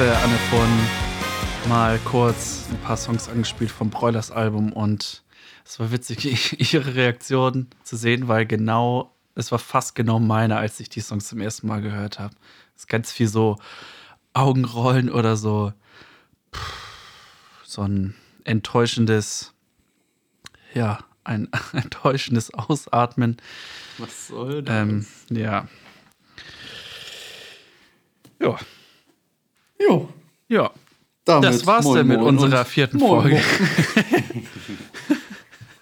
habe 0.00 0.16
Anne 0.16 0.38
von 0.48 1.68
mal 1.68 1.98
kurz 2.06 2.64
ein 2.70 2.78
paar 2.78 2.96
Songs 2.96 3.28
angespielt 3.28 3.70
vom 3.70 3.90
Broilers 3.90 4.30
Album 4.30 4.72
und 4.72 5.22
es 5.66 5.78
war 5.78 5.92
witzig, 5.92 6.58
ihre 6.72 6.94
Reaktion 6.94 7.66
zu 7.82 7.96
sehen, 7.96 8.26
weil 8.26 8.46
genau, 8.46 9.14
es 9.34 9.52
war 9.52 9.58
fast 9.58 9.94
genau 9.94 10.18
meine, 10.18 10.56
als 10.56 10.80
ich 10.80 10.88
die 10.88 11.02
Songs 11.02 11.28
zum 11.28 11.42
ersten 11.42 11.66
Mal 11.66 11.82
gehört 11.82 12.18
habe. 12.18 12.34
Es 12.76 12.84
ist 12.84 12.88
ganz 12.88 13.12
viel 13.12 13.28
so 13.28 13.58
Augenrollen 14.32 15.10
oder 15.10 15.36
so, 15.36 15.74
so 17.62 17.82
ein 17.82 18.14
enttäuschendes, 18.44 19.52
ja, 20.72 21.00
ein 21.24 21.50
enttäuschendes 21.74 22.54
Ausatmen. 22.54 23.36
Was 23.98 24.28
soll 24.28 24.62
das? 24.62 24.74
Ähm, 24.74 25.06
ja. 25.28 25.68
Ja. 28.40 28.56
Jo. 29.80 30.08
Ja. 30.48 30.70
Damit 31.24 31.48
Das 31.48 31.66
war's 31.66 31.84
moin, 31.84 31.96
dann 31.96 32.06
mit 32.08 32.20
moin 32.20 32.36
unserer 32.38 32.66
vierten 32.66 32.98
moin, 32.98 33.22
Folge. 33.22 33.42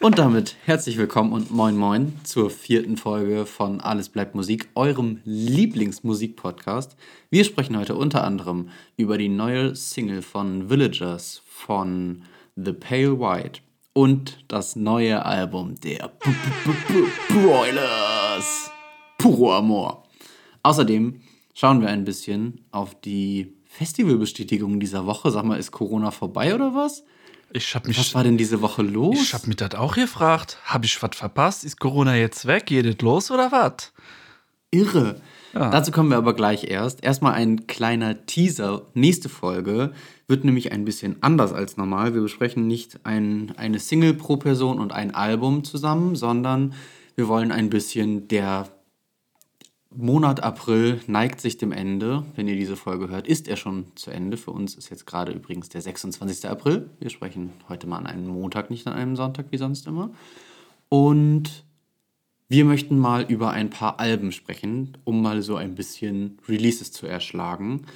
Und 0.00 0.18
damit 0.18 0.54
herzlich 0.64 0.98
willkommen 0.98 1.32
und 1.32 1.50
moin 1.50 1.76
moin 1.76 2.12
zur 2.22 2.48
vierten 2.50 2.96
Folge 2.96 3.44
von 3.44 3.80
Alles 3.80 4.08
bleibt 4.08 4.36
Musik, 4.36 4.68
eurem 4.76 5.18
Lieblingsmusik-Podcast. 5.24 6.96
Wir 7.30 7.42
sprechen 7.42 7.76
heute 7.76 7.96
unter 7.96 8.22
anderem 8.22 8.68
über 8.96 9.18
die 9.18 9.28
neue 9.28 9.74
Single 9.74 10.22
von 10.22 10.70
Villagers 10.70 11.42
von 11.44 12.22
The 12.54 12.72
Pale 12.72 13.18
White 13.18 13.62
und 13.94 14.44
das 14.46 14.76
neue 14.76 15.24
Album 15.26 15.74
der 15.80 16.12
B 16.20 16.30
-B 16.30 16.72
-B 16.88 17.08
-B 17.32 17.42
Broilers. 17.42 18.70
Puro 19.18 19.56
Amor. 19.56 20.04
Außerdem 20.62 21.20
schauen 21.52 21.80
wir 21.80 21.88
ein 21.88 22.04
bisschen 22.04 22.64
auf 22.70 22.94
die 23.00 23.57
Festivalbestätigung 23.78 24.80
dieser 24.80 25.06
Woche. 25.06 25.30
Sag 25.30 25.44
mal, 25.44 25.56
ist 25.56 25.70
Corona 25.70 26.10
vorbei 26.10 26.52
oder 26.52 26.74
was? 26.74 27.04
Ich 27.52 27.74
hab 27.76 27.86
mich, 27.86 27.96
Was 27.96 28.12
war 28.12 28.24
denn 28.24 28.36
diese 28.36 28.60
Woche 28.60 28.82
los? 28.82 29.16
ich 29.22 29.32
hab 29.32 29.46
mich 29.46 29.54
das 29.54 29.76
auch 29.76 29.94
gefragt. 29.94 30.58
Hab 30.64 30.84
ich 30.84 31.00
was 31.00 31.16
verpasst? 31.16 31.64
Ist 31.64 31.78
Corona 31.78 32.16
jetzt 32.16 32.46
weg? 32.46 32.66
Geht 32.66 32.86
es 32.86 33.00
los 33.00 33.30
oder 33.30 33.52
was? 33.52 33.92
Irre. 34.72 35.20
Ja. 35.54 35.70
Dazu 35.70 35.92
kommen 35.92 36.10
wir 36.10 36.18
aber 36.18 36.34
gleich 36.34 36.64
erst. 36.64 37.04
Erstmal 37.04 37.34
ein 37.34 37.68
kleiner 37.68 38.26
Teaser. 38.26 38.82
Nächste 38.94 39.28
Folge 39.28 39.92
wird 40.26 40.44
nämlich 40.44 40.72
ein 40.72 40.84
bisschen 40.84 41.16
anders 41.22 41.52
als 41.52 41.76
normal. 41.76 42.14
Wir 42.14 42.20
besprechen 42.20 42.66
nicht 42.66 43.06
ein, 43.06 43.54
eine 43.56 43.78
Single 43.78 44.14
pro 44.14 44.38
Person 44.38 44.80
und 44.80 44.92
ein 44.92 45.14
Album 45.14 45.62
zusammen, 45.62 46.16
sondern 46.16 46.74
wir 47.14 47.28
wollen 47.28 47.52
ein 47.52 47.70
bisschen 47.70 48.26
der 48.26 48.68
Monat 49.90 50.42
April 50.42 51.00
neigt 51.06 51.40
sich 51.40 51.56
dem 51.56 51.72
Ende. 51.72 52.24
Wenn 52.36 52.46
ihr 52.46 52.56
diese 52.56 52.76
Folge 52.76 53.08
hört, 53.08 53.26
ist 53.26 53.48
er 53.48 53.56
schon 53.56 53.86
zu 53.96 54.10
Ende. 54.10 54.36
Für 54.36 54.50
uns 54.50 54.74
ist 54.74 54.90
jetzt 54.90 55.06
gerade 55.06 55.32
übrigens 55.32 55.70
der 55.70 55.80
26. 55.80 56.48
April. 56.48 56.90
Wir 57.00 57.08
sprechen 57.10 57.52
heute 57.68 57.86
mal 57.86 57.96
an 57.96 58.06
einem 58.06 58.28
Montag, 58.28 58.70
nicht 58.70 58.86
an 58.86 58.92
einem 58.92 59.16
Sonntag 59.16 59.46
wie 59.50 59.56
sonst 59.56 59.86
immer. 59.86 60.10
Und 60.90 61.64
wir 62.48 62.64
möchten 62.66 62.98
mal 62.98 63.24
über 63.24 63.50
ein 63.50 63.70
paar 63.70 63.98
Alben 63.98 64.30
sprechen, 64.30 64.98
um 65.04 65.22
mal 65.22 65.42
so 65.42 65.56
ein 65.56 65.74
bisschen 65.74 66.38
Releases 66.46 66.92
zu 66.92 67.06
erschlagen. 67.06 67.86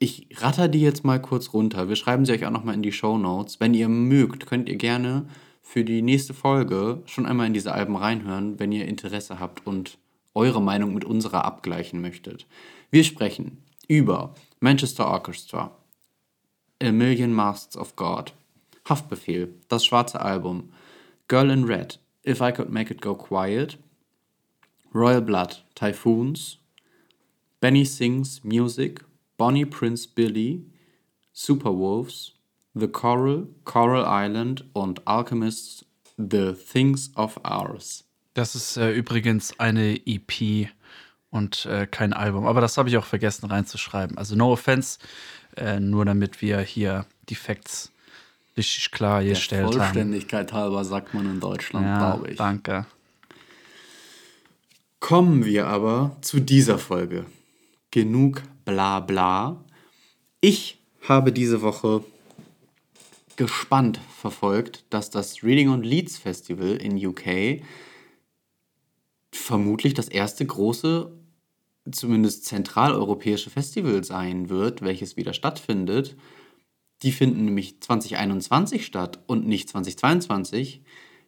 Ich 0.00 0.28
ratter 0.36 0.66
die 0.66 0.80
jetzt 0.80 1.04
mal 1.04 1.22
kurz 1.22 1.52
runter. 1.52 1.88
Wir 1.88 1.96
schreiben 1.96 2.24
sie 2.24 2.32
euch 2.32 2.44
auch 2.44 2.50
nochmal 2.50 2.74
in 2.74 2.82
die 2.82 2.92
Show 2.92 3.18
Notes. 3.18 3.60
Wenn 3.60 3.74
ihr 3.74 3.88
mögt, 3.88 4.46
könnt 4.46 4.68
ihr 4.68 4.76
gerne 4.76 5.26
für 5.62 5.84
die 5.84 6.02
nächste 6.02 6.34
Folge 6.34 7.02
schon 7.06 7.26
einmal 7.26 7.46
in 7.46 7.54
diese 7.54 7.72
Alben 7.72 7.94
reinhören, 7.94 8.58
wenn 8.58 8.72
ihr 8.72 8.88
Interesse 8.88 9.38
habt 9.38 9.66
und 9.66 9.98
eure 10.34 10.62
Meinung 10.62 10.94
mit 10.94 11.04
unserer 11.04 11.44
abgleichen 11.44 12.00
möchtet. 12.00 12.46
Wir 12.90 13.04
sprechen 13.04 13.62
über 13.88 14.34
Manchester 14.60 15.06
Orchestra, 15.06 15.76
A 16.82 16.92
Million 16.92 17.32
Masks 17.32 17.76
of 17.76 17.96
God, 17.96 18.32
Haftbefehl, 18.88 19.54
das 19.68 19.84
schwarze 19.84 20.20
Album, 20.20 20.72
Girl 21.28 21.50
in 21.50 21.64
Red, 21.64 21.98
If 22.26 22.40
I 22.40 22.52
Could 22.52 22.70
Make 22.70 22.92
It 22.92 23.00
Go 23.00 23.14
Quiet, 23.14 23.78
Royal 24.92 25.20
Blood, 25.20 25.62
Typhoons, 25.74 26.58
Benny 27.60 27.84
Sings 27.84 28.42
Music, 28.42 29.04
Bonnie 29.36 29.64
Prince 29.64 30.06
Billy, 30.06 30.64
Superwolves, 31.32 32.32
The 32.74 32.88
Coral, 32.88 33.48
Coral 33.64 34.04
Island 34.04 34.64
und 34.72 35.00
Alchemists, 35.06 35.84
The 36.16 36.52
Things 36.54 37.10
of 37.16 37.38
Ours. 37.44 38.04
Das 38.34 38.54
ist 38.54 38.76
äh, 38.76 38.92
übrigens 38.92 39.58
eine 39.58 39.96
EP 40.06 40.68
und 41.30 41.66
äh, 41.66 41.86
kein 41.86 42.12
Album. 42.12 42.46
Aber 42.46 42.60
das 42.60 42.76
habe 42.78 42.88
ich 42.88 42.96
auch 42.96 43.04
vergessen 43.04 43.46
reinzuschreiben. 43.46 44.18
Also 44.18 44.36
no 44.36 44.52
offense, 44.52 44.98
äh, 45.56 45.80
nur 45.80 46.04
damit 46.04 46.40
wir 46.42 46.60
hier 46.60 47.06
die 47.28 47.34
Facts 47.34 47.92
richtig 48.56 48.90
klar 48.90 49.22
gestellt 49.24 49.66
haben. 49.66 49.72
Vollständigkeit 49.74 50.52
halber 50.52 50.84
sagt 50.84 51.14
man 51.14 51.26
in 51.26 51.40
Deutschland, 51.40 51.86
Ja, 51.86 51.98
glaube 52.12 52.30
ich. 52.30 52.36
danke. 52.36 52.86
Kommen 55.00 55.44
wir 55.44 55.66
aber 55.66 56.16
zu 56.20 56.40
dieser 56.40 56.78
Folge. 56.78 57.24
Genug 57.90 58.42
bla 58.64 59.00
bla. 59.00 59.64
Ich 60.40 60.78
habe 61.08 61.32
diese 61.32 61.62
Woche 61.62 62.04
gespannt 63.36 63.98
verfolgt, 64.20 64.84
dass 64.90 65.08
das 65.10 65.42
Reading 65.42 65.70
und 65.70 65.84
Leeds 65.84 66.18
Festival 66.18 66.76
in 66.76 67.04
UK 67.04 67.62
vermutlich 69.32 69.94
das 69.94 70.08
erste 70.08 70.44
große, 70.44 71.12
zumindest 71.90 72.44
zentraleuropäische 72.44 73.50
Festival 73.50 74.04
sein 74.04 74.48
wird, 74.48 74.82
welches 74.82 75.16
wieder 75.16 75.32
stattfindet. 75.32 76.16
Die 77.02 77.12
finden 77.12 77.44
nämlich 77.44 77.80
2021 77.80 78.84
statt 78.84 79.20
und 79.26 79.46
nicht 79.46 79.68
2022, 79.68 80.82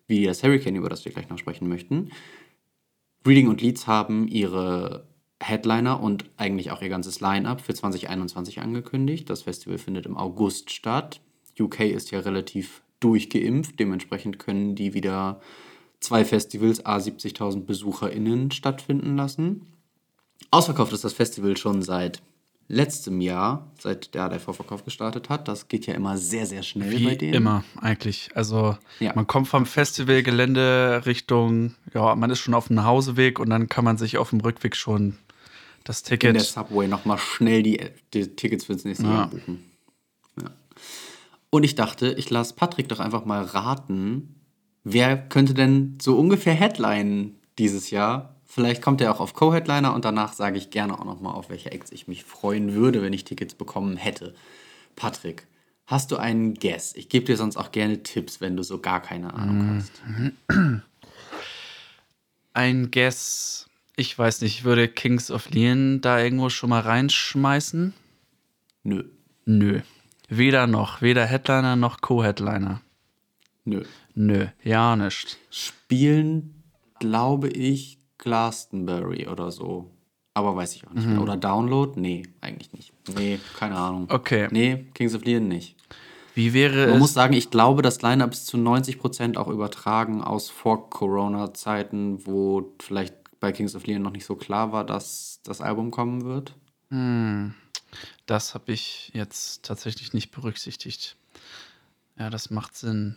wie 0.06 0.24
das 0.24 0.42
Hurricane, 0.42 0.76
über 0.76 0.88
das 0.88 1.04
wir 1.04 1.12
gleich 1.12 1.28
noch 1.28 1.38
sprechen 1.38 1.68
möchten. 1.68 2.10
Reading 3.26 3.48
und 3.48 3.62
Leeds 3.62 3.86
haben 3.86 4.28
ihre 4.28 5.06
Headliner 5.40 6.00
und 6.00 6.24
eigentlich 6.36 6.70
auch 6.70 6.82
ihr 6.82 6.88
ganzes 6.88 7.20
Line-up 7.20 7.60
für 7.60 7.74
2021 7.74 8.60
angekündigt. 8.60 9.30
Das 9.30 9.42
Festival 9.42 9.78
findet 9.78 10.06
im 10.06 10.16
August 10.16 10.70
statt. 10.70 11.20
UK 11.58 11.80
ist 11.80 12.10
ja 12.10 12.20
relativ 12.20 12.82
durchgeimpft, 13.00 13.78
dementsprechend 13.78 14.38
können 14.38 14.74
die 14.74 14.94
wieder 14.94 15.40
zwei 16.02 16.24
Festivals 16.24 16.84
a 16.84 16.96
70.000 16.98 17.64
BesucherInnen 17.64 18.50
stattfinden 18.50 19.16
lassen. 19.16 19.66
Ausverkauft 20.50 20.92
ist 20.92 21.04
das 21.04 21.12
Festival 21.14 21.56
schon 21.56 21.80
seit 21.82 22.20
letztem 22.68 23.20
Jahr, 23.20 23.70
seit 23.78 24.14
der, 24.14 24.28
der 24.28 24.40
Vorverkauf 24.40 24.84
gestartet 24.84 25.28
hat. 25.28 25.46
Das 25.48 25.68
geht 25.68 25.86
ja 25.86 25.94
immer 25.94 26.16
sehr, 26.16 26.46
sehr 26.46 26.62
schnell 26.62 26.90
Wie 26.90 27.04
bei 27.04 27.14
denen. 27.16 27.34
immer, 27.34 27.64
eigentlich. 27.80 28.30
Also, 28.34 28.76
Ja. 28.98 29.12
man 29.14 29.26
kommt 29.26 29.48
vom 29.48 29.66
Festivalgelände 29.66 31.02
Richtung, 31.06 31.74
ja, 31.94 32.14
man 32.14 32.30
ist 32.30 32.38
schon 32.40 32.54
auf 32.54 32.68
dem 32.68 32.76
Nachhauseweg 32.76 33.38
und 33.40 33.50
dann 33.50 33.68
kann 33.68 33.84
man 33.84 33.98
sich 33.98 34.16
auf 34.18 34.30
dem 34.30 34.40
Rückweg 34.40 34.76
schon 34.76 35.18
das 35.84 36.00
in 36.02 36.18
der 36.18 36.32
Ticket. 36.34 36.40
Subway 36.42 36.86
nochmal 36.88 37.18
schnell 37.18 37.62
die, 37.62 37.80
die 38.14 38.28
Tickets 38.28 38.64
fürs 38.66 38.84
nächste 38.84 39.04
Ja. 39.04 39.12
Jahr 39.14 39.30
buchen. 39.30 39.64
Ja. 40.40 40.50
Und 41.50 41.64
ich 41.64 41.74
dachte, 41.74 42.12
ich 42.12 42.30
lasse 42.30 42.54
Patrick 42.54 42.88
doch 42.88 43.00
einfach 43.00 43.24
mal 43.24 43.42
raten, 43.42 44.36
wer 44.84 45.16
könnte 45.16 45.54
denn 45.54 45.98
so 46.00 46.18
ungefähr 46.18 46.54
Headline 46.54 47.34
dieses 47.58 47.90
Jahr? 47.90 48.36
Vielleicht 48.44 48.82
kommt 48.82 49.00
er 49.00 49.12
auch 49.14 49.20
auf 49.20 49.34
Co-Headliner 49.34 49.94
und 49.94 50.04
danach 50.04 50.34
sage 50.34 50.58
ich 50.58 50.70
gerne 50.70 50.98
auch 50.98 51.04
nochmal, 51.04 51.34
auf 51.34 51.48
welche 51.48 51.72
Acts 51.72 51.90
ich 51.90 52.06
mich 52.06 52.24
freuen 52.24 52.74
würde, 52.74 53.00
wenn 53.00 53.12
ich 53.14 53.24
Tickets 53.24 53.54
bekommen 53.54 53.96
hätte. 53.96 54.34
Patrick, 54.94 55.46
hast 55.86 56.10
du 56.12 56.16
einen 56.16 56.54
Guess? 56.54 56.94
Ich 56.94 57.08
gebe 57.08 57.24
dir 57.24 57.38
sonst 57.38 57.56
auch 57.56 57.72
gerne 57.72 58.02
Tipps, 58.02 58.40
wenn 58.42 58.56
du 58.56 58.62
so 58.62 58.78
gar 58.78 59.00
keine 59.00 59.32
Ahnung 59.32 59.76
hast. 59.76 60.02
Ein 62.54 62.90
Guess, 62.90 63.70
ich 63.96 64.18
weiß 64.18 64.42
nicht, 64.42 64.58
ich 64.58 64.64
würde 64.64 64.88
Kings 64.88 65.30
of 65.30 65.48
Leon 65.50 66.02
da 66.02 66.20
irgendwo 66.20 66.50
schon 66.50 66.68
mal 66.70 66.80
reinschmeißen? 66.80 67.94
Nö, 68.84 69.04
Nö. 69.44 69.80
Weder 70.28 70.66
noch, 70.66 71.02
weder 71.02 71.26
Headliner 71.26 71.76
noch 71.76 72.00
Co-Headliner. 72.00 72.80
nö. 73.64 73.84
Nö, 74.14 74.46
ja 74.62 74.96
nicht. 74.96 75.38
spielen, 75.50 76.62
glaube 76.98 77.48
ich, 77.48 77.98
Glastonbury 78.18 79.28
oder 79.28 79.50
so. 79.50 79.90
Aber 80.34 80.56
weiß 80.56 80.74
ich 80.76 80.86
auch 80.86 80.92
nicht 80.92 81.06
mehr. 81.06 81.20
Oder 81.20 81.36
Download? 81.36 82.00
Nee, 82.00 82.22
eigentlich 82.40 82.72
nicht. 82.72 82.92
Nee, 83.14 83.38
keine 83.58 83.76
Ahnung. 83.76 84.06
Okay. 84.08 84.48
Nee, 84.50 84.86
Kings 84.94 85.14
of 85.14 85.24
Leon 85.24 85.48
nicht. 85.48 85.76
Wie 86.34 86.54
wäre 86.54 86.88
Man 86.88 87.00
muss 87.00 87.12
sagen, 87.12 87.34
ich 87.34 87.50
glaube, 87.50 87.82
das 87.82 88.00
Line-Up 88.00 88.32
ist 88.32 88.46
zu 88.46 88.56
90% 88.56 89.36
auch 89.36 89.48
übertragen 89.48 90.22
aus 90.22 90.48
Vor-Corona-Zeiten, 90.48 92.26
wo 92.26 92.74
vielleicht 92.80 93.14
bei 93.40 93.52
Kings 93.52 93.74
of 93.74 93.86
Leon 93.86 94.00
noch 94.00 94.12
nicht 94.12 94.24
so 94.24 94.36
klar 94.36 94.72
war, 94.72 94.86
dass 94.86 95.40
das 95.44 95.60
Album 95.60 95.90
kommen 95.90 96.24
wird. 96.24 96.54
Das 98.24 98.54
habe 98.54 98.72
ich 98.72 99.10
jetzt 99.12 99.64
tatsächlich 99.64 100.14
nicht 100.14 100.30
berücksichtigt. 100.30 101.16
Ja, 102.18 102.30
das 102.30 102.48
macht 102.50 102.76
Sinn. 102.76 103.16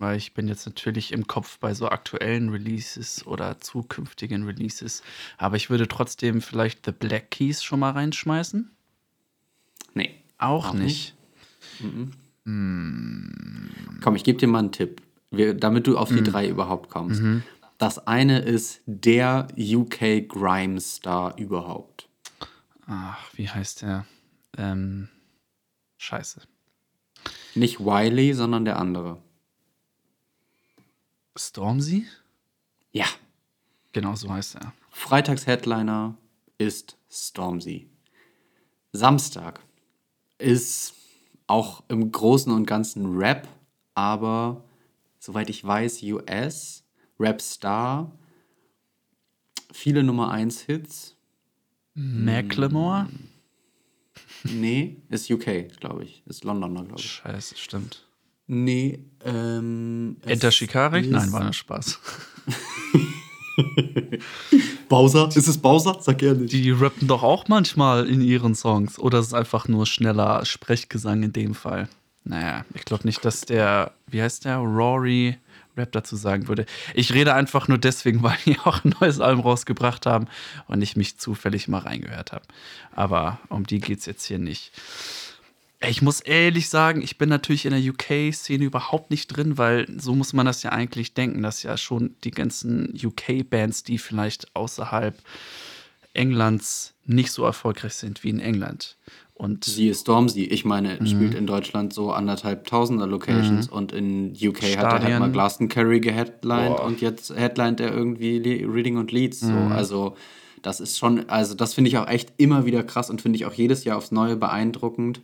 Weil 0.00 0.16
ich 0.16 0.32
bin 0.34 0.48
jetzt 0.48 0.64
natürlich 0.66 1.12
im 1.12 1.26
Kopf 1.26 1.58
bei 1.58 1.74
so 1.74 1.88
aktuellen 1.88 2.48
Releases 2.48 3.26
oder 3.26 3.60
zukünftigen 3.60 4.44
Releases. 4.44 5.02
Aber 5.36 5.56
ich 5.56 5.68
würde 5.68 5.86
trotzdem 5.88 6.40
vielleicht 6.40 6.86
The 6.86 6.92
Black 6.92 7.30
Keys 7.30 7.62
schon 7.62 7.80
mal 7.80 7.90
reinschmeißen. 7.90 8.70
Nee, 9.94 10.14
Auch, 10.38 10.70
Auch 10.70 10.72
nicht. 10.74 11.14
Komm, 14.00 14.16
ich 14.16 14.24
gebe 14.24 14.38
dir 14.38 14.48
mal 14.48 14.60
einen 14.60 14.72
Tipp, 14.72 15.02
wir, 15.30 15.52
damit 15.54 15.86
du 15.86 15.98
auf 15.98 16.10
Mhm. 16.10 16.16
die 16.16 16.22
drei 16.30 16.48
überhaupt 16.48 16.88
kommst. 16.90 17.22
Das 17.78 18.06
eine 18.06 18.40
ist 18.40 18.80
der 18.86 19.48
UK 19.56 20.26
Grime-Star 20.26 21.36
überhaupt. 21.38 22.08
Ach, 22.86 23.18
wie 23.34 23.48
heißt 23.48 23.82
der? 23.82 24.06
Ähm, 24.56 25.08
scheiße. 25.98 26.40
Nicht 27.54 27.80
Wiley, 27.80 28.32
sondern 28.34 28.64
der 28.64 28.78
andere. 28.78 29.18
Stormzy? 31.36 32.06
Ja. 32.92 33.06
Genau 33.92 34.14
so 34.14 34.30
heißt 34.30 34.56
er. 34.56 34.72
Freitags-Headliner 34.90 36.16
ist 36.58 36.96
Stormzy. 37.10 37.88
Samstag 38.92 39.60
ist 40.38 40.94
auch 41.46 41.82
im 41.88 42.10
Großen 42.12 42.52
und 42.52 42.66
Ganzen 42.66 43.16
Rap, 43.16 43.48
aber 43.94 44.64
soweit 45.18 45.50
ich 45.50 45.64
weiß, 45.64 46.02
US, 46.04 46.84
Rap-Star, 47.18 48.12
viele 49.72 50.02
Nummer 50.02 50.30
1 50.30 50.60
Hits. 50.62 51.16
Macklemore? 51.94 53.08
Nee, 54.44 54.96
ist 55.08 55.30
UK, 55.30 55.68
glaube 55.78 56.04
ich. 56.04 56.22
Ist 56.26 56.44
Londoner, 56.44 56.84
glaube 56.84 57.00
ich. 57.00 57.10
Scheiße, 57.10 57.56
stimmt. 57.56 58.06
Nee, 58.52 58.98
ähm. 59.24 60.16
Enter 60.26 60.50
Shikari? 60.50 61.06
Nein, 61.06 61.30
war 61.30 61.44
nur 61.44 61.52
Spaß. 61.52 62.00
Bowser? 64.88 65.28
Ist 65.28 65.46
es 65.46 65.56
Bowser? 65.56 65.98
Sag 66.00 66.20
ehrlich. 66.20 66.50
Die 66.50 66.72
rappen 66.72 67.06
doch 67.06 67.22
auch 67.22 67.46
manchmal 67.46 68.08
in 68.08 68.20
ihren 68.20 68.56
Songs. 68.56 68.98
Oder 68.98 69.20
ist 69.20 69.28
es 69.28 69.34
einfach 69.34 69.68
nur 69.68 69.86
schneller 69.86 70.44
Sprechgesang 70.44 71.22
in 71.22 71.32
dem 71.32 71.54
Fall? 71.54 71.88
Naja, 72.24 72.64
ich 72.74 72.84
glaube 72.84 73.06
nicht, 73.06 73.24
dass 73.24 73.42
der, 73.42 73.92
wie 74.08 74.20
heißt 74.20 74.46
der, 74.46 74.56
Rory 74.56 75.36
Rap 75.76 75.92
dazu 75.92 76.16
sagen 76.16 76.48
würde. 76.48 76.66
Ich 76.94 77.14
rede 77.14 77.34
einfach 77.34 77.68
nur 77.68 77.78
deswegen, 77.78 78.20
weil 78.24 78.36
die 78.46 78.58
auch 78.58 78.84
ein 78.84 78.96
neues 79.00 79.20
Album 79.20 79.44
rausgebracht 79.44 80.06
haben 80.06 80.26
und 80.66 80.82
ich 80.82 80.96
mich 80.96 81.18
zufällig 81.18 81.68
mal 81.68 81.78
reingehört 81.78 82.32
habe. 82.32 82.44
Aber 82.90 83.38
um 83.48 83.64
die 83.64 83.78
geht 83.78 84.00
es 84.00 84.06
jetzt 84.06 84.24
hier 84.24 84.40
nicht. 84.40 84.72
Ich 85.82 86.02
muss 86.02 86.20
ehrlich 86.20 86.68
sagen, 86.68 87.00
ich 87.00 87.16
bin 87.16 87.30
natürlich 87.30 87.64
in 87.64 87.70
der 87.72 87.80
UK-Szene 87.80 88.64
überhaupt 88.64 89.10
nicht 89.10 89.28
drin, 89.28 89.56
weil 89.56 89.86
so 89.98 90.14
muss 90.14 90.34
man 90.34 90.44
das 90.44 90.62
ja 90.62 90.72
eigentlich 90.72 91.14
denken, 91.14 91.42
dass 91.42 91.62
ja 91.62 91.76
schon 91.78 92.14
die 92.22 92.30
ganzen 92.32 92.94
UK-Bands, 93.02 93.82
die 93.84 93.96
vielleicht 93.96 94.54
außerhalb 94.54 95.16
Englands 96.12 96.92
nicht 97.06 97.32
so 97.32 97.44
erfolgreich 97.44 97.94
sind 97.94 98.22
wie 98.24 98.28
in 98.30 98.40
England. 98.40 98.96
Und 99.34 99.64
Siehe 99.64 99.94
Stormzy. 99.94 100.44
Ich 100.44 100.66
meine, 100.66 100.98
Mhm. 101.00 101.06
spielt 101.06 101.34
in 101.34 101.46
Deutschland 101.46 101.94
so 101.94 102.12
anderthalb 102.12 102.66
Tausender 102.66 103.06
Locations 103.06 103.68
und 103.68 103.92
in 103.92 104.32
UK 104.34 104.62
hat 104.76 104.84
er 104.84 104.90
halt 104.90 105.00
Stadien. 105.02 105.18
mal 105.18 105.30
Glastonbury 105.32 106.00
geheadlined 106.00 106.76
Boah. 106.76 106.84
und 106.84 107.00
jetzt 107.00 107.30
headlined 107.34 107.80
er 107.80 107.90
irgendwie 107.90 108.36
Reading 108.64 108.98
und 108.98 109.12
Leads. 109.12 109.40
So. 109.40 109.52
Mhm. 109.54 109.72
Also, 109.72 110.14
das 110.60 110.80
ist 110.80 110.98
schon, 110.98 111.26
also 111.30 111.54
das 111.54 111.72
finde 111.72 111.88
ich 111.88 111.96
auch 111.96 112.06
echt 112.06 112.34
immer 112.36 112.66
wieder 112.66 112.82
krass 112.82 113.08
und 113.08 113.22
finde 113.22 113.36
ich 113.36 113.46
auch 113.46 113.54
jedes 113.54 113.84
Jahr 113.84 113.96
aufs 113.96 114.10
Neue 114.12 114.36
beeindruckend, 114.36 115.22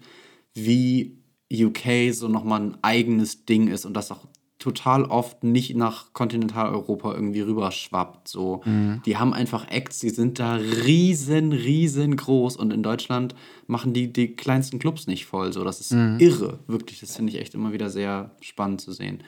wie 0.56 1.18
UK 1.52 2.12
so 2.12 2.28
nochmal 2.28 2.60
ein 2.60 2.78
eigenes 2.82 3.44
Ding 3.44 3.68
ist 3.68 3.84
und 3.86 3.94
das 3.94 4.10
auch 4.10 4.26
total 4.58 5.04
oft 5.04 5.44
nicht 5.44 5.76
nach 5.76 6.12
Kontinentaleuropa 6.12 7.14
irgendwie 7.14 7.42
rüberschwappt. 7.42 8.26
So. 8.26 8.62
Die 9.04 9.16
haben 9.16 9.34
einfach 9.34 9.68
Acts, 9.68 10.00
die 10.00 10.10
sind 10.10 10.38
da 10.38 10.54
riesen, 10.54 11.52
riesengroß 11.52 12.56
und 12.56 12.72
in 12.72 12.82
Deutschland 12.82 13.34
machen 13.66 13.92
die 13.92 14.12
die 14.12 14.34
kleinsten 14.34 14.78
Clubs 14.78 15.06
nicht 15.06 15.26
voll. 15.26 15.52
So. 15.52 15.62
Das 15.62 15.80
ist 15.80 15.92
irre, 15.92 16.58
wirklich. 16.66 17.00
Das 17.00 17.16
finde 17.16 17.32
ich 17.32 17.40
echt 17.40 17.54
immer 17.54 17.72
wieder 17.72 17.90
sehr 17.90 18.30
spannend 18.40 18.80
zu 18.80 18.92
sehen. 18.92 19.22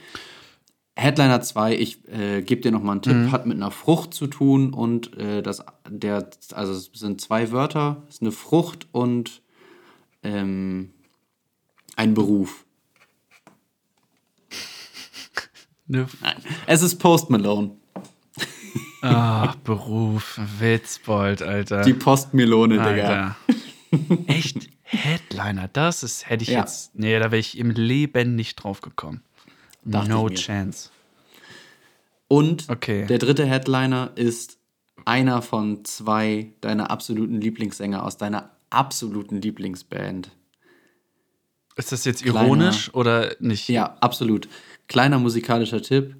Headliner 0.96 1.40
2, 1.40 1.76
ich 1.76 2.08
äh, 2.08 2.42
gebe 2.42 2.60
dir 2.62 2.72
nochmal 2.72 2.92
einen 2.92 3.02
Tipp, 3.02 3.30
hat 3.30 3.46
mit 3.46 3.56
einer 3.56 3.70
Frucht 3.70 4.14
zu 4.14 4.26
tun 4.26 4.72
und 4.72 5.16
äh, 5.16 5.42
das, 5.42 5.64
der, 5.88 6.28
also 6.52 6.72
es 6.72 6.90
sind 6.92 7.20
zwei 7.20 7.52
Wörter, 7.52 8.02
es 8.08 8.16
ist 8.16 8.22
eine 8.22 8.32
Frucht 8.32 8.88
und 8.90 9.42
ähm, 10.24 10.90
ein 11.98 12.14
Beruf. 12.14 12.64
ne, 15.86 16.06
Es 16.66 16.82
ist 16.82 16.96
Post 16.98 17.28
Malone, 17.30 17.72
ah, 19.02 19.54
Beruf, 19.64 20.40
Witzbold, 20.58 21.42
Alter. 21.42 21.82
die 21.82 21.94
Postmelone, 21.94 22.74
Digga. 22.78 22.86
Alter. 22.86 23.36
Echt? 24.26 24.68
Headliner, 24.82 25.68
das 25.68 26.02
ist, 26.02 26.28
hätte 26.30 26.44
ich 26.44 26.50
Ja. 26.50 26.60
jetzt, 26.60 26.94
nee, 26.94 27.18
da 27.18 27.26
wäre 27.26 27.38
ich 27.38 27.58
im 27.58 27.70
Leben 27.70 28.34
nicht 28.36 28.56
drauf 28.56 28.80
gekommen. 28.80 29.22
Dachte 29.84 30.10
no 30.10 30.28
chance. 30.30 30.90
Und 32.28 32.68
Okay. 32.70 33.06
der 33.06 33.18
dritte 33.18 33.44
Headliner 33.44 34.12
ist 34.14 34.58
einer 35.04 35.42
von 35.42 35.84
zwei 35.84 36.52
deiner 36.60 36.90
absoluten 36.90 37.40
Lieblingssänger 37.40 38.02
aus 38.04 38.16
deiner 38.18 38.50
absoluten 38.70 39.40
Lieblingsband. 39.40 40.30
Ist 41.78 41.92
das 41.92 42.04
jetzt 42.04 42.22
Kleiner- 42.22 42.42
ironisch 42.44 42.92
oder 42.92 43.34
nicht? 43.40 43.68
Ja, 43.68 43.96
absolut. 44.00 44.48
Kleiner 44.88 45.18
musikalischer 45.18 45.80
Tipp. 45.80 46.16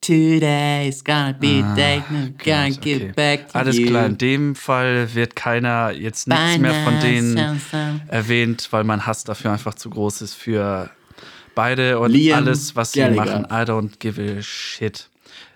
Today's 0.00 1.04
gonna 1.04 1.32
be 1.32 1.62
a 1.64 1.74
day, 1.76 1.98
I'm 2.10 2.34
gonna 2.44 2.68
Gott, 2.70 2.80
get 2.80 3.02
Ah, 3.02 3.04
okay. 3.04 3.12
back 3.14 3.48
to 3.52 3.58
Alles 3.58 3.78
you. 3.78 3.86
klar, 3.86 4.06
in 4.06 4.18
dem 4.18 4.56
Fall 4.56 5.14
wird 5.14 5.36
keiner 5.36 5.92
jetzt 5.92 6.26
nichts 6.26 6.58
mehr 6.58 6.74
von 6.84 6.98
denen 6.98 7.60
erwähnt, 8.08 8.66
weil 8.72 8.82
mein 8.82 9.06
Hass 9.06 9.22
dafür 9.22 9.52
einfach 9.52 9.74
zu 9.74 9.90
groß 9.90 10.22
ist 10.22 10.34
für 10.34 10.90
beide 11.54 12.00
und 12.00 12.10
Liam 12.10 12.38
alles, 12.38 12.74
was 12.74 12.92
sie 12.92 12.98
Gallagher. 13.00 13.40
machen. 13.42 13.44
I 13.44 13.64
don't 13.70 13.98
give 14.00 14.20
a 14.20 14.42
shit. 14.42 15.08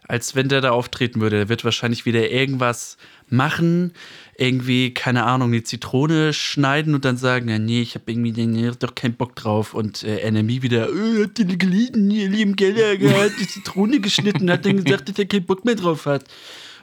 Als 0.06 0.36
wenn 0.36 0.48
der 0.48 0.60
da 0.60 0.70
auftreten 0.70 1.20
würde, 1.20 1.38
der 1.38 1.48
wird 1.48 1.64
wahrscheinlich 1.64 2.06
wieder 2.06 2.30
irgendwas 2.30 2.96
machen, 3.28 3.92
irgendwie, 4.38 4.92
keine 4.92 5.24
Ahnung, 5.24 5.52
die 5.52 5.62
Zitrone 5.62 6.32
schneiden 6.32 6.94
und 6.94 7.04
dann 7.04 7.16
sagen, 7.16 7.48
ja, 7.48 7.58
nee, 7.58 7.80
ich 7.80 7.94
habe 7.94 8.10
irgendwie 8.10 8.46
nee, 8.46 8.70
doch 8.78 8.94
keinen 8.94 9.14
Bock 9.14 9.34
drauf. 9.34 9.72
Und 9.72 10.02
äh, 10.02 10.30
NME 10.30 10.62
wieder, 10.62 10.88
äh, 10.88 11.24
habt 11.24 11.38
ihr 11.38 11.46
gelitten, 11.46 12.10
ihr 12.10 12.28
lieben 12.28 12.56
Gallagher 12.56 13.24
hat 13.24 13.32
die 13.40 13.48
Zitrone 13.48 14.00
geschnitten, 14.00 14.50
hat 14.50 14.66
dann 14.66 14.84
gesagt, 14.84 15.08
dass 15.08 15.18
er 15.18 15.26
keinen 15.26 15.46
Bock 15.46 15.64
mehr 15.64 15.74
drauf 15.74 16.06
hat. 16.06 16.24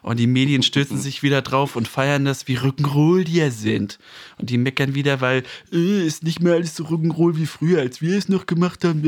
Und 0.02 0.20
die 0.20 0.28
Medien 0.28 0.64
stürzen 0.64 0.98
sich 0.98 1.24
wieder 1.24 1.42
drauf 1.42 1.78
und 1.78 1.88
feiern 1.88 2.26
das, 2.26 2.48
wie 2.48 2.58
Rock'n'Roll 2.58 3.24
die 3.24 3.36
ja 3.36 3.50
sind. 3.52 4.00
Und 4.38 4.50
die 4.50 4.58
meckern 4.58 4.96
wieder, 4.96 5.22
weil 5.22 5.44
äh, 5.72 6.06
ist 6.06 6.24
nicht 6.24 6.42
mehr 6.42 6.56
alles 6.56 6.76
so 6.76 6.86
Rock'n'Roll 6.86 7.38
wie 7.38 7.46
früher, 7.46 7.80
als 7.80 8.02
wir 8.02 8.18
es 8.18 8.28
noch 8.30 8.46
gemacht 8.46 8.84
haben. 8.84 9.02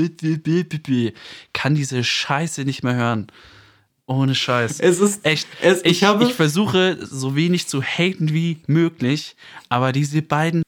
Kann 1.52 1.75
diese 1.75 2.04
Scheiße 2.04 2.64
nicht 2.64 2.84
mehr 2.84 2.96
hören. 2.96 3.28
Ohne 4.08 4.36
Scheiß. 4.36 4.80
Es 4.80 5.00
ist 5.00 5.26
Echt. 5.26 5.48
Es, 5.62 5.80
ich, 5.80 5.86
ich, 5.86 6.04
habe. 6.04 6.26
ich 6.26 6.34
versuche 6.34 6.98
so 7.02 7.36
wenig 7.36 7.68
zu 7.68 7.82
haten 7.82 8.34
wie 8.34 8.60
möglich, 8.68 9.36
aber 9.70 9.92
diese 9.92 10.22
beiden 10.22 10.62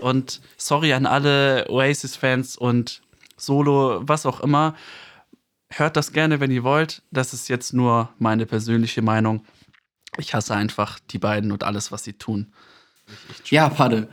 und 0.00 0.40
sorry 0.56 0.92
an 0.92 1.06
alle 1.06 1.66
Oasis-Fans 1.68 2.56
und 2.56 3.02
Solo, 3.36 4.02
was 4.02 4.26
auch 4.26 4.40
immer, 4.40 4.74
hört 5.70 5.96
das 5.96 6.12
gerne, 6.12 6.40
wenn 6.40 6.50
ihr 6.50 6.64
wollt. 6.64 7.02
Das 7.10 7.32
ist 7.32 7.48
jetzt 7.48 7.72
nur 7.72 8.10
meine 8.18 8.46
persönliche 8.46 9.02
Meinung. 9.02 9.44
Ich 10.18 10.34
hasse 10.34 10.54
einfach 10.54 10.98
die 11.10 11.18
beiden 11.18 11.52
und 11.52 11.64
alles, 11.64 11.90
was 11.90 12.04
sie 12.04 12.12
tun. 12.12 12.52
ja, 13.46 13.68
Padde. 13.68 14.08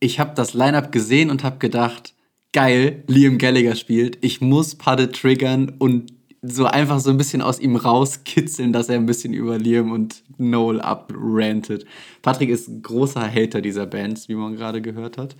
Ich 0.00 0.18
habe 0.18 0.34
das 0.34 0.54
Line-Up 0.54 0.90
gesehen 0.92 1.30
und 1.30 1.44
habe 1.44 1.58
gedacht, 1.58 2.14
geil, 2.52 3.04
Liam 3.06 3.38
Gallagher 3.38 3.76
spielt. 3.76 4.18
Ich 4.22 4.40
muss 4.40 4.74
Padde 4.74 5.10
triggern 5.10 5.74
und 5.78 6.12
so 6.42 6.66
einfach 6.66 7.00
so 7.00 7.10
ein 7.10 7.16
bisschen 7.16 7.42
aus 7.42 7.58
ihm 7.58 7.76
rauskitzeln, 7.76 8.72
dass 8.72 8.88
er 8.88 8.96
ein 8.96 9.06
bisschen 9.06 9.32
über 9.32 9.58
Liam 9.58 9.90
und 9.90 10.22
Noel 10.38 10.80
abrantet. 10.80 11.86
Patrick 12.22 12.50
ist 12.50 12.82
großer 12.82 13.30
Hater 13.32 13.60
dieser 13.60 13.86
Bands, 13.86 14.28
wie 14.28 14.34
man 14.34 14.56
gerade 14.56 14.80
gehört 14.80 15.18
hat. 15.18 15.36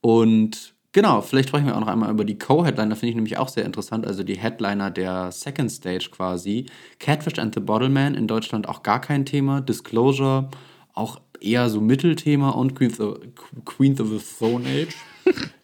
Und 0.00 0.74
genau, 0.92 1.20
vielleicht 1.20 1.48
sprechen 1.48 1.66
wir 1.66 1.76
auch 1.76 1.80
noch 1.80 1.88
einmal 1.88 2.10
über 2.10 2.24
die 2.24 2.38
Co-Headliner, 2.38 2.96
finde 2.96 3.10
ich 3.10 3.14
nämlich 3.14 3.38
auch 3.38 3.48
sehr 3.48 3.64
interessant. 3.64 4.06
Also 4.06 4.22
die 4.22 4.36
Headliner 4.36 4.90
der 4.90 5.32
Second 5.32 5.70
Stage 5.70 6.10
quasi. 6.10 6.66
Catfish 6.98 7.38
and 7.38 7.54
the 7.54 7.60
Bottleman 7.60 8.14
in 8.14 8.26
Deutschland 8.26 8.68
auch 8.68 8.82
gar 8.82 9.00
kein 9.00 9.24
Thema. 9.24 9.60
Disclosure 9.60 10.50
auch 10.92 11.20
eher 11.40 11.68
so 11.68 11.80
Mittelthema 11.80 12.50
und 12.50 12.74
Queen 12.74 12.92
of, 13.00 13.18
Queen 13.64 14.00
of 14.00 14.08
the 14.08 14.20
Stone 14.20 14.64
Age. 14.66 14.94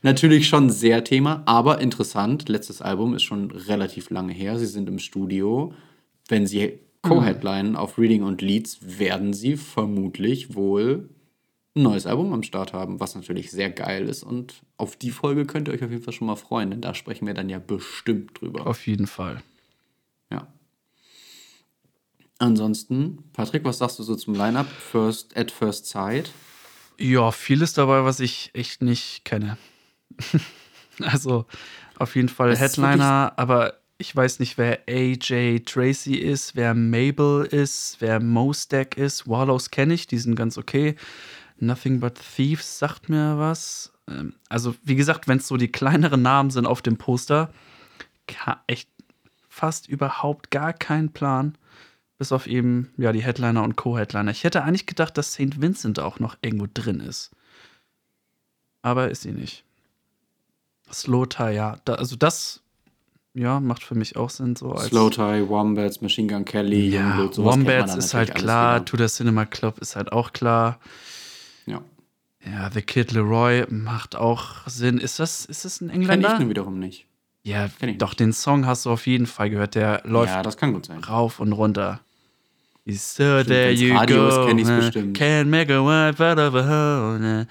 Natürlich 0.02 0.49
schon 0.49 0.71
sehr 0.71 1.04
Thema, 1.04 1.42
aber 1.47 1.81
interessant. 1.81 2.49
Letztes 2.49 2.83
Album 2.83 3.14
ist 3.14 3.23
schon 3.23 3.50
relativ 3.50 4.11
lange 4.11 4.33
her. 4.33 4.59
Sie 4.59 4.66
sind 4.66 4.88
im 4.88 4.99
Studio. 4.99 5.73
Wenn 6.28 6.47
sie 6.47 6.81
Co-Headlinen 7.02 7.76
auf 7.76 7.99
Reading 7.99 8.23
und 8.23 8.42
Leads, 8.42 8.99
werden 8.99 9.33
sie 9.33 9.57
vermutlich 9.57 10.54
wohl 10.54 11.09
ein 11.75 11.83
neues 11.83 12.07
Album 12.07 12.33
am 12.33 12.42
Start 12.42 12.73
haben, 12.73 13.00
was 13.00 13.14
natürlich 13.14 13.50
sehr 13.50 13.71
geil 13.71 14.09
ist. 14.09 14.23
Und 14.23 14.62
auf 14.76 14.97
die 14.97 15.11
Folge 15.11 15.47
könnt 15.47 15.69
ihr 15.69 15.75
euch 15.75 15.85
auf 15.85 15.90
jeden 15.90 16.02
Fall 16.02 16.12
schon 16.12 16.26
mal 16.26 16.37
freuen, 16.37 16.71
denn 16.71 16.81
da 16.81 16.95
sprechen 16.95 17.26
wir 17.26 17.35
dann 17.35 17.49
ja 17.49 17.59
bestimmt 17.59 18.40
drüber. 18.40 18.66
Auf 18.66 18.87
jeden 18.87 19.07
Fall. 19.07 19.42
Ja. 20.31 20.49
Ansonsten, 22.38 23.19
Patrick, 23.33 23.64
was 23.64 23.78
sagst 23.78 23.99
du 23.99 24.02
so 24.02 24.16
zum 24.16 24.35
Line-Up 24.35 24.66
first, 24.66 25.37
at 25.37 25.50
First 25.50 25.87
Sight? 25.87 26.31
Ja, 26.99 27.30
vieles 27.30 27.72
dabei, 27.72 28.04
was 28.04 28.20
ich 28.20 28.50
echt 28.54 28.82
nicht 28.82 29.25
kenne. 29.25 29.56
also 31.00 31.46
auf 31.99 32.16
jeden 32.16 32.28
Fall 32.28 32.50
Das 32.50 32.61
Headliner, 32.61 33.32
aber 33.37 33.75
ich 33.99 34.14
weiß 34.14 34.40
nicht, 34.40 34.58
wer 34.58 34.80
AJ 34.88 35.61
Tracy 35.61 36.16
ist, 36.16 36.56
wer 36.56 36.75
Mabel 36.75 37.44
ist, 37.44 37.96
wer 38.00 38.20
Mostek 38.20 38.96
ist. 38.96 39.28
Wallows 39.28 39.70
kenne 39.70 39.94
ich, 39.94 40.06
die 40.06 40.18
sind 40.18 40.34
ganz 40.34 40.58
okay. 40.58 40.96
Nothing 41.58 42.00
But 42.00 42.18
Thieves 42.37 42.78
sagt 42.78 43.08
mir 43.08 43.38
was. 43.38 43.92
Ähm, 44.08 44.34
Also, 44.49 44.75
wie 44.82 44.96
gesagt, 44.96 45.28
wenn 45.28 45.38
es 45.38 45.46
so 45.46 45.56
die 45.56 45.70
kleineren 45.70 46.22
Namen 46.22 46.50
sind 46.50 46.66
auf 46.66 46.82
dem 46.82 46.99
Poster, 46.99 47.52
echt 48.66 48.88
fast 49.49 49.88
überhaupt 49.88 50.50
gar 50.50 50.72
keinen 50.72 51.12
Plan. 51.12 51.56
Bis 52.19 52.33
auf 52.33 52.47
eben, 52.47 52.92
ja, 52.99 53.12
die 53.12 53.23
Headliner 53.23 53.62
und 53.62 53.76
Co-Headliner. 53.76 54.31
Ich 54.31 54.45
hätte 54.45 54.62
eigentlich 54.62 54.87
gedacht, 54.87 55.19
dass 55.19 55.33
St. 55.33 55.61
Vincent 55.61 55.99
auch 55.99 56.21
noch 56.21 56.37
irgendwo 56.40 56.66
drin 56.73 57.00
ist. 57.00 57.31
Aber 58.83 59.11
ist 59.11 59.23
sie 59.23 59.33
nicht. 59.33 59.64
Slow 60.92 61.26
Tie, 61.26 61.52
ja. 61.54 61.78
Da, 61.85 61.95
also 61.95 62.16
das, 62.16 62.62
ja, 63.35 63.61
macht 63.61 63.83
für 63.83 63.95
mich 63.95 64.16
auch 64.16 64.31
Sinn. 64.31 64.57
So 64.57 64.73
als 64.73 64.88
Slow 64.88 65.11
Tie, 65.11 65.49
Wombats, 65.49 66.00
Machine 66.00 66.28
Gun 66.28 66.45
Kelly, 66.45 66.90
ja, 66.90 67.00
Youngblood, 67.00 67.35
sowas 67.35 67.54
Wombats 67.54 67.95
ist 67.97 68.14
halt 68.14 68.35
klar, 68.35 68.76
wieder. 68.76 68.85
To 68.85 68.97
the 68.99 69.07
Cinema 69.07 69.47
Club 69.47 69.78
ist 69.78 69.97
halt 69.97 70.12
auch 70.12 70.33
klar. 70.33 70.78
Ja. 71.66 71.83
Ja, 72.45 72.71
The 72.71 72.83
Kid 72.83 73.12
Leroy 73.12 73.64
macht 73.71 74.16
auch 74.16 74.66
Sinn. 74.66 74.99
Ist 74.99 75.19
das, 75.19 75.45
ist 75.45 75.64
das 75.64 75.81
ein 75.81 75.88
Kenn 75.88 76.02
ich 76.02 76.09
Engländer? 76.09 76.38
nur 76.40 76.49
wiederum 76.49 76.78
nicht. 76.78 77.07
Ja, 77.44 77.68
ich 77.80 77.99
doch, 77.99 78.14
den 78.14 78.32
Song 78.32 78.66
hast 78.66 78.87
du 78.87 78.90
auf 78.90 79.06
jeden 79.06 79.26
Fall 79.26 79.50
gehört. 79.50 79.75
Der 79.75 80.02
läuft 80.04 80.32
Ja, 80.32 80.42
das 80.42 80.56
kann 80.56 80.72
gut 80.72 80.87
sein. 80.87 81.02
rauf 81.02 81.40
und 81.40 81.52
runter. 81.52 82.00
So 82.84 83.44
there 83.44 83.70
you 83.70 83.94
Radio 83.94 84.28
go. 84.28 84.46
kenn 84.46 84.58
ich's 84.58 84.68
uh, 84.68 84.76
bestimmt. 84.76 85.16
Can't 85.16 85.44
make 85.44 85.72
a 85.72 85.80
wife 85.80 86.20
out 86.20 86.38
of 86.38 86.54
a 86.56 87.16
na, 87.18 87.46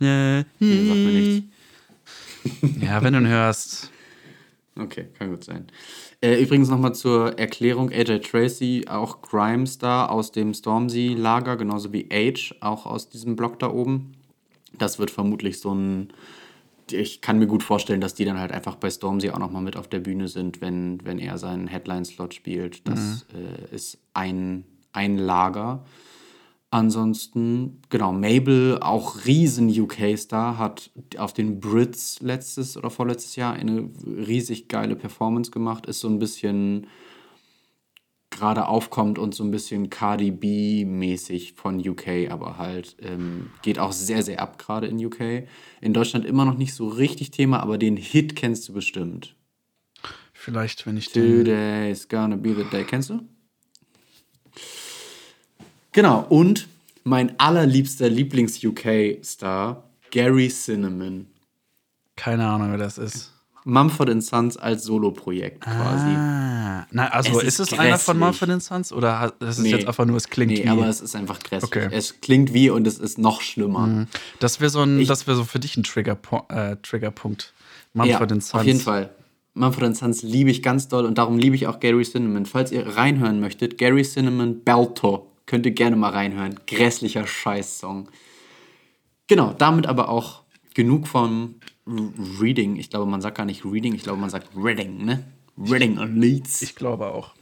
Nee, 0.00 0.44
sagt 0.58 0.98
mir 0.98 1.12
nichts. 1.12 1.46
Ja, 2.80 3.02
wenn 3.02 3.12
du 3.12 3.20
ihn 3.20 3.28
hörst. 3.28 3.90
Okay, 4.78 5.06
kann 5.18 5.30
gut 5.30 5.44
sein. 5.44 5.66
Äh, 6.20 6.42
übrigens 6.42 6.68
nochmal 6.68 6.94
zur 6.94 7.38
Erklärung: 7.38 7.90
AJ 7.92 8.20
Tracy, 8.20 8.86
auch 8.88 9.22
Grime-Star 9.22 10.10
aus 10.10 10.32
dem 10.32 10.52
Stormzy-Lager, 10.52 11.56
genauso 11.56 11.92
wie 11.92 12.08
Age, 12.10 12.54
auch 12.60 12.84
aus 12.86 13.08
diesem 13.08 13.36
Block 13.36 13.58
da 13.58 13.70
oben. 13.70 14.12
Das 14.78 14.98
wird 14.98 15.10
vermutlich 15.10 15.60
so 15.60 15.72
ein. 15.74 16.12
Ich 16.90 17.20
kann 17.20 17.38
mir 17.38 17.46
gut 17.46 17.62
vorstellen, 17.62 18.00
dass 18.00 18.14
die 18.14 18.24
dann 18.24 18.38
halt 18.38 18.52
einfach 18.52 18.76
bei 18.76 18.90
Stormzy 18.90 19.30
auch 19.30 19.38
nochmal 19.38 19.62
mit 19.62 19.76
auf 19.76 19.88
der 19.88 20.00
Bühne 20.00 20.28
sind, 20.28 20.60
wenn, 20.60 21.04
wenn 21.04 21.18
er 21.18 21.38
seinen 21.38 21.66
Headline-Slot 21.66 22.34
spielt. 22.34 22.86
Das 22.86 23.26
äh, 23.34 23.74
ist 23.74 23.98
ein, 24.14 24.64
ein 24.92 25.18
Lager. 25.18 25.84
Ansonsten, 26.70 27.80
genau, 27.90 28.12
Mabel, 28.12 28.78
auch 28.80 29.24
riesen 29.24 29.68
UK-Star, 29.68 30.58
hat 30.58 30.90
auf 31.16 31.32
den 31.32 31.60
Brits 31.60 32.20
letztes 32.20 32.76
oder 32.76 32.90
vorletztes 32.90 33.36
Jahr 33.36 33.54
eine 33.54 33.88
riesig 34.04 34.68
geile 34.68 34.96
Performance 34.96 35.50
gemacht, 35.50 35.86
ist 35.86 36.00
so 36.00 36.08
ein 36.08 36.18
bisschen 36.18 36.88
gerade 38.36 38.68
aufkommt 38.68 39.18
und 39.18 39.34
so 39.34 39.42
ein 39.42 39.50
bisschen 39.50 39.90
Cardi 39.90 40.30
B-mäßig 40.30 41.54
von 41.54 41.80
UK, 41.86 42.30
aber 42.30 42.58
halt 42.58 42.96
ähm, 43.00 43.50
geht 43.62 43.78
auch 43.78 43.92
sehr, 43.92 44.22
sehr 44.22 44.40
ab 44.40 44.58
gerade 44.58 44.86
in 44.86 45.04
UK. 45.04 45.48
In 45.80 45.92
Deutschland 45.92 46.24
immer 46.24 46.44
noch 46.44 46.56
nicht 46.56 46.74
so 46.74 46.86
richtig 46.86 47.30
Thema, 47.30 47.60
aber 47.60 47.78
den 47.78 47.96
Hit 47.96 48.36
kennst 48.36 48.68
du 48.68 48.72
bestimmt. 48.72 49.34
Vielleicht, 50.32 50.86
wenn 50.86 50.96
ich 50.96 51.10
den. 51.10 51.44
Today's 51.44 52.08
gonna 52.08 52.36
be 52.36 52.54
the 52.54 52.64
day. 52.70 52.84
Kennst 52.84 53.10
du? 53.10 53.20
Genau, 55.92 56.26
und 56.28 56.68
mein 57.04 57.40
allerliebster 57.40 58.10
Lieblings-UK-Star, 58.10 59.82
Gary 60.10 60.48
Cinnamon. 60.48 61.26
Keine 62.16 62.46
Ahnung, 62.46 62.70
wer 62.70 62.78
das 62.78 62.98
ist. 62.98 63.35
Mumford 63.68 64.22
Sons 64.22 64.56
als 64.56 64.84
Soloprojekt 64.84 65.60
quasi. 65.62 66.06
Ah, 66.06 66.86
na, 66.92 67.08
also 67.08 67.40
Es 67.40 67.58
ist 67.58 67.60
ist 67.60 67.72
es 67.72 67.78
einer 67.78 67.98
von. 67.98 68.16
Mumford 68.18 68.62
Sons 68.62 68.92
oder 68.92 69.34
das 69.40 69.58
ist 69.58 69.64
Nee. 69.64 69.70
jetzt 69.72 69.88
einfach 69.88 70.04
nur, 70.06 70.16
es 70.16 70.28
klingt 70.30 70.52
Nee, 70.52 70.64
wie. 70.64 70.68
aber 70.68 70.86
es 70.88 71.00
ist 71.00 71.16
einfach 71.16 71.40
grässlich. 71.40 71.64
Okay. 71.84 71.88
Es 71.90 72.20
klingt 72.20 72.54
wie 72.54 72.70
und 72.70 72.86
es 72.86 72.98
ist 72.98 73.18
noch 73.18 73.40
schlimmer. 73.40 74.06
das 74.38 74.60
wäre 74.60 74.70
so, 74.70 74.82
ein, 74.82 75.00
Ich- 75.00 75.08
das 75.08 75.26
wär 75.26 75.34
so 75.34 75.42
für 75.44 75.58
dich 75.58 75.76
ein 75.76 75.82
Trigger, 75.82 76.16
äh, 76.48 76.76
Triggerpunkt. 76.80 77.52
Mumford 77.92 78.30
ja, 78.30 78.34
Sons. 78.36 78.54
auf 78.54 78.64
jeden 78.64 78.78
Fall. 78.80 79.10
Mumford 79.54 79.96
Sons 79.96 80.22
liebe 80.22 80.50
ich 80.50 80.62
ganz 80.62 80.86
doll 80.86 81.04
und 81.04 81.18
darum 81.18 81.36
liebe 81.36 81.56
ich 81.56 81.66
auch 81.66 81.80
Gary 81.80 82.04
Cinnamon. 82.04 82.46
Falls 82.46 82.70
ihr 82.70 82.86
reinhören 82.96 83.40
möchtet, 83.40 83.78
Gary 83.78 84.02
Cinnamon 84.04 84.62
Belto. 84.62 85.32
Könnt 85.46 85.66
ihr 85.66 85.72
gerne 85.72 85.96
mal 85.96 86.10
reinhören. 86.10 86.56
Grässlicher 86.66 87.26
Scheiß-Song. 87.26 88.08
Genau, 89.28 89.54
damit 89.58 89.86
aber 89.86 90.08
auch 90.08 90.42
genug 90.74 91.08
vom 91.08 91.56
Reading. 91.86 92.76
Ich 92.76 92.90
glaube, 92.90 93.06
man 93.06 93.20
sagt 93.20 93.36
gar 93.36 93.46
nicht 93.46 93.64
Reading, 93.64 93.94
ich 93.94 94.02
glaube, 94.02 94.20
man 94.20 94.30
sagt 94.30 94.48
Reading, 94.56 95.04
ne? 95.04 95.24
Reading 95.58 95.98
und 95.98 96.16
Leeds 96.16 96.62
Ich 96.62 96.74
glaube 96.74 97.06
auch. 97.06 97.34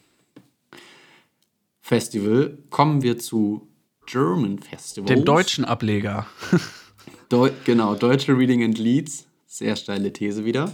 Festival. 1.80 2.58
Kommen 2.70 3.02
wir 3.02 3.18
zu 3.18 3.68
German 4.06 4.58
Festival. 4.58 5.06
Dem 5.06 5.24
deutschen 5.24 5.64
Ableger. 5.64 6.26
Deu 7.28 7.50
genau, 7.64 7.94
deutsche 7.94 8.36
Reading 8.36 8.62
and 8.62 8.78
Leeds. 8.78 9.26
Sehr 9.46 9.76
steile 9.76 10.12
These 10.12 10.44
wieder. 10.44 10.72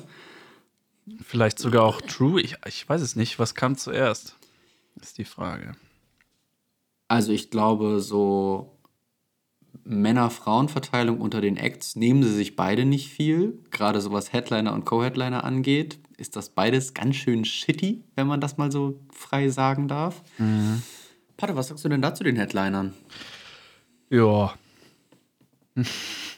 Vielleicht 1.22 1.58
sogar 1.58 1.84
auch 1.84 2.00
True. 2.00 2.40
Ich, 2.40 2.56
ich 2.66 2.88
weiß 2.88 3.00
es 3.00 3.16
nicht. 3.16 3.38
Was 3.38 3.54
kam 3.54 3.76
zuerst? 3.76 4.36
Ist 5.00 5.18
die 5.18 5.24
Frage. 5.24 5.76
Also 7.08 7.32
ich 7.32 7.50
glaube, 7.50 8.00
so 8.00 8.78
Männer-Frauen-Verteilung 9.84 11.20
unter 11.20 11.40
den 11.40 11.56
Acts 11.56 11.96
nehmen 11.96 12.22
sie 12.22 12.32
sich 12.34 12.56
beide 12.56 12.84
nicht 12.84 13.08
viel. 13.10 13.58
Gerade 13.70 14.00
so 14.00 14.12
was 14.12 14.32
Headliner 14.32 14.72
und 14.72 14.84
Co-Headliner 14.84 15.44
angeht, 15.44 15.98
ist 16.16 16.36
das 16.36 16.50
beides 16.50 16.94
ganz 16.94 17.16
schön 17.16 17.44
shitty, 17.44 18.02
wenn 18.14 18.26
man 18.26 18.40
das 18.40 18.56
mal 18.58 18.70
so 18.70 19.00
frei 19.12 19.48
sagen 19.48 19.88
darf. 19.88 20.22
Pater, 21.36 21.56
was 21.56 21.68
sagst 21.68 21.84
du 21.84 21.88
denn 21.88 22.02
dazu 22.02 22.22
den 22.24 22.36
Headlinern? 22.36 22.94
Ja. 24.10 24.54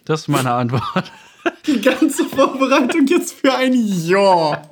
Das 0.04 0.22
ist 0.22 0.28
meine 0.28 0.50
Antwort. 0.52 1.12
Die 1.66 1.80
ganze 1.80 2.24
Vorbereitung 2.24 3.06
jetzt 3.06 3.34
für 3.34 3.54
ein 3.54 3.72
Ja. 3.72 4.62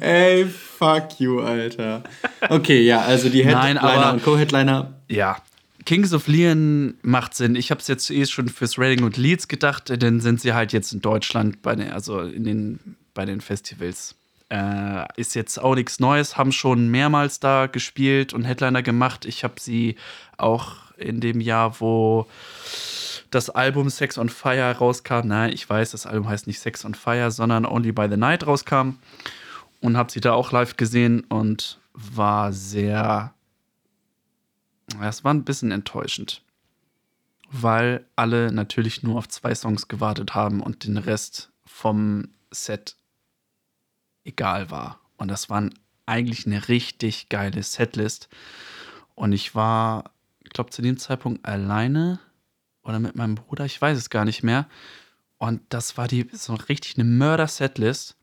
Ey, 0.00 0.46
fuck 0.46 1.20
you, 1.20 1.40
Alter. 1.40 2.02
Okay, 2.48 2.80
ja, 2.86 3.02
also 3.02 3.28
die 3.28 3.44
Nein, 3.44 3.76
Headliner 3.76 3.82
aber- 3.82 4.12
und 4.14 4.22
Co-Headliner. 4.24 4.94
Ja. 5.10 5.36
Kings 5.84 6.12
of 6.12 6.28
Leon 6.28 6.94
macht 7.02 7.34
Sinn. 7.34 7.54
Ich 7.54 7.70
habe 7.70 7.80
es 7.80 7.88
jetzt 7.88 8.10
eh 8.10 8.24
schon 8.26 8.48
fürs 8.48 8.78
Reading 8.78 9.04
und 9.04 9.16
Leeds 9.16 9.48
gedacht, 9.48 9.88
denn 9.90 10.20
sind 10.20 10.40
sie 10.40 10.52
halt 10.52 10.72
jetzt 10.72 10.92
in 10.92 11.00
Deutschland 11.00 11.62
bei 11.62 11.74
den, 11.74 11.90
also 11.90 12.20
in 12.20 12.44
den, 12.44 12.96
bei 13.14 13.24
den 13.24 13.40
Festivals. 13.40 14.14
Äh, 14.48 15.06
ist 15.16 15.34
jetzt 15.34 15.58
auch 15.58 15.74
nichts 15.74 15.98
Neues, 15.98 16.36
haben 16.36 16.52
schon 16.52 16.88
mehrmals 16.88 17.40
da 17.40 17.66
gespielt 17.66 18.34
und 18.34 18.44
Headliner 18.44 18.82
gemacht. 18.82 19.24
Ich 19.24 19.44
habe 19.44 19.54
sie 19.58 19.96
auch 20.36 20.76
in 20.98 21.20
dem 21.20 21.40
Jahr, 21.40 21.80
wo 21.80 22.26
das 23.30 23.50
Album 23.50 23.90
Sex 23.90 24.18
on 24.18 24.28
Fire 24.28 24.76
rauskam. 24.76 25.26
Nein, 25.26 25.52
ich 25.52 25.68
weiß, 25.68 25.92
das 25.92 26.06
Album 26.06 26.28
heißt 26.28 26.46
nicht 26.46 26.60
Sex 26.60 26.84
on 26.84 26.94
Fire, 26.94 27.30
sondern 27.30 27.64
Only 27.64 27.92
by 27.92 28.08
the 28.10 28.16
Night 28.16 28.46
rauskam. 28.46 28.98
Und 29.80 29.96
habe 29.96 30.12
sie 30.12 30.20
da 30.20 30.32
auch 30.34 30.52
live 30.52 30.76
gesehen 30.76 31.24
und 31.28 31.80
war 31.94 32.52
sehr. 32.52 33.32
Ja, 35.00 35.08
Es 35.08 35.24
war 35.24 35.32
ein 35.32 35.44
bisschen 35.44 35.70
enttäuschend. 35.70 36.42
Weil 37.50 38.06
alle 38.16 38.50
natürlich 38.52 39.02
nur 39.02 39.18
auf 39.18 39.28
zwei 39.28 39.54
Songs 39.54 39.88
gewartet 39.88 40.34
haben 40.34 40.60
und 40.60 40.84
den 40.84 40.96
Rest 40.96 41.50
vom 41.66 42.30
Set 42.50 42.96
egal 44.24 44.70
war. 44.70 45.00
Und 45.16 45.28
das 45.28 45.50
war 45.50 45.68
eigentlich 46.06 46.46
eine 46.46 46.68
richtig 46.68 47.28
geile 47.28 47.62
Setlist. 47.62 48.28
Und 49.14 49.32
ich 49.32 49.54
war, 49.54 50.12
ich 50.40 50.50
glaube, 50.50 50.70
zu 50.70 50.82
dem 50.82 50.96
Zeitpunkt 50.96 51.44
alleine 51.44 52.20
oder 52.82 52.98
mit 52.98 53.14
meinem 53.14 53.34
Bruder, 53.34 53.64
ich 53.64 53.80
weiß 53.80 53.96
es 53.98 54.10
gar 54.10 54.24
nicht 54.24 54.42
mehr. 54.42 54.68
Und 55.38 55.60
das 55.68 55.96
war 55.96 56.08
die 56.08 56.28
so 56.32 56.54
richtig 56.54 56.96
eine 56.96 57.04
Mörder-Setlist. 57.04 58.16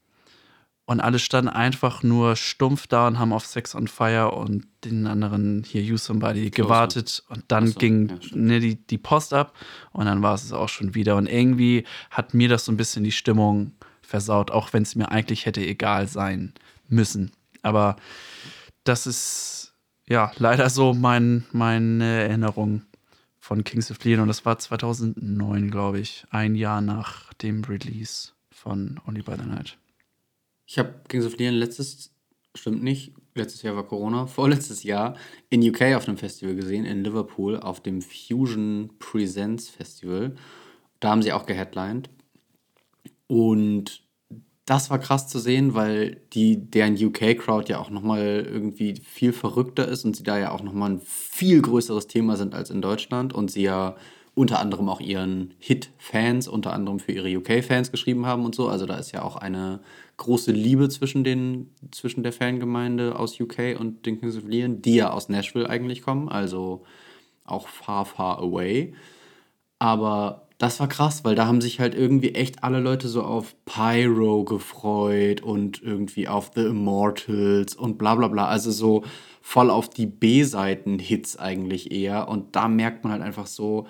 Und 0.89 1.01
alle 1.01 1.19
standen 1.19 1.49
einfach 1.49 2.01
nur 2.01 2.35
stumpf 2.35 2.87
da 2.87 3.05
und 3.05 3.19
haben 3.19 3.31
auf 3.31 3.45
Sex 3.45 3.75
on 3.75 3.87
Fire 3.87 4.31
und 4.31 4.65
den 4.83 5.05
anderen 5.05 5.63
hier 5.63 5.83
You 5.83 5.97
Somebody 5.97 6.49
gewartet. 6.49 7.21
Und 7.29 7.43
dann 7.47 7.67
so, 7.67 7.77
ging 7.77 8.09
ja, 8.09 8.17
ne, 8.33 8.59
die, 8.59 8.75
die 8.87 8.97
Post 8.97 9.35
ab 9.35 9.53
und 9.91 10.07
dann 10.07 10.23
war 10.23 10.33
es 10.33 10.51
auch 10.51 10.67
schon 10.67 10.95
wieder. 10.95 11.15
Und 11.15 11.27
irgendwie 11.27 11.85
hat 12.09 12.33
mir 12.33 12.49
das 12.49 12.65
so 12.65 12.71
ein 12.71 12.77
bisschen 12.77 13.03
die 13.03 13.11
Stimmung 13.11 13.73
versaut, 14.01 14.49
auch 14.49 14.73
wenn 14.73 14.81
es 14.81 14.95
mir 14.95 15.11
eigentlich 15.11 15.45
hätte 15.45 15.61
egal 15.61 16.07
sein 16.07 16.55
müssen. 16.87 17.33
Aber 17.61 17.95
das 18.83 19.05
ist 19.05 19.75
ja 20.07 20.31
leider 20.37 20.71
so 20.71 20.95
mein, 20.95 21.45
meine 21.51 22.23
Erinnerung 22.23 22.81
von 23.37 23.63
Kings 23.63 23.91
of 23.91 24.03
Leon. 24.03 24.21
Und 24.21 24.27
das 24.27 24.43
war 24.43 24.57
2009, 24.57 25.69
glaube 25.69 25.99
ich, 25.99 26.25
ein 26.31 26.55
Jahr 26.55 26.81
nach 26.81 27.31
dem 27.35 27.63
Release 27.63 28.31
von 28.49 28.99
Only 29.05 29.21
by 29.21 29.33
the 29.37 29.45
Night. 29.45 29.77
Ich 30.69 30.77
habe 30.77 30.93
Kings 31.07 31.25
of 31.25 31.35
Leon 31.39 31.55
letztes 31.55 32.11
stimmt 32.53 32.83
nicht. 32.83 33.13
Letztes 33.33 33.63
Jahr 33.63 33.75
war 33.75 33.87
Corona. 33.87 34.27
Vorletztes 34.27 34.83
Jahr 34.83 35.15
in 35.49 35.67
UK 35.67 35.95
auf 35.95 36.07
einem 36.07 36.17
Festival 36.17 36.53
gesehen, 36.53 36.85
in 36.85 37.03
Liverpool, 37.03 37.59
auf 37.59 37.81
dem 37.81 38.03
Fusion 38.03 38.91
Presents 38.99 39.67
Festival. 39.67 40.35
Da 40.99 41.09
haben 41.09 41.23
sie 41.23 41.33
auch 41.33 41.47
geheadlined. 41.47 42.11
Und 43.25 44.03
das 44.65 44.91
war 44.91 44.99
krass 44.99 45.27
zu 45.27 45.39
sehen, 45.39 45.73
weil 45.73 46.21
die, 46.33 46.69
deren 46.69 46.93
UK-Crowd 47.03 47.71
ja 47.71 47.79
auch 47.79 47.89
nochmal 47.89 48.47
irgendwie 48.47 49.01
viel 49.03 49.33
verrückter 49.33 49.87
ist 49.87 50.05
und 50.05 50.15
sie 50.15 50.23
da 50.23 50.37
ja 50.37 50.51
auch 50.51 50.61
nochmal 50.61 50.91
ein 50.91 51.01
viel 51.03 51.63
größeres 51.63 52.05
Thema 52.05 52.37
sind 52.37 52.53
als 52.53 52.69
in 52.69 52.83
Deutschland 52.83 53.33
und 53.33 53.49
sie 53.49 53.63
ja 53.63 53.95
unter 54.35 54.59
anderem 54.59 54.87
auch 54.87 55.01
ihren 55.01 55.55
Hit-Fans, 55.57 56.47
unter 56.47 56.73
anderem 56.73 56.99
für 56.99 57.11
ihre 57.11 57.35
UK-Fans 57.35 57.91
geschrieben 57.91 58.27
haben 58.27 58.45
und 58.45 58.53
so. 58.53 58.69
Also 58.69 58.85
da 58.85 58.97
ist 58.97 59.11
ja 59.11 59.23
auch 59.23 59.35
eine 59.35 59.79
große 60.19 60.51
Liebe 60.51 60.89
zwischen, 60.89 61.23
den, 61.23 61.71
zwischen 61.91 62.21
der 62.21 62.33
Fangemeinde 62.33 63.17
aus 63.17 63.39
UK 63.39 63.79
und 63.79 64.05
den 64.05 64.19
Kings 64.19 64.37
of 64.37 64.47
Leon, 64.47 64.81
die 64.81 64.95
ja 64.95 65.11
aus 65.11 65.29
Nashville 65.29 65.69
eigentlich 65.69 66.03
kommen, 66.03 66.29
also 66.29 66.83
auch 67.45 67.67
far, 67.67 68.05
far 68.05 68.39
away. 68.39 68.93
Aber 69.79 70.47
das 70.59 70.79
war 70.81 70.89
krass, 70.89 71.23
weil 71.23 71.35
da 71.35 71.47
haben 71.47 71.61
sich 71.61 71.79
halt 71.79 71.95
irgendwie 71.95 72.35
echt 72.35 72.63
alle 72.63 72.81
Leute 72.81 73.07
so 73.07 73.23
auf 73.23 73.55
Pyro 73.63 74.43
gefreut 74.43 75.41
und 75.41 75.81
irgendwie 75.81 76.27
auf 76.27 76.51
The 76.53 76.65
Immortals 76.65 77.75
und 77.75 77.97
bla 77.97 78.15
bla 78.15 78.27
bla. 78.27 78.47
Also 78.47 78.69
so 78.71 79.03
voll 79.41 79.69
auf 79.69 79.89
die 79.89 80.05
B-Seiten-Hits 80.05 81.37
eigentlich 81.37 81.91
eher. 81.91 82.27
Und 82.27 82.57
da 82.57 82.67
merkt 82.67 83.05
man 83.05 83.13
halt 83.13 83.21
einfach 83.21 83.47
so, 83.47 83.87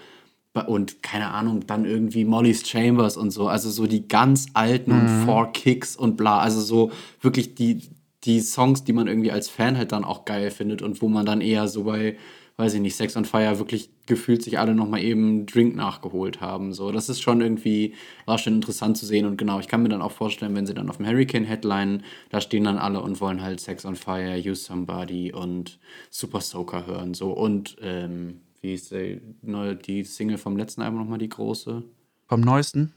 und 0.67 1.03
keine 1.03 1.29
Ahnung, 1.29 1.65
dann 1.67 1.85
irgendwie 1.85 2.25
Molly's 2.25 2.67
Chambers 2.67 3.17
und 3.17 3.31
so. 3.31 3.47
Also 3.47 3.69
so 3.69 3.87
die 3.87 4.07
ganz 4.07 4.47
alten 4.53 4.91
mhm. 4.91 4.99
und 4.99 5.25
Four 5.25 5.51
Kicks 5.53 5.95
und 5.95 6.17
bla. 6.17 6.39
Also 6.39 6.61
so 6.61 6.91
wirklich 7.21 7.55
die, 7.55 7.89
die 8.23 8.41
Songs, 8.41 8.83
die 8.83 8.93
man 8.93 9.07
irgendwie 9.07 9.31
als 9.31 9.47
Fan 9.47 9.77
halt 9.77 9.91
dann 9.91 10.03
auch 10.03 10.25
geil 10.25 10.51
findet 10.51 10.81
und 10.81 11.01
wo 11.01 11.07
man 11.07 11.25
dann 11.25 11.41
eher 11.41 11.67
so 11.67 11.83
bei 11.83 12.17
weiß 12.59 12.73
ich 12.73 12.81
nicht, 12.81 12.97
Sex 12.97 13.15
on 13.15 13.23
Fire 13.23 13.57
wirklich 13.57 13.89
gefühlt 14.05 14.43
sich 14.43 14.59
alle 14.59 14.75
nochmal 14.75 15.01
eben 15.01 15.45
Drink 15.45 15.77
nachgeholt 15.77 16.41
haben. 16.41 16.73
So, 16.73 16.91
das 16.91 17.07
ist 17.07 17.21
schon 17.21 17.39
irgendwie, 17.39 17.93
war 18.25 18.37
schon 18.37 18.55
interessant 18.55 18.97
zu 18.97 19.05
sehen. 19.05 19.25
Und 19.25 19.37
genau, 19.37 19.61
ich 19.61 19.69
kann 19.69 19.81
mir 19.81 19.87
dann 19.87 20.01
auch 20.01 20.11
vorstellen, 20.11 20.53
wenn 20.55 20.65
sie 20.65 20.73
dann 20.73 20.89
auf 20.89 20.97
dem 20.97 21.07
Hurricane 21.07 21.45
Headline, 21.45 22.03
da 22.31 22.41
stehen 22.41 22.65
dann 22.65 22.77
alle 22.77 22.99
und 22.99 23.21
wollen 23.21 23.41
halt 23.41 23.61
Sex 23.61 23.85
on 23.85 23.95
Fire, 23.95 24.37
Use 24.37 24.65
Somebody 24.65 25.31
und 25.31 25.79
Super 26.09 26.41
Soaker 26.41 26.85
hören. 26.85 27.13
So, 27.13 27.31
und 27.31 27.77
ähm, 27.81 28.41
wie 28.61 28.73
ist 28.73 28.91
die, 28.91 29.21
die 29.41 30.03
Single 30.03 30.37
vom 30.37 30.57
letzten 30.57 30.81
Album 30.81 30.99
nochmal 30.99 31.19
die 31.19 31.29
große? 31.29 31.83
Vom 32.27 32.41
neuesten? 32.41 32.93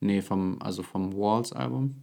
Nee, 0.00 0.20
vom, 0.20 0.60
also 0.60 0.82
vom 0.82 1.14
Walls 1.14 1.52
Album. 1.52 1.96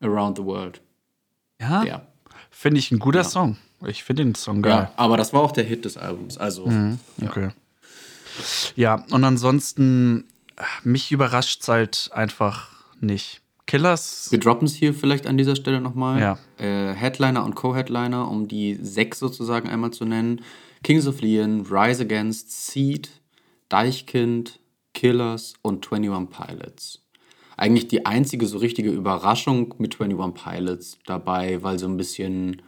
Around 0.00 0.38
the 0.38 0.44
World. 0.44 0.80
Ja. 1.60 1.82
ja. 1.84 2.06
Finde 2.50 2.78
ich 2.78 2.90
ein 2.90 2.98
guter 2.98 3.20
ja. 3.20 3.24
Song. 3.24 3.56
Ich 3.86 4.04
finde 4.04 4.24
den 4.24 4.34
Song 4.34 4.62
geil. 4.62 4.72
Ja, 4.72 4.92
aber 4.96 5.16
das 5.16 5.32
war 5.32 5.42
auch 5.42 5.52
der 5.52 5.64
Hit 5.64 5.84
des 5.84 5.96
Albums. 5.96 6.38
Also, 6.38 6.66
mhm, 6.66 6.98
okay. 7.22 7.50
Ja. 8.76 8.96
ja, 8.96 9.04
und 9.10 9.24
ansonsten, 9.24 10.24
mich 10.82 11.12
überrascht 11.12 11.62
es 11.62 11.68
halt 11.68 12.10
einfach 12.12 12.70
nicht. 13.00 13.42
Killers. 13.66 14.28
Wir 14.30 14.38
droppen 14.38 14.66
es 14.66 14.74
hier 14.74 14.94
vielleicht 14.94 15.26
an 15.26 15.36
dieser 15.36 15.56
Stelle 15.56 15.80
nochmal. 15.80 16.20
Ja. 16.20 16.38
Äh, 16.58 16.94
Headliner 16.94 17.44
und 17.44 17.54
Co-Headliner, 17.54 18.30
um 18.30 18.48
die 18.48 18.74
sechs 18.80 19.18
sozusagen 19.18 19.68
einmal 19.68 19.90
zu 19.90 20.04
nennen. 20.04 20.42
Kings 20.82 21.06
of 21.06 21.20
Leon, 21.20 21.66
Rise 21.68 22.02
Against, 22.02 22.70
Seed, 22.70 23.10
Deichkind, 23.68 24.60
Killers 24.94 25.54
und 25.62 25.84
21 25.92 26.30
Pilots. 26.30 27.02
Eigentlich 27.56 27.88
die 27.88 28.06
einzige 28.06 28.46
so 28.46 28.58
richtige 28.58 28.90
Überraschung 28.90 29.74
mit 29.78 30.00
21 30.00 30.44
Pilots 30.44 30.98
dabei, 31.06 31.62
weil 31.62 31.78
so 31.78 31.86
ein 31.86 31.96
bisschen 31.96 32.62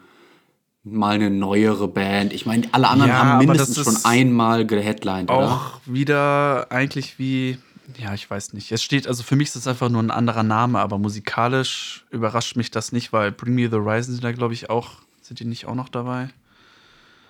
mal 0.83 1.15
eine 1.15 1.31
neuere 1.31 1.89
Band. 1.89 2.33
Ich 2.33 2.47
meine, 2.47 2.67
alle 2.73 2.89
anderen 2.89 3.11
ja, 3.11 3.19
haben 3.19 3.47
mindestens 3.47 3.85
schon 3.85 3.97
einmal 4.05 4.67
geheadlined, 4.67 5.31
auch 5.31 5.39
oder? 5.39 5.53
Auch 5.53 5.81
wieder 5.87 6.73
eigentlich 6.73 7.19
wie, 7.19 7.59
ja, 7.97 8.13
ich 8.15 8.31
weiß 8.31 8.53
nicht. 8.53 8.71
Es 8.71 8.83
steht, 8.83 9.07
also 9.07 9.23
für 9.23 9.37
mich 9.37 9.49
ist 9.49 9.57
es 9.57 9.67
einfach 9.67 9.89
nur 9.89 10.03
ein 10.03 10.11
anderer 10.11 10.43
Name, 10.43 10.79
aber 10.79 10.99
musikalisch 10.99 12.05
überrascht 12.11 12.57
mich 12.57 12.71
das 12.71 12.93
nicht, 12.93 13.13
weil 13.13 13.33
Bring 13.33 13.55
Me 13.55 13.69
the 13.69 13.77
Horizon 13.77 14.13
sind 14.15 14.25
da, 14.25 14.33
glaube 14.33 14.55
ich, 14.55 14.69
auch, 14.69 14.97
sind 15.23 15.41
die 15.41 15.45
nicht 15.45 15.67
auch 15.67 15.75
noch 15.75 15.89
dabei? 15.89 16.29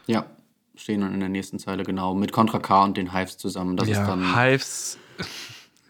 Ja, 0.07 0.27
stehen 0.75 1.03
dann 1.03 1.15
in 1.15 1.21
der 1.21 1.29
nächsten 1.29 1.59
Zeile, 1.59 1.85
genau. 1.85 2.15
Mit 2.15 2.33
Contra 2.33 2.59
K 2.59 2.85
und 2.85 2.97
den 2.97 3.13
Hives 3.13 3.39
zusammen. 3.39 3.77
Das 3.77 3.89
ja, 3.89 4.01
ist 4.01 4.09
dann. 4.09 4.37
Hives, 4.37 4.99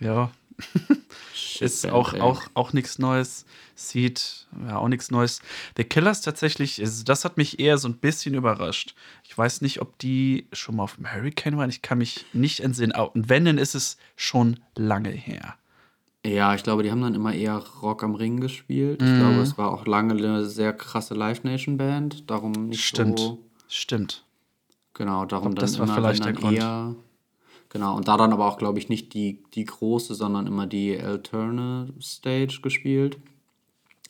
ja. 0.01 0.31
ist 1.61 1.87
auch, 1.87 2.15
auch, 2.15 2.43
auch 2.55 2.73
nichts 2.73 2.99
Neues. 2.99 3.47
Sieht 3.75 4.47
ja 4.67 4.77
auch 4.77 4.89
nichts 4.89 5.11
Neues. 5.11 5.41
The 5.77 5.85
Killers 5.85 6.21
tatsächlich, 6.21 6.83
das 7.05 7.25
hat 7.25 7.37
mich 7.37 7.61
eher 7.61 7.79
so 7.79 7.89
ein 7.89 7.97
bisschen 7.97 8.35
überrascht. 8.35 8.95
Ich 9.25 9.37
weiß 9.37 9.61
nicht, 9.61 9.81
ob 9.81 9.99
die 9.99 10.47
schon 10.53 10.77
mal 10.77 10.85
auf 10.85 10.97
dem 10.97 11.13
Hurricane 11.13 11.57
waren. 11.57 11.71
Ich 11.71 11.83
kann 11.83 11.99
mich 11.99 12.27
nicht 12.33 12.61
entsinnen. 12.61 12.93
Und 12.93 13.29
wenn, 13.29 13.45
dann 13.45 13.59
ist 13.59 13.75
es 13.75 13.99
schon 14.17 14.61
lange 14.77 15.11
her. 15.11 15.55
Ja, 16.27 16.55
ich 16.55 16.63
glaube, 16.63 16.83
die 16.83 16.91
haben 16.91 17.01
dann 17.01 17.15
immer 17.15 17.33
eher 17.33 17.57
Rock 17.81 18.03
am 18.03 18.15
Ring 18.15 18.41
gespielt. 18.41 19.01
Ich 19.01 19.09
glaube, 19.09 19.35
mhm. 19.35 19.41
es 19.41 19.57
war 19.57 19.73
auch 19.73 19.87
lange 19.87 20.15
eine 20.15 20.45
sehr 20.45 20.73
krasse 20.73 21.15
Live 21.15 21.45
Nation 21.45 21.77
Band. 21.77 22.29
Darum 22.29 22.53
nicht 22.53 22.85
Stimmt. 22.85 23.19
so. 23.19 23.39
Stimmt. 23.69 24.25
Genau, 24.95 25.25
darum 25.27 25.55
glaub, 25.55 25.57
dann 25.57 25.65
das 25.65 25.79
war 25.79 25.87
immer, 25.87 25.95
vielleicht 25.95 26.25
der 26.25 26.33
Grund. 26.33 26.59
eher 26.59 26.97
Genau, 27.71 27.97
und 27.97 28.09
da 28.09 28.17
dann 28.17 28.33
aber 28.33 28.47
auch, 28.47 28.57
glaube 28.57 28.79
ich, 28.79 28.89
nicht 28.89 29.13
die, 29.13 29.43
die 29.55 29.65
große, 29.65 30.15
sondern 30.15 30.47
immer 30.47 30.67
die 30.67 30.99
Alternate 30.99 31.93
Stage 32.01 32.61
gespielt. 32.63 33.19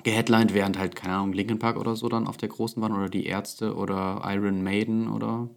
Geheadlined, 0.04 0.54
während 0.54 0.78
halt, 0.78 0.94
keine 0.94 1.14
Ahnung, 1.14 1.32
Linkin 1.32 1.58
Park 1.58 1.76
oder 1.76 1.96
so 1.96 2.08
dann 2.08 2.28
auf 2.28 2.36
der 2.36 2.48
großen 2.48 2.80
waren 2.80 2.92
oder 2.92 3.08
die 3.08 3.26
Ärzte 3.26 3.74
oder 3.74 4.22
Iron 4.24 4.62
Maiden 4.62 5.08
oder 5.08 5.48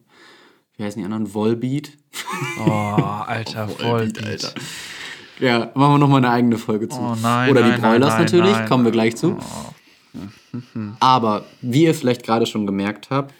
wie 0.78 0.84
heißen 0.84 1.00
die 1.00 1.06
anderen? 1.06 1.34
Volbeat. 1.36 1.92
Oh, 2.60 2.72
alter, 2.72 3.70
oh, 3.80 3.84
Volbeat, 3.84 4.26
Alter. 4.26 4.54
Ja, 5.40 5.72
machen 5.76 5.94
wir 5.94 5.98
nochmal 6.00 6.26
eine 6.26 6.32
eigene 6.32 6.58
Folge 6.58 6.90
zu. 6.90 7.00
Oh, 7.00 7.16
nein, 7.22 7.52
oder 7.52 7.62
die 7.62 7.70
nein, 7.70 7.82
Broilers 7.82 8.14
nein, 8.14 8.24
natürlich, 8.24 8.52
nein, 8.52 8.68
kommen 8.68 8.86
wir 8.86 8.92
gleich 8.92 9.16
zu. 9.16 9.38
Oh. 9.38 10.60
Aber 11.00 11.46
wie 11.62 11.84
ihr 11.84 11.94
vielleicht 11.94 12.24
gerade 12.24 12.48
schon 12.48 12.66
gemerkt 12.66 13.12
habt, 13.12 13.34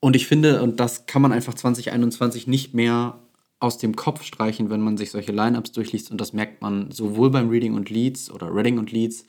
und 0.00 0.16
ich 0.16 0.26
finde, 0.26 0.62
und 0.62 0.80
das 0.80 1.04
kann 1.04 1.20
man 1.20 1.32
einfach 1.32 1.52
2021 1.52 2.46
nicht 2.46 2.72
mehr 2.72 3.18
aus 3.60 3.78
dem 3.78 3.94
Kopf 3.94 4.24
streichen, 4.24 4.70
wenn 4.70 4.80
man 4.80 4.96
sich 4.96 5.10
solche 5.10 5.32
Lineups 5.32 5.72
durchliest. 5.72 6.10
Und 6.10 6.20
das 6.20 6.32
merkt 6.32 6.62
man 6.62 6.90
sowohl 6.90 7.30
beim 7.30 7.50
Reading 7.50 7.74
und 7.74 7.90
Leads 7.90 8.30
oder 8.30 8.52
Reading 8.52 8.78
und 8.78 8.90
Leads 8.90 9.26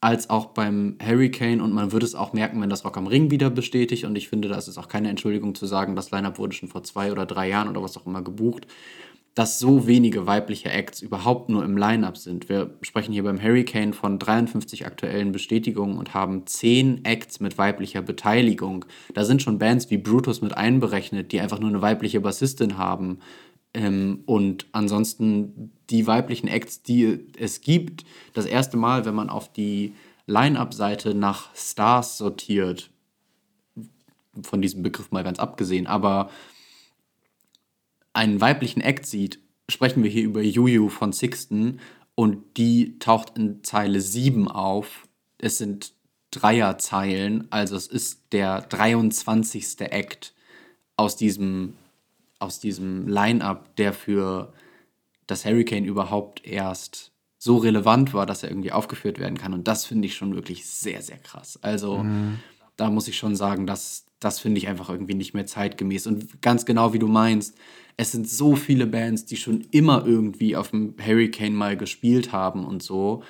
als 0.00 0.30
auch 0.30 0.46
beim 0.46 0.96
Hurricane. 1.04 1.60
Und 1.60 1.72
man 1.72 1.92
würde 1.92 2.06
es 2.06 2.14
auch 2.14 2.32
merken, 2.32 2.60
wenn 2.60 2.70
das 2.70 2.84
Rock 2.84 2.96
am 2.96 3.06
Ring 3.06 3.30
wieder 3.30 3.50
bestätigt. 3.50 4.04
Und 4.04 4.16
ich 4.16 4.28
finde, 4.28 4.48
das 4.48 4.68
ist 4.68 4.78
auch 4.78 4.88
keine 4.88 5.10
Entschuldigung 5.10 5.54
zu 5.54 5.66
sagen, 5.66 5.94
das 5.94 6.10
Lineup 6.10 6.38
wurde 6.38 6.54
schon 6.54 6.68
vor 6.68 6.82
zwei 6.82 7.12
oder 7.12 7.26
drei 7.26 7.48
Jahren 7.48 7.68
oder 7.68 7.82
was 7.82 7.96
auch 7.96 8.06
immer 8.06 8.22
gebucht 8.22 8.66
dass 9.38 9.60
so 9.60 9.86
wenige 9.86 10.26
weibliche 10.26 10.68
Acts 10.68 11.00
überhaupt 11.00 11.48
nur 11.48 11.64
im 11.64 11.76
Line-up 11.76 12.16
sind. 12.16 12.48
Wir 12.48 12.74
sprechen 12.82 13.12
hier 13.12 13.22
beim 13.22 13.40
Hurricane 13.40 13.92
von 13.92 14.18
53 14.18 14.84
aktuellen 14.84 15.30
Bestätigungen 15.30 15.96
und 15.96 16.12
haben 16.12 16.44
10 16.44 17.04
Acts 17.04 17.38
mit 17.38 17.56
weiblicher 17.56 18.02
Beteiligung. 18.02 18.84
Da 19.14 19.24
sind 19.24 19.40
schon 19.40 19.60
Bands 19.60 19.90
wie 19.90 19.98
Brutus 19.98 20.40
mit 20.40 20.56
einberechnet, 20.56 21.30
die 21.30 21.40
einfach 21.40 21.60
nur 21.60 21.68
eine 21.68 21.82
weibliche 21.82 22.20
Bassistin 22.20 22.78
haben. 22.78 23.20
Ähm, 23.78 24.24
und 24.26 24.66
ansonsten 24.72 25.70
die 25.88 26.08
weiblichen 26.08 26.48
Acts, 26.48 26.82
die 26.82 27.20
es 27.38 27.60
gibt, 27.60 28.04
das 28.34 28.44
erste 28.44 28.76
Mal, 28.76 29.04
wenn 29.04 29.14
man 29.14 29.30
auf 29.30 29.52
die 29.52 29.94
Line-up-Seite 30.26 31.14
nach 31.14 31.54
Stars 31.54 32.18
sortiert, 32.18 32.90
von 34.42 34.60
diesem 34.60 34.82
Begriff 34.82 35.12
mal 35.12 35.22
ganz 35.22 35.38
abgesehen, 35.38 35.86
aber 35.86 36.30
einen 38.12 38.40
weiblichen 38.40 38.80
Act 38.80 39.06
sieht, 39.06 39.38
sprechen 39.70 40.02
wir 40.02 40.10
hier 40.10 40.24
über 40.24 40.42
Juju 40.42 40.88
von 40.88 41.12
Sixten 41.12 41.78
und 42.16 42.56
die 42.56 42.98
taucht 42.98 43.38
in 43.38 43.62
Zeile 43.62 44.00
7 44.00 44.48
auf. 44.48 45.06
Es 45.38 45.58
sind 45.58 45.92
Dreierzeilen, 46.32 47.46
also 47.50 47.76
es 47.76 47.86
ist 47.86 48.32
der 48.32 48.62
23. 48.62 49.80
Act 49.80 50.34
aus 50.96 51.16
diesem, 51.16 51.74
aus 52.38 52.60
diesem 52.60 53.08
Line-up, 53.08 53.74
der 53.76 53.92
für 53.92 54.52
das 55.26 55.44
Hurricane 55.44 55.84
überhaupt 55.84 56.46
erst 56.46 57.12
so 57.38 57.56
relevant 57.56 58.14
war, 58.14 58.26
dass 58.26 58.42
er 58.42 58.50
irgendwie 58.50 58.72
aufgeführt 58.72 59.18
werden 59.18 59.38
kann. 59.38 59.54
Und 59.54 59.68
das 59.68 59.84
finde 59.84 60.06
ich 60.06 60.16
schon 60.16 60.34
wirklich 60.34 60.66
sehr, 60.66 61.02
sehr 61.02 61.18
krass. 61.18 61.58
Also 61.62 61.98
mhm. 61.98 62.40
da 62.76 62.90
muss 62.90 63.08
ich 63.08 63.16
schon 63.16 63.36
sagen, 63.36 63.66
dass 63.66 64.06
das 64.20 64.40
finde 64.40 64.58
ich 64.58 64.66
einfach 64.66 64.90
irgendwie 64.90 65.14
nicht 65.14 65.34
mehr 65.34 65.46
zeitgemäß. 65.46 66.06
Und 66.08 66.42
ganz 66.42 66.66
genau 66.66 66.92
wie 66.92 66.98
du 66.98 67.06
meinst, 67.06 67.56
es 67.96 68.12
sind 68.12 68.28
so 68.28 68.56
viele 68.56 68.86
Bands, 68.86 69.26
die 69.26 69.36
schon 69.36 69.60
immer 69.70 70.04
irgendwie 70.06 70.56
auf 70.56 70.70
dem 70.70 70.94
Hurricane 71.04 71.54
mal 71.54 71.76
gespielt 71.76 72.32
haben 72.32 72.64
und 72.64 72.82
so. 72.82 73.22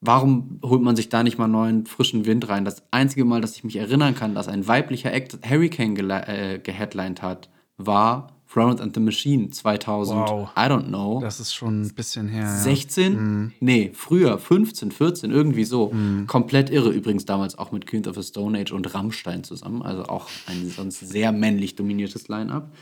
Warum 0.00 0.60
holt 0.62 0.82
man 0.82 0.96
sich 0.96 1.08
da 1.08 1.22
nicht 1.22 1.38
mal 1.38 1.48
neuen 1.48 1.86
frischen 1.86 2.26
Wind 2.26 2.48
rein? 2.48 2.64
Das 2.64 2.82
einzige 2.90 3.24
Mal, 3.24 3.40
dass 3.40 3.56
ich 3.56 3.64
mich 3.64 3.76
erinnern 3.76 4.14
kann, 4.14 4.34
dass 4.34 4.48
ein 4.48 4.66
weiblicher 4.68 5.12
Act 5.12 5.38
Hurricane 5.48 5.94
ge 5.94 6.08
äh, 6.10 6.58
geheadlined 6.58 7.22
hat, 7.22 7.50
war 7.76 8.32
Florence 8.46 8.80
and 8.80 8.94
the 8.94 9.00
Machine 9.00 9.50
2000, 9.50 10.16
Wow. 10.16 10.48
I 10.56 10.60
don't 10.60 10.86
know. 10.86 11.20
Das 11.20 11.40
ist 11.40 11.52
schon 11.52 11.82
ein 11.82 11.94
bisschen 11.94 12.28
her. 12.28 12.44
Ja. 12.44 12.56
16? 12.56 13.52
Nee, 13.60 13.90
früher, 13.92 14.38
15, 14.38 14.92
14, 14.92 15.30
irgendwie 15.30 15.64
so. 15.64 15.92
Mhm. 15.92 16.26
Komplett 16.26 16.70
irre. 16.70 16.90
Übrigens 16.90 17.26
damals 17.26 17.58
auch 17.58 17.72
mit 17.72 17.86
Queens 17.86 18.08
of 18.08 18.14
the 18.16 18.22
Stone 18.22 18.58
Age 18.58 18.72
und 18.72 18.94
Rammstein 18.94 19.44
zusammen. 19.44 19.82
Also 19.82 20.04
auch 20.04 20.28
ein 20.46 20.68
sonst 20.70 21.00
sehr 21.00 21.32
männlich 21.32 21.74
dominiertes 21.74 22.28
Line-Up. 22.28 22.72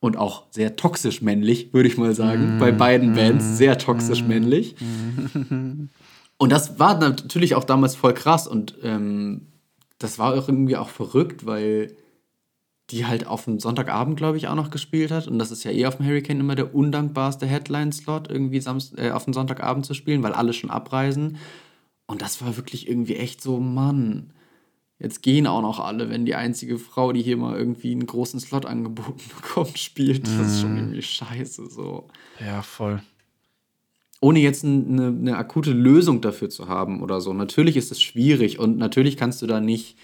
Und 0.00 0.16
auch 0.16 0.44
sehr 0.52 0.76
toxisch 0.76 1.22
männlich, 1.22 1.74
würde 1.74 1.88
ich 1.88 1.98
mal 1.98 2.14
sagen. 2.14 2.54
Mhm. 2.54 2.58
Bei 2.60 2.70
beiden 2.70 3.14
Bands 3.14 3.58
sehr 3.58 3.78
toxisch 3.78 4.22
männlich. 4.22 4.76
Und 6.38 6.52
das 6.52 6.78
war 6.78 6.98
natürlich 6.98 7.56
auch 7.56 7.64
damals 7.64 7.96
voll 7.96 8.14
krass. 8.14 8.46
Und 8.46 8.76
ähm, 8.84 9.48
das 9.98 10.20
war 10.20 10.34
auch 10.34 10.48
irgendwie 10.48 10.76
auch 10.76 10.88
verrückt, 10.88 11.46
weil 11.46 11.96
die 12.90 13.06
halt 13.06 13.26
auf 13.26 13.44
dem 13.44 13.60
Sonntagabend, 13.60 14.16
glaube 14.16 14.38
ich, 14.38 14.48
auch 14.48 14.54
noch 14.54 14.70
gespielt 14.70 15.10
hat. 15.10 15.28
Und 15.28 15.38
das 15.38 15.50
ist 15.50 15.64
ja 15.64 15.70
eh 15.70 15.86
auf 15.86 15.96
dem 15.96 16.06
Hurricane 16.06 16.40
immer 16.40 16.54
der 16.54 16.74
undankbarste 16.74 17.46
Headline-Slot, 17.46 18.30
irgendwie 18.30 18.60
Samst 18.60 18.98
äh, 18.98 19.10
auf 19.10 19.24
dem 19.24 19.34
Sonntagabend 19.34 19.84
zu 19.84 19.94
spielen, 19.94 20.22
weil 20.22 20.32
alle 20.32 20.54
schon 20.54 20.70
abreisen. 20.70 21.36
Und 22.06 22.22
das 22.22 22.40
war 22.40 22.56
wirklich 22.56 22.88
irgendwie 22.88 23.16
echt 23.16 23.42
so, 23.42 23.60
Mann, 23.60 24.32
jetzt 24.98 25.22
gehen 25.22 25.46
auch 25.46 25.60
noch 25.60 25.80
alle, 25.80 26.08
wenn 26.08 26.24
die 26.24 26.34
einzige 26.34 26.78
Frau, 26.78 27.12
die 27.12 27.20
hier 27.20 27.36
mal 27.36 27.58
irgendwie 27.58 27.92
einen 27.92 28.06
großen 28.06 28.40
Slot 28.40 28.64
angeboten 28.64 29.20
bekommt, 29.36 29.78
spielt. 29.78 30.26
Das 30.26 30.46
ist 30.46 30.60
schon 30.62 30.76
irgendwie 30.76 31.02
scheiße 31.02 31.68
so. 31.68 32.08
ja, 32.40 32.62
voll. 32.62 33.02
Ohne 34.20 34.40
jetzt 34.40 34.64
eine, 34.64 35.08
eine 35.08 35.36
akute 35.36 35.70
Lösung 35.70 36.22
dafür 36.22 36.48
zu 36.48 36.66
haben 36.66 37.02
oder 37.02 37.20
so. 37.20 37.32
Natürlich 37.34 37.76
ist 37.76 37.92
es 37.92 38.02
schwierig 38.02 38.58
und 38.58 38.78
natürlich 38.78 39.16
kannst 39.16 39.42
du 39.42 39.46
da 39.46 39.60
nicht 39.60 39.96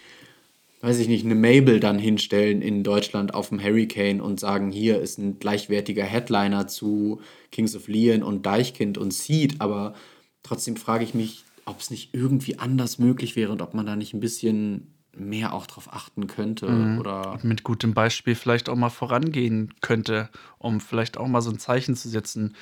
weiß 0.84 0.98
ich 0.98 1.08
nicht, 1.08 1.24
eine 1.24 1.34
Mabel 1.34 1.80
dann 1.80 1.98
hinstellen 1.98 2.60
in 2.60 2.84
Deutschland 2.84 3.32
auf 3.32 3.48
dem 3.48 3.58
Hurricane 3.58 4.20
und 4.20 4.38
sagen, 4.38 4.70
hier 4.70 5.00
ist 5.00 5.16
ein 5.16 5.38
gleichwertiger 5.38 6.04
Headliner 6.04 6.66
zu 6.68 7.22
Kings 7.50 7.74
of 7.74 7.88
Leon 7.88 8.22
und 8.22 8.44
Deichkind 8.44 8.98
und 8.98 9.14
Seed, 9.14 9.62
aber 9.62 9.94
trotzdem 10.42 10.76
frage 10.76 11.02
ich 11.04 11.14
mich, 11.14 11.44
ob 11.64 11.80
es 11.80 11.90
nicht 11.90 12.12
irgendwie 12.12 12.58
anders 12.58 12.98
möglich 12.98 13.34
wäre 13.34 13.50
und 13.50 13.62
ob 13.62 13.72
man 13.72 13.86
da 13.86 13.96
nicht 13.96 14.12
ein 14.12 14.20
bisschen 14.20 14.94
mehr 15.16 15.54
auch 15.54 15.66
drauf 15.66 15.88
achten 15.90 16.26
könnte 16.26 16.66
oder 16.98 17.38
Mit 17.42 17.62
gutem 17.62 17.94
Beispiel 17.94 18.34
vielleicht 18.34 18.68
auch 18.68 18.76
mal 18.76 18.90
vorangehen 18.90 19.72
könnte, 19.80 20.28
um 20.58 20.80
vielleicht 20.80 21.16
auch 21.16 21.28
mal 21.28 21.40
so 21.40 21.50
ein 21.50 21.58
Zeichen 21.58 21.96
zu 21.96 22.10
setzen 22.10 22.54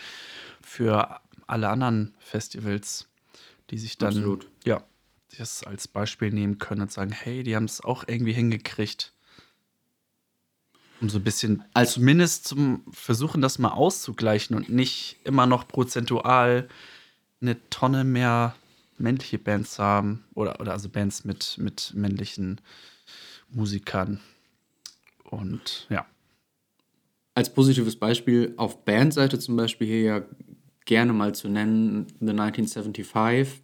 für 0.60 1.18
alle 1.48 1.70
anderen 1.70 2.14
Festivals, 2.20 3.08
die 3.70 3.78
sich 3.78 3.98
dann 3.98 4.10
Absolut. 4.10 4.46
ja 4.64 4.84
das 5.38 5.64
als 5.64 5.88
Beispiel 5.88 6.30
nehmen 6.30 6.58
können 6.58 6.82
und 6.82 6.92
sagen, 6.92 7.12
hey, 7.12 7.42
die 7.42 7.56
haben 7.56 7.64
es 7.64 7.82
auch 7.82 8.04
irgendwie 8.06 8.32
hingekriegt. 8.32 9.12
Um 11.00 11.08
so 11.08 11.18
ein 11.18 11.24
bisschen, 11.24 11.64
Als- 11.74 11.94
zumindest 11.94 12.46
zum 12.46 12.84
Versuchen, 12.92 13.42
das 13.42 13.58
mal 13.58 13.70
auszugleichen 13.72 14.54
und 14.56 14.68
nicht 14.68 15.16
immer 15.24 15.46
noch 15.46 15.66
prozentual 15.66 16.68
eine 17.40 17.56
Tonne 17.70 18.04
mehr 18.04 18.54
männliche 18.98 19.38
Bands 19.38 19.74
zu 19.74 19.82
haben. 19.82 20.24
Oder, 20.34 20.60
oder 20.60 20.72
also 20.72 20.88
Bands 20.88 21.24
mit, 21.24 21.56
mit 21.58 21.92
männlichen 21.94 22.60
Musikern. 23.50 24.20
Und 25.24 25.86
ja. 25.90 26.06
als 27.34 27.52
positives 27.52 27.96
Beispiel 27.96 28.54
auf 28.56 28.84
Bandseite 28.84 29.38
zum 29.38 29.56
Beispiel 29.56 29.86
hier 29.86 30.02
ja 30.02 30.22
gerne 30.84 31.12
mal 31.12 31.34
zu 31.34 31.48
nennen, 31.48 32.06
The 32.20 32.30
1975, 32.30 33.61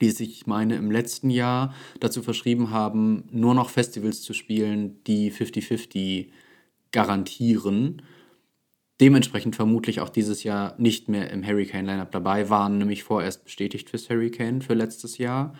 die 0.00 0.10
sich, 0.10 0.30
ich 0.30 0.46
meine, 0.46 0.76
im 0.76 0.90
letzten 0.90 1.30
Jahr 1.30 1.74
dazu 2.00 2.22
verschrieben 2.22 2.70
haben, 2.70 3.24
nur 3.30 3.54
noch 3.54 3.70
Festivals 3.70 4.22
zu 4.22 4.32
spielen, 4.32 5.02
die 5.06 5.32
50-50 5.32 6.28
garantieren. 6.92 8.02
Dementsprechend 9.00 9.56
vermutlich 9.56 10.00
auch 10.00 10.08
dieses 10.08 10.42
Jahr 10.42 10.74
nicht 10.78 11.08
mehr 11.08 11.30
im 11.30 11.46
Hurricane-Lineup 11.46 12.10
dabei, 12.10 12.50
waren 12.50 12.78
nämlich 12.78 13.04
vorerst 13.04 13.44
bestätigt 13.44 13.90
fürs 13.90 14.08
Hurricane 14.08 14.60
für 14.60 14.74
letztes 14.74 15.18
Jahr 15.18 15.54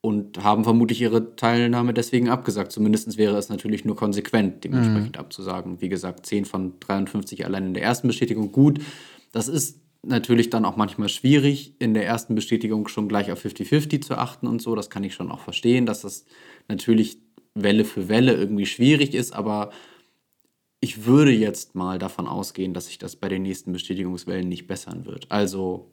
und 0.00 0.42
haben 0.44 0.64
vermutlich 0.64 1.00
ihre 1.00 1.34
Teilnahme 1.34 1.94
deswegen 1.94 2.28
abgesagt. 2.28 2.72
Zumindest 2.72 3.16
wäre 3.16 3.38
es 3.38 3.48
natürlich 3.48 3.86
nur 3.86 3.96
konsequent, 3.96 4.62
dementsprechend 4.64 5.18
abzusagen. 5.18 5.80
Wie 5.80 5.88
gesagt, 5.88 6.26
10 6.26 6.44
von 6.44 6.78
53 6.80 7.46
allein 7.46 7.68
in 7.68 7.74
der 7.74 7.84
ersten 7.84 8.08
Bestätigung. 8.08 8.52
Gut, 8.52 8.80
das 9.32 9.48
ist 9.48 9.80
natürlich 10.06 10.50
dann 10.50 10.64
auch 10.64 10.76
manchmal 10.76 11.08
schwierig, 11.08 11.74
in 11.78 11.94
der 11.94 12.06
ersten 12.06 12.34
Bestätigung 12.34 12.88
schon 12.88 13.08
gleich 13.08 13.30
auf 13.32 13.44
50-50 13.44 14.00
zu 14.00 14.16
achten 14.16 14.46
und 14.46 14.60
so. 14.60 14.74
Das 14.74 14.90
kann 14.90 15.04
ich 15.04 15.14
schon 15.14 15.30
auch 15.30 15.40
verstehen, 15.40 15.86
dass 15.86 16.02
das 16.02 16.26
natürlich 16.68 17.18
Welle 17.54 17.84
für 17.84 18.08
Welle 18.08 18.34
irgendwie 18.34 18.66
schwierig 18.66 19.14
ist, 19.14 19.32
aber 19.32 19.70
ich 20.80 21.06
würde 21.06 21.30
jetzt 21.30 21.74
mal 21.74 21.98
davon 21.98 22.26
ausgehen, 22.26 22.74
dass 22.74 22.86
sich 22.86 22.98
das 22.98 23.16
bei 23.16 23.28
den 23.28 23.42
nächsten 23.42 23.72
Bestätigungswellen 23.72 24.48
nicht 24.48 24.66
bessern 24.66 25.06
wird. 25.06 25.30
Also 25.30 25.90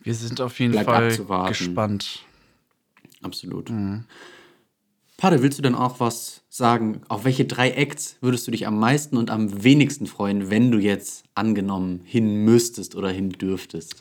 Wir 0.00 0.14
sind 0.14 0.40
auf 0.40 0.58
jeden 0.58 0.74
Fall 0.74 1.08
abzuwarten. 1.08 1.48
gespannt. 1.48 2.20
Absolut. 3.22 3.70
Pade, 5.24 5.40
willst 5.40 5.56
du 5.56 5.62
denn 5.62 5.74
auch 5.74 6.00
was 6.00 6.42
sagen? 6.50 7.00
Auf 7.08 7.24
welche 7.24 7.46
drei 7.46 7.70
Acts 7.70 8.18
würdest 8.20 8.46
du 8.46 8.50
dich 8.50 8.66
am 8.66 8.78
meisten 8.78 9.16
und 9.16 9.30
am 9.30 9.64
wenigsten 9.64 10.06
freuen, 10.06 10.50
wenn 10.50 10.70
du 10.70 10.76
jetzt 10.76 11.24
angenommen 11.34 12.02
hin 12.04 12.44
müsstest 12.44 12.94
oder 12.94 13.08
hin 13.08 13.30
dürftest? 13.30 13.96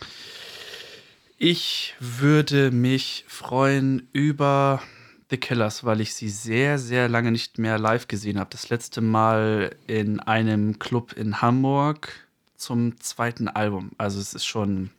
Ich 1.37 1.95
würde 2.01 2.71
mich 2.71 3.23
freuen 3.29 4.09
über 4.11 4.81
The 5.29 5.37
Killers, 5.37 5.85
weil 5.85 6.01
ich 6.01 6.13
sie 6.13 6.27
sehr, 6.27 6.77
sehr 6.77 7.07
lange 7.07 7.31
nicht 7.31 7.57
mehr 7.57 7.79
live 7.79 8.09
gesehen 8.09 8.37
habe. 8.37 8.49
Das 8.49 8.67
letzte 8.67 8.99
Mal 8.99 9.77
in 9.87 10.19
einem 10.19 10.77
Club 10.77 11.13
in 11.13 11.41
Hamburg 11.41 12.11
zum 12.57 12.99
zweiten 12.99 13.47
Album. 13.47 13.91
Also 13.97 14.19
es 14.19 14.33
ist 14.33 14.43
schon, 14.43 14.89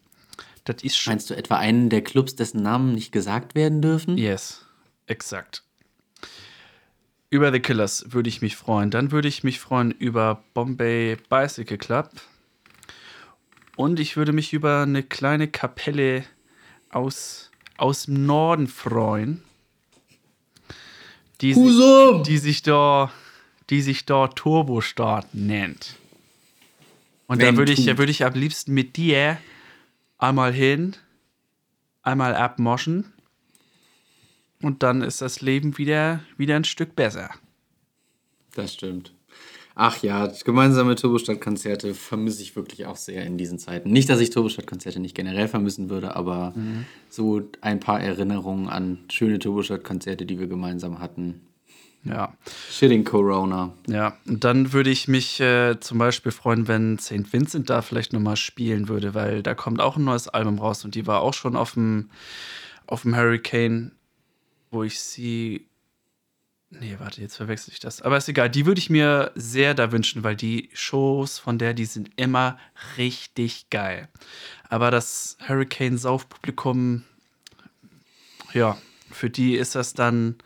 das 0.65 0.83
ist 0.83 0.97
schon. 0.97 1.11
Meinst 1.11 1.29
du 1.29 1.37
etwa 1.37 1.57
einen 1.57 1.91
der 1.91 2.01
Clubs, 2.01 2.35
dessen 2.35 2.63
Namen 2.63 2.95
nicht 2.95 3.13
gesagt 3.13 3.55
werden 3.55 3.83
dürfen? 3.83 4.17
Yes, 4.17 4.65
exakt. 5.07 5.65
Über 7.35 7.51
The 7.51 7.59
Killers 7.59 8.13
würde 8.13 8.29
ich 8.29 8.43
mich 8.43 8.55
freuen. 8.55 8.93
Dann 8.93 9.11
würde 9.11 9.27
ich 9.27 9.43
mich 9.43 9.59
freuen 9.59 9.91
über 9.91 10.45
Bombay 10.55 11.17
Bicycle 11.29 11.79
Club. 11.79 12.09
Und 13.75 13.99
ich 13.99 14.17
würde 14.17 14.33
mich 14.33 14.53
über 14.53 14.83
eine 14.83 15.03
kleine 15.03 15.49
Kapelle 15.49 16.25
aus, 16.91 17.51
aus 17.77 18.05
dem 18.05 18.25
Norden 18.25 18.69
freuen. 18.69 19.43
Die, 21.41 21.57
Husum! 21.57 22.23
die 22.23 22.39
sich 22.39 22.63
da, 22.63 23.11
die 23.69 23.83
sich 23.83 24.07
da 24.07 24.29
Turbostart 24.29 25.35
nennt. 25.35 25.97
Und 27.27 27.43
da 27.43 27.57
würde 27.57 27.73
ich, 27.73 27.85
da 27.85 27.99
würde 27.99 28.13
ich 28.13 28.25
am 28.25 28.35
liebsten 28.35 28.73
mit 28.75 28.97
dir 28.97 29.39
einmal 30.19 30.53
hin, 30.53 30.95
einmal 32.01 32.37
abmoschen. 32.37 33.13
Und 34.65 34.83
dann 34.83 35.03
ist 35.03 35.21
das 35.21 35.43
Leben 35.43 35.77
wieder, 35.77 36.21
wieder 36.39 36.57
ein 36.57 36.65
Stück 36.65 36.97
besser. 36.97 37.29
Das 38.55 38.73
stimmt. 38.73 39.13
Ach 39.75 40.03
ja, 40.03 40.33
gemeinsame 40.43 40.95
Turbostadt-Konzerte 40.95 41.93
vermisse 41.93 42.41
ich 42.41 42.57
wirklich 42.57 42.87
auch 42.87 42.97
sehr 42.97 43.27
in 43.27 43.37
diesen 43.37 43.59
Zeiten. 43.59 43.91
Nicht, 43.91 44.09
dass 44.09 44.21
ich 44.21 44.31
Turbostadt-Konzerte 44.31 45.01
nicht 45.01 45.15
generell 45.15 45.49
vermissen 45.49 45.91
würde, 45.91 46.17
aber 46.17 46.55
so 47.11 47.43
ein 47.61 47.79
paar 47.79 48.01
Erinnerungen 48.01 48.71
an 48.71 49.01
schöne 49.11 49.39
Turbostadt-Konzerte, 49.39 50.25
die 50.25 50.39
wir 50.39 50.47
gemeinsam 50.47 50.99
hatten. 50.99 51.43
Ja. 52.05 52.33
Shitting 52.71 53.05
Corona. 53.05 53.75
Ja, 53.87 54.17
und 54.27 54.45
dann 54.45 54.73
würde 54.73 54.89
ich 54.89 55.09
mich 55.09 55.41
äh, 55.41 55.79
zum 55.79 55.99
Beispiel 55.99 56.33
freuen, 56.33 56.69
wenn 56.69 56.99
St. 56.99 57.33
Vincent 57.33 57.69
da 57.69 57.83
vielleicht 57.83 58.15
nochmal 58.15 58.37
spielen 58.37 58.89
würde, 58.89 59.13
weil 59.13 59.43
da 59.43 59.55
kommt 59.55 59.81
auch 59.81 59.99
ein 59.99 60.05
neues 60.05 60.29
Album 60.29 60.59
raus 60.59 60.87
und 60.87 60.95
die 60.95 61.07
war 61.07 61.21
auch 61.21 61.35
schon 61.35 61.55
auf 61.55 61.75
dem, 61.75 62.09
auf 62.87 63.03
dem 63.03 63.15
Hurricane, 63.15 63.93
wo 64.75 64.83
ich 64.83 65.01
sie. 65.01 65.67
Nee, 66.71 66.97
warte, 66.99 67.21
jetzt 67.21 67.37
verwechsel 67.37 67.73
ich 67.73 67.79
das. 67.79 68.03
Aber 68.03 68.17
ist 68.17 68.29
egal, 68.29 68.51
die 68.51 68.67
würde 68.67 68.81
ich 68.81 68.91
mir 68.91 69.31
sehr 69.37 69.75
da 69.75 69.93
wünschen, 69.93 70.25
weil 70.25 70.35
die 70.35 70.71
Shows 70.75 71.39
von 71.39 71.57
der, 71.57 71.73
die 71.73 71.85
sind 71.85 72.11
immer 72.17 72.59
richtig 72.99 73.71
geil. 73.71 74.09
Aber 74.69 74.91
das 74.91 75.37
Hurricane-Saufpublikum, 75.47 77.05
ja, 78.53 78.77
für 79.13 79.31
die 79.31 79.55
ist 79.55 79.77
das 79.77 79.95
dann 79.95 80.37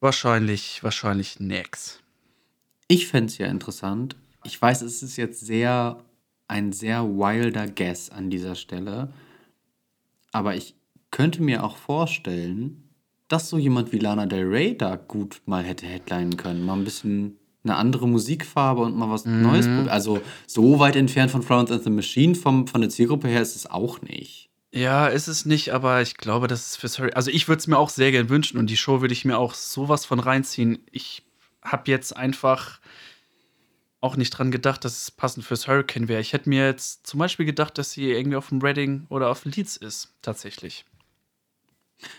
wahrscheinlich, 0.00 0.82
wahrscheinlich 0.82 1.40
nix. 1.40 2.00
Ich 2.88 3.06
fände 3.06 3.26
es 3.30 3.38
ja 3.38 3.46
interessant. 3.48 4.16
Ich 4.44 4.60
weiß, 4.60 4.80
es 4.80 5.02
ist 5.02 5.16
jetzt 5.16 5.40
sehr 5.40 6.02
ein 6.48 6.72
sehr 6.72 7.04
wilder 7.04 7.66
Guess 7.66 8.10
an 8.10 8.30
dieser 8.30 8.54
Stelle. 8.54 9.12
Aber 10.32 10.54
ich 10.54 10.74
könnte 11.14 11.44
mir 11.44 11.62
auch 11.62 11.76
vorstellen, 11.76 12.90
dass 13.28 13.48
so 13.48 13.56
jemand 13.56 13.92
wie 13.92 14.00
Lana 14.00 14.26
Del 14.26 14.48
Rey 14.48 14.76
da 14.76 14.96
gut 14.96 15.42
mal 15.46 15.62
hätte 15.62 15.86
headlinen 15.86 16.36
können. 16.36 16.66
Mal 16.66 16.74
ein 16.74 16.82
bisschen 16.82 17.38
eine 17.62 17.76
andere 17.76 18.08
Musikfarbe 18.08 18.82
und 18.82 18.96
mal 18.96 19.08
was 19.08 19.24
Neues. 19.24 19.66
probieren. 19.66 19.88
Also 19.88 20.20
so 20.48 20.80
weit 20.80 20.96
entfernt 20.96 21.30
von 21.30 21.44
Florence 21.44 21.70
and 21.70 21.84
the 21.84 21.90
Machine 21.90 22.34
vom, 22.34 22.66
von 22.66 22.80
der 22.80 22.90
Zielgruppe 22.90 23.28
her 23.28 23.40
ist 23.42 23.54
es 23.54 23.70
auch 23.70 24.02
nicht. 24.02 24.50
Ja, 24.72 25.06
ist 25.06 25.28
es 25.28 25.46
nicht, 25.46 25.72
aber 25.72 26.02
ich 26.02 26.16
glaube, 26.16 26.48
das 26.48 26.66
ist 26.66 26.76
fürs 26.78 26.98
Hurricane. 26.98 27.16
Also 27.16 27.30
ich 27.30 27.46
würde 27.46 27.60
es 27.60 27.68
mir 27.68 27.78
auch 27.78 27.90
sehr 27.90 28.10
gern 28.10 28.28
wünschen 28.28 28.58
und 28.58 28.68
die 28.68 28.76
Show 28.76 29.00
würde 29.00 29.14
ich 29.14 29.24
mir 29.24 29.38
auch 29.38 29.54
sowas 29.54 30.04
von 30.04 30.18
reinziehen. 30.18 30.78
Ich 30.90 31.22
habe 31.62 31.88
jetzt 31.92 32.16
einfach 32.16 32.80
auch 34.00 34.16
nicht 34.16 34.30
dran 34.30 34.50
gedacht, 34.50 34.84
dass 34.84 35.00
es 35.00 35.10
passend 35.12 35.46
fürs 35.46 35.68
Hurricane 35.68 36.08
wäre. 36.08 36.20
Ich 36.20 36.32
hätte 36.32 36.48
mir 36.48 36.66
jetzt 36.66 37.06
zum 37.06 37.20
Beispiel 37.20 37.46
gedacht, 37.46 37.78
dass 37.78 37.92
sie 37.92 38.10
irgendwie 38.10 38.36
auf 38.36 38.48
dem 38.48 38.60
Reading 38.60 39.06
oder 39.10 39.30
auf 39.30 39.44
Leeds 39.44 39.76
ist, 39.76 40.12
tatsächlich. 40.20 40.84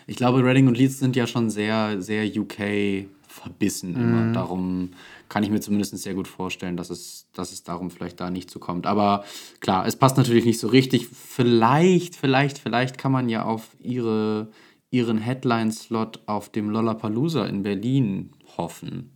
Ich 0.06 0.16
glaube, 0.16 0.44
Reading 0.44 0.68
und 0.68 0.78
Leeds 0.78 0.98
sind 0.98 1.16
ja 1.16 1.26
schon 1.26 1.50
sehr, 1.50 2.00
sehr 2.00 2.24
UK 2.26 3.06
verbissen 3.36 3.94
immer. 3.94 4.22
Mhm. 4.22 4.32
Darum 4.32 4.90
kann 5.28 5.42
ich 5.42 5.50
mir 5.50 5.60
zumindest 5.60 5.96
sehr 5.98 6.14
gut 6.14 6.28
vorstellen, 6.28 6.76
dass 6.76 6.90
es, 6.90 7.28
dass 7.32 7.52
es 7.52 7.62
darum 7.62 7.90
vielleicht 7.90 8.20
da 8.20 8.30
nicht 8.30 8.50
zukommt. 8.50 8.86
Aber 8.86 9.24
klar, 9.60 9.86
es 9.86 9.96
passt 9.96 10.16
natürlich 10.16 10.44
nicht 10.44 10.58
so 10.58 10.68
richtig. 10.68 11.08
Vielleicht, 11.08 12.16
vielleicht, 12.16 12.58
vielleicht 12.58 12.98
kann 12.98 13.12
man 13.12 13.28
ja 13.28 13.44
auf 13.44 13.68
ihre, 13.80 14.48
ihren 14.90 15.18
Headline-Slot 15.18 16.20
auf 16.26 16.48
dem 16.48 16.70
Lollapalooza 16.70 17.44
in 17.46 17.62
Berlin 17.62 18.30
hoffen. 18.56 19.10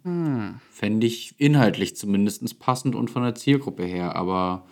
Fände 0.70 1.06
ich 1.06 1.35
inhaltlich 1.38 1.96
zumindest 1.96 2.59
passend 2.59 2.94
und 2.94 3.11
von 3.11 3.22
der 3.22 3.35
Zielgruppe 3.35 3.85
her. 3.85 4.16
Aber 4.16 4.66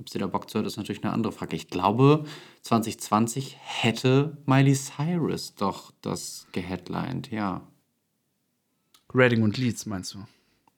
ob 0.00 0.08
sie 0.08 0.18
da 0.18 0.26
Bock 0.26 0.48
zu 0.50 0.58
hat, 0.58 0.66
ist 0.66 0.76
natürlich 0.76 1.04
eine 1.04 1.12
andere 1.12 1.32
Frage. 1.32 1.54
Ich 1.54 1.68
glaube, 1.68 2.24
2020 2.62 3.56
hätte 3.60 4.38
Miley 4.46 4.74
Cyrus 4.74 5.54
doch 5.54 5.92
das 6.00 6.46
geheadlined, 6.52 7.30
ja. 7.30 7.60
Reading 9.14 9.42
und 9.42 9.58
Leeds, 9.58 9.86
meinst 9.86 10.14
du? 10.14 10.24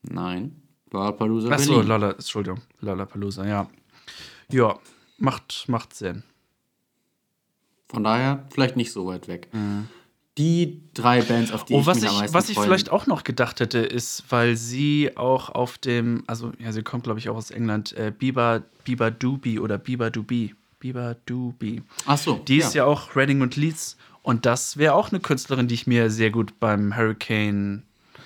Nein. 0.02 0.60
Lollapalooza 0.90 1.50
Achso. 1.50 1.80
Lolla, 1.80 2.10
Entschuldigung, 2.10 2.60
Lollapalooza, 2.80 3.46
ja. 3.46 3.68
Ja, 4.50 4.78
macht, 5.18 5.68
macht 5.68 5.94
Sinn. 5.94 6.24
Von 7.88 8.04
daher 8.04 8.46
vielleicht 8.50 8.76
nicht 8.76 8.92
so 8.92 9.06
weit 9.06 9.28
weg. 9.28 9.48
Die 10.38 10.80
drei 10.94 11.20
Bands, 11.20 11.52
auf 11.52 11.64
die 11.66 11.74
oh, 11.74 11.80
ich 11.80 11.86
was 11.86 12.00
mich 12.00 12.08
am 12.08 12.14
ich, 12.14 12.20
meisten 12.20 12.34
was 12.34 12.48
ich 12.48 12.54
freuen- 12.54 12.66
vielleicht 12.68 12.90
auch 12.90 13.06
noch 13.06 13.22
gedacht 13.22 13.60
hätte, 13.60 13.78
ist, 13.80 14.24
weil 14.30 14.56
sie 14.56 15.10
auch 15.16 15.50
auf 15.50 15.76
dem, 15.78 16.24
also 16.26 16.52
ja, 16.58 16.72
sie 16.72 16.82
kommt, 16.82 17.04
glaube 17.04 17.18
ich, 17.18 17.28
auch 17.28 17.36
aus 17.36 17.50
England, 17.50 17.92
äh, 17.92 18.12
Biba, 18.16 18.62
Biba 18.84 19.10
Doobie 19.10 19.58
oder 19.58 19.76
Biba 19.78 20.08
Doobie. 20.10 20.54
Biba 20.80 21.14
Doobie. 21.26 21.82
Ach 22.06 22.18
so, 22.18 22.36
Die 22.48 22.56
ist 22.56 22.74
ja, 22.74 22.84
auch 22.86 23.14
Reading 23.14 23.40
und 23.42 23.56
Leeds. 23.56 23.96
Und 24.22 24.46
das 24.46 24.76
wäre 24.78 24.94
auch 24.94 25.10
eine 25.10 25.20
Künstlerin, 25.20 25.68
die 25.68 25.74
ich 25.74 25.86
mir 25.86 26.10
sehr 26.10 26.30
gut 26.30 26.58
beim 26.60 26.96
Hurricane 26.96 27.82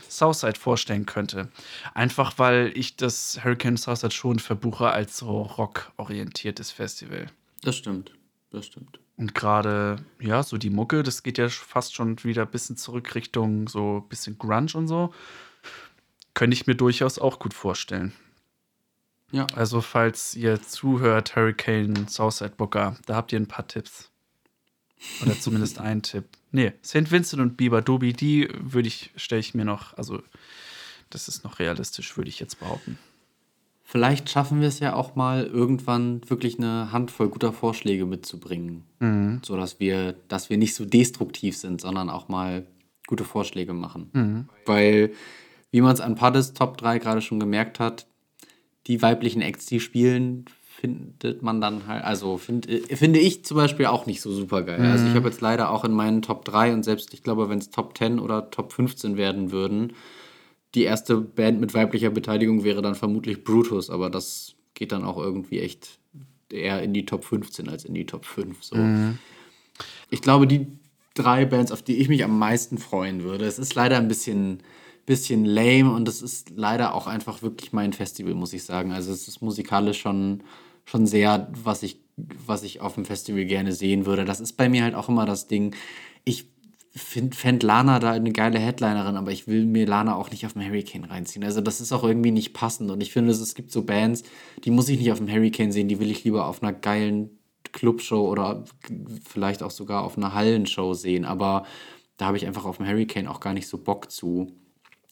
Southside 0.09 0.59
vorstellen 0.59 1.05
könnte. 1.07 1.49
Einfach 1.93 2.39
weil 2.39 2.73
ich 2.75 2.97
das 2.97 3.41
Hurricane 3.45 3.77
Southside 3.77 4.15
schon 4.15 4.39
verbuche 4.39 4.89
als 4.91 5.19
so 5.19 5.43
rockorientiertes 5.43 6.71
Festival. 6.71 7.27
Das 7.63 7.77
stimmt. 7.77 8.13
Das 8.51 8.67
stimmt. 8.67 9.01
Und 9.17 9.35
gerade, 9.35 9.97
ja, 10.21 10.43
so 10.43 10.59
die 10.59 10.71
Mucke, 10.71 11.03
das 11.03 11.23
geht 11.23 11.39
ja 11.39 11.49
fast 11.49 11.95
schon 11.95 12.23
wieder 12.23 12.43
ein 12.43 12.51
bisschen 12.51 12.77
zurück 12.77 13.15
Richtung 13.15 13.67
so 13.69 13.99
ein 14.05 14.09
bisschen 14.09 14.39
Grunge 14.39 14.73
und 14.75 14.89
so. 14.89 15.13
Könnte 16.35 16.55
ich 16.55 16.67
mir 16.67 16.75
durchaus 16.75 17.19
auch 17.19 17.39
gut 17.39 17.55
vorstellen. 17.55 18.13
Ja. 19.33 19.47
Also, 19.55 19.81
falls 19.81 20.37
ihr 20.37 20.63
zuhört, 20.63 21.35
Hurricane 21.35 22.07
Southside 22.09 22.55
Booker, 22.57 22.97
da 23.07 23.17
habt 23.17 23.33
ihr 23.33 23.41
ein 23.41 23.49
paar 23.49 23.67
Tipps. 23.67 24.11
Oder 25.23 25.39
zumindest 25.41 25.79
einen 25.79 26.03
Tipp. 26.03 26.25
Nee, 26.53 26.73
St. 26.85 27.11
Vincent 27.11 27.41
und 27.43 27.57
Biber 27.57 27.83
Dobi, 27.83 28.13
die 28.13 28.49
würde 28.59 28.89
ich, 28.89 29.13
stelle 29.17 29.41
ich 29.41 29.55
mir 29.55 29.65
noch, 29.65 29.97
also, 29.97 30.23
das 31.11 31.29
ist 31.29 31.43
noch 31.43 31.59
realistisch, 31.59 32.17
würde 32.17 32.29
ich 32.29 32.39
jetzt 32.39 32.61
behaupten. 32.61 32.99
Vielleicht 33.89 34.29
schaffen 34.31 34.61
wir 34.61 34.67
es 34.67 34.81
ja 34.81 34.95
auch 34.95 35.15
mal 35.15 35.47
irgendwann 35.47 36.21
wirklich 36.29 36.59
eine 36.59 36.91
Handvoll 36.91 37.29
guter 37.29 37.53
Vorschläge 37.53 38.05
mitzubringen, 38.05 38.83
Mhm. 38.99 39.41
so 39.45 39.57
dass 39.57 39.79
wir, 39.79 40.15
dass 40.27 40.51
wir 40.51 40.59
nicht 40.59 40.75
so 40.75 40.85
destruktiv 40.85 41.57
sind, 41.57 41.81
sondern 41.81 42.11
auch 42.11 42.27
mal 42.29 42.67
gute 43.07 43.23
Vorschläge 43.23 43.73
machen. 43.75 44.11
Mhm. 44.13 44.49
Weil, 44.67 45.13
wie 45.71 45.81
man 45.83 45.95
es 45.95 46.01
an 46.01 46.17
Paddes 46.17 46.53
Top 46.53 46.77
3 46.79 46.99
gerade 46.99 47.21
schon 47.23 47.39
gemerkt 47.39 47.79
hat, 47.79 48.09
die 48.89 49.03
weiblichen 49.03 49.41
Acts, 49.41 49.67
die 49.67 49.79
spielen, 49.79 50.47
findet 50.81 51.43
man 51.43 51.61
dann 51.61 51.87
halt, 51.87 52.03
also 52.05 52.39
find, 52.39 52.69
äh, 52.69 52.97
finde 52.97 53.21
ich 53.21 53.45
zum 53.45 53.57
Beispiel 53.57 53.87
auch 53.87 54.07
nicht 54.07 54.21
so 54.21 54.33
super 54.33 54.63
geil. 54.63 54.81
Also 54.85 55.05
Mhm. 55.05 55.11
ich 55.11 55.17
habe 55.17 55.29
jetzt 55.29 55.41
leider 55.41 55.71
auch 55.71 55.85
in 55.85 55.93
meinen 55.93 56.23
Top 56.23 56.45
3 56.45 56.73
und 56.73 56.83
selbst, 56.83 57.15
ich 57.15 57.23
glaube, 57.23 57.49
wenn 57.49 57.59
es 57.59 57.71
Top 57.71 57.97
10 57.97 58.19
oder 58.19 58.51
Top 58.51 58.73
15 58.73 59.17
werden 59.17 59.53
würden, 59.53 59.93
die 60.75 60.83
erste 60.83 61.17
Band 61.17 61.61
mit 61.61 61.75
weiblicher 61.75 62.11
Beteiligung 62.11 62.65
wäre 62.65 62.83
dann 62.83 62.95
vermutlich 62.95 63.45
Brutus, 63.45 63.91
aber 63.91 64.11
das 64.11 64.55
geht 64.75 64.93
dann 64.93 65.05
auch 65.05 65.19
irgendwie 65.19 65.61
echt 65.61 65.99
eher 66.53 66.83
in 66.83 66.93
die 66.93 67.07
Top 67.07 67.25
15 67.25 67.69
als 67.69 67.85
in 67.85 67.95
die 67.95 68.07
Top 68.07 68.25
5. 68.25 68.63
So. 68.63 68.77
Ich 70.11 70.21
glaube, 70.21 70.47
die 70.47 70.67
drei 71.15 71.45
Bands, 71.45 71.73
auf 71.73 71.83
die 71.83 71.97
ich 71.97 72.09
mich 72.09 72.23
am 72.25 72.39
meisten 72.39 72.79
freuen 72.79 73.23
würde, 73.23 73.47
es 73.47 73.59
ist 73.59 73.75
leider 73.75 73.97
ein 73.97 74.09
bisschen, 74.09 74.63
bisschen 75.07 75.45
lame 75.45 75.93
und 75.93 76.09
es 76.09 76.23
ist 76.23 76.51
leider 76.55 76.95
auch 76.95 77.07
einfach 77.07 77.43
wirklich 77.43 77.73
mein 77.73 77.93
Festival, 77.93 78.35
muss 78.35 78.53
ich 78.53 78.65
sagen. 78.65 78.93
Also 78.93 79.13
es 79.13 79.27
ist 79.29 79.41
musikalisch 79.41 80.01
schon, 80.01 80.43
schon 80.85 81.07
sehr, 81.07 81.51
was 81.63 81.83
ich, 81.83 82.01
was 82.17 82.63
ich 82.63 82.81
auf 82.81 82.95
dem 82.95 83.05
Festival 83.05 83.45
gerne 83.45 83.73
sehen 83.73 84.07
würde. 84.07 84.25
Das 84.25 84.41
ist 84.41 84.53
bei 84.53 84.69
mir 84.69 84.85
halt 84.85 84.95
auch 84.95 85.09
immer 85.09 85.27
das 85.27 85.49
Ding. 85.49 85.75
Ich 86.25 86.49
fände 86.97 87.67
Lana 87.67 87.99
da 87.99 88.13
eine 88.13 88.33
geile 88.33 88.59
Headlinerin, 88.59 89.17
aber 89.17 89.31
ich 89.31 89.47
will 89.47 89.67
mir 89.67 89.87
Lana 89.87 90.17
auch 90.17 90.31
nicht 90.31 90.47
auf 90.47 90.55
dem 90.55 90.63
Hurricane 90.63 91.05
reinziehen. 91.05 91.45
Also 91.45 91.61
das 91.61 91.81
ist 91.81 91.93
auch 91.93 92.05
irgendwie 92.05 92.31
nicht 92.31 92.55
passend. 92.55 92.91
Und 92.91 93.03
ich 93.03 93.13
finde, 93.13 93.33
es 93.33 93.55
gibt 93.55 93.71
so 93.71 93.85
Bands, 93.85 94.23
die 94.65 94.71
muss 94.71 94.89
ich 94.89 94.99
nicht 94.99 95.13
auf 95.13 95.19
dem 95.19 95.31
Hurricane 95.31 95.73
sehen, 95.73 95.89
die 95.89 96.01
will 96.01 96.11
ich 96.11 96.25
lieber 96.25 96.47
auf 96.47 96.63
einer 96.63 96.73
geilen 96.73 97.39
Clubshow 97.73 98.29
oder 98.29 98.65
vielleicht 99.29 99.63
auch 99.63 99.71
sogar 99.71 100.05
auf 100.05 100.17
einer 100.17 100.33
Hallenshow 100.33 100.95
sehen. 100.95 101.27
Aber 101.27 101.67
da 102.17 102.27
habe 102.27 102.39
ich 102.39 102.47
einfach 102.47 102.65
auf 102.65 102.79
dem 102.79 102.87
Hurricane 102.87 103.29
auch 103.29 103.41
gar 103.41 103.53
nicht 103.53 103.69
so 103.69 103.77
Bock 103.77 104.11
zu. 104.11 104.53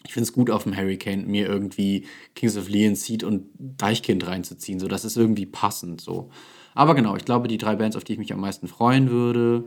Ich 0.07 0.13
finde 0.15 0.25
es 0.25 0.33
gut, 0.33 0.51
auf 0.51 0.65
dem 0.65 0.77
Hurricane 0.77 1.27
mir 1.27 1.47
irgendwie 1.47 2.07
Kings 2.35 2.57
of 2.57 2.69
Leon, 2.69 2.95
Seed 2.95 3.25
und 3.25 3.49
Deichkind 3.59 4.27
reinzuziehen. 4.27 4.81
So, 4.81 4.89
das 4.89 5.05
ist 5.05 5.17
irgendwie 5.17 5.47
passend 5.47 6.01
so. 6.01 6.31
Aber 6.75 6.95
genau, 6.95 7.15
ich 7.17 7.25
glaube, 7.25 7.49
die 7.49 7.59
drei 7.59 7.77
Bands, 7.77 7.97
auf 7.97 8.05
die 8.05 8.15
ich 8.15 8.19
mich 8.19 8.33
am 8.33 8.41
meisten 8.41 8.69
freuen 8.69 9.11
würde, 9.11 9.67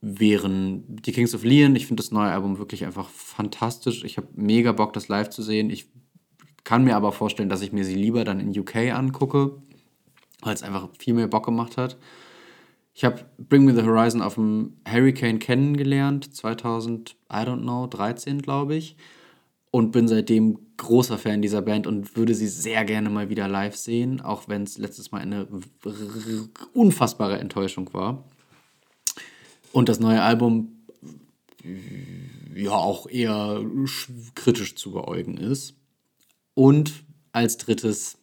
wären 0.00 0.84
die 0.88 1.12
Kings 1.12 1.34
of 1.34 1.44
Leon. 1.44 1.76
Ich 1.76 1.86
finde 1.86 2.02
das 2.02 2.10
neue 2.10 2.30
Album 2.30 2.58
wirklich 2.58 2.84
einfach 2.84 3.08
fantastisch. 3.08 4.04
Ich 4.04 4.16
habe 4.16 4.28
mega 4.34 4.72
Bock, 4.72 4.92
das 4.92 5.08
live 5.08 5.28
zu 5.28 5.42
sehen. 5.42 5.70
Ich 5.70 5.88
kann 6.64 6.84
mir 6.84 6.96
aber 6.96 7.12
vorstellen, 7.12 7.48
dass 7.48 7.62
ich 7.62 7.72
mir 7.72 7.84
sie 7.84 7.94
lieber 7.94 8.24
dann 8.24 8.40
in 8.40 8.58
UK 8.58 8.92
angucke, 8.92 9.60
weil 10.42 10.54
es 10.54 10.62
einfach 10.62 10.88
viel 10.98 11.14
mehr 11.14 11.28
Bock 11.28 11.44
gemacht 11.46 11.76
hat. 11.76 11.98
Ich 12.94 13.04
habe 13.04 13.24
Bring 13.38 13.64
Me 13.64 13.74
the 13.74 13.82
Horizon 13.82 14.20
auf 14.20 14.34
dem 14.34 14.76
Hurricane 14.86 15.38
kennengelernt, 15.38 16.34
2000, 16.34 17.16
I 17.32 17.36
don't 17.36 17.62
know, 17.62 17.86
13 17.86 18.42
glaube 18.42 18.74
ich. 18.74 18.96
Und 19.70 19.92
bin 19.92 20.08
seitdem 20.08 20.58
großer 20.78 21.16
Fan 21.16 21.42
dieser 21.42 21.62
Band 21.62 21.86
und 21.86 22.16
würde 22.16 22.34
sie 22.34 22.48
sehr 22.48 22.84
gerne 22.84 23.08
mal 23.08 23.28
wieder 23.28 23.46
live 23.46 23.76
sehen, 23.76 24.20
auch 24.20 24.48
wenn 24.48 24.64
es 24.64 24.78
letztes 24.78 25.12
Mal 25.12 25.20
eine 25.20 25.46
unfassbare 26.72 27.38
Enttäuschung 27.38 27.92
war. 27.94 28.24
Und 29.72 29.88
das 29.88 30.00
neue 30.00 30.22
Album 30.22 30.80
ja 32.54 32.72
auch 32.72 33.08
eher 33.08 33.60
kritisch 34.34 34.76
zu 34.76 34.92
beäugen 34.92 35.36
ist. 35.36 35.74
Und 36.54 37.04
als 37.32 37.58
drittes, 37.58 38.18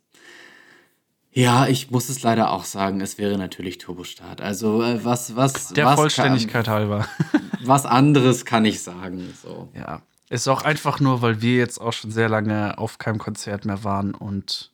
ja, 1.32 1.68
ich 1.68 1.92
muss 1.92 2.10
es 2.10 2.22
leider 2.24 2.52
auch 2.52 2.66
sagen, 2.66 3.02
es 3.02 3.18
wäre 3.18 3.38
natürlich 3.38 3.78
Turbostart. 3.78 4.42
Also 4.42 4.84
äh, 4.84 5.04
was, 5.04 5.36
was, 5.36 5.70
Der 5.70 5.86
was 5.86 5.96
Vollständigkeit 5.96 6.68
halber. 6.68 7.08
Kann, 7.32 7.52
was 7.64 7.86
anderes 7.86 8.46
kann 8.46 8.66
ich 8.66 8.82
sagen. 8.82 9.34
So. 9.42 9.70
Ja. 9.74 10.02
Ist 10.30 10.48
auch 10.48 10.64
einfach 10.64 11.00
nur, 11.00 11.22
weil 11.22 11.42
wir 11.42 11.56
jetzt 11.58 11.80
auch 11.80 11.94
schon 11.94 12.12
sehr 12.12 12.28
lange 12.28 12.78
auf 12.78 12.98
keinem 12.98 13.18
Konzert 13.18 13.66
mehr 13.66 13.84
waren 13.84 14.14
und 14.14 14.72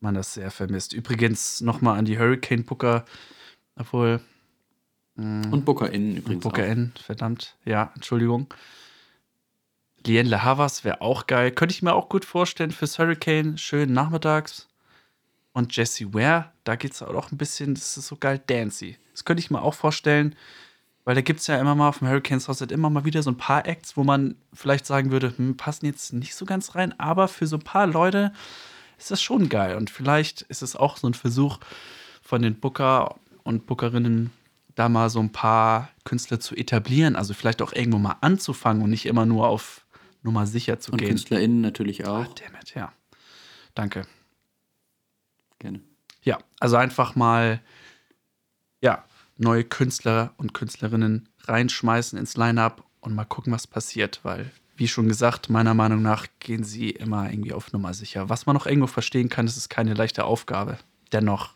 man 0.00 0.14
das 0.14 0.34
sehr 0.34 0.50
vermisst. 0.50 0.92
Übrigens 0.92 1.60
nochmal 1.60 1.98
an 1.98 2.06
die 2.06 2.18
Hurricane 2.18 2.64
Booker, 2.64 3.04
obwohl. 3.76 4.20
Und 5.20 5.64
Booker 5.64 5.90
Inn 5.90 6.16
übrigens. 6.16 6.42
Booker 6.42 6.62
auch. 6.62 6.68
Inn, 6.68 6.92
verdammt. 7.02 7.56
Ja, 7.64 7.92
Entschuldigung. 7.94 8.52
Lien 10.06 10.26
Le 10.26 10.42
Havas 10.42 10.84
wäre 10.84 11.02
auch 11.02 11.26
geil. 11.26 11.50
Könnte 11.50 11.74
ich 11.74 11.82
mir 11.82 11.94
auch 11.94 12.08
gut 12.08 12.24
vorstellen 12.24 12.70
fürs 12.70 12.98
Hurricane. 12.98 13.58
Schön 13.58 13.92
nachmittags. 13.92 14.68
Und 15.52 15.76
Jessie 15.76 16.14
Ware, 16.14 16.52
da 16.64 16.76
geht 16.76 16.92
es 16.92 17.02
auch 17.02 17.32
ein 17.32 17.36
bisschen, 17.36 17.74
das 17.74 17.96
ist 17.96 18.06
so 18.06 18.16
geil 18.16 18.40
dancy. 18.46 18.96
Das 19.12 19.24
könnte 19.24 19.40
ich 19.40 19.50
mir 19.50 19.60
auch 19.60 19.74
vorstellen, 19.74 20.36
weil 21.04 21.16
da 21.16 21.22
gibt 21.22 21.40
es 21.40 21.48
ja 21.48 21.58
immer 21.58 21.74
mal 21.74 21.88
auf 21.88 21.98
dem 21.98 22.08
Hurricane 22.08 22.40
Sunset 22.40 22.70
immer 22.70 22.88
mal 22.88 23.04
wieder 23.04 23.22
so 23.22 23.30
ein 23.30 23.36
paar 23.36 23.66
Acts, 23.66 23.96
wo 23.96 24.04
man 24.04 24.36
vielleicht 24.54 24.86
sagen 24.86 25.10
würde, 25.10 25.36
hm, 25.36 25.56
passen 25.56 25.86
jetzt 25.86 26.12
nicht 26.12 26.36
so 26.36 26.44
ganz 26.44 26.76
rein, 26.76 26.98
aber 27.00 27.26
für 27.26 27.46
so 27.46 27.56
ein 27.56 27.64
paar 27.64 27.86
Leute 27.86 28.32
ist 28.96 29.10
das 29.10 29.20
schon 29.20 29.48
geil. 29.48 29.76
Und 29.76 29.90
vielleicht 29.90 30.42
ist 30.42 30.62
es 30.62 30.76
auch 30.76 30.96
so 30.96 31.08
ein 31.08 31.14
Versuch 31.14 31.58
von 32.22 32.42
den 32.42 32.54
Booker 32.60 33.16
und 33.42 33.66
Bookerinnen, 33.66 34.30
da 34.80 34.88
mal 34.88 35.10
so 35.10 35.20
ein 35.20 35.30
paar 35.30 35.90
Künstler 36.04 36.40
zu 36.40 36.56
etablieren, 36.56 37.14
also 37.14 37.34
vielleicht 37.34 37.60
auch 37.60 37.72
irgendwo 37.72 37.98
mal 37.98 38.16
anzufangen 38.22 38.82
und 38.82 38.90
nicht 38.90 39.04
immer 39.04 39.26
nur 39.26 39.46
auf 39.46 39.84
Nummer 40.22 40.46
sicher 40.46 40.80
zu 40.80 40.92
Und 40.92 40.98
gehen. 40.98 41.08
KünstlerInnen 41.08 41.60
natürlich 41.60 42.06
auch. 42.06 42.24
Ah, 42.24 42.34
damn 42.34 42.60
it, 42.60 42.74
ja. 42.74 42.92
Danke. 43.74 44.06
Gerne. 45.58 45.80
Ja, 46.22 46.38
also 46.58 46.76
einfach 46.76 47.14
mal 47.14 47.60
ja, 48.80 49.04
neue 49.36 49.64
Künstler 49.64 50.32
und 50.38 50.54
Künstlerinnen 50.54 51.28
reinschmeißen 51.44 52.18
ins 52.18 52.36
Line-up 52.36 52.82
und 53.00 53.14
mal 53.14 53.24
gucken, 53.24 53.52
was 53.52 53.66
passiert, 53.66 54.20
weil 54.22 54.50
wie 54.76 54.88
schon 54.88 55.08
gesagt, 55.08 55.50
meiner 55.50 55.74
Meinung 55.74 56.00
nach 56.00 56.26
gehen 56.38 56.64
sie 56.64 56.88
immer 56.88 57.30
irgendwie 57.30 57.52
auf 57.52 57.70
Nummer 57.72 57.92
sicher. 57.92 58.30
Was 58.30 58.46
man 58.46 58.54
noch 58.54 58.64
irgendwo 58.64 58.86
verstehen 58.86 59.28
kann, 59.28 59.46
ist 59.46 59.58
es 59.58 59.68
keine 59.68 59.92
leichte 59.92 60.24
Aufgabe. 60.24 60.78
Dennoch 61.12 61.54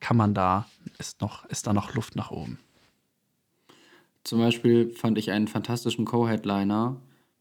kann 0.00 0.16
man 0.16 0.34
da, 0.34 0.66
ist, 0.98 1.20
noch, 1.20 1.44
ist 1.46 1.66
da 1.66 1.72
noch 1.72 1.94
Luft 1.94 2.16
nach 2.16 2.30
oben. 2.30 2.58
Zum 4.24 4.38
Beispiel 4.38 4.90
fand 4.90 5.18
ich 5.18 5.30
einen 5.30 5.48
fantastischen 5.48 6.04
Co-Headliner, 6.04 6.96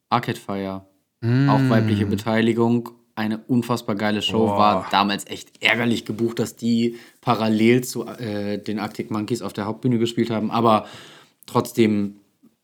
Arcade 0.09 0.39
Fire. 0.39 0.85
Mm. 1.21 1.49
Auch 1.49 1.69
weibliche 1.69 2.05
Beteiligung. 2.05 2.91
Eine 3.15 3.39
unfassbar 3.39 3.95
geile 3.95 4.21
Show. 4.21 4.45
Boah. 4.45 4.57
War 4.57 4.87
damals 4.91 5.25
echt 5.27 5.63
ärgerlich 5.63 6.05
gebucht, 6.05 6.39
dass 6.39 6.55
die 6.55 6.97
parallel 7.21 7.83
zu 7.83 8.05
äh, 8.05 8.61
den 8.61 8.79
Arctic 8.79 9.09
Monkeys 9.09 9.41
auf 9.41 9.53
der 9.53 9.65
Hauptbühne 9.65 9.97
gespielt 9.97 10.29
haben. 10.29 10.51
Aber 10.51 10.85
trotzdem 11.47 12.17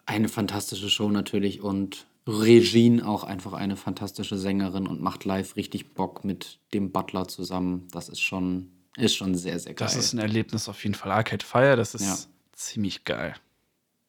eine 0.06 0.30
fantastische 0.30 0.90
Show 0.90 1.10
natürlich. 1.10 1.62
Und 1.62 2.06
Regine 2.28 3.06
auch 3.06 3.24
einfach 3.24 3.54
eine 3.54 3.76
fantastische 3.76 4.38
Sängerin 4.38 4.88
und 4.88 5.02
macht 5.02 5.26
live 5.26 5.56
richtig 5.56 5.94
Bock 5.94 6.24
mit 6.24 6.60
dem 6.74 6.92
Butler 6.92 7.28
zusammen. 7.28 7.88
Das 7.92 8.08
ist 8.08 8.22
schon, 8.22 8.70
ist 8.98 9.16
schon 9.16 9.36
sehr, 9.36 9.60
sehr 9.60 9.74
geil. 9.74 9.88
Das 9.88 9.96
ist 9.96 10.14
ein 10.14 10.20
Erlebnis 10.20 10.70
auf 10.70 10.84
jeden 10.84 10.96
Fall. 10.96 11.12
Arcade 11.12 11.46
Fire, 11.46 11.76
das 11.76 11.96
ist 11.96 12.06
ja. 12.06 12.18
ziemlich 12.54 13.04
geil. 13.04 13.36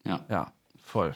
Ja. 0.06 0.24
Ja, 0.28 0.52
voll. 0.82 1.14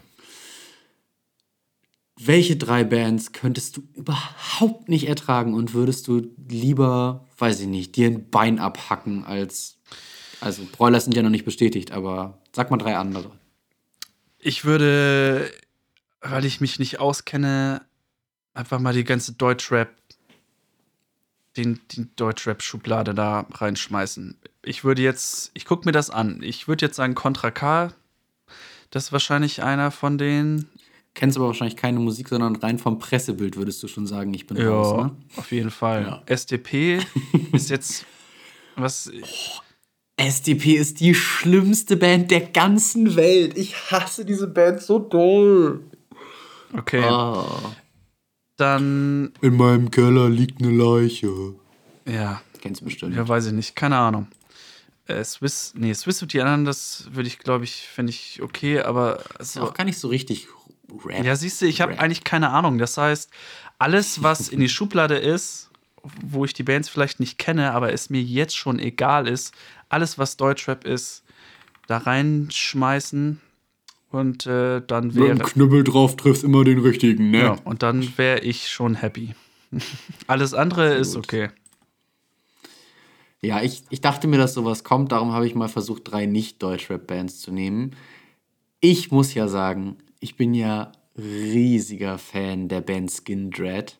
Welche 2.20 2.56
drei 2.56 2.82
Bands 2.82 3.32
könntest 3.32 3.76
du 3.76 3.82
überhaupt 3.94 4.88
nicht 4.88 5.06
ertragen 5.06 5.54
und 5.54 5.72
würdest 5.72 6.08
du 6.08 6.34
lieber, 6.48 7.26
weiß 7.38 7.60
ich 7.60 7.68
nicht, 7.68 7.94
dir 7.94 8.08
ein 8.08 8.28
Bein 8.28 8.58
abhacken 8.58 9.24
als. 9.24 9.76
Also, 10.40 10.62
Broilers 10.72 11.04
sind 11.04 11.14
ja 11.14 11.22
noch 11.22 11.30
nicht 11.30 11.44
bestätigt, 11.44 11.92
aber 11.92 12.38
sag 12.52 12.70
mal 12.70 12.76
drei 12.76 12.96
andere. 12.96 13.30
Ich 14.38 14.64
würde, 14.64 15.50
weil 16.20 16.44
ich 16.44 16.60
mich 16.60 16.78
nicht 16.78 17.00
auskenne, 17.00 17.82
einfach 18.54 18.80
mal 18.80 18.94
die 18.94 19.04
ganze 19.04 19.32
Deutschrap, 19.32 19.97
den, 21.58 21.80
die 21.90 22.06
Deutschrap-Schublade 22.16 23.14
da 23.14 23.46
reinschmeißen. 23.52 24.36
Ich 24.62 24.84
würde 24.84 25.02
jetzt, 25.02 25.50
ich 25.54 25.64
gucke 25.64 25.86
mir 25.86 25.92
das 25.92 26.10
an. 26.10 26.40
Ich 26.42 26.68
würde 26.68 26.86
jetzt 26.86 26.96
sagen 26.96 27.14
Contra 27.14 27.50
K, 27.50 27.92
das 28.90 29.04
ist 29.04 29.12
wahrscheinlich 29.12 29.62
einer 29.62 29.90
von 29.90 30.18
denen. 30.18 30.68
Kennst 31.14 31.36
aber 31.36 31.48
wahrscheinlich 31.48 31.76
keine 31.76 31.98
Musik, 31.98 32.28
sondern 32.28 32.56
rein 32.56 32.78
vom 32.78 32.98
Pressebild 32.98 33.56
würdest 33.56 33.82
du 33.82 33.88
schon 33.88 34.06
sagen, 34.06 34.32
ich 34.34 34.46
bin 34.46 34.56
ja, 34.56 34.70
raus, 34.70 35.04
ne? 35.04 35.16
Auf 35.36 35.50
jeden 35.50 35.70
Fall. 35.70 36.02
Ja. 36.02 36.22
SDP 36.26 37.00
ist 37.52 37.70
jetzt 37.70 38.06
was. 38.76 39.10
Oh, 39.12 39.60
SDP 40.16 40.76
ist 40.76 41.00
die 41.00 41.14
schlimmste 41.14 41.96
Band 41.96 42.30
der 42.30 42.40
ganzen 42.40 43.16
Welt. 43.16 43.56
Ich 43.56 43.90
hasse 43.90 44.24
diese 44.24 44.46
Band 44.48 44.80
so 44.80 44.98
doll. 44.98 45.80
Okay. 46.76 47.04
Oh. 47.08 47.44
Dann. 48.58 49.32
In 49.40 49.56
meinem 49.56 49.90
Keller 49.90 50.28
liegt 50.28 50.62
eine 50.62 50.70
Leiche. 50.70 51.54
Ja. 52.04 52.42
Kennst 52.60 52.82
du 52.82 52.84
bestimmt. 52.84 53.16
Ja, 53.16 53.26
weiß 53.26 53.46
ich 53.46 53.52
nicht. 53.52 53.74
Keine 53.74 53.96
Ahnung 53.96 54.26
äh, 55.08 55.24
Swiss, 55.24 55.72
nee, 55.74 55.94
Swiss 55.94 56.22
und 56.22 56.32
die 56.32 56.40
anderen, 56.40 56.64
das 56.64 57.08
würde 57.12 57.28
ich, 57.28 57.38
glaube 57.38 57.64
ich, 57.64 57.88
finde 57.88 58.10
ich 58.10 58.40
okay, 58.42 58.80
aber. 58.80 59.24
Das 59.38 59.50
ist 59.50 59.58
auch 59.58 59.74
gar 59.74 59.84
nicht 59.84 59.98
so 59.98 60.08
richtig 60.08 60.48
Rap. 61.04 61.24
Ja, 61.24 61.36
siehst 61.36 61.60
du, 61.60 61.66
ich 61.66 61.80
habe 61.80 61.98
eigentlich 61.98 62.24
keine 62.24 62.50
Ahnung. 62.50 62.78
Das 62.78 62.96
heißt, 62.96 63.30
alles, 63.78 64.22
was 64.22 64.48
in 64.48 64.60
die 64.60 64.68
Schublade 64.68 65.16
ist, 65.16 65.70
wo 66.24 66.44
ich 66.44 66.52
die 66.52 66.62
Bands 66.62 66.88
vielleicht 66.88 67.20
nicht 67.20 67.38
kenne, 67.38 67.72
aber 67.72 67.92
es 67.92 68.10
mir 68.10 68.22
jetzt 68.22 68.56
schon 68.56 68.78
egal 68.78 69.28
ist, 69.28 69.54
alles, 69.88 70.18
was 70.18 70.36
Deutschrap 70.36 70.84
ist, 70.84 71.24
da 71.86 71.98
reinschmeißen 71.98 73.40
und 74.10 74.46
äh, 74.46 74.80
dann 74.86 75.14
wäre. 75.14 75.28
Wenn 75.28 75.40
ein 75.40 75.46
Knüppel 75.46 75.84
drauf 75.84 76.16
trifft 76.16 76.44
immer 76.44 76.64
den 76.64 76.78
richtigen, 76.78 77.30
ne? 77.30 77.38
Ja, 77.38 77.56
und 77.64 77.82
dann 77.82 78.16
wäre 78.16 78.40
ich 78.40 78.68
schon 78.68 78.94
happy. 78.94 79.34
alles 80.26 80.54
andere 80.54 80.94
ist 80.94 81.16
okay. 81.16 81.48
Ja, 83.40 83.62
ich, 83.62 83.84
ich 83.90 84.00
dachte 84.00 84.26
mir, 84.26 84.38
dass 84.38 84.54
sowas 84.54 84.82
kommt, 84.82 85.12
darum 85.12 85.32
habe 85.32 85.46
ich 85.46 85.54
mal 85.54 85.68
versucht, 85.68 86.10
drei 86.10 86.26
Nicht-Deutschrap-Bands 86.26 87.40
zu 87.40 87.52
nehmen. 87.52 87.94
Ich 88.80 89.12
muss 89.12 89.34
ja 89.34 89.46
sagen, 89.46 89.96
ich 90.18 90.36
bin 90.36 90.54
ja 90.54 90.90
riesiger 91.16 92.18
Fan 92.18 92.68
der 92.68 92.80
Band 92.80 93.12
Skin 93.12 93.50
Dread. 93.50 93.98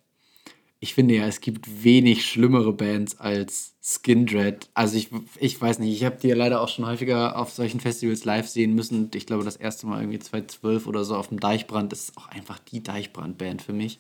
Ich 0.80 0.94
finde 0.94 1.16
ja, 1.16 1.26
es 1.26 1.40
gibt 1.40 1.82
wenig 1.82 2.24
schlimmere 2.24 2.72
Bands 2.72 3.18
als 3.18 3.74
Skin 3.82 4.26
Dread. 4.26 4.68
Also 4.74 4.96
ich, 4.96 5.08
ich 5.40 5.60
weiß 5.60 5.80
nicht, 5.80 5.92
ich 5.92 6.04
habe 6.04 6.18
die 6.22 6.28
ja 6.28 6.36
leider 6.36 6.60
auch 6.60 6.68
schon 6.68 6.86
häufiger 6.86 7.36
auf 7.36 7.50
solchen 7.50 7.80
Festivals 7.80 8.24
live 8.24 8.46
sehen 8.46 8.74
müssen. 8.74 9.10
Ich 9.14 9.26
glaube, 9.26 9.44
das 9.44 9.56
erste 9.56 9.88
Mal 9.88 10.02
irgendwie 10.02 10.20
2012 10.20 10.86
oder 10.86 11.04
so 11.04 11.16
auf 11.16 11.28
dem 11.28 11.40
Deichbrand. 11.40 11.90
Das 11.90 12.04
ist 12.04 12.16
auch 12.16 12.28
einfach 12.28 12.60
die 12.60 12.82
Deichbrand-Band 12.82 13.62
für 13.62 13.72
mich. 13.72 13.98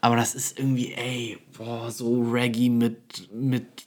Aber 0.00 0.16
das 0.16 0.34
ist 0.34 0.58
irgendwie, 0.58 0.92
ey, 0.92 1.38
boah, 1.56 1.90
so 1.90 2.22
Reggae 2.22 2.68
mit, 2.68 3.28
mit 3.32 3.86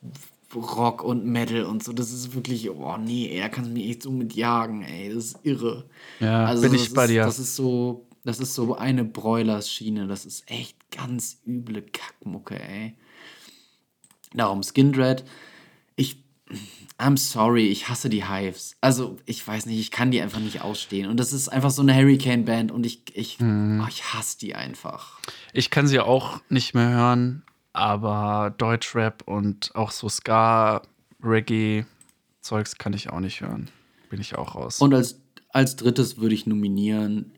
Rock 0.56 1.04
und 1.04 1.26
Metal 1.26 1.64
und 1.64 1.84
so. 1.84 1.94
Das 1.94 2.12
ist 2.12 2.34
wirklich, 2.34 2.70
oh 2.70 2.98
nee, 2.98 3.28
er 3.28 3.50
kann 3.50 3.72
mich 3.72 3.90
echt 3.90 4.04
so 4.04 4.12
mitjagen, 4.12 4.82
ey. 4.82 5.14
Das 5.14 5.26
ist 5.26 5.40
irre. 5.44 5.86
Ja, 6.20 6.46
also 6.46 6.64
bin 6.64 6.74
ich 6.74 6.94
bei 6.94 7.04
ist, 7.04 7.12
dir. 7.12 7.24
Das 7.24 7.40
ist 7.40 7.56
so, 7.56 8.06
das 8.24 8.40
ist 8.40 8.54
so 8.54 8.76
eine 8.76 9.04
Broilers-Schiene. 9.04 10.08
Das 10.08 10.26
ist 10.26 10.50
echt 10.50 10.77
ganz 10.92 11.42
üble 11.46 11.82
Kackmucke, 11.82 12.60
ey. 12.60 12.96
Darum 14.34 14.64
Skindred. 14.64 15.24
Ich, 15.96 16.24
I'm 16.98 17.18
sorry, 17.18 17.68
ich 17.68 17.90
hasse 17.90 18.10
die 18.10 18.28
Hives. 18.28 18.76
Also, 18.82 19.18
ich 19.26 19.46
weiß 19.48 19.66
nicht, 19.66 19.80
ich 19.80 19.92
kann 19.92 20.12
die 20.12 20.22
einfach 20.22 20.40
nicht 20.40 20.62
ausstehen. 20.62 21.10
Und 21.10 21.18
das 21.18 21.34
ist 21.34 21.50
einfach 21.50 21.72
so 21.72 21.82
eine 21.82 21.96
Hurricane-Band 21.96 22.72
und 22.72 22.86
ich, 22.86 23.04
ich, 23.16 23.40
mhm. 23.40 23.82
oh, 23.84 23.88
ich 23.90 24.14
hasse 24.14 24.38
die 24.40 24.56
einfach. 24.56 25.20
Ich 25.54 25.70
kann 25.70 25.88
sie 25.88 26.00
auch 26.00 26.42
nicht 26.50 26.74
mehr 26.74 26.90
hören 26.90 27.44
aber 27.78 28.54
Deutschrap 28.58 29.22
und 29.26 29.72
auch 29.76 29.92
so 29.92 30.10
Ska, 30.10 30.82
Reggae, 31.24 31.86
Zeugs 32.42 32.78
kann 32.78 32.94
ich 32.94 33.12
auch 33.12 33.20
nicht 33.20 33.42
hören. 33.42 33.70
Bin 34.10 34.20
ich 34.20 34.36
auch 34.36 34.56
raus. 34.56 34.82
Und 34.82 34.94
als, 34.94 35.22
als 35.50 35.76
drittes 35.76 36.18
würde 36.18 36.34
ich 36.34 36.48
nominieren 36.48 37.37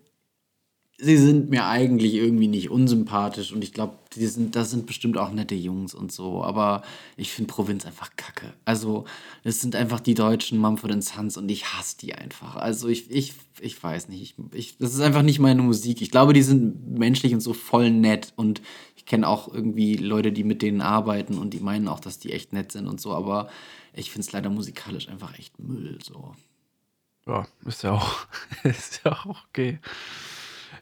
sie 1.01 1.17
sind 1.17 1.49
mir 1.49 1.65
eigentlich 1.65 2.13
irgendwie 2.13 2.47
nicht 2.47 2.69
unsympathisch 2.69 3.53
und 3.53 3.63
ich 3.63 3.71
glaube, 3.71 3.93
sind, 4.13 4.55
das 4.55 4.71
sind 4.71 4.85
bestimmt 4.85 5.17
auch 5.17 5.31
nette 5.31 5.55
Jungs 5.55 5.93
und 5.93 6.11
so, 6.11 6.43
aber 6.43 6.83
ich 7.15 7.31
finde 7.31 7.53
Provinz 7.53 7.85
einfach 7.85 8.15
kacke. 8.17 8.53
Also, 8.65 9.05
es 9.43 9.61
sind 9.61 9.75
einfach 9.75 10.01
die 10.01 10.13
deutschen 10.13 10.59
Mumford 10.59 11.01
Sons 11.01 11.37
und 11.37 11.49
ich 11.49 11.73
hasse 11.73 11.97
die 11.99 12.15
einfach. 12.15 12.57
Also, 12.57 12.89
ich, 12.89 13.09
ich, 13.09 13.33
ich 13.61 13.81
weiß 13.81 14.09
nicht, 14.09 14.21
ich, 14.21 14.35
ich, 14.53 14.77
das 14.77 14.93
ist 14.93 14.99
einfach 14.99 15.21
nicht 15.21 15.39
meine 15.39 15.61
Musik. 15.61 16.01
Ich 16.01 16.11
glaube, 16.11 16.33
die 16.33 16.41
sind 16.41 16.97
menschlich 16.97 17.33
und 17.33 17.41
so 17.41 17.53
voll 17.53 17.91
nett 17.91 18.33
und 18.35 18.61
ich 18.97 19.05
kenne 19.05 19.27
auch 19.27 19.47
irgendwie 19.53 19.95
Leute, 19.95 20.33
die 20.33 20.43
mit 20.43 20.61
denen 20.61 20.81
arbeiten 20.81 21.37
und 21.37 21.53
die 21.53 21.61
meinen 21.61 21.87
auch, 21.87 22.01
dass 22.01 22.19
die 22.19 22.33
echt 22.33 22.51
nett 22.51 22.73
sind 22.73 22.87
und 22.87 22.99
so, 22.99 23.13
aber 23.13 23.49
ich 23.93 24.11
finde 24.11 24.25
es 24.27 24.31
leider 24.33 24.49
musikalisch 24.49 25.07
einfach 25.07 25.37
echt 25.39 25.59
Müll, 25.59 25.97
so. 26.03 26.33
Ja, 27.25 27.47
ist 27.65 27.83
ja 27.83 27.93
auch, 27.93 28.27
ist 28.63 29.01
ja 29.05 29.13
auch 29.13 29.43
okay. 29.49 29.79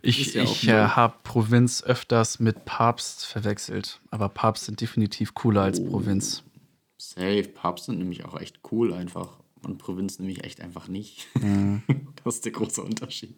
Ich, 0.07 0.33
ja 0.33 0.43
ich 0.43 0.67
äh, 0.67 0.71
habe 0.71 1.15
Provinz 1.23 1.83
öfters 1.83 2.39
mit 2.39 2.63
Papst 2.65 3.25
verwechselt. 3.25 3.99
Aber 4.09 4.29
Papst 4.29 4.65
sind 4.65 4.79
definitiv 4.79 5.33
cooler 5.33 5.63
als 5.63 5.79
oh. 5.79 5.89
Provinz. 5.89 6.43
Safe. 6.97 7.43
Papst 7.43 7.85
sind 7.85 7.99
nämlich 7.99 8.23
auch 8.23 8.39
echt 8.39 8.59
cool 8.71 8.93
einfach. 8.93 9.37
Und 9.63 9.79
Provinz 9.79 10.19
nämlich 10.19 10.45
echt 10.45 10.61
einfach 10.61 10.87
nicht. 10.87 11.27
Mhm. 11.41 11.81
das 12.23 12.35
ist 12.35 12.45
der 12.45 12.53
große 12.53 12.81
Unterschied. 12.81 13.35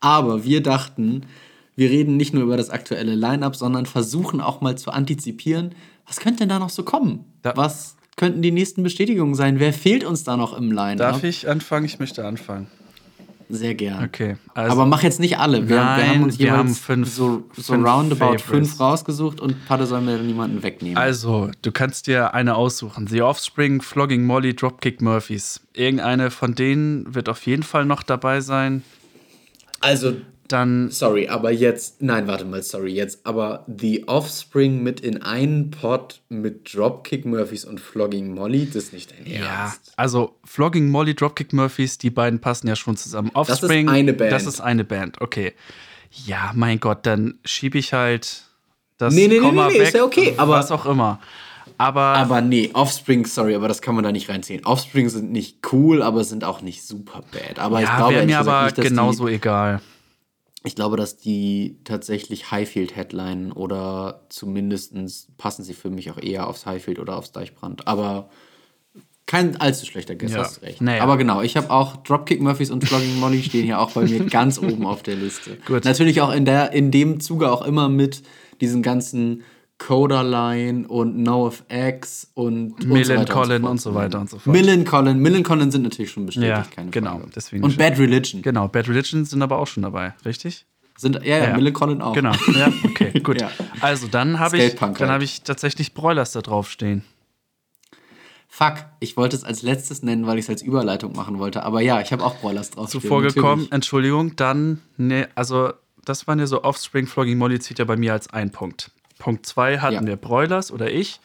Aber 0.00 0.44
wir 0.44 0.62
dachten, 0.62 1.26
wir 1.76 1.90
reden 1.90 2.16
nicht 2.16 2.34
nur 2.34 2.42
über 2.42 2.56
das 2.56 2.70
aktuelle 2.70 3.14
Line-up, 3.14 3.54
sondern 3.54 3.86
versuchen 3.86 4.40
auch 4.40 4.60
mal 4.60 4.76
zu 4.76 4.90
antizipieren, 4.90 5.74
was 6.06 6.18
könnte 6.18 6.40
denn 6.40 6.48
da 6.48 6.58
noch 6.58 6.70
so 6.70 6.82
kommen? 6.82 7.24
Da 7.42 7.56
was 7.56 7.96
könnten 8.16 8.42
die 8.42 8.50
nächsten 8.50 8.82
Bestätigungen 8.82 9.36
sein? 9.36 9.60
Wer 9.60 9.72
fehlt 9.72 10.02
uns 10.02 10.24
da 10.24 10.36
noch 10.36 10.56
im 10.56 10.72
Line-up? 10.72 10.98
Darf 10.98 11.24
ich 11.24 11.48
anfangen? 11.48 11.86
Ich 11.86 12.00
möchte 12.00 12.26
anfangen. 12.26 12.66
Sehr 13.50 13.74
gern. 13.74 14.04
Okay. 14.04 14.36
Also 14.52 14.72
Aber 14.72 14.84
mach 14.84 15.02
jetzt 15.02 15.20
nicht 15.20 15.38
alle. 15.38 15.68
Wir, 15.68 15.76
nein, 15.76 15.98
wir 15.98 16.08
haben 16.08 16.22
uns 16.24 16.38
wir 16.38 16.52
haben 16.52 16.74
fünf, 16.74 17.08
so, 17.08 17.44
so 17.56 17.72
fünf 17.72 17.86
roundabout 17.86 18.18
Favorites. 18.18 18.42
fünf 18.42 18.80
rausgesucht 18.80 19.40
und 19.40 19.66
Patte 19.66 19.86
soll 19.86 20.02
mir 20.02 20.18
niemanden 20.18 20.62
wegnehmen. 20.62 20.98
Also, 20.98 21.50
du 21.62 21.72
kannst 21.72 22.06
dir 22.08 22.34
eine 22.34 22.56
aussuchen. 22.56 23.06
The 23.06 23.22
Offspring, 23.22 23.80
Flogging 23.80 24.24
Molly, 24.26 24.54
Dropkick 24.54 25.00
Murphys. 25.00 25.62
Irgendeine 25.72 26.30
von 26.30 26.54
denen 26.54 27.14
wird 27.14 27.30
auf 27.30 27.46
jeden 27.46 27.62
Fall 27.62 27.86
noch 27.86 28.02
dabei 28.02 28.40
sein. 28.42 28.82
Also, 29.80 30.16
dann. 30.52 30.90
Sorry, 30.90 31.28
aber 31.28 31.50
jetzt. 31.50 32.02
Nein, 32.02 32.26
warte 32.26 32.44
mal, 32.44 32.62
sorry, 32.62 32.92
jetzt. 32.92 33.24
Aber 33.24 33.64
The 33.66 34.06
Offspring 34.08 34.82
mit 34.82 35.00
in 35.00 35.22
einen 35.22 35.70
Pot 35.70 36.20
mit 36.28 36.74
Dropkick 36.74 37.24
Murphys 37.24 37.64
und 37.64 37.80
Flogging 37.80 38.34
Molly, 38.34 38.66
das 38.66 38.84
ist 38.84 38.92
nicht 38.92 39.10
dein 39.12 39.26
Ernst. 39.26 39.40
Ja, 39.40 39.92
also 39.96 40.36
Flogging 40.44 40.88
Molly, 40.88 41.14
Dropkick 41.14 41.52
Murphys, 41.52 41.98
die 41.98 42.10
beiden 42.10 42.40
passen 42.40 42.68
ja 42.68 42.76
schon 42.76 42.96
zusammen. 42.96 43.30
Offspring. 43.34 43.86
Das 43.86 43.94
ist 43.94 43.98
eine 43.98 44.12
Band. 44.12 44.32
Das 44.32 44.46
ist 44.46 44.60
eine 44.60 44.84
Band, 44.84 45.20
okay. 45.20 45.52
Ja, 46.26 46.52
mein 46.54 46.80
Gott, 46.80 47.06
dann 47.06 47.38
schiebe 47.44 47.78
ich 47.78 47.92
halt 47.92 48.44
das 48.96 49.14
nee, 49.14 49.28
nee, 49.28 49.38
Komma 49.38 49.68
nee, 49.68 49.74
nee, 49.74 49.78
weg, 49.80 49.88
ist 49.88 49.94
ja 49.94 50.04
okay, 50.04 50.34
aber 50.36 50.54
was 50.54 50.72
auch 50.72 50.86
immer. 50.86 51.20
Aber, 51.80 52.00
aber 52.00 52.40
nee, 52.40 52.70
Offspring, 52.72 53.24
sorry, 53.24 53.54
aber 53.54 53.68
das 53.68 53.80
kann 53.80 53.94
man 53.94 54.02
da 54.02 54.10
nicht 54.10 54.28
reinziehen. 54.28 54.64
Offspring 54.64 55.08
sind 55.08 55.30
nicht 55.30 55.58
cool, 55.72 56.02
aber 56.02 56.24
sind 56.24 56.42
auch 56.42 56.60
nicht 56.60 56.82
super 56.82 57.22
bad. 57.30 57.60
Aber 57.60 57.80
ja, 57.80 57.88
ich 57.88 57.96
glaube 57.96 58.26
mir 58.26 58.38
aber 58.38 58.64
nicht, 58.64 58.76
genauso 58.76 59.28
egal. 59.28 59.80
Ich 60.64 60.74
glaube, 60.74 60.96
dass 60.96 61.16
die 61.16 61.78
tatsächlich 61.84 62.50
Highfield 62.50 62.96
Headline 62.96 63.52
oder 63.52 64.26
zumindest 64.28 65.36
passen 65.36 65.62
sie 65.62 65.74
für 65.74 65.90
mich 65.90 66.10
auch 66.10 66.18
eher 66.18 66.48
aufs 66.48 66.66
Highfield 66.66 66.98
oder 66.98 67.16
aufs 67.16 67.32
Deichbrand. 67.32 67.86
Aber 67.86 68.28
kein 69.26 69.60
allzu 69.60 69.86
schlechter 69.86 70.16
Guess, 70.16 70.32
ja. 70.32 70.38
hast 70.38 70.62
recht. 70.62 70.80
Naja. 70.80 71.02
Aber 71.02 71.16
genau, 71.16 71.42
ich 71.42 71.56
habe 71.56 71.70
auch 71.70 71.96
Dropkick 71.98 72.40
Murphys 72.40 72.70
und 72.70 72.82
Flogging 72.84 73.20
Molly 73.20 73.42
stehen 73.42 73.64
hier 73.64 73.78
auch 73.78 73.92
bei 73.92 74.04
mir 74.04 74.24
ganz 74.30 74.58
oben 74.58 74.86
auf 74.86 75.02
der 75.02 75.16
Liste. 75.16 75.58
Gut. 75.66 75.84
Natürlich 75.84 76.22
auch 76.22 76.32
in, 76.32 76.44
der, 76.44 76.72
in 76.72 76.90
dem 76.90 77.20
Zuge 77.20 77.52
auch 77.52 77.62
immer 77.62 77.88
mit 77.88 78.22
diesen 78.60 78.82
ganzen 78.82 79.44
Coderline 79.78 80.86
und 80.88 81.18
NoFX 81.18 82.32
und 82.34 82.84
Millen 82.84 83.24
Collin 83.26 83.64
und 83.64 83.80
so 83.80 83.94
weiter 83.94 84.20
und 84.20 84.28
so 84.28 84.38
fort. 84.38 84.54
Millen 84.54 84.84
Collin, 84.84 85.18
Millen 85.20 85.44
Collin 85.44 85.70
sind 85.70 85.82
natürlich 85.82 86.10
schon 86.10 86.26
bestätigt, 86.26 86.50
ja, 86.50 86.66
keine 86.74 86.90
genau, 86.90 87.18
Frage. 87.18 87.30
Deswegen 87.34 87.64
und 87.64 87.78
Bad 87.78 87.98
Religion. 87.98 88.42
Genau, 88.42 88.68
Bad 88.68 88.88
Religion 88.88 89.24
sind 89.24 89.40
aber 89.40 89.58
auch 89.58 89.68
schon 89.68 89.84
dabei, 89.84 90.14
richtig? 90.24 90.66
Sind, 90.96 91.14
ja, 91.24 91.38
ja, 91.38 91.44
ja. 91.50 91.56
Millen 91.56 91.72
Collin 91.72 92.02
auch. 92.02 92.12
Genau, 92.12 92.32
ja, 92.54 92.72
okay, 92.84 93.20
gut. 93.22 93.40
ja. 93.40 93.50
Also 93.80 94.08
dann 94.08 94.40
habe 94.40 94.58
ich, 94.58 94.74
dann 94.74 94.96
halt. 94.98 95.22
ich 95.22 95.42
tatsächlich 95.42 95.94
Broilers 95.94 96.32
da 96.32 96.42
draufstehen. 96.42 97.04
Fuck, 98.48 98.86
ich 98.98 99.16
wollte 99.16 99.36
es 99.36 99.44
als 99.44 99.62
letztes 99.62 100.02
nennen, 100.02 100.26
weil 100.26 100.38
ich 100.38 100.46
es 100.46 100.50
als 100.50 100.62
Überleitung 100.62 101.14
machen 101.14 101.38
wollte. 101.38 101.62
Aber 101.62 101.80
ja, 101.80 102.00
ich 102.00 102.10
habe 102.10 102.24
auch 102.24 102.36
Broilers 102.40 102.70
drauf. 102.70 102.90
Zuvor 102.90 103.22
gekommen, 103.22 103.68
Entschuldigung, 103.70 104.34
dann, 104.34 104.80
ne, 104.96 105.28
also 105.36 105.72
das 106.04 106.26
waren 106.26 106.40
ja 106.40 106.46
so 106.46 106.64
Offspring, 106.64 107.06
Flogging 107.06 107.38
Molly 107.38 107.60
zieht 107.60 107.78
ja 107.78 107.84
bei 107.84 107.96
mir 107.96 108.14
als 108.14 108.30
ein 108.30 108.50
Punkt. 108.50 108.90
Punkt 109.18 109.46
2 109.46 109.78
hatten 109.78 109.94
ja. 109.94 110.06
wir 110.06 110.16
Broilers 110.16 110.70
oder 110.70 110.90
ich. 110.90 111.20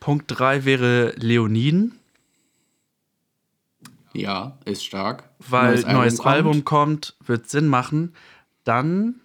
Punkt 0.00 0.26
3 0.28 0.64
wäre 0.64 1.12
Leoniden. 1.16 1.98
Ja, 4.12 4.58
ist 4.64 4.84
stark. 4.84 5.28
Weil 5.38 5.74
neues, 5.74 5.86
neues 5.86 6.20
Album, 6.20 6.52
Album 6.52 6.64
kommt, 6.64 7.16
wird 7.24 7.48
Sinn 7.48 7.68
machen. 7.68 8.14
Dann 8.64 9.16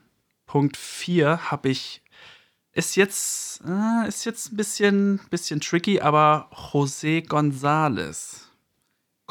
Punkt 0.46 0.78
4 0.78 1.52
habe 1.52 1.70
ich. 1.70 2.02
Ist 2.74 2.96
jetzt, 2.96 3.62
äh, 3.68 4.08
ist 4.08 4.26
jetzt 4.26 4.52
ein 4.52 4.58
bisschen, 4.58 5.20
bisschen 5.30 5.62
tricky, 5.62 6.02
aber 6.02 6.50
José 6.72 7.28
González 7.28 8.43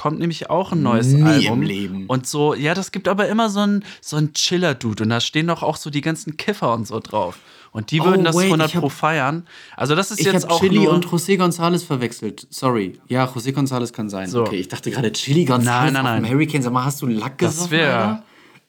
kommt 0.02 0.18
nämlich 0.18 0.50
auch 0.50 0.72
ein 0.72 0.82
neues 0.82 1.06
Nie 1.12 1.22
Album. 1.22 1.62
Im 1.62 1.62
Leben. 1.62 2.06
Und 2.08 2.26
so, 2.26 2.54
ja, 2.54 2.74
das 2.74 2.90
gibt 2.90 3.06
aber 3.06 3.28
immer 3.28 3.48
so 3.48 3.60
einen 3.60 3.84
so 4.00 4.20
Chiller-Dude. 4.20 5.04
Und 5.04 5.10
da 5.10 5.20
stehen 5.20 5.46
doch 5.46 5.62
auch 5.62 5.76
so 5.76 5.90
die 5.90 6.00
ganzen 6.00 6.36
Kiffer 6.36 6.74
und 6.74 6.88
so 6.88 6.98
drauf. 6.98 7.38
Und 7.70 7.92
die 7.92 8.02
würden 8.02 8.22
oh, 8.22 8.24
das 8.24 8.34
wait, 8.34 8.46
100 8.46 8.74
hab, 8.74 8.80
pro 8.80 8.88
feiern. 8.88 9.46
Also 9.76 9.94
das 9.94 10.10
ist 10.10 10.18
ich 10.18 10.26
jetzt 10.26 10.50
auch 10.50 10.58
Chili 10.58 10.88
und 10.88 11.06
José 11.06 11.38
González 11.38 11.86
verwechselt. 11.86 12.48
Sorry. 12.50 12.98
Ja, 13.06 13.26
José 13.26 13.54
González 13.54 13.92
kann 13.92 14.08
sein. 14.08 14.28
So. 14.28 14.40
Okay, 14.40 14.56
ich 14.56 14.66
dachte 14.66 14.90
gerade 14.90 15.12
Chili 15.12 15.44
González 15.44 15.62
nein, 15.62 15.92
nein, 15.92 16.04
nein. 16.04 16.28
Hurricane. 16.28 16.62
Sag 16.62 16.72
mal, 16.72 16.84
hast 16.84 17.00
du 17.00 17.06
Lack 17.06 17.38
gesoffen, 17.38 17.60
Das 17.60 17.70
wäre... 17.70 18.22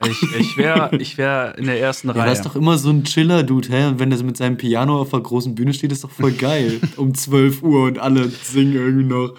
Ich, 0.06 0.22
ich 0.38 0.58
wäre 0.58 0.96
ich 0.98 1.18
wär 1.18 1.58
in 1.58 1.66
der 1.66 1.80
ersten 1.80 2.08
ja, 2.10 2.14
Reihe. 2.14 2.30
Das 2.30 2.40
ist 2.40 2.46
doch 2.46 2.56
immer 2.56 2.78
so 2.78 2.92
ein 2.92 3.06
Chiller-Dude, 3.06 3.70
hä? 3.70 3.88
Und 3.88 3.98
wenn 4.00 4.12
das 4.12 4.22
mit 4.22 4.38
seinem 4.38 4.58
Piano 4.58 5.02
auf 5.02 5.10
der 5.10 5.22
großen 5.22 5.56
Bühne 5.56 5.74
steht, 5.74 5.92
ist 5.92 6.04
doch 6.04 6.12
voll 6.12 6.34
geil. 6.34 6.80
um 6.98 7.16
12 7.16 7.64
Uhr 7.64 7.86
und 7.86 7.98
alle 7.98 8.30
singen 8.30 8.74
irgendwie 8.74 9.06
noch 9.06 9.34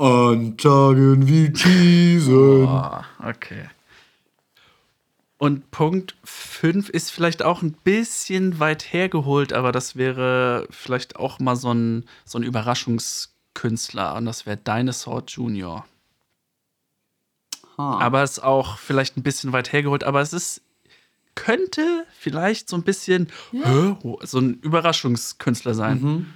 an 0.00 0.56
Tagen 0.56 1.28
wie 1.28 1.50
diesen. 1.50 2.64
Oh, 2.66 3.00
okay. 3.22 3.68
Und 5.36 5.70
Punkt 5.70 6.16
5 6.24 6.88
ist 6.88 7.10
vielleicht 7.10 7.42
auch 7.42 7.62
ein 7.62 7.72
bisschen 7.72 8.60
weit 8.60 8.92
hergeholt, 8.92 9.52
aber 9.52 9.72
das 9.72 9.96
wäre 9.96 10.66
vielleicht 10.70 11.16
auch 11.16 11.38
mal 11.38 11.56
so 11.56 11.72
ein, 11.72 12.04
so 12.24 12.38
ein 12.38 12.42
Überraschungskünstler 12.42 14.16
und 14.16 14.26
das 14.26 14.46
wäre 14.46 14.56
Dinosaur 14.56 15.24
Junior. 15.26 15.86
Huh. 17.76 17.82
Aber 17.82 18.22
es 18.22 18.32
ist 18.32 18.44
auch 18.44 18.78
vielleicht 18.78 19.16
ein 19.16 19.22
bisschen 19.22 19.52
weit 19.52 19.72
hergeholt, 19.72 20.04
aber 20.04 20.20
es 20.20 20.32
ist 20.32 20.62
könnte 21.34 22.04
vielleicht 22.18 22.68
so 22.68 22.76
ein 22.76 22.82
bisschen 22.82 23.28
ja. 23.52 23.96
so 24.22 24.38
ein 24.38 24.54
Überraschungskünstler 24.60 25.74
sein. 25.74 26.02
Mhm. 26.02 26.26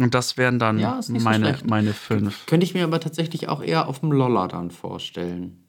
Und 0.00 0.14
das 0.14 0.36
wären 0.36 0.58
dann 0.58 0.78
ja, 0.78 1.00
meine, 1.08 1.56
so 1.56 1.66
meine 1.66 1.92
fünf. 1.92 2.46
Könnte 2.46 2.64
ich 2.64 2.74
mir 2.74 2.84
aber 2.84 3.00
tatsächlich 3.00 3.48
auch 3.48 3.62
eher 3.62 3.88
auf 3.88 4.00
dem 4.00 4.12
Lolla 4.12 4.48
dann 4.48 4.70
vorstellen. 4.70 5.64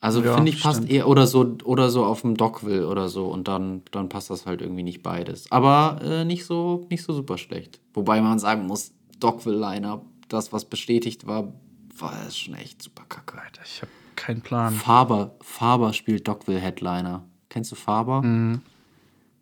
Also 0.00 0.20
ja, 0.20 0.34
finde 0.34 0.50
ich 0.50 0.60
passt 0.60 0.78
stimmt. 0.78 0.90
eher 0.90 1.06
oder 1.06 1.28
so 1.28 1.56
oder 1.62 1.88
so 1.88 2.04
auf 2.04 2.22
dem 2.22 2.36
Dockville 2.36 2.88
oder 2.88 3.08
so 3.08 3.28
und 3.28 3.46
dann, 3.46 3.82
dann 3.92 4.08
passt 4.08 4.30
das 4.30 4.46
halt 4.46 4.60
irgendwie 4.60 4.82
nicht 4.82 5.04
beides. 5.04 5.50
Aber 5.52 6.00
äh, 6.02 6.24
nicht 6.24 6.44
so 6.44 6.88
nicht 6.90 7.04
so 7.04 7.12
super 7.12 7.38
schlecht. 7.38 7.78
Wobei 7.94 8.20
man 8.20 8.40
sagen 8.40 8.66
muss, 8.66 8.92
Dockville 9.20 9.56
Liner, 9.56 10.02
das 10.28 10.52
was 10.52 10.64
bestätigt 10.64 11.28
war, 11.28 11.52
war 11.96 12.14
es 12.26 12.36
schon 12.36 12.54
echt 12.54 12.82
super 12.82 13.04
kacke. 13.08 13.40
Alter, 13.40 13.62
ich 13.64 13.80
habe 13.80 13.92
keinen 14.16 14.40
Plan. 14.40 14.74
Faber 14.74 15.36
Faber 15.40 15.92
spielt 15.92 16.26
Dockville 16.26 16.58
Headliner. 16.58 17.24
Kennst 17.48 17.70
du 17.70 17.76
Faber? 17.76 18.22
Mhm. 18.22 18.60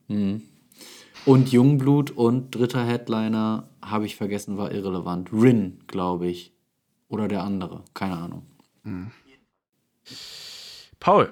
Mhm. 0.08 0.42
Und 1.26 1.52
Jungblut 1.52 2.10
und 2.10 2.54
dritter 2.54 2.84
Headliner, 2.84 3.68
habe 3.82 4.06
ich 4.06 4.16
vergessen, 4.16 4.56
war 4.56 4.72
irrelevant. 4.72 5.32
Rin, 5.32 5.80
glaube 5.86 6.28
ich. 6.28 6.52
Oder 7.08 7.28
der 7.28 7.42
andere, 7.42 7.84
keine 7.92 8.16
Ahnung. 8.16 8.46
Hm. 8.84 9.10
Paul, 10.98 11.30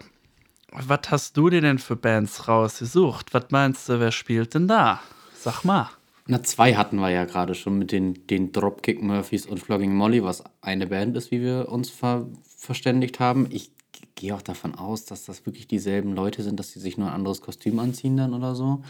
was 0.72 1.00
hast 1.08 1.36
du 1.36 1.48
dir 1.50 1.60
denn 1.60 1.78
für 1.78 1.96
Bands 1.96 2.48
rausgesucht? 2.48 3.32
Was 3.32 3.46
meinst 3.50 3.88
du, 3.88 4.00
wer 4.00 4.12
spielt 4.12 4.54
denn 4.54 4.68
da? 4.68 5.00
Sag 5.34 5.64
mal. 5.64 5.88
Na, 6.26 6.42
zwei 6.42 6.74
hatten 6.74 6.98
wir 6.98 7.10
ja 7.10 7.24
gerade 7.24 7.54
schon 7.54 7.78
mit 7.78 7.90
den, 7.90 8.26
den 8.26 8.52
Dropkick 8.52 9.02
Murphys 9.02 9.46
und 9.46 9.60
Flogging 9.60 9.94
Molly, 9.94 10.22
was 10.22 10.44
eine 10.60 10.86
Band 10.86 11.16
ist, 11.16 11.30
wie 11.30 11.40
wir 11.40 11.68
uns 11.70 11.88
ver 11.88 12.26
verständigt 12.58 13.20
haben. 13.20 13.46
Ich 13.50 13.70
gehe 14.14 14.34
auch 14.34 14.42
davon 14.42 14.74
aus, 14.74 15.04
dass 15.06 15.24
das 15.24 15.46
wirklich 15.46 15.68
dieselben 15.68 16.12
Leute 16.14 16.42
sind, 16.42 16.58
dass 16.60 16.72
sie 16.72 16.80
sich 16.80 16.98
nur 16.98 17.08
ein 17.08 17.14
anderes 17.14 17.40
Kostüm 17.40 17.78
anziehen 17.78 18.16
dann 18.16 18.34
oder 18.34 18.54
so. 18.54 18.82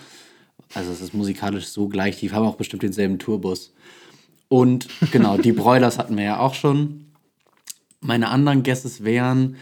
Also 0.75 0.93
es 0.93 1.01
ist 1.01 1.15
musikalisch 1.15 1.67
so 1.67 1.89
gleich. 1.89 2.19
Die 2.19 2.31
haben 2.31 2.47
auch 2.47 2.57
bestimmt 2.57 2.83
denselben 2.83 3.19
Tourbus. 3.19 3.73
Und 4.49 4.89
genau, 5.13 5.37
die 5.37 5.53
Broilers 5.53 5.99
hatten 5.99 6.17
wir 6.17 6.25
ja 6.25 6.41
auch 6.41 6.55
schon. 6.55 7.07
Meine 8.01 8.29
anderen 8.29 8.63
Guesses 8.63 9.05
wären 9.05 9.57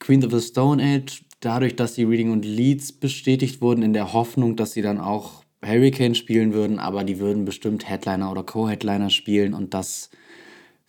Queens 0.00 0.24
of 0.26 0.32
the 0.32 0.46
Stone 0.46 0.82
Age, 0.82 1.24
dadurch, 1.40 1.76
dass 1.76 1.94
die 1.94 2.04
Reading 2.04 2.30
und 2.30 2.44
Leads 2.44 2.92
bestätigt 2.92 3.60
wurden, 3.60 3.82
in 3.82 3.92
der 3.92 4.12
Hoffnung, 4.12 4.56
dass 4.56 4.72
sie 4.72 4.82
dann 4.82 5.00
auch 5.00 5.44
Hurricane 5.64 6.14
spielen 6.14 6.52
würden, 6.52 6.78
aber 6.78 7.04
die 7.04 7.18
würden 7.18 7.44
bestimmt 7.44 7.88
Headliner 7.88 8.30
oder 8.30 8.42
Co-Headliner 8.42 9.10
spielen 9.10 9.54
und 9.54 9.72
das, 9.72 10.10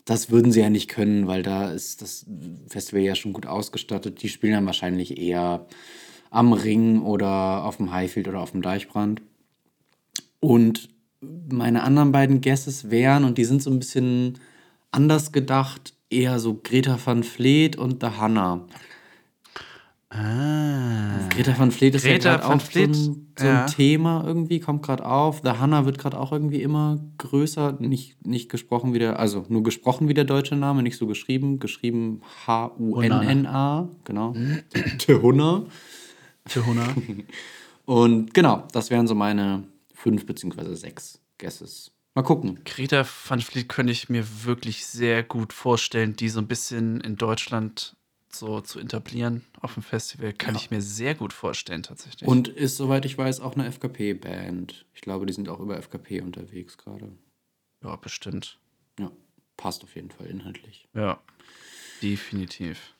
das 0.03 0.29
würden 0.29 0.51
sie 0.51 0.59
ja 0.59 0.69
nicht 0.69 0.89
können, 0.89 1.27
weil 1.27 1.43
da 1.43 1.71
ist 1.71 2.01
das 2.01 2.25
Festival 2.67 3.03
ja 3.03 3.15
schon 3.15 3.33
gut 3.33 3.45
ausgestattet. 3.45 4.21
Die 4.21 4.29
spielen 4.29 4.53
dann 4.53 4.65
wahrscheinlich 4.65 5.17
eher 5.17 5.65
am 6.35 6.53
Ring 6.53 7.01
oder 7.01 7.63
auf 7.63 7.77
dem 7.77 7.91
Highfield 7.91 8.27
oder 8.27 8.41
auf 8.41 8.51
dem 8.51 8.61
Deichbrand. 8.61 9.21
Und 10.39 10.89
meine 11.21 11.83
anderen 11.83 12.11
beiden 12.11 12.41
Guesses 12.41 12.89
wären, 12.91 13.23
und 13.23 13.37
die 13.37 13.45
sind 13.45 13.63
so 13.63 13.71
ein 13.71 13.79
bisschen 13.79 14.37
anders 14.91 15.31
gedacht, 15.31 15.93
eher 16.09 16.39
so 16.39 16.59
Greta 16.61 16.99
van 17.03 17.23
Vleet 17.23 17.77
und 17.77 18.03
The 18.03 18.09
Hanna. 18.19 18.65
Ah. 20.09 21.27
Greta 21.29 21.57
van 21.57 21.71
Vleet 21.71 21.95
ist 21.95 22.03
Greta 22.03 22.29
ja 22.29 22.37
gerade 22.37 22.53
auch 22.53 22.61
Vliet, 22.61 22.95
so, 22.95 23.11
ein, 23.11 23.27
so 23.37 23.45
ja. 23.45 23.65
ein, 23.65 23.67
Thema 23.71 24.23
irgendwie, 24.25 24.59
kommt 24.59 24.83
gerade 24.83 25.05
auf. 25.05 25.41
The 25.43 25.51
Hanna 25.51 25.85
wird 25.85 25.97
gerade 25.97 26.19
auch 26.19 26.31
irgendwie 26.31 26.61
immer 26.61 26.99
größer. 27.17 27.77
Nicht, 27.79 28.25
nicht 28.25 28.49
gesprochen 28.49 28.93
wie 28.93 28.99
der, 28.99 29.19
also 29.19 29.45
nur 29.49 29.63
gesprochen 29.63 30.07
wie 30.07 30.13
der 30.13 30.25
deutsche 30.25 30.55
Name, 30.55 30.83
nicht 30.83 30.97
so 30.97 31.07
geschrieben. 31.07 31.59
Geschrieben 31.59 32.21
H-U-N-N-A, 32.45 33.89
genau. 34.03 34.35
The 35.07 35.15
Hunna. 35.15 35.65
Für 36.47 36.61
100. 36.61 36.95
Und 37.85 38.33
genau, 38.33 38.67
das 38.71 38.89
wären 38.89 39.07
so 39.07 39.15
meine 39.15 39.63
fünf 39.93 40.25
beziehungsweise 40.25 40.75
sechs 40.75 41.19
Guesses. 41.37 41.91
Mal 42.15 42.23
gucken. 42.23 42.61
Greta 42.63 43.05
van 43.27 43.41
Vliet 43.41 43.67
könnte 43.67 43.91
ich 43.91 44.09
mir 44.09 44.25
wirklich 44.45 44.85
sehr 44.85 45.21
gut 45.21 45.51
vorstellen, 45.51 46.15
die 46.15 46.29
so 46.29 46.39
ein 46.39 46.47
bisschen 46.47 47.01
in 47.01 47.17
Deutschland 47.17 47.95
so 48.31 48.61
zu 48.61 48.79
etablieren 48.79 49.43
auf 49.61 49.73
dem 49.73 49.83
Festival. 49.83 50.33
Kann 50.33 50.55
ja. 50.55 50.61
ich 50.61 50.71
mir 50.71 50.81
sehr 50.81 51.15
gut 51.15 51.33
vorstellen, 51.33 51.83
tatsächlich. 51.83 52.27
Und 52.27 52.47
ist, 52.47 52.77
soweit 52.77 53.05
ich 53.05 53.17
weiß, 53.17 53.41
auch 53.41 53.55
eine 53.55 53.65
FKP-Band. 53.65 54.85
Ich 54.93 55.01
glaube, 55.01 55.25
die 55.25 55.33
sind 55.33 55.49
auch 55.49 55.59
über 55.59 55.77
FKP 55.77 56.21
unterwegs 56.21 56.77
gerade. 56.77 57.11
Ja, 57.83 57.95
bestimmt. 57.97 58.59
Ja, 58.99 59.11
passt 59.57 59.83
auf 59.83 59.95
jeden 59.95 60.11
Fall 60.11 60.27
inhaltlich. 60.27 60.87
Ja, 60.93 61.19
definitiv. 62.01 62.94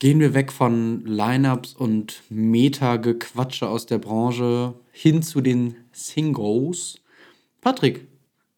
Gehen 0.00 0.20
wir 0.20 0.32
weg 0.32 0.52
von 0.52 1.04
Lineups 1.06 1.74
und 1.74 2.22
Meta-Gequatsche 2.28 3.68
aus 3.68 3.86
der 3.86 3.98
Branche 3.98 4.74
hin 4.92 5.24
zu 5.24 5.40
den 5.40 5.74
Singles. 5.90 7.00
Patrick, 7.60 8.06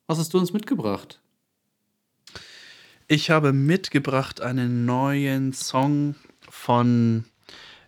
was 0.07 0.19
hast 0.19 0.35
du 0.35 0.39
uns 0.39 0.53
mitgebracht? 0.53 1.19
Ich 3.09 3.31
habe 3.31 3.55
mitgebracht 3.55 4.43
einen 4.43 4.85
neuen 4.85 5.55
Song 5.55 6.15
von 6.47 7.25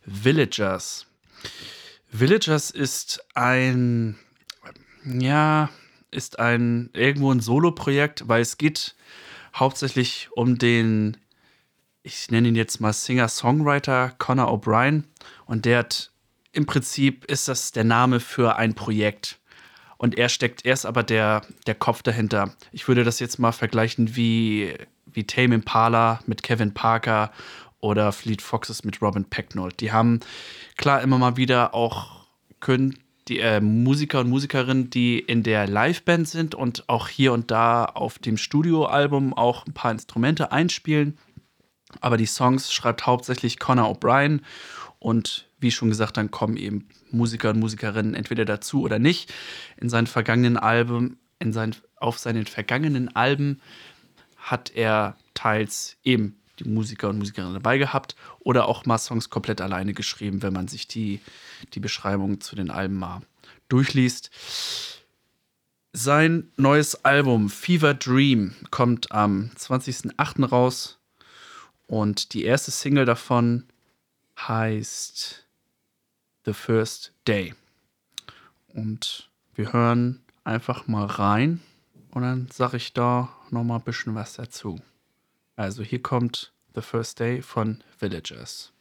Villagers. 0.07 1.07
Villagers 2.11 2.71
ist 2.71 3.23
ein, 3.35 4.19
ja, 5.05 5.69
ist 6.11 6.39
ein 6.39 6.89
irgendwo 6.95 7.31
ein 7.31 7.41
Solo-Projekt, 7.41 8.29
weil 8.29 8.41
es 8.41 8.57
geht 8.57 8.95
hauptsächlich 9.55 10.31
um 10.33 10.57
den 10.57 11.19
ich 12.03 12.31
nenne 12.31 12.49
ihn 12.49 12.57
jetzt 12.57 12.81
mal 12.81 12.93
Singer-Songwriter 12.93 14.15
Connor 14.19 14.53
O'Brien. 14.53 15.05
Und 15.47 15.65
der 15.65 15.81
hat, 15.81 16.11
im 16.53 16.67
Prinzip 16.67 17.25
ist 17.27 17.49
das 17.49 17.73
der 17.73 17.85
Name 17.85 18.21
für 18.21 18.57
ein 18.57 18.75
Projekt. 18.75 19.39
Und 19.99 20.19
er 20.19 20.29
steckt, 20.29 20.65
er 20.65 20.75
ist 20.75 20.85
aber 20.85 21.05
der, 21.05 21.43
der 21.67 21.77
Kopf 21.77 22.03
dahinter. 22.03 22.55
Ich 22.73 22.89
würde 22.89 23.05
das 23.05 23.21
jetzt 23.21 23.39
mal 23.39 23.53
vergleichen 23.53 24.17
wie, 24.17 24.75
wie 25.07 25.25
Tame 25.25 25.55
Impala 25.55 26.21
mit 26.27 26.43
Kevin 26.43 26.75
Parker 26.75 27.31
oder 27.81 28.11
Fleet 28.11 28.43
Foxes 28.43 28.85
mit 28.85 29.01
Robin 29.01 29.25
Pecknold. 29.25 29.81
Die 29.81 29.93
haben 29.93 30.21
klar 30.77 31.03
immer 31.03 31.19
mal 31.19 31.37
wieder 31.37 31.75
auch 31.75 32.23
können 32.59 32.99
die 33.29 33.39
äh, 33.39 33.61
Musiker 33.61 34.21
und 34.21 34.29
Musikerinnen, 34.29 34.91
die 34.91 35.19
in 35.19 35.43
der 35.43 35.69
Liveband 35.69 36.29
sind 36.29 36.55
und 36.55 36.89
auch 36.89 37.09
hier 37.09 37.33
und 37.33 37.51
da 37.51 37.85
auf 37.85 38.19
dem 38.19 38.37
Studioalbum 38.37 39.33
auch 39.33 39.67
ein 39.67 39.73
paar 39.73 39.93
Instrumente 39.93 40.51
einspielen. 40.51 41.19
Aber 42.01 42.17
die 42.17 42.27
Songs 42.27 42.73
schreibt 42.73 43.07
hauptsächlich 43.07 43.59
Connor 43.59 43.91
O'Brien 43.91 44.41
und 44.99 45.49
wie 45.59 45.71
schon 45.71 45.89
gesagt, 45.89 46.17
dann 46.17 46.31
kommen 46.31 46.57
eben 46.57 46.89
Musiker 47.11 47.51
und 47.51 47.61
Musikerinnen 47.61 48.15
entweder 48.15 48.45
dazu 48.45 48.83
oder 48.83 48.99
nicht. 48.99 49.33
In 49.77 49.89
seinen 49.89 50.07
vergangenen 50.07 50.57
Alben, 50.57 51.19
in 51.39 51.53
seinen, 51.53 51.75
auf 51.97 52.19
seinen 52.19 52.47
vergangenen 52.47 53.15
Alben 53.15 53.61
hat 54.37 54.73
er 54.75 55.17
teils 55.35 55.97
eben 56.05 56.37
die 56.59 56.69
Musiker 56.69 57.09
und 57.09 57.19
Musikerinnen 57.19 57.55
dabei 57.55 57.79
gehabt 57.79 58.17
oder 58.41 58.67
auch 58.69 58.85
mal 58.87 58.99
Songs 58.99 59.31
komplett 59.31 59.61
alleine 59.61 59.95
geschrieben, 59.95 60.43
wenn 60.43 60.53
man 60.53 60.69
sich 60.69 60.89
die, 60.89 61.21
die 61.75 61.81
Beschreibung 61.81 62.41
zu 62.41 62.57
den 62.57 62.71
Alben 62.71 62.99
mal 62.99 63.23
durchliest. 63.69 64.31
Sein 65.93 66.51
neues 66.57 67.05
Album 67.05 67.51
Fever 67.51 67.95
Dream 67.95 68.55
kommt 68.71 69.13
am 69.13 69.51
20.08. 69.59 70.47
raus 70.47 70.99
und 71.87 72.33
die 72.35 72.45
erste 72.45 72.71
Single 72.71 73.05
davon 73.05 73.67
heißt 74.39 75.47
The 76.45 76.53
First 76.53 77.13
Day. 77.27 77.55
Und 78.75 79.31
wir 79.55 79.73
hören 79.73 80.23
einfach 80.45 80.87
mal 80.87 81.07
rein 81.07 81.61
und 82.11 82.23
dann 82.23 82.49
sage 82.51 82.77
ich 82.79 82.93
da 82.93 83.29
noch 83.51 83.65
mal 83.65 83.77
ein 83.77 83.83
bisschen 83.83 84.15
was 84.15 84.35
dazu. 84.35 84.81
Also 85.57 85.83
hier 85.83 86.03
kommt 86.03 86.53
The 86.75 86.81
First 86.81 87.21
Day 87.21 87.43
von 87.43 87.83
Villagers. 87.99 88.73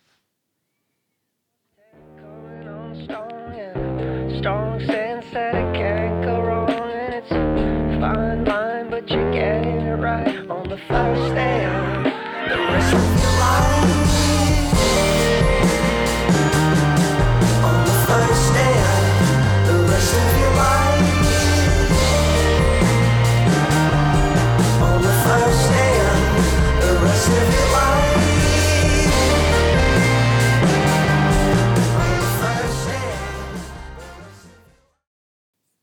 Strong 4.40 4.80
sense 4.88 5.26
that 5.34 5.54
it 5.54 5.76
can't 5.76 6.24
go 6.24 6.42
wrong 6.42 6.70
and 6.70 7.14
it's 7.14 7.30
fine 7.30 8.44
line, 8.44 8.90
but 8.90 9.08
you're 9.08 9.32
getting 9.32 9.82
it 9.82 10.02
right 10.02 10.50
on 10.50 10.68
the 10.68 10.78
first 10.88 11.36
day. 11.36 11.61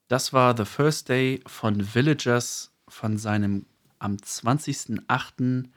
Das 0.09 0.33
war 0.33 0.57
The 0.57 0.65
First 0.65 1.11
Day 1.11 1.43
von 1.47 1.81
Villagers 1.95 2.73
von 2.89 3.19
seinem 3.19 3.67
am 3.99 4.17
20.08. 4.17 5.69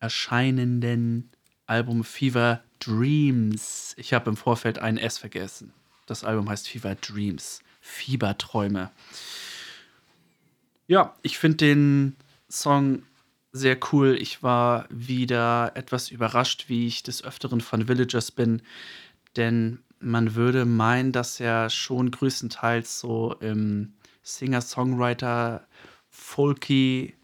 erscheinenden 0.00 1.30
Album 1.66 2.04
Fever 2.04 2.62
Dreams. 2.78 3.94
Ich 3.96 4.12
habe 4.12 4.30
im 4.30 4.36
Vorfeld 4.36 4.78
ein 4.78 4.98
S 4.98 5.18
vergessen. 5.18 5.72
Das 6.06 6.24
Album 6.24 6.48
heißt 6.48 6.68
Fever 6.68 6.94
Dreams. 6.94 7.62
Fieberträume. 7.80 8.90
Ja, 10.86 11.14
ich 11.22 11.38
finde 11.38 11.56
den 11.58 12.16
Song 12.50 13.02
sehr 13.52 13.78
cool. 13.92 14.16
Ich 14.18 14.42
war 14.42 14.86
wieder 14.90 15.72
etwas 15.74 16.10
überrascht, 16.10 16.64
wie 16.68 16.86
ich 16.86 17.02
des 17.02 17.24
Öfteren 17.24 17.60
von 17.60 17.88
Villagers 17.88 18.30
bin. 18.30 18.62
Denn 19.36 19.80
man 20.00 20.34
würde 20.34 20.64
meinen, 20.64 21.12
dass 21.12 21.40
er 21.40 21.70
schon 21.70 22.10
größtenteils 22.10 23.00
so 23.00 23.34
im 23.40 23.92
Singer-Songwriter, 24.22 25.66
Folky, 26.08 27.14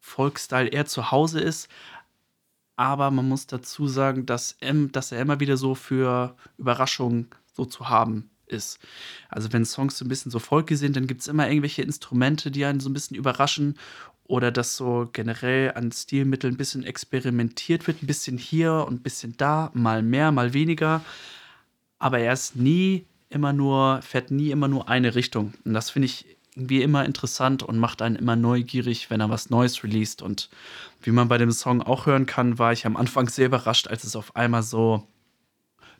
Folkstyle 0.00 0.68
eher 0.68 0.86
zu 0.86 1.10
Hause 1.10 1.40
ist. 1.40 1.68
Aber 2.76 3.10
man 3.10 3.28
muss 3.28 3.46
dazu 3.46 3.86
sagen, 3.86 4.26
dass, 4.26 4.56
dass 4.92 5.12
er 5.12 5.20
immer 5.20 5.40
wieder 5.40 5.56
so 5.56 5.74
für 5.74 6.36
Überraschungen 6.58 7.28
so 7.52 7.64
zu 7.64 7.88
haben 7.88 8.30
ist. 8.46 8.78
Also 9.28 9.52
wenn 9.52 9.64
Songs 9.64 9.96
so 9.96 10.04
ein 10.04 10.08
bisschen 10.08 10.30
so 10.30 10.38
folky 10.38 10.76
sind, 10.76 10.96
dann 10.96 11.06
gibt 11.06 11.20
es 11.20 11.28
immer 11.28 11.48
irgendwelche 11.48 11.82
Instrumente, 11.82 12.50
die 12.50 12.64
einen 12.64 12.80
so 12.80 12.90
ein 12.90 12.94
bisschen 12.94 13.16
überraschen. 13.16 13.78
Oder 14.26 14.50
dass 14.50 14.76
so 14.76 15.08
generell 15.12 15.72
an 15.74 15.92
Stilmitteln 15.92 16.54
ein 16.54 16.56
bisschen 16.56 16.82
experimentiert 16.82 17.86
wird, 17.86 18.02
ein 18.02 18.06
bisschen 18.06 18.38
hier 18.38 18.84
und 18.88 18.94
ein 18.94 19.02
bisschen 19.02 19.36
da, 19.36 19.70
mal 19.74 20.02
mehr, 20.02 20.32
mal 20.32 20.54
weniger 20.54 21.02
aber 22.04 22.18
er 22.18 22.34
ist 22.34 22.54
nie 22.54 23.06
immer 23.30 23.54
nur, 23.54 24.02
fährt 24.02 24.30
nie 24.30 24.50
immer 24.50 24.68
nur 24.68 24.90
eine 24.90 25.14
Richtung. 25.14 25.54
Und 25.64 25.72
das 25.72 25.88
finde 25.88 26.04
ich 26.04 26.36
irgendwie 26.54 26.82
immer 26.82 27.04
interessant 27.04 27.62
und 27.62 27.78
macht 27.78 28.00
einen 28.00 28.16
immer 28.16 28.36
neugierig, 28.36 29.10
wenn 29.10 29.20
er 29.20 29.30
was 29.30 29.50
Neues 29.50 29.82
released. 29.82 30.22
Und 30.22 30.48
wie 31.02 31.10
man 31.10 31.28
bei 31.28 31.38
dem 31.38 31.50
Song 31.50 31.82
auch 31.82 32.06
hören 32.06 32.26
kann, 32.26 32.58
war 32.58 32.72
ich 32.72 32.86
am 32.86 32.96
Anfang 32.96 33.28
sehr 33.28 33.46
überrascht, 33.46 33.88
als 33.88 34.04
es 34.04 34.16
auf 34.16 34.36
einmal 34.36 34.62
so 34.62 35.06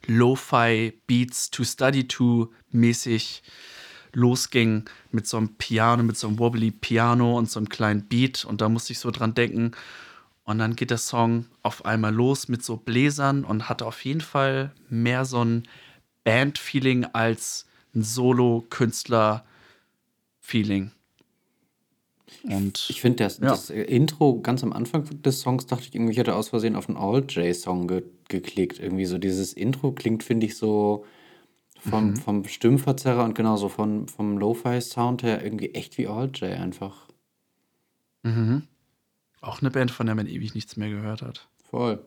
Lo-Fi 0.06 0.92
Beats 1.06 1.50
to 1.50 1.64
Study 1.64 2.06
to 2.06 2.52
mäßig 2.70 3.42
losging 4.12 4.84
mit 5.10 5.26
so 5.26 5.38
einem 5.38 5.56
Piano, 5.56 6.02
mit 6.04 6.16
so 6.16 6.28
einem 6.28 6.38
wobbly 6.38 6.70
Piano 6.70 7.36
und 7.36 7.50
so 7.50 7.58
einem 7.58 7.68
kleinen 7.68 8.06
Beat. 8.06 8.44
Und 8.44 8.60
da 8.60 8.68
musste 8.68 8.92
ich 8.92 9.00
so 9.00 9.10
dran 9.10 9.34
denken. 9.34 9.72
Und 10.44 10.58
dann 10.58 10.76
geht 10.76 10.90
der 10.90 10.98
Song 10.98 11.46
auf 11.62 11.84
einmal 11.84 12.14
los 12.14 12.48
mit 12.48 12.62
so 12.62 12.76
Bläsern 12.76 13.44
und 13.44 13.68
hat 13.68 13.82
auf 13.82 14.04
jeden 14.04 14.20
Fall 14.20 14.72
mehr 14.88 15.24
so 15.24 15.44
ein 15.44 15.66
Band-Feeling 16.22 17.06
als 17.06 17.66
ein 17.94 18.02
Solo-Künstler-Feeling. 20.44 20.90
Und 22.44 22.86
Ich 22.90 23.00
finde, 23.00 23.24
das, 23.24 23.38
Ja. 23.38 23.48
das 23.50 23.70
Intro 23.70 24.40
ganz 24.40 24.62
am 24.62 24.72
Anfang 24.72 25.04
des 25.22 25.40
Songs 25.40 25.66
dachte 25.66 25.84
ich 25.88 25.94
irgendwie, 25.94 26.12
ich 26.12 26.18
hätte 26.18 26.34
aus 26.34 26.48
Versehen 26.50 26.76
auf 26.76 26.88
einen 26.88 26.98
All-J-Song 26.98 27.86
ge 27.88 28.02
geklickt. 28.28 28.80
Irgendwie 28.80 29.04
so 29.04 29.18
dieses 29.18 29.52
Intro 29.52 29.92
klingt, 29.92 30.22
finde 30.24 30.46
ich, 30.46 30.56
so 30.56 31.04
vom, 31.78 32.10
Mhm. 32.12 32.16
vom 32.16 32.44
Stimmverzerrer 32.44 33.22
und 33.22 33.34
genauso 33.34 33.68
von, 33.68 34.08
vom 34.08 34.38
Lo-Fi-Sound 34.38 35.22
her 35.22 35.44
irgendwie 35.44 35.74
echt 35.74 35.98
wie 35.98 36.08
All-J 36.08 36.42
einfach. 36.58 37.06
mhm. 38.22 38.62
auch 39.42 39.60
eine 39.60 39.70
Band, 39.70 39.90
von 39.90 40.06
der 40.06 40.14
man 40.14 40.26
ewig 40.26 40.54
nichts 40.54 40.78
mehr 40.78 40.88
gehört 40.88 41.20
hat. 41.20 41.46
Voll. 41.70 42.02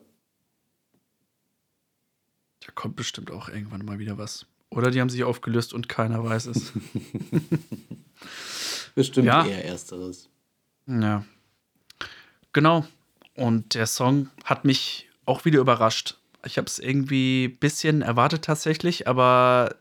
Da 2.65 2.71
kommt 2.73 2.95
bestimmt 2.95 3.29
auch 3.29 3.47
irgendwann 3.49 3.85
mal 3.85 3.99
wieder 3.99 4.17
was. 4.17 4.47
Oder 4.69 4.91
die 4.91 4.99
haben 5.01 5.09
sich 5.09 5.23
aufgelöst 5.23 5.73
und 5.73 5.87
keiner 5.89 6.23
weiß 6.23 6.47
es. 6.47 6.73
Bestimmt 8.95 9.27
Ja. 9.27 9.45
eher 9.45 9.65
Ersteres. 9.65 10.29
Ja. 10.87 11.23
Genau. 12.53 12.85
Und 13.35 13.75
der 13.75 13.87
Song 13.87 14.29
hat 14.43 14.65
mich 14.65 15.07
auch 15.25 15.45
wieder 15.45 15.59
überrascht. 15.59 16.15
Ich 16.45 16.57
habe 16.57 16.67
es 16.67 16.79
irgendwie 16.79 17.45
ein 17.45 17.57
bisschen 17.57 18.01
erwartet 18.01 18.43
tatsächlich, 18.45 19.07
aber 19.07 19.75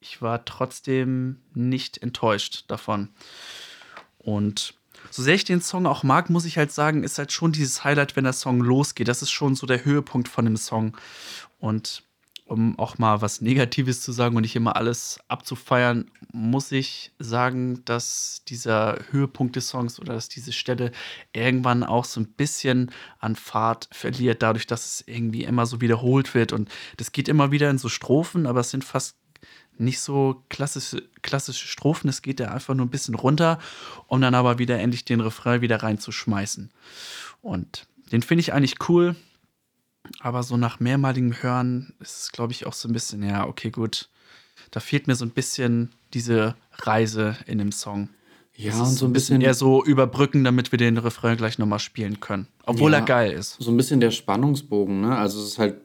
ich 0.00 0.20
war 0.20 0.44
trotzdem 0.44 1.40
nicht 1.54 1.98
enttäuscht 1.98 2.64
davon. 2.68 3.08
Und 4.18 4.74
so 5.10 5.22
sehr 5.22 5.34
ich 5.34 5.44
den 5.44 5.60
Song 5.62 5.86
auch 5.86 6.02
mag, 6.02 6.28
muss 6.28 6.44
ich 6.44 6.58
halt 6.58 6.72
sagen, 6.72 7.02
ist 7.04 7.18
halt 7.18 7.32
schon 7.32 7.52
dieses 7.52 7.84
Highlight, 7.84 8.16
wenn 8.16 8.24
der 8.24 8.32
Song 8.32 8.60
losgeht. 8.60 9.08
Das 9.08 9.22
ist 9.22 9.30
schon 9.30 9.54
so 9.54 9.66
der 9.66 9.84
Höhepunkt 9.84 10.28
von 10.28 10.44
dem 10.44 10.56
Song. 10.56 10.96
Und 11.58 12.02
um 12.48 12.78
auch 12.78 12.98
mal 12.98 13.20
was 13.20 13.40
Negatives 13.40 14.00
zu 14.00 14.10
sagen 14.10 14.34
und 14.34 14.42
nicht 14.42 14.56
immer 14.56 14.76
alles 14.76 15.20
abzufeiern, 15.28 16.10
muss 16.32 16.72
ich 16.72 17.12
sagen, 17.18 17.84
dass 17.84 18.42
dieser 18.48 18.98
Höhepunkt 19.10 19.54
des 19.56 19.68
Songs 19.68 20.00
oder 20.00 20.14
dass 20.14 20.30
diese 20.30 20.52
Stelle 20.52 20.92
irgendwann 21.34 21.84
auch 21.84 22.06
so 22.06 22.20
ein 22.20 22.26
bisschen 22.26 22.90
an 23.18 23.36
Fahrt 23.36 23.88
verliert, 23.92 24.42
dadurch, 24.42 24.66
dass 24.66 24.86
es 24.86 25.04
irgendwie 25.06 25.44
immer 25.44 25.66
so 25.66 25.82
wiederholt 25.82 26.34
wird. 26.34 26.52
Und 26.52 26.70
das 26.96 27.12
geht 27.12 27.28
immer 27.28 27.50
wieder 27.52 27.68
in 27.68 27.78
so 27.78 27.90
Strophen, 27.90 28.46
aber 28.46 28.60
es 28.60 28.70
sind 28.70 28.82
fast 28.82 29.16
nicht 29.76 30.00
so 30.00 30.42
klassische, 30.48 31.02
klassische 31.20 31.68
Strophen. 31.68 32.08
Es 32.08 32.22
geht 32.22 32.40
ja 32.40 32.50
einfach 32.50 32.74
nur 32.74 32.86
ein 32.86 32.90
bisschen 32.90 33.14
runter, 33.14 33.58
um 34.06 34.20
dann 34.22 34.34
aber 34.34 34.58
wieder 34.58 34.78
endlich 34.78 35.04
den 35.04 35.20
Refrain 35.20 35.60
wieder 35.60 35.82
reinzuschmeißen. 35.82 36.70
Und 37.42 37.86
den 38.10 38.22
finde 38.22 38.40
ich 38.40 38.54
eigentlich 38.54 38.88
cool. 38.88 39.16
Aber 40.20 40.42
so 40.42 40.56
nach 40.56 40.80
mehrmaligem 40.80 41.42
Hören 41.42 41.92
ist 42.00 42.22
es, 42.22 42.32
glaube 42.32 42.52
ich, 42.52 42.66
auch 42.66 42.72
so 42.72 42.88
ein 42.88 42.92
bisschen, 42.92 43.22
ja, 43.22 43.46
okay, 43.46 43.70
gut. 43.70 44.08
Da 44.70 44.80
fehlt 44.80 45.06
mir 45.06 45.14
so 45.14 45.24
ein 45.24 45.30
bisschen 45.30 45.90
diese 46.14 46.54
Reise 46.72 47.36
in 47.46 47.58
dem 47.58 47.72
Song. 47.72 48.08
Ja, 48.54 48.72
Das 48.72 48.88
und 48.88 48.96
so 48.96 49.06
ein 49.06 49.12
bisschen 49.12 49.40
eher 49.40 49.54
so 49.54 49.84
überbrücken, 49.84 50.42
damit 50.42 50.72
wir 50.72 50.78
den 50.78 50.98
Refrain 50.98 51.36
gleich 51.36 51.58
nochmal 51.58 51.78
spielen 51.78 52.18
können. 52.18 52.48
Obwohl 52.66 52.90
Ja. 52.90 52.98
er 52.98 53.04
geil 53.04 53.32
ist. 53.32 53.56
So 53.60 53.70
ein 53.70 53.76
bisschen 53.76 54.00
der 54.00 54.10
Spannungsbogen, 54.10 55.00
ne? 55.00 55.16
Also 55.16 55.40
es 55.40 55.50
ist 55.50 55.58
halt 55.58 55.76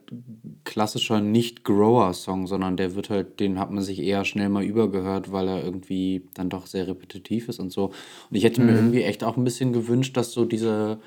klassischer 0.64 1.22
Nicht-Grower-Song, 1.22 2.48
sondern 2.48 2.76
der 2.76 2.96
wird 2.96 3.10
halt, 3.12 3.40
den 3.40 3.60
hat 3.60 3.72
man 3.72 3.84
sich 3.84 4.00
eher 4.00 4.26
schnell 4.26 4.50
mal 4.50 4.64
übergehört, 4.64 5.32
weil 5.32 5.48
er 5.48 5.64
irgendwie 5.64 6.28
dann 6.34 6.50
doch 6.50 6.66
sehr 6.66 6.88
repetitiv 6.88 7.48
ist 7.50 7.60
und 7.60 7.72
so. 7.72 7.86
Und 8.30 8.36
ich 8.36 8.44
hätte 8.44 8.62
mir 8.62 8.74
irgendwie 8.74 9.04
echt 9.04 9.24
auch 9.24 9.38
ein 9.38 9.44
bisschen 9.44 9.72
gewünscht, 9.72 10.18
dass 10.18 10.32
so 10.32 10.44
diese, 10.46 11.00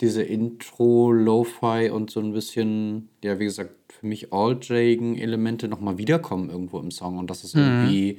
diese 0.00 0.22
Intro, 0.22 1.12
Lo-Fi 1.12 1.90
und 1.90 2.10
so 2.10 2.20
ein 2.20 2.32
bisschen, 2.32 3.08
ja, 3.22 3.38
wie 3.38 3.44
gesagt, 3.44 3.70
für 3.92 4.06
mich 4.06 4.32
all-jagen 4.32 5.18
Elemente 5.18 5.68
nochmal 5.68 5.98
wiederkommen 5.98 6.48
irgendwo 6.50 6.78
im 6.78 6.90
Song 6.90 7.18
und 7.18 7.28
dass 7.28 7.44
es 7.44 7.54
irgendwie, 7.54 8.18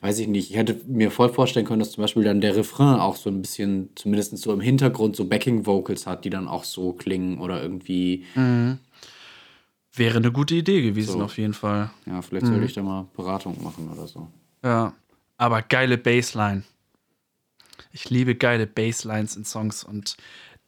weiß 0.00 0.18
ich 0.18 0.26
nicht, 0.28 0.50
ich 0.50 0.56
hätte 0.56 0.80
mir 0.88 1.10
voll 1.10 1.28
vorstellen 1.28 1.66
können, 1.66 1.78
dass 1.80 1.92
zum 1.92 2.02
Beispiel 2.02 2.24
dann 2.24 2.40
der 2.40 2.56
Refrain 2.56 2.98
auch 2.98 3.16
so 3.16 3.30
ein 3.30 3.40
bisschen, 3.42 3.90
zumindest 3.94 4.36
so 4.38 4.52
im 4.52 4.60
Hintergrund, 4.60 5.14
so 5.14 5.24
Backing-Vocals 5.26 6.06
hat, 6.06 6.24
die 6.24 6.30
dann 6.30 6.48
auch 6.48 6.64
so 6.64 6.92
klingen 6.92 7.38
oder 7.38 7.62
irgendwie, 7.62 8.24
Wäre 9.92 10.18
eine 10.18 10.30
gute 10.32 10.54
Idee 10.54 10.82
gewesen, 10.82 11.12
So. 11.12 11.22
auf 11.22 11.36
jeden 11.36 11.52
Fall. 11.54 11.90
ja, 12.06 12.22
vielleicht 12.22 12.46
sollte 12.46 12.64
ich 12.64 12.72
da 12.74 12.82
mal 12.82 13.06
Beratung 13.16 13.62
machen 13.62 13.88
oder 13.92 14.06
so. 14.06 14.28
Ja. 14.64 14.94
Aber 15.36 15.62
geile 15.62 15.96
Bassline. 15.98 16.62
Ich 17.92 18.08
liebe 18.10 18.34
geile 18.36 18.66
Basslines 18.66 19.36
in 19.36 19.44
Songs 19.44 19.82
und 19.84 20.16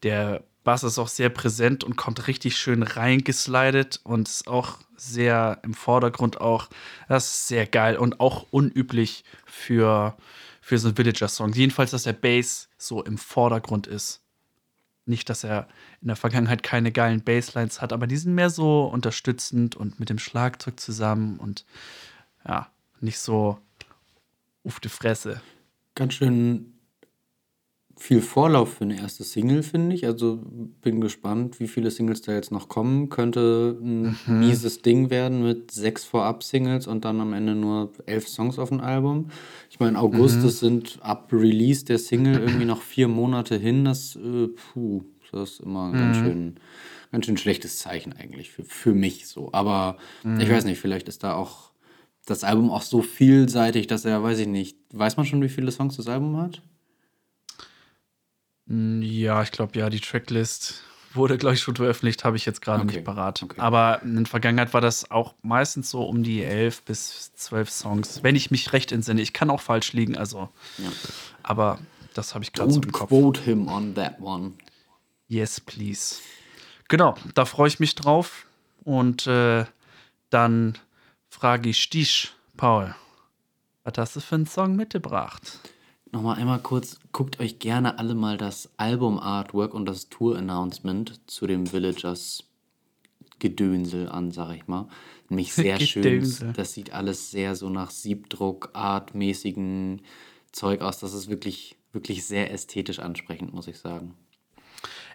der 0.03 0.43
Bass 0.65 0.85
ist 0.85 0.99
auch 0.99 1.09
sehr 1.09 1.29
präsent 1.29 1.83
und 1.83 1.97
kommt 1.97 2.29
richtig 2.29 2.57
schön 2.57 2.83
reingeslidet 2.83 4.01
und 4.05 4.29
ist 4.29 4.47
auch 4.47 4.79
sehr 4.97 5.59
im 5.63 5.75
Vordergrund 5.75 6.41
auch. 6.41 6.69
Das 7.09 7.27
ist 7.27 7.49
sehr 7.49 7.67
geil 7.67 7.97
und 7.97 8.21
auch 8.21 8.47
unüblich 8.51 9.25
für, 9.45 10.17
für 10.61 10.79
so 10.79 10.89
einen 10.89 10.97
Villager-Song. 10.97 11.53
Jedenfalls, 11.53 11.91
dass 11.91 12.05
der 12.05 12.13
Bass 12.13 12.69
so 12.79 13.03
im 13.03 13.19
Vordergrund 13.19 13.87
ist. 13.87 14.21
Nicht, 15.05 15.29
dass 15.29 15.43
er 15.43 15.67
in 16.01 16.07
der 16.07 16.17
Vergangenheit 16.17 16.63
keine 16.63 16.93
geilen 16.93 17.23
Basslines 17.23 17.81
hat, 17.81 17.93
aber 17.93 18.07
die 18.07 18.17
sind 18.17 18.37
mehr 18.37 18.51
so 18.51 18.85
unterstützend 18.85 19.75
und 19.75 19.99
mit 19.99 20.11
dem 20.11 20.19
Schlagzeug 20.21 20.79
zusammen 20.79 21.39
und 21.39 21.65
ja, 22.47 22.71
nicht 23.01 23.19
so 23.19 23.59
auf 24.65 24.79
die 24.79 24.89
Fresse. 24.89 25.43
Ganz 25.97 26.15
schön 26.15 26.72
viel 28.03 28.21
Vorlauf 28.21 28.75
für 28.75 28.85
eine 28.85 28.99
erste 28.99 29.23
Single, 29.23 29.63
finde 29.63 29.95
ich. 29.95 30.05
Also 30.07 30.41
bin 30.81 31.01
gespannt, 31.01 31.61
wie 31.61 31.69
viele 31.69 31.93
Singles 31.93 32.21
da 32.21 32.33
jetzt 32.33 32.51
noch 32.51 32.69
kommen. 32.69 33.11
Könnte 33.11 33.79
ein 33.81 34.17
mieses 34.27 34.83
Ding 34.83 35.09
werden 35.09 35.45
mit 35.45 35.71
sechs 35.71 36.05
Vorab-Singles 36.05 36.89
und 36.89 37.05
dann 37.05 37.21
am 37.21 37.33
Ende 37.33 37.55
nur 37.55 37.93
elf 38.07 38.27
Songs 38.27 38.59
auf 38.59 38.71
dem 38.71 38.81
Album. 38.81 39.29
Ich 39.71 39.79
meine, 39.79 40.01
August, 40.01 40.43
das 40.43 40.59
sind 40.59 40.99
ab 41.01 41.29
Release 41.33 41.85
der 41.85 41.99
Single 41.99 42.41
irgendwie 42.41 42.65
noch 42.65 42.83
vier 42.83 43.07
Monate 43.07 43.57
hin. 43.57 43.85
Das, 43.85 44.17
äh, 44.17 44.49
puh, 44.49 45.05
das 45.31 45.53
ist 45.53 45.61
immer 45.61 45.87
ein 45.87 45.93
ganz 45.93 46.17
schön, 46.17 46.57
ganz 47.13 47.27
schön 47.27 47.37
schlechtes 47.37 47.79
Zeichen 47.79 48.13
eigentlich 48.15 48.51
für, 48.51 48.65
für 48.65 48.95
mich 48.95 49.29
so. 49.29 49.51
Aber 49.53 49.97
ich 50.41 50.51
weiß 50.51 50.65
nicht, 50.65 50.81
vielleicht 50.81 51.09
ist 51.09 51.23
da 51.23 51.35
auch 51.35 51.71
das 52.27 52.43
Album 52.43 52.69
auch 52.71 52.83
so 52.83 53.01
vielseitig, 53.01 53.87
dass 53.87 54.05
er, 54.05 54.25
weiß 54.25 54.41
ich 54.41 54.49
nicht, 54.49 54.77
weiß 54.93 55.17
man 55.17 55.27
schon, 55.27 55.41
wie 55.41 55.49
viele 55.49 55.71
Songs 55.71 55.97
das 55.97 56.09
Album 56.09 56.37
hat? 56.37 56.63
Mm, 58.73 59.03
Ja, 59.03 59.43
ich 59.43 59.53
glaube, 59.53 59.79
ja, 59.79 59.91
die 59.91 60.01
Tracklist 60.01 60.83
wurde, 61.15 61.37
glaube 61.37 61.55
ich, 61.55 61.61
schon 61.61 61.77
veröffentlicht, 61.77 62.25
habe 62.25 62.37
ich 62.39 62.47
jetzt 62.47 62.63
gerade 62.63 62.83
Okay, 62.85 62.97
nicht 62.97 63.05
parat. 63.05 63.43
okay. 63.43 63.61
Aber 63.61 64.01
in 64.03 64.17
der 64.17 64.27
Vergangenheit 64.27 64.73
war 64.73 64.81
das 64.81 65.11
auch 65.11 65.35
meistens 65.43 65.91
so 65.91 66.05
um 66.05 66.23
die 66.23 66.43
elf 66.43 66.83
bis 66.83 67.33
zwölf 67.35 67.69
Songs, 67.71 68.23
wenn 68.23 68.35
ich 68.35 68.51
mich 68.51 68.73
recht 68.73 68.93
entsinne. 68.93 69.21
Ich 69.21 69.33
kann 69.35 69.51
auch 69.51 69.61
falsch 69.61 69.93
liegen, 69.93 70.17
also. 70.17 70.49
Ja. 70.79 70.89
Aber 71.43 71.79
das 72.15 72.35
habe 72.35 72.45
ich 72.45 72.53
gerade 72.53 72.73
so 72.73 72.81
im 72.81 72.93
Kopf. 72.93 73.09
quote 73.11 73.41
him 73.43 73.69
on 73.69 73.95
that 73.95 74.21
one. 74.21 74.53
Yes, 75.29 75.61
please. 75.61 76.17
Genau, 76.89 77.15
da 77.35 77.45
freue 77.45 77.69
ich 77.69 77.79
mich 77.81 77.95
drauf. 77.95 78.47
Und 78.85 79.27
äh, 79.27 79.65
dann 80.31 80.79
frage 81.29 81.69
ich 81.69 81.89
dich, 81.91 82.33
Paul, 82.57 82.95
was 83.85 83.95
hast 83.99 84.17
du 84.17 84.21
für 84.21 84.35
einen 84.35 84.47
Song 84.47 84.77
mitgebracht? 84.77 85.59
Nochmal 86.13 86.37
einmal 86.37 86.59
kurz, 86.59 86.99
guckt 87.11 87.41
euch 87.41 87.59
gerne 87.59 87.99
alle 87.99 88.15
mal 88.15 88.37
das 88.37 88.69
Album-Artwork 88.77 89.73
und 89.73 89.87
das 89.87 90.11
Tour-Announcement 90.11 91.23
zu 91.27 91.47
dem 91.47 91.73
Villagers 91.73 92.45
Gedönsel 93.39 94.11
an, 94.11 94.31
sag 94.31 94.55
ich 94.55 94.67
mal. 94.67 94.89
Nämlich 95.31 95.53
sehr 95.55 95.81
schön. 95.81 96.31
Das 96.55 96.75
sieht 96.75 96.93
alles 96.93 97.31
sehr 97.31 97.57
so 97.57 97.71
nach 97.71 97.91
Siebdruck-artmäßigen 97.91 100.03
Zeug 100.53 100.83
aus. 100.83 100.99
Das 100.99 101.15
ist 101.15 101.31
wirklich, 101.31 101.77
wirklich 101.93 102.27
sehr 102.27 102.53
ästhetisch 102.53 102.99
ansprechend, 102.99 103.55
muss 103.55 103.67
ich 103.67 103.79
sagen. 103.79 104.13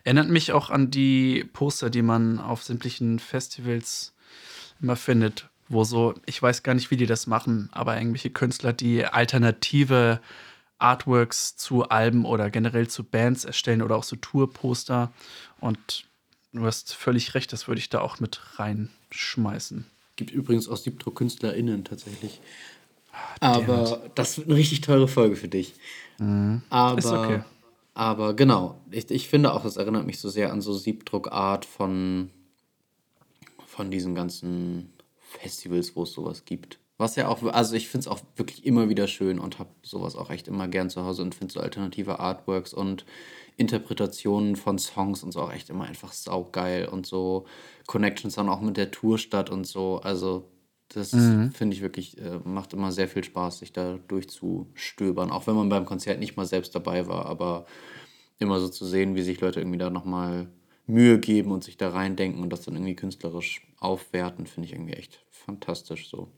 Erinnert 0.04 0.30
mich 0.30 0.52
auch 0.52 0.72
an 0.72 0.90
die 0.90 1.44
Poster, 1.54 1.92
die 1.92 2.02
man 2.02 2.40
auf 2.40 2.64
sämtlichen 2.64 3.20
Festivals 3.20 4.16
immer 4.82 4.96
findet, 4.96 5.48
wo 5.70 5.84
so, 5.84 6.16
ich 6.26 6.42
weiß 6.42 6.64
gar 6.64 6.74
nicht, 6.74 6.90
wie 6.90 6.98
die 6.98 7.06
das 7.06 7.28
machen, 7.28 7.70
aber 7.72 7.98
irgendwelche 7.98 8.32
Künstler, 8.32 8.74
die 8.74 9.06
alternative 9.06 10.22
Artworks 10.80 11.56
zu 11.56 11.90
Alben 11.90 12.26
oder 12.26 12.50
generell 12.50 12.88
zu 12.88 13.04
Bands 13.04 13.46
erstellen 13.46 13.82
oder 13.82 13.96
auch 13.96 14.04
so 14.04 14.16
Tourposter. 14.16 15.12
Und 15.60 16.06
du 16.54 16.66
hast 16.66 16.94
völlig 16.94 17.34
recht, 17.34 17.52
das 17.54 17.68
würde 17.68 17.80
ich 17.80 17.90
da 17.90 18.02
auch 18.02 18.20
mit 18.20 18.60
reinschmeißen. 18.60 19.86
Gibt 20.16 20.32
übrigens 20.32 20.68
auch 20.68 20.78
Siebdruck-KünstlerInnen 20.78 21.84
tatsächlich. 21.84 22.42
Aber 23.40 24.10
das 24.16 24.38
wird 24.38 24.48
eine 24.48 24.58
richtig 24.58 24.82
teure 24.82 25.08
Folge 25.08 25.36
für 25.36 25.48
dich. 25.48 25.74
Aber, 26.20 26.98
Ist 26.98 27.06
okay. 27.06 27.42
aber 27.94 28.36
genau, 28.36 28.80
ich, 28.92 29.10
ich 29.12 29.28
finde 29.28 29.54
auch, 29.54 29.64
das 29.64 29.78
erinnert 29.78 30.06
mich 30.06 30.20
so 30.20 30.30
sehr 30.30 30.52
an 30.52 30.62
so 30.62 30.74
Siebdruckart 30.74 31.66
von, 31.66 32.32
von 33.66 33.92
diesen 33.92 34.16
ganzen 34.16 34.92
Festivals, 35.20 35.96
wo 35.96 36.04
es 36.04 36.14
sowas 36.14 36.46
gibt. 36.46 36.80
Was 36.98 37.16
ja 37.16 37.28
auch, 37.28 37.44
also 37.44 37.76
ich 37.76 37.90
finde 37.90 38.02
es 38.02 38.08
auch 38.08 38.22
wirklich 38.36 38.66
immer 38.66 38.90
wieder 38.90 39.08
schön 39.08 39.38
und 39.38 39.60
habe 39.60 39.70
sowas 39.84 40.16
auch 40.16 40.32
echt 40.32 40.48
immer 40.48 40.68
gern 40.68 40.90
zu 40.90 41.06
Hause 41.06 41.22
und 41.22 41.36
finde 41.36 41.54
so 41.54 41.60
alternative 41.60 42.20
Artworks 42.20 42.74
und 42.74 43.06
Interpretationen 43.56 44.56
von 44.56 44.80
Songs 44.80 45.24
und 45.24 45.32
so 45.32 45.42
auch 45.42 45.52
echt 45.54 45.70
immer 45.70 45.86
einfach 45.86 46.12
saugeil 46.14 46.88
und 46.88 47.06
so 47.06 47.46
Connections 47.86 48.36
dann 48.36 48.50
auch 48.50 48.62
mit 48.62 48.78
der 48.78 48.90
Tour 48.92 49.20
statt 49.20 49.50
und 49.52 49.66
so. 49.68 50.00
Also 50.02 50.50
das 50.90 51.36
finde 51.50 51.76
ich 51.76 51.82
wirklich, 51.82 52.18
äh, 52.20 52.40
macht 52.44 52.74
immer 52.74 52.92
sehr 52.92 53.08
viel 53.08 53.24
Spaß, 53.24 53.60
sich 53.60 53.74
da 53.74 54.00
durchzustöbern. 54.08 55.32
Auch 55.32 55.46
wenn 55.48 55.56
man 55.56 55.70
beim 55.70 55.86
Konzert 55.86 56.20
nicht 56.20 56.38
mal 56.38 56.46
selbst 56.46 56.74
dabei 56.76 57.08
war, 57.08 57.26
aber 57.26 57.66
immer 58.40 58.60
so 58.60 58.70
zu 58.70 58.86
sehen, 58.86 59.16
wie 59.16 59.24
sich 59.24 59.42
Leute 59.42 59.60
irgendwie 59.60 59.80
da 59.80 59.90
nochmal 59.90 60.48
Mühe 60.88 61.20
geben 61.20 61.52
und 61.52 61.64
sich 61.64 61.78
da 61.78 61.90
reindenken 61.90 62.42
und 62.42 62.52
das 62.52 62.62
dann 62.62 62.76
irgendwie 62.76 62.96
künstlerisch 62.96 63.68
aufwerten, 63.80 64.48
finde 64.48 64.68
ich 64.68 64.74
irgendwie 64.74 64.94
echt 64.94 65.26
fantastisch 65.30 66.10
so. 66.10 66.32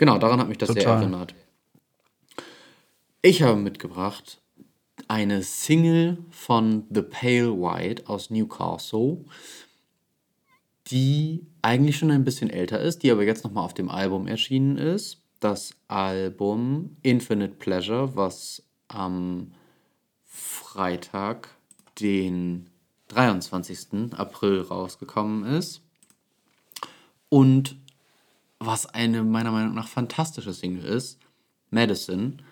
Genau, 0.00 0.16
daran 0.16 0.40
hat 0.40 0.48
mich 0.48 0.56
das 0.56 0.70
sehr 0.70 0.82
Total. 0.82 1.02
erinnert. 1.02 1.34
Ich 3.20 3.42
habe 3.42 3.60
mitgebracht 3.60 4.40
eine 5.08 5.42
Single 5.42 6.16
von 6.30 6.84
The 6.88 7.02
Pale 7.02 7.52
White 7.52 8.04
aus 8.08 8.30
Newcastle, 8.30 9.18
die 10.86 11.44
eigentlich 11.60 11.98
schon 11.98 12.10
ein 12.10 12.24
bisschen 12.24 12.48
älter 12.48 12.80
ist, 12.80 13.02
die 13.02 13.10
aber 13.10 13.24
jetzt 13.24 13.44
nochmal 13.44 13.66
auf 13.66 13.74
dem 13.74 13.90
Album 13.90 14.26
erschienen 14.26 14.78
ist. 14.78 15.20
Das 15.38 15.74
Album 15.86 16.96
Infinite 17.02 17.56
Pleasure, 17.56 18.16
was 18.16 18.62
am 18.88 19.52
Freitag, 20.24 21.50
den 22.00 22.70
23. 23.08 24.14
April 24.16 24.62
rausgekommen 24.62 25.44
ist. 25.44 25.82
Und 27.28 27.76
was 28.60 28.86
eine 28.86 29.24
meiner 29.24 29.50
Meinung 29.50 29.74
nach 29.74 29.88
fantastische 29.88 30.52
Single 30.52 30.84
ist, 30.84 31.18
Madison. 31.70 32.42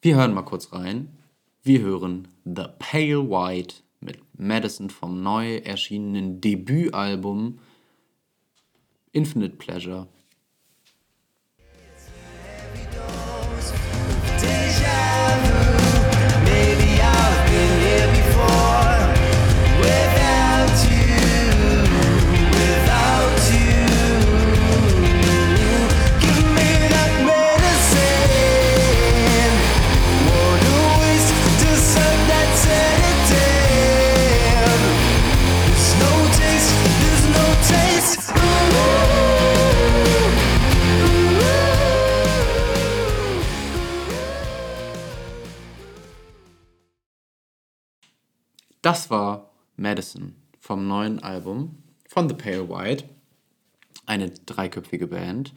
Wir 0.00 0.16
hören 0.16 0.32
mal 0.32 0.42
kurz 0.42 0.72
rein. 0.72 1.18
Wir 1.62 1.80
hören 1.80 2.28
The 2.44 2.66
Pale 2.78 3.28
White 3.28 3.74
mit 4.00 4.18
Madison 4.38 4.88
vom 4.88 5.22
neu 5.22 5.56
erschienenen 5.56 6.40
Debütalbum 6.40 7.58
Infinite 9.12 9.56
Pleasure. 9.56 10.06
Das 48.82 49.10
war 49.10 49.50
Madison 49.76 50.34
vom 50.58 50.88
neuen 50.88 51.22
Album 51.22 51.82
von 52.08 52.30
The 52.30 52.34
Pale 52.34 52.70
White. 52.70 53.04
Eine 54.06 54.30
dreiköpfige 54.30 55.06
Band 55.06 55.52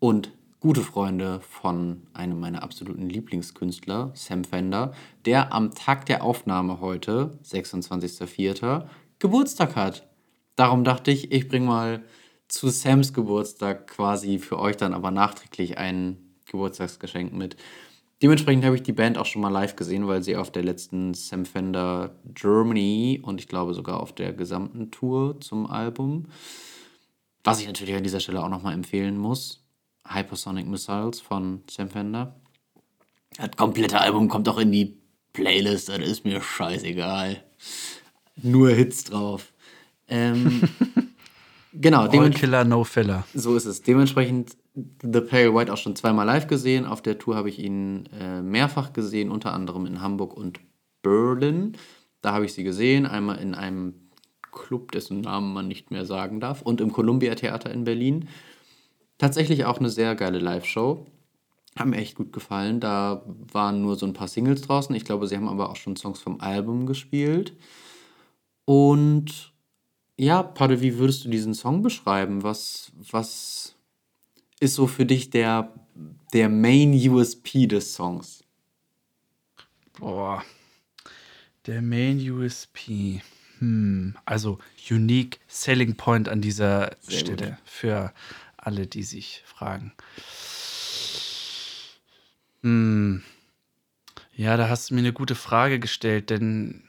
und 0.00 0.32
gute 0.58 0.82
Freunde 0.82 1.40
von 1.40 2.02
einem 2.14 2.40
meiner 2.40 2.64
absoluten 2.64 3.08
Lieblingskünstler, 3.08 4.10
Sam 4.14 4.42
Fender, 4.42 4.92
der 5.24 5.52
am 5.52 5.72
Tag 5.72 6.06
der 6.06 6.24
Aufnahme 6.24 6.80
heute, 6.80 7.38
26.04., 7.44 8.88
Geburtstag 9.20 9.76
hat. 9.76 10.08
Darum 10.56 10.82
dachte 10.82 11.12
ich, 11.12 11.30
ich 11.30 11.48
bringe 11.48 11.66
mal 11.66 12.02
zu 12.48 12.70
Sams 12.70 13.12
Geburtstag 13.12 13.86
quasi 13.86 14.40
für 14.40 14.58
euch 14.58 14.76
dann 14.76 14.94
aber 14.94 15.12
nachträglich 15.12 15.78
ein 15.78 16.16
Geburtstagsgeschenk 16.46 17.32
mit. 17.32 17.56
Dementsprechend 18.22 18.64
habe 18.64 18.76
ich 18.76 18.82
die 18.82 18.92
Band 18.92 19.18
auch 19.18 19.26
schon 19.26 19.42
mal 19.42 19.48
live 19.48 19.76
gesehen, 19.76 20.06
weil 20.06 20.22
sie 20.22 20.36
auf 20.36 20.50
der 20.50 20.62
letzten 20.62 21.14
Sam 21.14 21.44
Fender 21.44 22.14
Germany 22.32 23.20
und 23.22 23.40
ich 23.40 23.48
glaube 23.48 23.74
sogar 23.74 24.00
auf 24.00 24.14
der 24.14 24.32
gesamten 24.32 24.90
Tour 24.90 25.40
zum 25.40 25.66
Album, 25.66 26.26
was 27.42 27.60
ich 27.60 27.66
natürlich 27.66 27.94
an 27.94 28.02
dieser 28.02 28.20
Stelle 28.20 28.42
auch 28.42 28.48
nochmal 28.48 28.74
empfehlen 28.74 29.18
muss, 29.18 29.64
Hypersonic 30.06 30.66
Missiles 30.66 31.20
von 31.20 31.62
Sam 31.68 31.90
Fender. 31.90 32.40
Das 33.36 33.50
komplette 33.56 34.00
Album 34.00 34.28
kommt 34.28 34.48
auch 34.48 34.58
in 34.58 34.70
die 34.70 34.96
Playlist, 35.32 35.88
das 35.88 35.98
ist 35.98 36.24
mir 36.24 36.40
scheißegal. 36.40 37.42
Nur 38.36 38.70
Hits 38.70 39.04
drauf. 39.04 39.52
Ähm, 40.08 40.68
genau, 41.74 42.02
All. 42.06 42.30
Killer, 42.30 42.64
No 42.64 42.84
Filler. 42.84 43.24
So 43.34 43.56
ist 43.56 43.66
es. 43.66 43.82
Dementsprechend 43.82 44.56
The 44.74 45.20
Pale 45.20 45.54
White 45.54 45.72
auch 45.72 45.76
schon 45.76 45.96
zweimal 45.96 46.26
live 46.26 46.46
gesehen. 46.46 46.86
Auf 46.86 47.02
der 47.02 47.18
Tour 47.18 47.36
habe 47.36 47.48
ich 47.48 47.58
ihn 47.58 48.08
äh, 48.18 48.42
mehrfach 48.42 48.92
gesehen, 48.92 49.30
unter 49.30 49.52
anderem 49.52 49.86
in 49.86 50.00
Hamburg 50.00 50.36
und 50.36 50.60
Berlin. 51.02 51.76
Da 52.22 52.32
habe 52.32 52.44
ich 52.44 52.54
sie 52.54 52.64
gesehen. 52.64 53.06
Einmal 53.06 53.38
in 53.38 53.54
einem 53.54 53.94
Club, 54.50 54.92
dessen 54.92 55.20
Namen 55.20 55.52
man 55.52 55.68
nicht 55.68 55.90
mehr 55.90 56.04
sagen 56.04 56.40
darf. 56.40 56.62
Und 56.62 56.80
im 56.80 56.92
Columbia 56.92 57.34
Theater 57.34 57.70
in 57.70 57.84
Berlin. 57.84 58.28
Tatsächlich 59.18 59.64
auch 59.64 59.78
eine 59.78 59.90
sehr 59.90 60.14
geile 60.16 60.38
Live-Show. 60.38 61.06
Hat 61.76 61.86
mir 61.86 61.96
echt 61.96 62.16
gut 62.16 62.32
gefallen. 62.32 62.80
Da 62.80 63.22
waren 63.52 63.82
nur 63.82 63.96
so 63.96 64.06
ein 64.06 64.12
paar 64.12 64.28
Singles 64.28 64.62
draußen. 64.62 64.94
Ich 64.94 65.04
glaube, 65.04 65.26
sie 65.26 65.36
haben 65.36 65.48
aber 65.48 65.70
auch 65.70 65.76
schon 65.76 65.96
Songs 65.96 66.20
vom 66.20 66.40
Album 66.40 66.86
gespielt. 66.86 67.54
Und 68.64 69.53
ja, 70.16 70.42
Padde, 70.42 70.80
wie 70.80 70.98
würdest 70.98 71.24
du 71.24 71.28
diesen 71.28 71.54
Song 71.54 71.82
beschreiben? 71.82 72.42
Was, 72.42 72.92
was 73.10 73.74
ist 74.60 74.74
so 74.74 74.86
für 74.86 75.06
dich 75.06 75.30
der, 75.30 75.72
der 76.32 76.48
Main 76.48 76.92
USP 76.92 77.66
des 77.66 77.94
Songs? 77.94 78.44
Boah. 79.98 80.44
Der 81.66 81.82
Main 81.82 82.18
USP. 82.30 83.22
Hm. 83.58 84.16
Also 84.24 84.58
Unique 84.90 85.40
Selling 85.46 85.96
Point 85.96 86.28
an 86.28 86.40
dieser 86.40 86.96
Sehr 87.00 87.18
Stelle 87.20 87.46
gut. 87.50 87.58
für 87.64 88.12
alle, 88.56 88.86
die 88.86 89.02
sich 89.02 89.42
fragen. 89.46 89.92
Hm. 92.62 93.22
Ja, 94.36 94.56
da 94.56 94.68
hast 94.68 94.90
du 94.90 94.94
mir 94.94 95.00
eine 95.00 95.12
gute 95.12 95.34
Frage 95.34 95.78
gestellt, 95.78 96.30
denn 96.30 96.82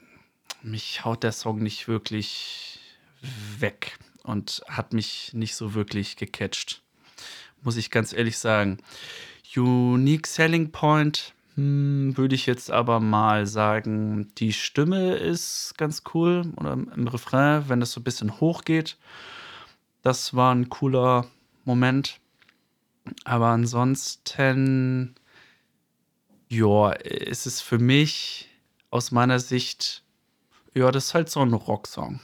mich 0.63 1.05
haut 1.05 1.23
der 1.23 1.31
Song 1.31 1.61
nicht 1.61 1.87
wirklich 1.87 2.74
weg 3.59 3.97
und 4.23 4.63
hat 4.67 4.93
mich 4.93 5.31
nicht 5.33 5.55
so 5.55 5.73
wirklich 5.73 6.15
gecatcht. 6.15 6.81
Muss 7.61 7.77
ich 7.77 7.91
ganz 7.91 8.13
ehrlich 8.13 8.37
sagen. 8.37 8.77
Unique 9.55 10.27
Selling 10.27 10.71
Point 10.71 11.33
hm, 11.55 12.17
würde 12.17 12.35
ich 12.35 12.45
jetzt 12.45 12.69
aber 12.69 12.99
mal 12.99 13.47
sagen, 13.47 14.27
die 14.37 14.51
Stimme 14.51 15.15
ist 15.15 15.73
ganz 15.77 16.03
cool 16.13 16.51
oder 16.57 16.73
im 16.73 17.07
Refrain, 17.07 17.69
wenn 17.69 17.79
das 17.79 17.91
so 17.91 18.01
ein 18.01 18.03
bisschen 18.03 18.39
hochgeht. 18.39 18.97
Das 20.01 20.35
war 20.35 20.53
ein 20.53 20.69
cooler 20.69 21.27
Moment. 21.63 22.19
Aber 23.23 23.47
ansonsten, 23.47 25.15
ja, 26.49 26.91
ist 26.91 27.45
es 27.45 27.61
für 27.61 27.79
mich 27.79 28.49
aus 28.89 29.11
meiner 29.11 29.39
Sicht, 29.39 30.03
ja, 30.73 30.91
das 30.91 31.07
ist 31.07 31.13
halt 31.13 31.29
so 31.29 31.39
ein 31.41 31.53
Rocksong. 31.53 32.19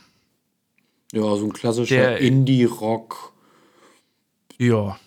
Ja, 1.13 1.21
so 1.35 1.45
ein 1.45 1.53
klassischer 1.53 2.17
Indie-Rock. 2.17 3.33
Ja, 4.57 4.97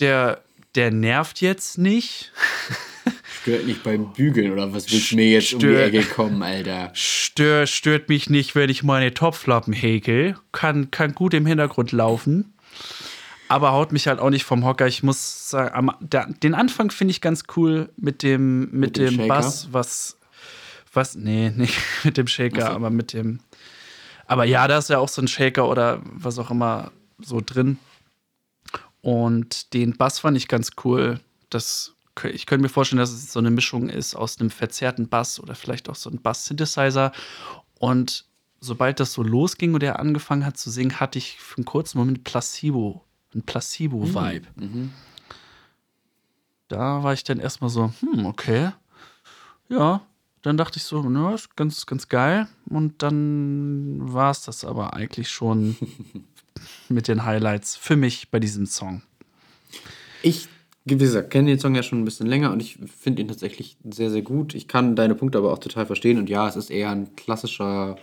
der, 0.00 0.42
der 0.74 0.90
nervt 0.90 1.40
jetzt 1.40 1.78
nicht. 1.78 2.32
Stört 3.42 3.64
nicht 3.66 3.82
beim 3.84 4.12
Bügeln 4.12 4.52
oder 4.52 4.72
was 4.72 4.90
willst 4.90 5.12
du 5.12 5.16
mir 5.16 5.30
jetzt 5.30 5.52
um 5.54 5.60
die 5.60 5.66
Stört- 5.66 5.94
Ecke 5.94 6.02
kommen, 6.06 6.42
Alter? 6.42 6.90
Stör, 6.94 7.66
stört 7.66 8.08
mich 8.08 8.28
nicht, 8.28 8.54
wenn 8.56 8.68
ich 8.68 8.82
meine 8.82 9.14
Topflappen 9.14 9.72
häkel. 9.72 10.36
Kann, 10.52 10.90
kann 10.90 11.14
gut 11.14 11.32
im 11.34 11.46
Hintergrund 11.46 11.92
laufen. 11.92 12.52
Aber 13.48 13.70
haut 13.72 13.92
mich 13.92 14.08
halt 14.08 14.18
auch 14.18 14.30
nicht 14.30 14.44
vom 14.44 14.64
Hocker. 14.64 14.88
Ich 14.88 15.04
muss 15.04 15.48
sagen, 15.50 15.72
am, 15.72 15.92
der, 16.00 16.26
den 16.26 16.54
Anfang 16.54 16.90
finde 16.90 17.12
ich 17.12 17.20
ganz 17.20 17.44
cool 17.56 17.88
mit 17.96 18.24
dem, 18.24 18.62
mit, 18.62 18.72
Mit 18.72 18.96
dem 18.96 19.16
dem? 19.18 19.28
Bass, 19.28 19.68
was, 19.70 20.16
was, 20.92 21.14
nee, 21.14 21.50
nicht 21.56 21.78
mit 22.02 22.16
dem 22.16 22.26
Shaker, 22.26 22.62
so. 22.62 22.72
aber 22.72 22.90
mit 22.90 23.12
dem, 23.12 23.38
aber 24.26 24.44
ja, 24.44 24.66
da 24.68 24.78
ist 24.78 24.90
ja 24.90 24.98
auch 24.98 25.08
so 25.08 25.22
ein 25.22 25.28
Shaker 25.28 25.68
oder 25.68 26.00
was 26.04 26.38
auch 26.38 26.50
immer 26.50 26.92
so 27.18 27.40
drin. 27.44 27.78
Und 29.00 29.72
den 29.72 29.96
Bass 29.96 30.18
fand 30.18 30.36
ich 30.36 30.48
ganz 30.48 30.72
cool. 30.84 31.20
Das, 31.48 31.94
ich 32.24 32.46
könnte 32.46 32.62
mir 32.62 32.68
vorstellen, 32.68 32.98
dass 32.98 33.12
es 33.12 33.32
so 33.32 33.38
eine 33.38 33.50
Mischung 33.50 33.88
ist 33.88 34.16
aus 34.16 34.40
einem 34.40 34.50
verzerrten 34.50 35.08
Bass 35.08 35.38
oder 35.38 35.54
vielleicht 35.54 35.88
auch 35.88 35.94
so 35.94 36.10
ein 36.10 36.20
Bass-Synthesizer. 36.20 37.12
Und 37.78 38.24
sobald 38.60 38.98
das 38.98 39.12
so 39.12 39.22
losging 39.22 39.74
und 39.74 39.82
er 39.82 40.00
angefangen 40.00 40.44
hat 40.44 40.56
zu 40.56 40.70
singen, 40.70 40.98
hatte 40.98 41.18
ich 41.18 41.38
für 41.38 41.58
einen 41.58 41.66
kurzen 41.66 41.98
Moment 41.98 42.24
Placebo, 42.24 43.04
ein 43.34 43.42
Placebo-Vibe. 43.42 44.46
Da 46.68 47.04
war 47.04 47.12
ich 47.12 47.22
dann 47.22 47.38
erstmal 47.38 47.70
so, 47.70 47.92
hm, 48.00 48.26
okay. 48.26 48.72
Ja, 49.68 50.00
dann 50.46 50.56
dachte 50.56 50.78
ich 50.78 50.84
so, 50.84 51.02
na, 51.02 51.34
ist 51.34 51.54
ganz, 51.56 51.84
ganz 51.86 52.08
geil. 52.08 52.46
Und 52.70 53.02
dann 53.02 53.98
war 54.00 54.30
es 54.30 54.42
das 54.42 54.64
aber 54.64 54.94
eigentlich 54.94 55.28
schon 55.28 55.74
mit 56.88 57.08
den 57.08 57.24
Highlights 57.24 57.74
für 57.74 57.96
mich 57.96 58.30
bei 58.30 58.38
diesem 58.38 58.66
Song. 58.66 59.02
Ich, 60.22 60.46
wie 60.84 60.96
gesagt, 60.96 61.30
kenne 61.30 61.48
den 61.48 61.58
Song 61.58 61.74
ja 61.74 61.82
schon 61.82 62.00
ein 62.00 62.04
bisschen 62.04 62.28
länger 62.28 62.52
und 62.52 62.60
ich 62.60 62.78
finde 62.96 63.22
ihn 63.22 63.28
tatsächlich 63.28 63.76
sehr, 63.90 64.12
sehr 64.12 64.22
gut. 64.22 64.54
Ich 64.54 64.68
kann 64.68 64.94
deine 64.94 65.16
Punkte 65.16 65.38
aber 65.38 65.52
auch 65.52 65.58
total 65.58 65.84
verstehen 65.84 66.16
und 66.16 66.30
ja, 66.30 66.46
es 66.46 66.54
ist 66.54 66.70
eher 66.70 66.90
ein 66.90 67.16
klassischer 67.16 67.96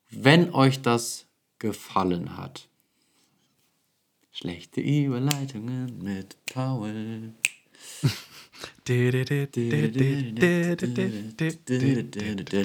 Wenn 0.09 0.51
euch 0.55 0.81
das 0.81 1.27
gefallen 1.59 2.35
hat. 2.35 2.67
Schlechte 4.31 4.81
Überleitungen 4.81 5.99
mit 6.01 6.37
Paul. 6.51 7.33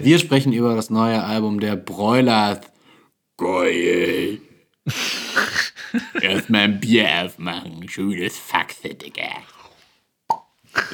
Wir 0.03 0.18
sprechen 0.18 0.53
über 0.53 0.74
das 0.74 0.90
neue 0.90 1.22
Album 1.22 1.61
der 1.61 1.76
Broilers. 1.76 2.61
Geil. 3.36 4.38
Erstmal 6.20 6.62
ein 6.62 6.80
Bier 6.80 7.09
aufmachen. 7.24 7.88
Schönes 7.88 8.36
Faxe, 8.38 8.95
Digga. 8.95 9.42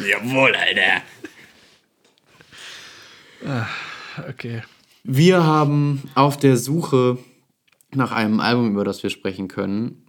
Jawohl, 0.07 0.55
Alter. 0.55 1.03
okay. 4.29 4.63
Wir 5.03 5.45
haben 5.45 6.11
auf 6.15 6.37
der 6.37 6.57
Suche 6.57 7.19
nach 7.95 8.13
einem 8.13 8.41
Album, 8.41 8.71
über 8.73 8.85
das 8.85 9.03
wir 9.03 9.11
sprechen 9.11 9.49
können, 9.49 10.07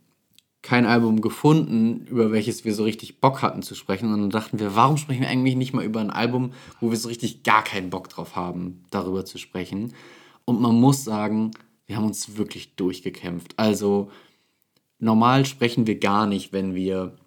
kein 0.62 0.86
Album 0.86 1.22
gefunden, 1.22 2.06
über 2.08 2.32
welches 2.32 2.66
wir 2.66 2.74
so 2.74 2.84
richtig 2.84 3.20
Bock 3.20 3.42
hatten 3.42 3.64
zu 3.64 3.74
sprechen. 3.74 4.14
Und 4.14 4.22
dann 4.22 4.30
dachten 4.30 4.60
wir, 4.60 4.76
warum 4.76 4.98
sprechen 4.98 5.22
wir 5.22 5.30
eigentlich 5.30 5.56
nicht 5.56 5.74
mal 5.74 5.84
über 5.84 6.00
ein 6.00 6.12
Album, 6.12 6.54
wo 6.80 6.92
wir 6.92 6.98
so 6.98 7.08
richtig 7.08 7.44
gar 7.44 7.64
keinen 7.64 7.90
Bock 7.90 8.10
drauf 8.10 8.36
haben, 8.36 8.84
darüber 8.92 9.26
zu 9.26 9.38
sprechen. 9.38 9.94
Und 10.46 10.62
man 10.62 10.76
muss 10.76 11.04
sagen, 11.04 11.52
wir 11.88 11.98
haben 11.98 12.06
uns 12.06 12.38
wirklich 12.38 12.76
durchgekämpft. 12.76 13.54
Also 13.58 14.12
normal 15.00 15.46
sprechen 15.46 15.88
wir 15.88 16.00
gar 16.00 16.28
nicht, 16.28 16.54
wenn 16.54 16.76
wir 16.76 17.18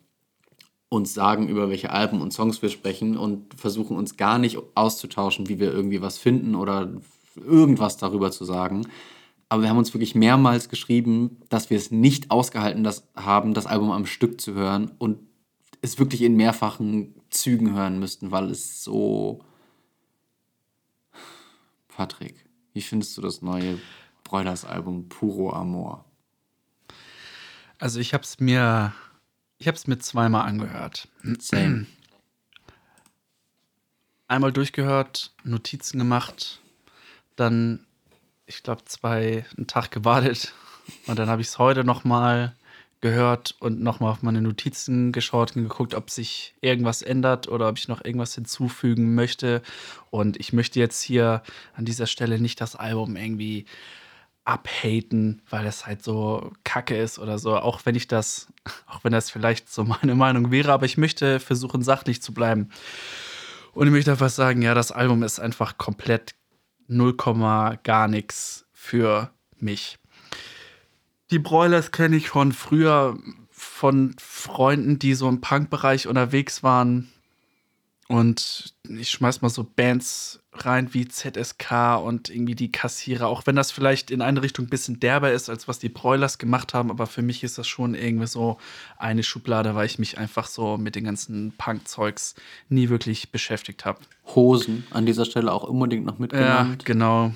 uns 0.88 1.12
sagen, 1.12 1.48
über 1.48 1.68
welche 1.68 1.90
Alben 1.90 2.20
und 2.20 2.32
Songs 2.32 2.62
wir 2.62 2.68
sprechen 2.70 3.16
und 3.16 3.52
versuchen 3.54 3.96
uns 3.96 4.16
gar 4.16 4.38
nicht 4.38 4.58
auszutauschen, 4.74 5.48
wie 5.48 5.58
wir 5.58 5.72
irgendwie 5.72 6.00
was 6.00 6.18
finden 6.18 6.54
oder 6.54 6.92
irgendwas 7.36 7.96
darüber 7.96 8.30
zu 8.30 8.44
sagen. 8.44 8.86
Aber 9.48 9.62
wir 9.62 9.68
haben 9.68 9.78
uns 9.78 9.94
wirklich 9.94 10.14
mehrmals 10.14 10.68
geschrieben, 10.68 11.40
dass 11.48 11.70
wir 11.70 11.76
es 11.76 11.90
nicht 11.90 12.30
ausgehalten 12.30 12.82
das 12.84 13.06
haben, 13.14 13.54
das 13.54 13.66
Album 13.66 13.90
am 13.90 14.06
Stück 14.06 14.40
zu 14.40 14.54
hören 14.54 14.92
und 14.98 15.18
es 15.82 15.98
wirklich 15.98 16.22
in 16.22 16.36
mehrfachen 16.36 17.14
Zügen 17.30 17.74
hören 17.74 17.98
müssten, 17.98 18.30
weil 18.30 18.50
es 18.50 18.82
so. 18.82 19.44
Patrick, 21.88 22.44
wie 22.72 22.82
findest 22.82 23.16
du 23.16 23.20
das 23.20 23.42
neue 23.42 23.78
Broilers-Album 24.24 25.08
Puro 25.08 25.52
Amor? 25.52 26.04
Also 27.78 28.00
ich 28.00 28.14
habe 28.14 28.24
es 28.24 28.40
mir, 28.40 28.92
ich 29.58 29.68
habe 29.68 29.76
es 29.76 29.86
mir 29.86 29.98
zweimal 29.98 30.48
angehört. 30.48 31.08
Same. 31.38 31.86
Einmal 34.26 34.52
durchgehört, 34.52 35.34
Notizen 35.44 35.98
gemacht, 35.98 36.60
dann, 37.36 37.86
ich 38.46 38.62
glaube, 38.62 38.84
zwei, 38.84 39.44
einen 39.56 39.66
Tag 39.66 39.90
gewartet 39.90 40.52
und 41.06 41.18
dann 41.18 41.28
habe 41.28 41.42
ich 41.42 41.48
es 41.48 41.58
heute 41.58 41.84
noch 41.84 42.04
mal 42.04 42.54
gehört 43.00 43.54
und 43.60 43.82
noch 43.82 44.00
mal 44.00 44.10
auf 44.10 44.22
meine 44.22 44.40
Notizen 44.40 45.12
geschaut 45.12 45.54
und 45.56 45.64
geguckt, 45.64 45.94
ob 45.94 46.08
sich 46.08 46.54
irgendwas 46.62 47.02
ändert 47.02 47.48
oder 47.48 47.68
ob 47.68 47.76
ich 47.76 47.86
noch 47.86 48.02
irgendwas 48.02 48.34
hinzufügen 48.34 49.14
möchte. 49.14 49.60
Und 50.10 50.40
ich 50.40 50.54
möchte 50.54 50.80
jetzt 50.80 51.02
hier 51.02 51.42
an 51.74 51.84
dieser 51.84 52.06
Stelle 52.06 52.38
nicht 52.38 52.62
das 52.62 52.76
Album 52.76 53.16
irgendwie 53.16 53.66
abhaten, 54.46 55.42
weil 55.50 55.66
es 55.66 55.86
halt 55.86 56.02
so 56.02 56.52
kacke 56.64 56.96
ist 56.96 57.18
oder 57.18 57.38
so. 57.38 57.58
Auch 57.58 57.80
wenn 57.84 57.94
ich 57.94 58.08
das, 58.08 58.48
auch 58.86 59.04
wenn 59.04 59.12
das 59.12 59.28
vielleicht 59.28 59.70
so 59.70 59.84
meine 59.84 60.14
Meinung 60.14 60.50
wäre, 60.50 60.72
aber 60.72 60.86
ich 60.86 60.96
möchte 60.96 61.40
versuchen, 61.40 61.82
sachlich 61.82 62.22
zu 62.22 62.32
bleiben. 62.32 62.70
Und 63.74 63.86
ich 63.86 63.92
möchte 63.92 64.12
einfach 64.12 64.30
sagen, 64.30 64.62
ja, 64.62 64.72
das 64.72 64.92
Album 64.92 65.22
ist 65.22 65.40
einfach 65.40 65.76
komplett 65.76 66.34
0, 66.88 67.14
gar 67.82 68.08
nichts 68.08 68.66
für 68.72 69.30
mich. 69.58 69.98
Die 71.30 71.38
Broilers 71.38 71.90
kenne 71.90 72.16
ich 72.16 72.28
von 72.28 72.52
früher 72.52 73.18
von 73.50 74.14
Freunden, 74.18 74.98
die 74.98 75.14
so 75.14 75.28
im 75.28 75.40
Punk-Bereich 75.40 76.06
unterwegs 76.06 76.62
waren. 76.62 77.10
Und 78.14 78.74
ich 78.88 79.10
schmeiß 79.10 79.42
mal 79.42 79.48
so 79.48 79.64
Bands 79.64 80.38
rein 80.52 80.94
wie 80.94 81.08
ZSK 81.08 81.98
und 82.00 82.28
irgendwie 82.28 82.54
die 82.54 82.70
Kassierer, 82.70 83.26
auch 83.26 83.44
wenn 83.44 83.56
das 83.56 83.72
vielleicht 83.72 84.12
in 84.12 84.22
eine 84.22 84.40
Richtung 84.40 84.66
ein 84.66 84.70
bisschen 84.70 85.00
derber 85.00 85.32
ist, 85.32 85.50
als 85.50 85.66
was 85.66 85.80
die 85.80 85.88
Broilers 85.88 86.38
gemacht 86.38 86.74
haben, 86.74 86.90
aber 86.92 87.08
für 87.08 87.22
mich 87.22 87.42
ist 87.42 87.58
das 87.58 87.66
schon 87.66 87.96
irgendwie 87.96 88.28
so 88.28 88.58
eine 88.98 89.24
Schublade, 89.24 89.74
weil 89.74 89.86
ich 89.86 89.98
mich 89.98 90.16
einfach 90.16 90.46
so 90.46 90.76
mit 90.78 90.94
den 90.94 91.02
ganzen 91.02 91.54
Punk-Zeugs 91.58 92.36
nie 92.68 92.88
wirklich 92.88 93.32
beschäftigt 93.32 93.84
habe. 93.84 93.98
Hosen 94.32 94.86
an 94.90 95.06
dieser 95.06 95.24
Stelle 95.24 95.52
auch 95.52 95.64
unbedingt 95.64 96.06
noch 96.06 96.14
Ja, 96.14 96.20
mitgenannt. 96.20 96.84
genau. 96.84 97.32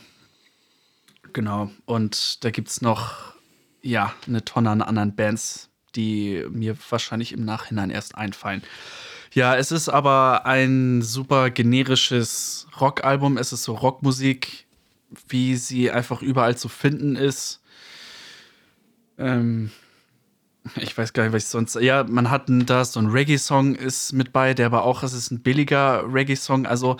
Genau. 1.33 1.71
Und 1.87 2.45
da 2.45 2.51
gibt 2.51 2.69
es 2.69 2.83
noch, 2.83 3.35
ja, 3.83 4.15
eine 4.29 4.45
Tonne 4.45 4.71
an 4.71 4.83
anderen 4.83 5.17
Bands, 5.17 5.71
die 5.97 6.45
mir 6.51 6.77
wahrscheinlich 6.89 7.33
im 7.33 7.45
Nachhinein 7.45 7.91
erst 7.91 8.15
einfallen. 8.15 8.63
Ja, 9.39 9.55
es 9.55 9.71
ist 9.71 9.89
aber 9.89 10.47
ein 10.47 11.01
super 11.01 11.51
generisches 11.51 12.67
Rockalbum. 12.81 13.37
Es 13.37 13.53
ist 13.53 13.63
so 13.63 13.75
Rockmusik, 13.75 14.67
wie 15.29 15.55
sie 15.55 15.93
einfach 15.93 16.23
überall 16.23 16.57
zu 16.57 16.69
finden 16.69 17.15
ist. 17.15 17.61
Ähm, 19.17 19.71
ich 20.75 20.99
weiß 20.99 21.13
gar 21.13 21.23
nicht, 21.23 21.33
was 21.33 21.45
ich 21.45 21.51
sonst. 21.51 21.77
Ja, 21.77 22.03
man 22.03 22.31
hat 22.31 22.47
da 22.49 22.85
so 22.85 22.99
ein 22.99 23.07
Reggae-Song 23.07 23.77
ist 23.77 24.13
mit 24.13 24.33
bei, 24.33 24.55
der 24.55 24.67
aber 24.67 24.83
auch, 24.83 25.05
es 25.05 25.13
ist 25.13 25.31
ein 25.31 25.39
billiger 25.39 26.03
Reggae-Song. 26.13 26.67
Also 26.67 26.97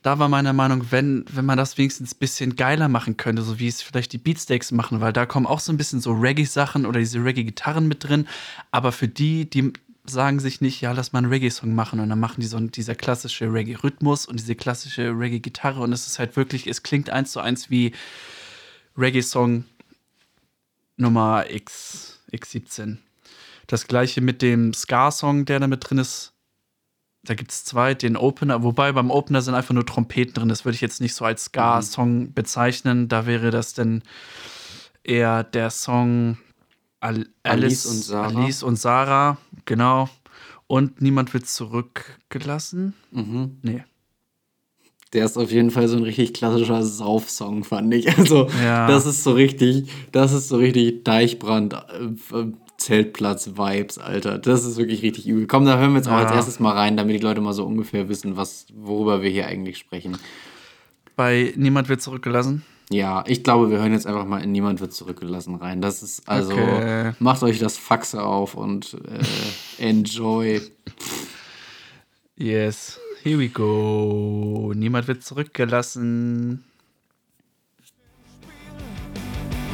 da 0.00 0.18
war 0.18 0.30
meine 0.30 0.54
Meinung, 0.54 0.86
wenn, 0.88 1.26
wenn 1.30 1.44
man 1.44 1.58
das 1.58 1.76
wenigstens 1.76 2.14
ein 2.14 2.18
bisschen 2.18 2.56
geiler 2.56 2.88
machen 2.88 3.18
könnte, 3.18 3.42
so 3.42 3.58
wie 3.58 3.68
es 3.68 3.82
vielleicht 3.82 4.14
die 4.14 4.18
Beatsteaks 4.18 4.72
machen, 4.72 5.02
weil 5.02 5.12
da 5.12 5.26
kommen 5.26 5.44
auch 5.44 5.60
so 5.60 5.70
ein 5.70 5.76
bisschen 5.76 6.00
so 6.00 6.14
Reggae-Sachen 6.14 6.86
oder 6.86 6.98
diese 6.98 7.22
Reggae-Gitarren 7.22 7.86
mit 7.88 8.04
drin. 8.04 8.26
Aber 8.70 8.90
für 8.90 9.06
die, 9.06 9.50
die 9.50 9.74
sagen 10.08 10.40
sich 10.40 10.60
nicht, 10.60 10.80
ja, 10.80 10.92
lass 10.92 11.12
mal 11.12 11.20
einen 11.20 11.32
Reggae-Song 11.32 11.74
machen 11.74 12.00
und 12.00 12.08
dann 12.08 12.20
machen 12.20 12.40
die 12.40 12.46
so 12.46 12.58
dieser 12.60 12.94
klassische 12.94 13.52
Reggae-Rhythmus 13.52 14.26
und 14.26 14.38
diese 14.38 14.54
klassische 14.54 15.10
Reggae-Gitarre 15.10 15.80
und 15.80 15.92
es 15.92 16.06
ist 16.06 16.18
halt 16.18 16.36
wirklich, 16.36 16.66
es 16.66 16.82
klingt 16.82 17.10
eins 17.10 17.32
zu 17.32 17.40
eins 17.40 17.70
wie 17.70 17.92
Reggae-Song 18.96 19.64
Nummer 20.96 21.50
X, 21.50 22.20
X17. 22.32 22.98
Das 23.68 23.86
gleiche 23.86 24.20
mit 24.20 24.42
dem 24.42 24.72
Ska-Song, 24.74 25.44
der 25.44 25.60
da 25.60 25.66
mit 25.66 25.88
drin 25.88 25.98
ist. 25.98 26.32
Da 27.22 27.34
gibt 27.34 27.52
es 27.52 27.64
zwei, 27.64 27.94
den 27.94 28.16
Opener, 28.16 28.62
wobei 28.62 28.92
beim 28.92 29.10
Opener 29.10 29.42
sind 29.42 29.54
einfach 29.54 29.74
nur 29.74 29.86
Trompeten 29.86 30.34
drin. 30.34 30.48
Das 30.48 30.64
würde 30.64 30.74
ich 30.74 30.80
jetzt 30.80 31.00
nicht 31.00 31.14
so 31.14 31.24
als 31.24 31.46
Ska-Song 31.46 32.32
bezeichnen. 32.32 33.08
Da 33.08 33.26
wäre 33.26 33.50
das 33.50 33.74
dann 33.74 34.02
eher 35.04 35.44
der 35.44 35.70
Song 35.70 36.38
Al 37.00 37.26
Alice 37.42 37.86
und 37.86 37.96
Sarah. 38.02 38.26
Alice 38.40 38.62
und 38.62 38.76
Sarah, 38.78 39.38
genau. 39.64 40.08
Und 40.66 41.00
niemand 41.00 41.32
wird 41.32 41.46
zurückgelassen. 41.48 42.94
Mhm. 43.12 43.58
Nee. 43.62 43.84
Der 45.14 45.24
ist 45.24 45.38
auf 45.38 45.50
jeden 45.50 45.70
Fall 45.70 45.88
so 45.88 45.96
ein 45.96 46.02
richtig 46.02 46.34
klassischer 46.34 46.82
Saufsong, 46.84 47.64
fand 47.64 47.94
ich. 47.94 48.08
Also, 48.18 48.48
Ja. 48.62 48.86
das 48.86 49.06
ist 49.06 49.24
so 49.24 49.32
richtig, 49.32 49.88
das 50.12 50.32
ist 50.32 50.48
so 50.48 50.56
richtig 50.58 51.04
Deichbrand, 51.04 51.72
äh, 51.74 52.36
äh, 52.36 52.52
Zeltplatz-Vibes, 52.76 53.98
Alter. 53.98 54.38
Das 54.38 54.64
ist 54.64 54.76
wirklich 54.76 55.02
richtig 55.02 55.26
übel. 55.26 55.46
Komm, 55.46 55.64
da 55.64 55.78
hören 55.78 55.92
wir 55.92 55.96
jetzt 55.98 56.08
auch 56.08 56.12
Ja. 56.12 56.24
als 56.26 56.32
erstes 56.32 56.60
mal 56.60 56.72
rein, 56.72 56.96
damit 56.96 57.14
die 57.16 57.22
Leute 57.24 57.40
mal 57.40 57.52
so 57.54 57.64
ungefähr 57.64 58.08
wissen, 58.08 58.36
was, 58.36 58.66
worüber 58.74 59.22
wir 59.22 59.30
hier 59.30 59.46
eigentlich 59.46 59.78
sprechen. 59.78 60.16
Bei 61.16 61.52
Niemand 61.56 61.88
wird 61.88 62.02
zurückgelassen. 62.02 62.62
Ja, 62.90 63.22
ich 63.26 63.44
glaube, 63.44 63.70
wir 63.70 63.78
hören 63.78 63.92
jetzt 63.92 64.06
einfach 64.06 64.24
mal 64.24 64.42
in 64.42 64.50
Niemand 64.52 64.80
wird 64.80 64.94
zurückgelassen 64.94 65.56
rein. 65.56 65.82
Das 65.82 66.02
ist 66.02 66.26
also, 66.28 66.52
Okay. 66.52 67.12
macht 67.18 67.42
euch 67.42 67.58
das 67.58 67.76
Faxe 67.76 68.22
auf 68.22 68.54
und 68.54 68.96
äh, 69.78 69.84
enjoy. 69.88 70.60
Yes. 72.36 72.98
Here 73.22 73.38
we 73.38 73.48
go. 73.48 74.72
Niemand 74.74 75.06
wird 75.08 75.22
zurückgelassen. 75.22 76.64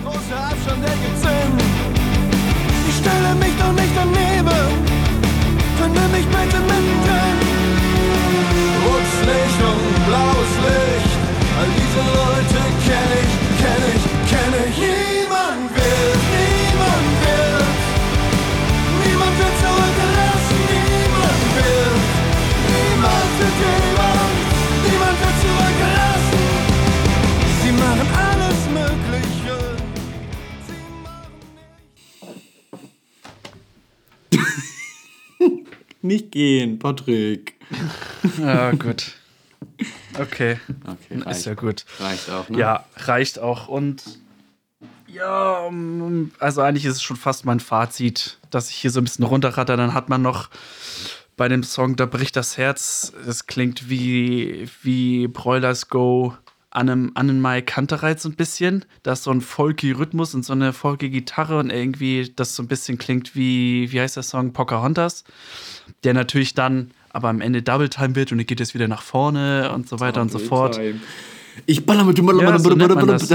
Großer 0.02 0.36
Abstand, 0.50 0.82
der 0.82 0.90
gibt 0.94 1.18
Sinn. 1.18 1.52
Ich 2.88 2.96
stelle 2.96 3.34
mich 3.36 3.54
doch 3.60 3.72
nicht 3.72 3.92
daneben. 3.94 4.94
Finde 5.78 6.00
mich 6.08 6.26
bitte 6.26 6.58
mittendrin. 6.60 7.38
Rotlicht 8.82 9.60
und 9.70 10.06
blaues 10.06 10.52
Licht. 10.64 11.14
All 11.56 11.68
diese 11.78 12.02
Leute 12.18 12.63
Nicht 36.14 36.30
gehen, 36.30 36.78
Patrick. 36.78 37.54
Ja, 38.38 38.70
gut. 38.78 39.14
Okay. 40.16 40.60
Okay, 40.86 41.18
Ist 41.18 41.26
reicht, 41.26 41.46
ja 41.46 41.54
gut. 41.54 41.84
reicht 41.98 42.30
auch, 42.30 42.48
ne? 42.48 42.56
Ja, 42.56 42.84
reicht 42.98 43.40
auch. 43.40 43.66
Und 43.66 44.04
ja, 45.08 45.68
also 46.38 46.60
eigentlich 46.60 46.84
ist 46.84 46.94
es 46.94 47.02
schon 47.02 47.16
fast 47.16 47.44
mein 47.44 47.58
Fazit, 47.58 48.38
dass 48.50 48.70
ich 48.70 48.76
hier 48.76 48.92
so 48.92 49.00
ein 49.00 49.04
bisschen 49.04 49.24
runterratter. 49.24 49.76
Dann 49.76 49.92
hat 49.92 50.08
man 50.08 50.22
noch 50.22 50.50
bei 51.36 51.48
dem 51.48 51.64
Song 51.64 51.96
Da 51.96 52.06
bricht 52.06 52.36
das 52.36 52.58
Herz. 52.58 53.12
Es 53.26 53.48
klingt 53.48 53.90
wie, 53.90 54.68
wie 54.82 55.26
Broilers 55.26 55.88
Go 55.88 56.34
an 56.70 56.88
einem 56.88 57.12
Annenmai 57.14 57.62
Kantereit 57.62 58.20
so 58.20 58.28
ein 58.28 58.36
bisschen. 58.36 58.84
Da 59.02 59.14
ist 59.14 59.24
so 59.24 59.32
ein 59.32 59.40
folky 59.40 59.90
Rhythmus 59.92 60.32
und 60.34 60.44
so 60.44 60.52
eine 60.52 60.72
folky 60.72 61.10
Gitarre 61.10 61.58
und 61.58 61.70
irgendwie 61.70 62.32
das 62.36 62.54
so 62.54 62.62
ein 62.62 62.68
bisschen 62.68 62.98
klingt 62.98 63.34
wie, 63.34 63.90
wie 63.90 64.00
heißt 64.00 64.14
der 64.14 64.22
Song? 64.22 64.52
Pocahontas. 64.52 65.24
Der 66.04 66.14
natürlich 66.14 66.54
dann 66.54 66.90
aber 67.10 67.28
am 67.28 67.40
Ende 67.40 67.62
Double 67.62 67.88
Time 67.88 68.16
wird 68.16 68.32
und 68.32 68.38
dann 68.38 68.46
geht 68.46 68.60
es 68.60 68.74
wieder 68.74 68.88
nach 68.88 69.02
vorne 69.02 69.72
und 69.72 69.88
so 69.88 70.00
weiter 70.00 70.20
und 70.20 70.30
so 70.32 70.38
fort. 70.38 70.80
Ich 71.66 71.86
baller 71.86 72.04
mit 72.04 72.18
dem 72.18 72.26
Ja, 72.40 72.58
so 72.58 72.70
nennt 72.74 72.94
man. 72.94 73.18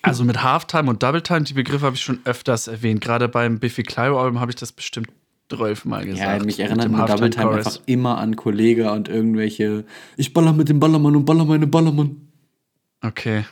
Also 0.00 0.24
mit 0.24 0.42
Halftime 0.44 0.88
und 0.88 1.02
Double 1.02 1.20
Time, 1.22 1.42
die 1.42 1.54
Begriffe 1.54 1.84
habe 1.84 1.96
ich 1.96 2.02
schon 2.02 2.20
öfters 2.24 2.68
erwähnt. 2.68 3.00
Gerade 3.00 3.28
beim 3.28 3.58
Biffy 3.58 3.82
Clyro 3.82 4.20
Album 4.20 4.40
habe 4.40 4.52
ich 4.52 4.56
das 4.56 4.70
bestimmt 4.70 5.08
12 5.50 5.84
Mal 5.86 6.04
gesagt. 6.06 6.40
Ja, 6.40 6.44
mich 6.46 6.60
erinnert 6.60 6.88
mit 6.90 7.08
Double 7.08 7.30
Time 7.30 7.50
einfach 7.50 7.80
immer 7.86 8.18
an 8.18 8.36
Kollege 8.36 8.92
und 8.92 9.08
irgendwelche 9.08 9.84
Ich 10.16 10.32
baller 10.32 10.52
mit 10.52 10.68
dem 10.68 10.78
Ballermann 10.78 11.16
und 11.16 11.24
baller 11.24 11.44
meine 11.44 11.66
Ballermann. 11.66 12.16
Okay, 13.02 13.44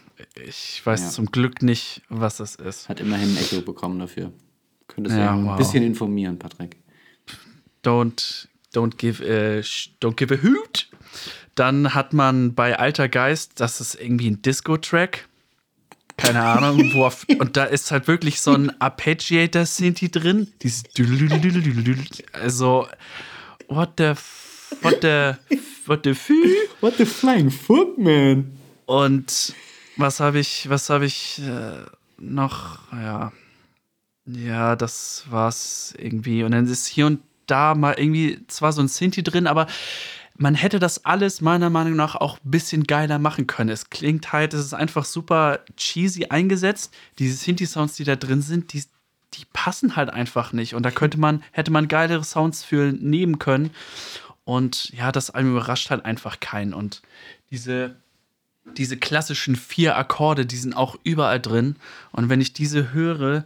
ich 0.46 0.80
weiß 0.84 1.02
Ja. 1.02 1.08
zum 1.10 1.26
Glück 1.26 1.62
nicht, 1.62 2.02
was 2.08 2.36
das 2.36 2.54
ist. 2.54 2.88
Hat 2.88 3.00
immerhin 3.00 3.30
ein 3.30 3.36
Echo 3.36 3.60
bekommen 3.62 3.98
dafür. 3.98 4.32
Könntest 4.88 5.16
du 5.16 5.20
Ja, 5.20 5.26
ja, 5.26 5.34
ein 5.34 5.46
wow. 5.46 5.56
bisschen 5.56 5.82
informieren, 5.82 6.38
Patrick. 6.38 6.76
Don't, 7.86 8.48
don't, 8.72 8.98
give, 8.98 9.20
a, 9.22 9.62
don't 10.00 10.16
give 10.16 10.34
a 10.34 10.42
hoot. 10.42 10.88
Dann 11.54 11.94
hat 11.94 12.12
man 12.12 12.54
bei 12.54 12.76
Alter 12.78 13.08
Geist, 13.08 13.60
das 13.60 13.80
ist 13.80 13.94
irgendwie 13.94 14.28
ein 14.30 14.42
Disco-Track. 14.42 15.28
Keine 16.16 16.42
Ahnung, 16.42 16.92
wo 16.94 17.04
auf, 17.04 17.24
und 17.38 17.56
da 17.56 17.64
ist 17.64 17.90
halt 17.90 18.08
wirklich 18.08 18.40
so 18.40 18.52
ein 18.52 18.72
Arpeggiator-Sinti 18.80 20.10
drin. 20.10 20.52
Dieses 20.62 20.82
also, 22.32 22.88
what 23.68 23.90
the, 23.98 24.14
what 24.82 25.02
the, 25.02 25.34
what 25.86 26.00
the, 26.04 26.14
What 26.80 26.94
the 26.98 27.04
flying 27.04 27.50
fuck, 27.50 27.96
man? 27.98 28.58
Und 28.86 29.54
was 29.96 30.20
habe 30.20 30.40
ich, 30.40 30.68
was 30.68 30.90
habe 30.90 31.06
ich 31.06 31.40
äh, 31.40 31.84
noch? 32.18 32.80
Ja, 32.92 33.32
ja, 34.26 34.76
das 34.76 35.24
war's 35.30 35.94
irgendwie. 35.98 36.42
Und 36.42 36.52
dann 36.52 36.66
ist 36.66 36.86
hier 36.86 37.06
und 37.06 37.20
da 37.46 37.74
mal 37.74 37.94
irgendwie 37.98 38.44
zwar 38.48 38.72
so 38.72 38.82
ein 38.82 38.88
Sinti 38.88 39.22
drin, 39.22 39.46
aber 39.46 39.66
man 40.38 40.54
hätte 40.54 40.78
das 40.78 41.04
alles 41.04 41.40
meiner 41.40 41.70
Meinung 41.70 41.96
nach 41.96 42.14
auch 42.14 42.38
ein 42.44 42.50
bisschen 42.50 42.84
geiler 42.84 43.18
machen 43.18 43.46
können. 43.46 43.70
Es 43.70 43.90
klingt 43.90 44.32
halt, 44.32 44.52
es 44.54 44.64
ist 44.64 44.74
einfach 44.74 45.04
super 45.04 45.60
cheesy 45.76 46.26
eingesetzt. 46.26 46.92
Diese 47.18 47.36
Sinti-Sounds, 47.36 47.96
die 47.96 48.04
da 48.04 48.16
drin 48.16 48.42
sind, 48.42 48.72
die, 48.72 48.84
die 49.34 49.44
passen 49.52 49.96
halt 49.96 50.10
einfach 50.10 50.52
nicht. 50.52 50.74
Und 50.74 50.82
da 50.84 50.90
könnte 50.90 51.18
man, 51.18 51.42
hätte 51.52 51.70
man 51.70 51.88
geilere 51.88 52.24
Sounds 52.24 52.64
für 52.64 52.92
nehmen 52.92 53.38
können. 53.38 53.70
Und 54.44 54.90
ja, 54.90 55.10
das 55.10 55.30
Album 55.30 55.52
überrascht 55.52 55.90
halt 55.90 56.04
einfach 56.04 56.38
keinen. 56.40 56.74
Und 56.74 57.02
diese, 57.50 57.96
diese 58.76 58.96
klassischen 58.96 59.56
vier 59.56 59.96
Akkorde, 59.96 60.44
die 60.44 60.56
sind 60.56 60.76
auch 60.76 60.96
überall 61.02 61.40
drin. 61.40 61.76
Und 62.12 62.28
wenn 62.28 62.40
ich 62.40 62.52
diese 62.52 62.92
höre, 62.92 63.44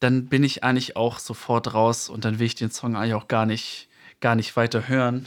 dann 0.00 0.26
bin 0.26 0.44
ich 0.44 0.64
eigentlich 0.64 0.96
auch 0.96 1.18
sofort 1.18 1.72
raus 1.74 2.08
und 2.08 2.24
dann 2.24 2.38
will 2.38 2.46
ich 2.46 2.54
den 2.54 2.70
Song 2.70 2.96
eigentlich 2.96 3.14
auch 3.14 3.28
gar 3.28 3.46
nicht, 3.46 3.88
gar 4.20 4.34
nicht 4.34 4.56
weiter 4.56 4.88
hören. 4.88 5.26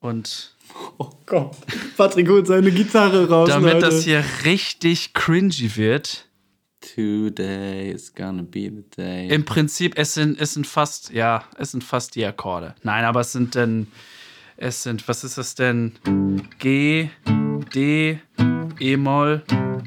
Und 0.00 0.54
Oh 0.98 1.10
Gott. 1.26 1.56
Patrick 1.96 2.28
holt 2.28 2.46
seine 2.46 2.70
Gitarre 2.72 3.28
raus. 3.28 3.48
damit 3.48 3.74
Leute. 3.74 3.86
das 3.86 4.04
hier 4.04 4.24
richtig 4.44 5.12
cringy 5.14 5.76
wird, 5.76 6.26
Today 6.94 7.90
is 7.92 8.14
gonna 8.14 8.42
be 8.42 8.70
the 8.70 8.84
day. 8.96 9.28
im 9.28 9.44
Prinzip, 9.46 9.94
es 9.96 10.12
sind, 10.14 10.38
es 10.38 10.52
sind 10.52 10.66
fast, 10.66 11.10
ja, 11.10 11.44
es 11.56 11.70
sind 11.70 11.82
fast 11.82 12.14
die 12.14 12.24
Akkorde. 12.26 12.74
Nein, 12.82 13.04
aber 13.06 13.20
es 13.20 13.32
sind 13.32 13.54
denn, 13.54 13.86
es 14.58 14.82
sind, 14.82 15.06
was 15.08 15.24
ist 15.24 15.38
das 15.38 15.54
denn? 15.54 15.92
G, 16.58 17.08
D, 17.74 18.20
E-Moll 18.80 19.42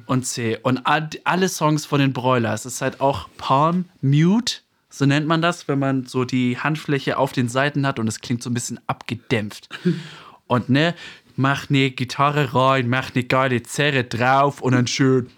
und 0.07 0.25
C. 0.25 0.57
Und 0.63 0.85
all- 0.85 1.09
alle 1.23 1.49
Songs 1.49 1.85
von 1.85 1.99
den 1.99 2.13
Broilers, 2.13 2.65
es 2.65 2.75
ist 2.75 2.81
halt 2.81 2.99
auch 3.01 3.27
Palm 3.37 3.85
Mute, 4.01 4.55
so 4.89 5.05
nennt 5.05 5.27
man 5.27 5.41
das, 5.41 5.67
wenn 5.67 5.79
man 5.79 6.05
so 6.05 6.25
die 6.25 6.57
Handfläche 6.57 7.17
auf 7.17 7.31
den 7.33 7.49
Seiten 7.49 7.85
hat 7.85 7.99
und 7.99 8.07
es 8.07 8.21
klingt 8.21 8.41
so 8.41 8.49
ein 8.49 8.53
bisschen 8.53 8.79
abgedämpft. 8.87 9.69
Und 10.49 10.69
ne, 10.69 10.95
mach 11.35 11.69
ne 11.69 11.91
Gitarre 11.91 12.53
rein, 12.55 12.87
mach 12.87 13.13
ne 13.13 13.25
geile 13.25 13.61
Zerre 13.63 14.05
drauf 14.05 14.61
und 14.61 14.71
dann 14.71 14.87
schön. 14.87 15.27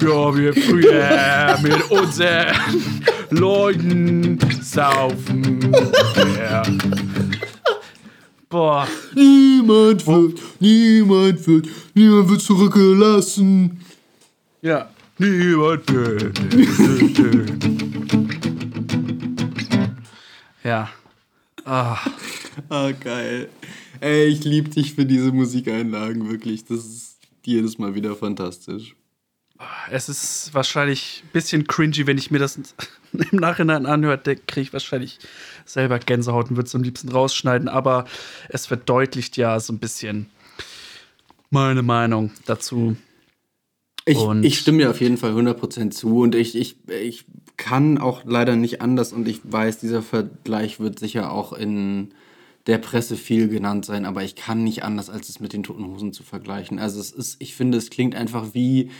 Ja, 0.00 0.36
wir 0.36 0.52
früher 0.54 1.58
mit 1.62 1.90
unseren 1.90 2.54
Leuten 3.30 4.38
saufen. 4.62 5.72
Ja. 6.38 6.62
Boah. 8.54 8.86
Niemand 9.16 10.06
wird, 10.06 10.40
niemand 10.60 11.44
wird, 11.44 11.68
niemand 11.92 12.28
wird 12.28 12.40
zurückgelassen. 12.40 13.80
Ja. 14.62 14.88
Niemand 15.18 15.92
wird. 15.92 16.38
Ja. 20.62 20.88
Ah, 21.64 21.98
Ah, 22.68 22.92
geil. 22.92 23.48
Ey, 23.98 24.26
ich 24.26 24.44
liebe 24.44 24.68
dich 24.68 24.94
für 24.94 25.04
diese 25.04 25.32
Musikeinlagen, 25.32 26.30
wirklich. 26.30 26.64
Das 26.64 26.78
ist 26.84 27.16
jedes 27.44 27.78
Mal 27.78 27.96
wieder 27.96 28.14
fantastisch. 28.14 28.94
es 29.90 30.08
ist 30.08 30.54
wahrscheinlich 30.54 31.24
ein 31.24 31.30
bisschen 31.32 31.66
cringy, 31.66 32.06
wenn 32.06 32.18
ich 32.18 32.30
mir 32.30 32.38
das 32.38 32.56
im 33.12 33.38
Nachhinein 33.40 33.84
anhöre. 33.86 34.18
Da 34.18 34.36
kriege 34.36 34.60
ich 34.60 34.72
wahrscheinlich 34.72 35.18
selber 35.64 35.98
Gänsehaut 35.98 36.50
und 36.50 36.56
würde 36.56 36.66
es 36.66 36.74
am 36.74 36.82
liebsten 36.82 37.10
rausschneiden. 37.10 37.68
Aber 37.68 38.06
es 38.48 38.66
verdeutlicht 38.66 39.36
ja 39.36 39.58
so 39.60 39.72
ein 39.72 39.78
bisschen 39.78 40.26
meine 41.50 41.82
Meinung 41.82 42.30
dazu. 42.46 42.96
Ich, 44.06 44.18
ich 44.42 44.58
stimme 44.58 44.78
dir 44.78 44.90
auf 44.90 45.00
jeden 45.00 45.16
Fall 45.16 45.32
100% 45.32 45.90
zu 45.90 46.20
und 46.20 46.34
ich, 46.34 46.56
ich, 46.56 46.76
ich 46.88 47.24
kann 47.56 47.96
auch 47.96 48.22
leider 48.26 48.54
nicht 48.54 48.82
anders 48.82 49.14
und 49.14 49.26
ich 49.26 49.40
weiß, 49.44 49.78
dieser 49.78 50.02
Vergleich 50.02 50.78
wird 50.78 50.98
sicher 50.98 51.32
auch 51.32 51.54
in 51.54 52.12
der 52.66 52.78
Presse 52.78 53.16
viel 53.16 53.48
genannt 53.48 53.86
sein, 53.86 54.04
aber 54.04 54.22
ich 54.22 54.36
kann 54.36 54.62
nicht 54.62 54.82
anders, 54.82 55.08
als 55.08 55.28
es 55.28 55.40
mit 55.40 55.52
den 55.52 55.62
Toten 55.62 55.86
Hosen 55.86 56.12
zu 56.12 56.22
vergleichen. 56.22 56.78
Also 56.78 57.00
es 57.00 57.12
ist, 57.12 57.36
ich 57.40 57.54
finde, 57.54 57.78
es 57.78 57.88
klingt 57.90 58.14
einfach 58.14 58.48
wie 58.52 58.90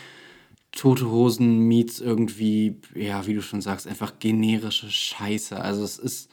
Tote 0.72 1.10
Hosen 1.10 1.60
meets 1.60 2.00
irgendwie, 2.00 2.80
ja, 2.94 3.26
wie 3.26 3.34
du 3.34 3.42
schon 3.42 3.60
sagst, 3.60 3.86
einfach 3.86 4.18
generische 4.18 4.90
Scheiße. 4.90 5.58
Also 5.60 5.84
es 5.84 5.98
ist, 5.98 6.30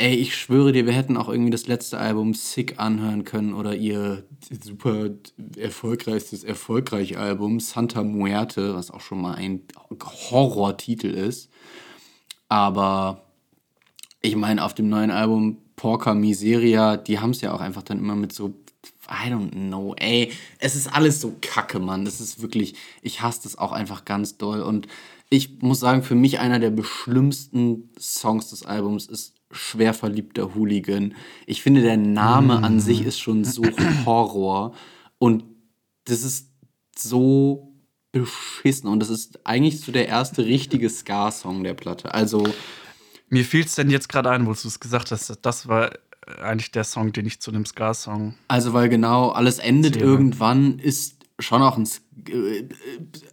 ey, 0.00 0.14
ich 0.14 0.34
schwöre 0.34 0.72
dir, 0.72 0.86
wir 0.86 0.94
hätten 0.94 1.16
auch 1.16 1.28
irgendwie 1.28 1.50
das 1.50 1.66
letzte 1.66 1.98
Album 1.98 2.32
Sick 2.32 2.78
anhören 2.78 3.24
können 3.24 3.52
oder 3.52 3.76
ihr 3.76 4.24
super 4.64 5.10
erfolgreichstes 5.56 6.42
erfolgreich 6.42 7.18
Album 7.18 7.60
Santa 7.60 8.02
Muerte, 8.02 8.74
was 8.74 8.90
auch 8.90 9.00
schon 9.00 9.20
mal 9.20 9.34
ein 9.34 9.62
Horrortitel 10.02 11.08
ist. 11.08 11.50
Aber 12.48 13.26
ich 14.22 14.36
meine, 14.36 14.64
auf 14.64 14.74
dem 14.74 14.88
neuen 14.88 15.10
Album 15.10 15.58
Porca 15.76 16.14
Miseria, 16.14 16.96
die 16.96 17.18
haben 17.18 17.30
es 17.30 17.42
ja 17.42 17.52
auch 17.52 17.60
einfach 17.60 17.82
dann 17.82 17.98
immer 17.98 18.16
mit 18.16 18.32
so, 18.32 18.54
I 19.08 19.30
don't 19.30 19.50
know, 19.50 19.94
ey, 19.98 20.32
es 20.58 20.76
ist 20.76 20.86
alles 20.86 21.20
so 21.20 21.34
kacke, 21.42 21.78
Mann. 21.78 22.06
Das 22.06 22.20
ist 22.20 22.40
wirklich, 22.40 22.74
ich 23.02 23.20
hasse 23.20 23.40
das 23.42 23.56
auch 23.56 23.72
einfach 23.72 24.04
ganz 24.06 24.38
doll. 24.38 24.62
Und 24.62 24.88
ich 25.28 25.60
muss 25.60 25.80
sagen, 25.80 26.02
für 26.02 26.14
mich 26.14 26.38
einer 26.38 26.58
der 26.58 26.70
beschlimmsten 26.70 27.90
Songs 27.98 28.50
des 28.50 28.64
Albums 28.64 29.06
ist 29.06 29.39
Schwer 29.50 29.94
verliebter 29.94 30.54
Hooligan. 30.54 31.14
Ich 31.46 31.62
finde, 31.62 31.82
der 31.82 31.96
Name 31.96 32.62
an 32.62 32.80
sich 32.80 33.04
ist 33.04 33.18
schon 33.18 33.44
so 33.44 33.62
Horror. 34.06 34.74
Und 35.18 35.44
das 36.04 36.22
ist 36.22 36.50
so 36.96 37.74
beschissen. 38.12 38.88
Und 38.88 39.00
das 39.00 39.10
ist 39.10 39.44
eigentlich 39.44 39.80
so 39.80 39.92
der 39.92 40.08
erste 40.08 40.44
richtige 40.44 40.88
Ska-Song 40.88 41.64
der 41.64 41.74
Platte. 41.74 42.14
Also, 42.14 42.44
Mir 43.28 43.44
fiel 43.44 43.64
es 43.64 43.74
denn 43.74 43.90
jetzt 43.90 44.08
gerade 44.08 44.30
ein, 44.30 44.46
wo 44.46 44.52
du 44.52 44.68
es 44.68 44.80
gesagt 44.80 45.10
hast. 45.10 45.38
Das 45.42 45.68
war 45.68 45.92
eigentlich 46.40 46.70
der 46.70 46.84
Song, 46.84 47.12
den 47.12 47.26
ich 47.26 47.40
zu 47.40 47.50
dem 47.50 47.66
Ska-Song. 47.66 48.34
Also, 48.48 48.72
weil 48.72 48.88
genau 48.88 49.30
alles 49.30 49.58
endet 49.58 49.94
Zähre. 49.94 50.06
irgendwann, 50.06 50.78
ist 50.78 51.19
schon 51.40 51.62
auch 51.62 51.76
ein, 51.76 51.88
äh, 52.28 52.64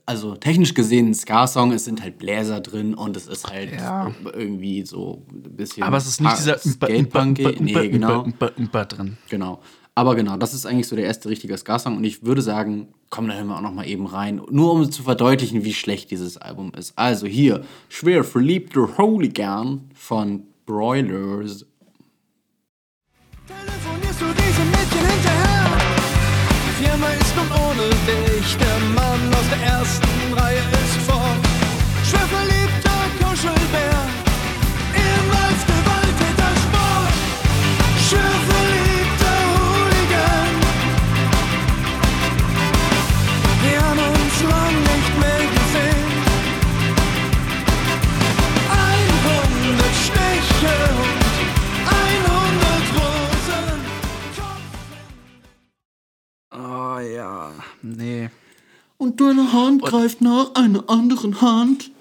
also 0.06 0.36
technisch 0.36 0.74
gesehen 0.74 1.10
ein 1.10 1.14
Ska-Song, 1.14 1.72
es 1.72 1.86
sind 1.86 2.02
halt 2.02 2.18
Bläser 2.18 2.60
drin 2.62 2.94
und 2.94 3.16
es 3.16 3.28
ist 3.28 3.48
halt 3.48 3.74
Ja. 3.74 4.12
irgendwie 4.34 4.86
so 4.86 5.26
ein 5.32 5.56
bisschen. 5.56 5.84
Aber 5.84 5.98
es 5.98 6.08
ist 6.08 6.22
nicht 6.22 6.38
dieser 6.38 6.58
Skatepunk. 6.58 7.40
Nee, 7.60 7.90
genau. 7.90 8.26
Drin. 8.72 9.18
Genau. 9.30 9.62
Aber 9.96 10.14
genau, 10.16 10.38
das 10.38 10.54
ist 10.54 10.68
eigentlich 10.68 10.88
so 10.88 10.96
der 10.96 11.06
erste 11.06 11.28
richtige 11.28 11.58
Ska-Song 11.58 11.98
und 11.98 12.04
ich 12.04 12.24
würde 12.24 12.44
sagen, 12.44 12.90
komm, 13.10 13.28
da 13.28 13.34
hören 13.34 13.48
wir 13.48 13.58
auch 13.58 13.62
noch 13.62 13.74
mal 13.74 13.88
eben 13.88 14.06
rein, 14.06 14.40
nur 14.52 14.72
um 14.74 14.92
zu 14.92 15.02
verdeutlichen, 15.02 15.64
wie 15.64 15.74
schlecht 15.74 16.12
dieses 16.12 16.38
Album 16.38 16.72
ist. 16.78 16.94
Also 16.98 17.26
hier, 17.26 17.64
Schwer 17.90 18.24
verliebter 18.24 18.96
Hooligan 19.00 19.90
von 19.96 20.44
Broilers. 20.68 21.66
Nun 27.38 27.52
ohne 27.52 27.90
dich. 28.08 28.58
Der 28.58 28.80
Mann 28.96 29.34
aus 29.34 29.48
der 29.52 29.62
ersten 29.68 30.34
Reihe 30.34 30.58
ist 30.58 30.98
fort. 31.08 31.42
Schwer 32.04 32.28
verliebter 32.36 33.00
Kuschelbär. 33.20 33.87
Nee. 57.96 58.30
Und 58.98 59.22
deine 59.22 59.54
Hand 59.54 59.84
greift 59.84 60.22
nach 60.22 60.56
einer 60.56 60.90
anderen 60.90 61.42
Hand. 61.42 61.92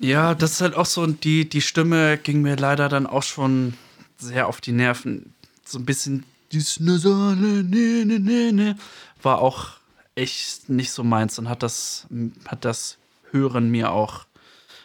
Ja, 0.00 0.34
das 0.34 0.52
ist 0.52 0.60
halt 0.60 0.74
auch 0.74 0.86
so, 0.86 1.02
und 1.02 1.24
die, 1.24 1.48
die 1.48 1.60
Stimme 1.60 2.18
ging 2.18 2.42
mir 2.42 2.56
leider 2.56 2.88
dann 2.88 3.06
auch 3.06 3.22
schon 3.22 3.74
sehr 4.16 4.48
auf 4.48 4.60
die 4.60 4.72
Nerven. 4.72 5.34
So 5.64 5.78
ein 5.78 5.84
bisschen 5.84 6.24
dieses 6.50 6.80
Nasale, 6.80 7.62
ne, 7.64 8.04
ne, 8.04 8.18
ne, 8.18 8.52
ne, 8.52 8.76
war 9.22 9.40
auch 9.40 9.68
echt 10.14 10.68
nicht 10.68 10.90
so 10.90 11.04
meins 11.04 11.38
und 11.38 11.48
hat 11.48 11.62
das, 11.62 12.06
hat 12.46 12.64
das 12.64 12.98
Hören 13.30 13.70
mir 13.70 13.92
auch, 13.92 14.26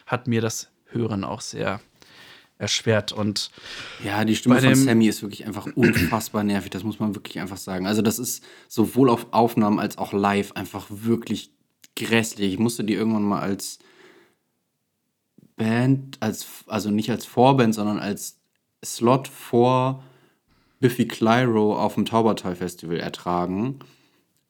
hat 0.06 0.26
mir 0.26 0.40
das 0.40 0.68
Hören 0.86 1.24
auch 1.24 1.40
sehr 1.40 1.80
erschwert. 2.58 3.12
Und 3.12 3.50
Ja, 4.04 4.24
die 4.24 4.36
Stimme 4.36 4.60
von 4.60 4.74
Sammy 4.74 5.06
ist 5.06 5.22
wirklich 5.22 5.46
einfach 5.46 5.66
unfassbar 5.74 6.44
nervig, 6.44 6.70
das 6.70 6.84
muss 6.84 6.98
man 6.98 7.14
wirklich 7.14 7.38
einfach 7.40 7.56
sagen. 7.56 7.86
Also 7.86 8.02
das 8.02 8.18
ist 8.18 8.44
sowohl 8.68 9.10
auf 9.10 9.28
Aufnahmen 9.30 9.78
als 9.78 9.96
auch 9.96 10.12
live 10.12 10.52
einfach 10.52 10.86
wirklich 10.90 11.52
grässlich. 11.96 12.52
Ich 12.52 12.58
musste 12.58 12.84
die 12.84 12.94
irgendwann 12.94 13.22
mal 13.22 13.40
als 13.40 13.78
Band, 15.56 16.18
als, 16.20 16.46
also 16.66 16.90
nicht 16.90 17.10
als 17.10 17.24
Vorband, 17.24 17.74
sondern 17.74 17.98
als 17.98 18.38
Slot 18.84 19.28
vor 19.28 20.02
Biffy 20.80 21.06
Clyro 21.06 21.76
auf 21.76 21.94
dem 21.94 22.04
Taubertal 22.04 22.54
Festival 22.54 22.98
ertragen. 22.98 23.80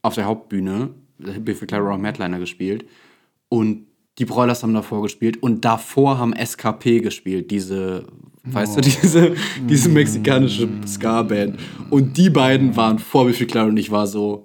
Auf 0.03 0.15
der 0.15 0.27
Hauptbühne. 0.27 0.91
Biffy 1.19 1.67
Clyro 1.67 1.93
am 1.93 2.05
Headliner 2.05 2.39
gespielt. 2.39 2.87
Und 3.49 3.87
die 4.19 4.25
Broilers 4.25 4.63
haben 4.63 4.75
davor 4.75 5.03
gespielt. 5.03 5.43
Und 5.43 5.65
davor 5.65 6.19
haben 6.19 6.33
SKP 6.35 7.01
gespielt. 7.01 7.51
Diese, 7.51 8.05
weißt 8.45 8.77
du, 8.77 8.81
diese, 8.81 9.35
diese 9.69 9.89
mexikanische 9.89 10.69
Ska-Band. 10.87 11.59
Und 11.91 12.17
die 12.17 12.31
beiden 12.31 12.77
waren 12.77 12.99
vor 12.99 13.27
Biffy 13.27 13.47
Clyro 13.47 13.69
und 13.69 13.77
ich 13.77 13.91
war 13.91 14.07
so, 14.07 14.45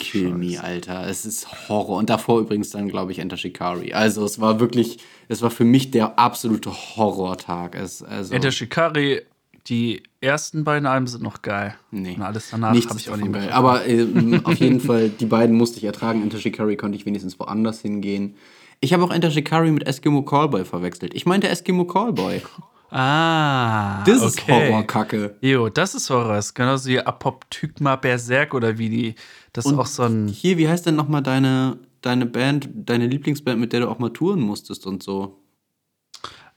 Kill 0.00 0.34
me, 0.34 0.62
Alter. 0.62 1.06
Es 1.08 1.24
ist 1.24 1.68
Horror. 1.68 1.98
Und 1.98 2.10
davor 2.10 2.40
übrigens 2.40 2.70
dann, 2.70 2.88
glaube 2.88 3.12
ich, 3.12 3.20
Enter 3.20 3.36
Shikari. 3.36 3.92
Also 3.92 4.24
es 4.24 4.40
war 4.40 4.58
wirklich, 4.58 4.98
es 5.28 5.40
war 5.40 5.50
für 5.50 5.64
mich 5.64 5.92
der 5.92 6.18
absolute 6.18 6.70
Horrortag. 6.70 7.76
Es, 7.76 8.02
also, 8.02 8.34
Enter 8.34 8.50
Shikari, 8.50 9.22
die 9.68 10.02
ersten 10.20 10.64
beiden 10.64 10.86
Alben 10.86 11.06
sind 11.06 11.22
noch 11.22 11.42
geil. 11.42 11.76
Nee. 11.90 12.16
Und 12.16 12.22
alles 12.22 12.50
danach 12.50 12.68
habe 12.68 12.98
ich 12.98 13.08
auch 13.08 13.16
nicht 13.16 13.30
mehr. 13.30 13.42
geil. 13.42 13.52
Aber 13.52 13.86
ähm, 13.86 14.40
auf 14.44 14.56
jeden 14.56 14.80
Fall, 14.88 15.08
die 15.08 15.26
beiden 15.26 15.56
musste 15.56 15.78
ich 15.78 15.84
ertragen. 15.84 16.22
Enter 16.22 16.38
Shikari 16.38 16.76
konnte 16.76 16.96
ich 16.96 17.06
wenigstens 17.06 17.38
woanders 17.38 17.80
hingehen. 17.80 18.34
Ich 18.80 18.92
habe 18.92 19.02
auch 19.04 19.10
Enter 19.10 19.30
Shikari 19.30 19.70
mit 19.70 19.86
Eskimo 19.86 20.22
Callboy 20.22 20.64
verwechselt. 20.64 21.14
Ich 21.14 21.26
meinte 21.26 21.48
Eskimo 21.48 21.84
Callboy. 21.86 22.42
Ah, 22.90 24.04
Das 24.04 24.22
ist 24.22 24.38
okay. 24.40 24.68
Horrorkacke. 24.70 25.36
Jo, 25.40 25.68
das 25.68 25.94
ist 25.94 26.10
Horror. 26.10 26.34
Das 26.34 26.46
ist 26.46 26.54
genauso 26.54 26.88
wie 26.90 27.00
Apoptygma 27.00 27.96
Berserk 27.96 28.54
oder 28.54 28.78
wie 28.78 28.88
die. 28.88 29.14
Das 29.52 29.66
ist 29.66 29.72
auch 29.74 29.86
so 29.86 30.04
ein. 30.04 30.28
Hier, 30.28 30.58
wie 30.58 30.68
heißt 30.68 30.86
denn 30.86 30.94
nochmal 30.94 31.22
deine, 31.22 31.78
deine 32.02 32.26
Band, 32.26 32.68
deine 32.72 33.06
Lieblingsband, 33.08 33.58
mit 33.58 33.72
der 33.72 33.80
du 33.80 33.88
auch 33.88 33.98
mal 33.98 34.10
touren 34.10 34.40
musstest 34.40 34.86
und 34.86 35.02
so? 35.02 35.40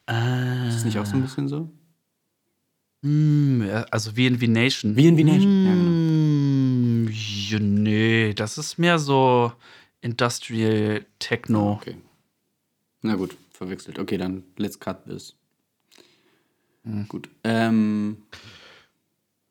Ah, 0.06 0.68
Ist 0.68 0.76
das 0.78 0.86
nicht 0.86 1.00
auch 1.00 1.06
so 1.06 1.16
ein 1.16 1.22
bisschen 1.24 1.48
so? 1.48 1.70
mm, 3.02 3.62
ja, 3.64 3.86
also 3.92 4.12
VNV 4.12 4.48
Nation. 4.48 4.96
Wie 4.96 5.08
in 5.08 5.16
Nation. 5.16 5.66
Ja, 5.66 5.74
genau. 5.74 5.92
Mm, 5.92 7.10
ja, 7.12 7.60
nee, 7.60 8.34
das 8.34 8.58
ist 8.58 8.78
mehr 8.78 9.00
so 9.00 9.52
Industrial 10.02 11.04
Techno. 11.20 11.74
Okay. 11.82 11.96
Na 13.08 13.16
gut, 13.16 13.38
verwechselt. 13.52 14.00
Okay, 14.00 14.18
dann 14.18 14.44
let's 14.58 14.80
cut 14.80 15.06
this. 15.06 15.36
Hm. 16.84 17.08
Gut. 17.08 17.30
Ähm, 17.44 18.18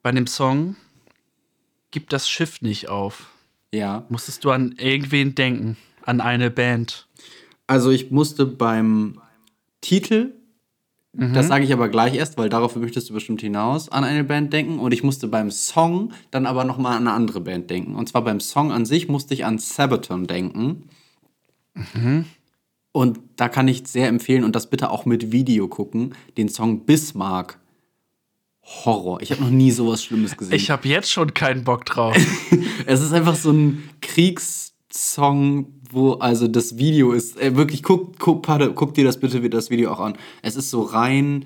Bei 0.03 0.13
dem 0.13 0.27
Song 0.27 0.77
Gib 1.91 2.11
das 2.11 2.29
Schiff 2.29 2.61
nicht 2.61 2.89
auf. 2.89 3.31
ja. 3.73 4.05
Musstest 4.11 4.45
du 4.45 4.51
an 4.51 4.75
irgendwen 4.79 5.35
denken? 5.35 5.77
An 6.03 6.21
eine 6.21 6.51
Band? 6.51 7.07
Also 7.67 7.91
ich 7.91 8.11
musste 8.11 8.45
beim 8.47 9.21
Titel, 9.81 10.35
Mhm. 11.15 11.33
das 11.33 11.49
sage 11.49 11.65
ich 11.65 11.73
aber 11.73 11.89
gleich 11.89 12.15
erst, 12.15 12.37
weil 12.37 12.51
darauf 12.51 12.77
möchtest 12.77 13.09
du 13.09 13.15
bestimmt 13.15 13.41
hinaus, 13.41 13.89
an 13.89 14.05
eine 14.05 14.23
Band 14.25 14.53
denken. 14.53 14.79
Und 14.79 14.93
ich 14.93 15.03
musste 15.03 15.27
beim 15.29 15.51
Song 15.51 16.13
dann 16.31 16.45
aber 16.45 16.65
noch 16.65 16.77
mal 16.77 16.91
an 16.97 17.07
eine 17.09 17.13
andere 17.13 17.41
Band 17.41 17.71
denken. 17.71 17.95
Und 17.97 18.09
zwar 18.11 18.23
beim 18.23 18.41
Song 18.41 18.71
an 18.71 18.85
sich 18.85 19.09
musste 19.09 19.33
ich 19.33 19.47
an 19.47 19.59
Sabaton 19.59 20.27
denken. 20.27 20.91
Mhm. 21.95 22.27
Und 22.97 23.21
da 23.37 23.51
kann 23.51 23.69
ich 23.69 23.87
sehr 23.87 24.09
empfehlen 24.09 24.43
und 24.43 24.57
das 24.57 24.71
bitte 24.71 24.89
auch 24.89 25.05
mit 25.05 25.31
Video 25.31 25.69
gucken, 25.69 26.15
den 26.39 26.49
Song 26.49 26.87
Bismarck. 26.87 27.61
Horror. 28.63 29.21
Ich 29.21 29.31
habe 29.33 29.43
noch 29.43 29.51
nie 29.51 29.71
sowas 29.71 30.03
Schlimmes 30.03 30.35
gesehen. 30.35 30.55
Ich 30.55 30.71
habe 30.71 30.89
jetzt 30.89 31.13
schon 31.13 31.35
keinen 31.35 31.63
Bock 31.63 31.85
drauf. 31.85 32.17
Es 32.87 33.03
ist 33.03 33.13
einfach 33.13 33.37
so 33.37 33.51
ein 33.51 33.87
Kriegssong, 34.01 35.67
wo 35.91 36.13
also 36.15 36.49
das 36.49 36.79
Video 36.79 37.13
ist. 37.13 37.39
Äh, 37.39 37.55
wirklich, 37.55 37.83
guck, 37.83 38.19
guck, 38.19 38.41
pardon, 38.41 38.75
guck 38.75 38.95
dir 38.95 39.05
das 39.05 39.21
bitte 39.21 39.47
das 39.51 39.69
Video 39.69 39.93
auch 39.93 40.01
an. 40.01 40.17
Es 40.41 40.57
ist 40.57 40.71
so 40.71 40.81
rein 40.81 41.45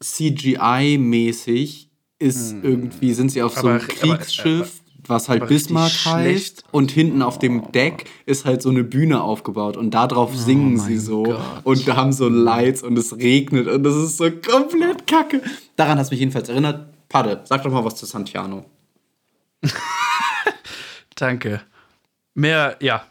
CGI-mäßig. 0.00 1.88
Ist 2.20 2.54
irgendwie, 2.62 3.14
sind 3.14 3.32
sie 3.32 3.42
auf 3.42 3.58
so 3.58 3.66
einem 3.66 3.80
Hm. 3.80 3.88
Aber- 3.90 4.04
aber- 4.12 4.16
Kriegsschiff, 4.18 4.80
was 5.08 5.28
halt 5.28 5.46
Bismarck 5.48 5.92
heißt. 6.04 6.64
Und 6.70 6.90
hinten 6.90 7.22
auf 7.22 7.38
dem 7.38 7.72
Deck 7.72 8.04
ist 8.26 8.44
halt 8.44 8.62
so 8.62 8.70
eine 8.70 8.84
Bühne 8.84 9.22
aufgebaut. 9.22 9.76
Und 9.76 9.92
da 9.92 10.06
drauf 10.06 10.36
singen 10.36 10.78
sie 10.78 10.92
Oh 10.92 10.96
mein 10.96 11.00
so. 11.00 11.22
Gott. 11.24 11.40
Und 11.64 11.88
da 11.88 11.96
haben 11.96 12.12
so 12.12 12.28
Lights 12.28 12.82
und 12.82 12.98
es 12.98 13.16
regnet. 13.16 13.68
Und 13.68 13.82
das 13.82 13.94
ist 13.96 14.16
so 14.16 14.30
komplett 14.30 15.06
kacke. 15.06 15.42
Daran 15.76 15.98
hat 15.98 16.04
es 16.06 16.10
mich 16.10 16.20
jedenfalls 16.20 16.48
erinnert. 16.48 16.88
Padde, 17.08 17.40
sag 17.44 17.62
doch 17.62 17.70
mal 17.72 17.84
was 17.84 17.96
zu 17.96 18.06
Santiano. 18.06 18.64
Danke. 21.16 21.62
Mehr, 22.34 22.76
ja. 22.80 23.04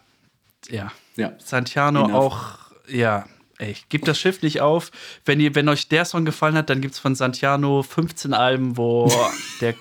Ja. 0.70 0.92
Ja. 1.16 1.32
Santiano 1.38 2.04
Enough. 2.04 2.14
auch, 2.14 2.42
ja. 2.88 3.26
Ey, 3.60 3.74
gebt 3.88 4.06
das 4.06 4.18
Schiff 4.18 4.40
nicht 4.42 4.60
auf. 4.60 4.92
Wenn, 5.24 5.40
ihr, 5.40 5.54
wenn 5.56 5.68
euch 5.68 5.88
der 5.88 6.04
Song 6.04 6.24
gefallen 6.24 6.54
hat, 6.54 6.70
dann 6.70 6.80
gibt 6.80 6.94
es 6.94 7.00
von 7.00 7.16
Santiano 7.16 7.82
15 7.82 8.32
Alben, 8.32 8.76
wo, 8.76 9.10
der, 9.60 9.74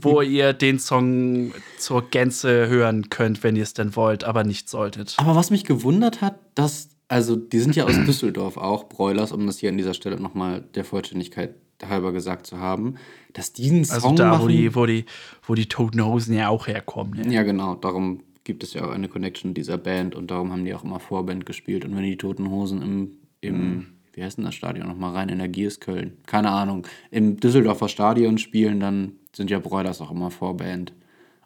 wo 0.00 0.20
ihr 0.20 0.52
den 0.52 0.78
Song 0.78 1.52
zur 1.76 2.08
Gänze 2.08 2.68
hören 2.68 3.10
könnt, 3.10 3.42
wenn 3.42 3.56
ihr 3.56 3.64
es 3.64 3.74
denn 3.74 3.96
wollt, 3.96 4.22
aber 4.22 4.44
nicht 4.44 4.68
solltet. 4.68 5.14
Aber 5.18 5.34
was 5.34 5.50
mich 5.50 5.64
gewundert 5.64 6.20
hat, 6.20 6.38
dass, 6.54 6.90
also 7.08 7.34
die 7.34 7.58
sind 7.58 7.74
ja 7.74 7.84
aus 7.84 7.94
Düsseldorf 8.06 8.56
auch, 8.56 8.88
Broilers, 8.88 9.32
um 9.32 9.44
das 9.46 9.58
hier 9.58 9.70
an 9.70 9.76
dieser 9.76 9.94
Stelle 9.94 10.20
nochmal 10.20 10.60
der 10.60 10.84
Vollständigkeit 10.84 11.56
halber 11.84 12.12
gesagt 12.12 12.46
zu 12.46 12.60
haben, 12.60 12.94
dass 13.32 13.52
diesen 13.52 13.84
Song 13.84 13.94
Also 13.94 14.14
da, 14.14 14.30
machen, 14.30 14.44
wo 14.44 14.48
die, 14.48 14.74
wo, 14.74 14.86
die, 14.86 15.04
wo 15.42 15.54
die 15.56 15.66
Toten 15.66 16.04
Hosen 16.04 16.34
ja 16.34 16.48
auch 16.48 16.68
herkommen. 16.68 17.24
Ja. 17.24 17.30
Ja, 17.30 17.42
genau, 17.42 17.74
darum 17.74 18.22
gibt 18.44 18.62
es 18.62 18.74
ja 18.74 18.84
auch 18.84 18.90
eine 18.90 19.08
Connection 19.08 19.54
dieser 19.54 19.78
Band 19.78 20.14
und 20.14 20.30
darum 20.30 20.52
haben 20.52 20.64
die 20.64 20.74
auch 20.74 20.84
immer 20.84 21.00
Vorband 21.00 21.46
gespielt. 21.46 21.84
Und 21.84 21.96
wenn 21.96 22.04
die 22.04 22.16
Toten 22.16 22.50
Hosen 22.50 22.82
im, 22.82 23.10
im 23.40 23.86
wie 24.14 24.22
heißt 24.22 24.38
denn 24.38 24.44
das 24.44 24.54
Stadion 24.54 24.86
nochmal 24.86 25.12
rein? 25.12 25.28
Energie 25.28 25.64
ist 25.64 25.80
Köln. 25.80 26.18
Keine 26.26 26.50
Ahnung. 26.50 26.86
Im 27.10 27.38
Düsseldorfer 27.38 27.88
Stadion 27.88 28.38
spielen, 28.38 28.78
dann 28.78 29.12
sind 29.34 29.50
ja 29.50 29.58
Broilers 29.58 30.00
auch 30.00 30.10
immer 30.10 30.30
Vorband. 30.30 30.92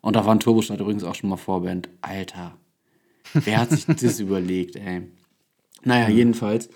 Und 0.01 0.17
da 0.17 0.25
war 0.25 0.35
ein 0.35 0.41
Turbostadt 0.41 0.81
übrigens 0.81 1.05
auch 1.05 1.15
schon 1.15 1.31
mal 1.31 1.37
Vorband. 1.37 1.89
Alter. 2.03 2.57
Wer 3.33 3.59
hat 3.59 3.71
sich 3.71 3.87
das 3.87 4.21
überlegt, 4.21 4.77
ey? 4.77 5.03
Naja, 5.83 6.09
jedenfalls. 6.09 6.69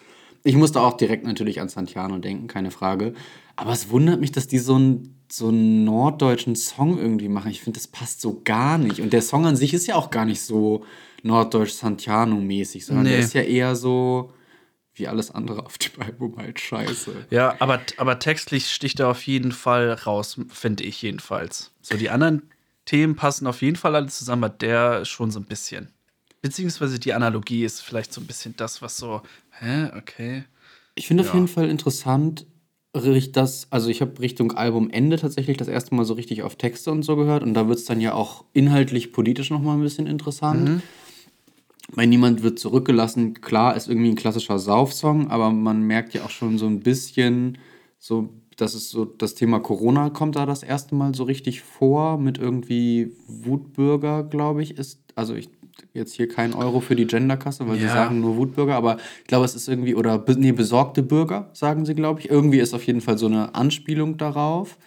Ich 0.45 0.57
musste 0.57 0.81
auch 0.81 0.97
direkt 0.97 1.25
natürlich 1.25 1.61
an 1.61 1.68
Santiano 1.68 2.18
denken, 2.18 2.47
keine 2.47 2.70
Frage. 2.70 3.14
Aber 3.55 3.73
es 3.73 3.91
wundert 3.91 4.20
mich, 4.20 4.33
dass 4.33 4.49
die 4.49 4.59
so 4.59 4.75
einen, 4.75 5.22
so 5.33 5.49
einen 5.49 5.85
norddeutschen 5.85 6.57
Song 6.57 6.99
irgendwie 6.99 7.28
machen. 7.28 7.51
Ich 7.51 7.62
finde, 7.62 7.78
das 7.78 7.87
passt 7.87 8.20
so 8.20 8.40
gar 8.44 8.77
nicht. 8.78 9.01
Und 9.01 9.12
der 9.12 9.23
Song 9.23 9.47
an 9.47 9.56
sich 9.56 9.73
ist 9.73 9.86
ja 9.86 9.94
auch 9.94 10.11
gar 10.11 10.24
nicht 10.27 10.43
so 10.43 10.85
norddeutsch-Santiano-mäßig, 11.23 12.85
sondern 12.85 13.05
der 13.06 13.19
Nee. 13.19 13.24
ist 13.24 13.35
ja 13.35 13.43
eher 13.43 13.77
so 13.77 14.32
wie 14.94 15.09
alles 15.09 15.31
andere 15.31 15.65
auf 15.65 15.78
dem 15.78 16.02
Album 16.02 16.36
halt 16.36 16.61
scheiße. 16.61 17.27
Ja, 17.31 17.56
aber, 17.61 17.81
aber 17.97 18.19
textlich 18.19 18.70
sticht 18.70 19.01
er 19.01 19.09
auf 19.09 19.27
jeden 19.27 19.52
Fall 19.52 19.93
raus, 19.93 20.39
finde 20.51 20.85
ich 20.85 21.01
jedenfalls. 21.01 21.70
So, 21.81 21.97
die 21.97 22.11
anderen 22.11 22.43
Themen 22.85 23.16
passen 23.16 23.47
auf 23.47 23.62
jeden 23.62 23.77
Fall 23.77 23.94
alle 23.97 24.09
zusammen, 24.09 24.44
aber 24.44 24.52
der 24.55 25.06
schon 25.06 25.31
so 25.31 25.40
ein 25.40 25.47
bisschen. 25.47 25.89
Beziehungsweise 26.43 26.98
die 26.98 27.15
Analogie 27.15 27.65
ist 27.65 27.81
vielleicht 27.81 28.12
so 28.12 28.20
ein 28.20 28.27
bisschen 28.27 28.55
das, 28.59 28.82
was 28.82 28.98
so, 28.98 29.23
hä, 29.61 29.86
okay. 29.97 30.44
Ich 30.94 31.06
finde 31.06 31.23
auf 31.23 31.28
Ja. 31.28 31.35
jeden 31.36 31.48
Fall 31.48 31.70
interessant, 31.70 32.44
dass, 32.93 33.66
also 33.70 33.89
ich 33.89 34.01
habe 34.02 34.20
Richtung 34.20 34.52
Albumende 34.52 35.16
tatsächlich 35.16 35.56
das 35.56 35.69
erste 35.69 35.94
Mal 35.94 36.05
so 36.05 36.14
richtig 36.14 36.43
auf 36.43 36.56
Texte 36.56 36.90
und 36.90 37.02
so 37.02 37.16
gehört 37.16 37.43
und 37.43 37.55
da 37.55 37.66
wird 37.66 37.78
es 37.78 37.86
dann 37.86 38.01
ja 38.01 38.12
auch 38.12 38.44
inhaltlich 38.52 39.12
politisch 39.12 39.51
nochmal 39.51 39.77
ein 39.77 39.82
bisschen 39.82 40.06
interessant. 40.06 40.82
Bei 41.94 42.06
Niemand 42.06 42.43
wird 42.43 42.59
zurückgelassen, 42.59 43.35
klar, 43.40 43.77
ist 43.77 43.89
irgendwie 43.89 44.10
ein 44.10 44.16
klassischer 44.16 44.59
Saufsong, 44.59 45.31
aber 45.31 45.51
man 45.51 45.82
merkt 45.82 46.14
ja 46.14 46.24
auch 46.24 46.31
schon 46.31 46.59
so 46.59 46.66
ein 46.66 46.81
bisschen, 46.81 47.59
so, 47.98 48.31
dass 48.56 48.74
es 48.74 48.90
so, 48.90 49.05
das 49.05 49.35
Thema 49.35 49.60
Corona 49.60 50.10
kommt 50.10 50.36
da 50.36 50.47
das 50.47 50.62
erste 50.62 50.94
Mal 50.94 51.14
so 51.14 51.24
richtig 51.24 51.62
vor, 51.62 52.19
mit 52.19 52.39
irgendwie 52.39 53.12
Wutbürger, 53.27 54.23
glaube 54.23 54.62
ich, 54.62 54.78
ist, 54.78 55.01
also 55.14 55.35
ich 55.35 55.48
jetzt 55.93 56.15
hier 56.15 56.28
kein 56.28 56.55
Euro 56.55 56.81
für 56.81 56.97
die 56.97 57.07
Genderkasse, 57.07 57.66
weil 57.69 57.78
sie 57.78 57.85
Ja. 57.86 57.93
sagen 57.93 58.20
nur 58.20 58.36
Wutbürger, 58.36 58.77
aber 58.77 58.97
ich 59.20 59.27
glaube, 59.27 59.44
es 59.44 59.55
ist 59.55 59.69
irgendwie, 59.69 59.94
oder 59.94 60.24
nee, 60.36 60.53
besorgte 60.53 61.03
Bürger, 61.03 61.51
sagen 61.53 61.85
sie, 61.85 61.94
glaube 61.94 62.20
ich. 62.20 62.31
Irgendwie 62.31 62.59
ist 62.59 62.74
auf 62.74 62.86
jeden 62.86 63.01
Fall 63.01 63.19
so 63.19 63.27
eine 63.27 63.55
Anspielung 63.55 64.16
darauf. 64.16 64.78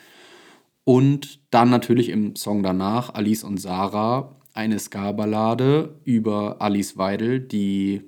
Und 0.83 1.39
dann 1.51 1.69
natürlich 1.69 2.09
im 2.09 2.35
Song 2.35 2.61
danach 2.61 3.13
Alice 3.13 3.43
und 3.43 3.57
Sarah 3.59 4.35
eine 4.53 4.79
Ska-Ballade 4.79 5.99
über 6.03 6.57
Alice 6.61 6.97
Weidel, 6.97 7.39
die, 7.39 8.03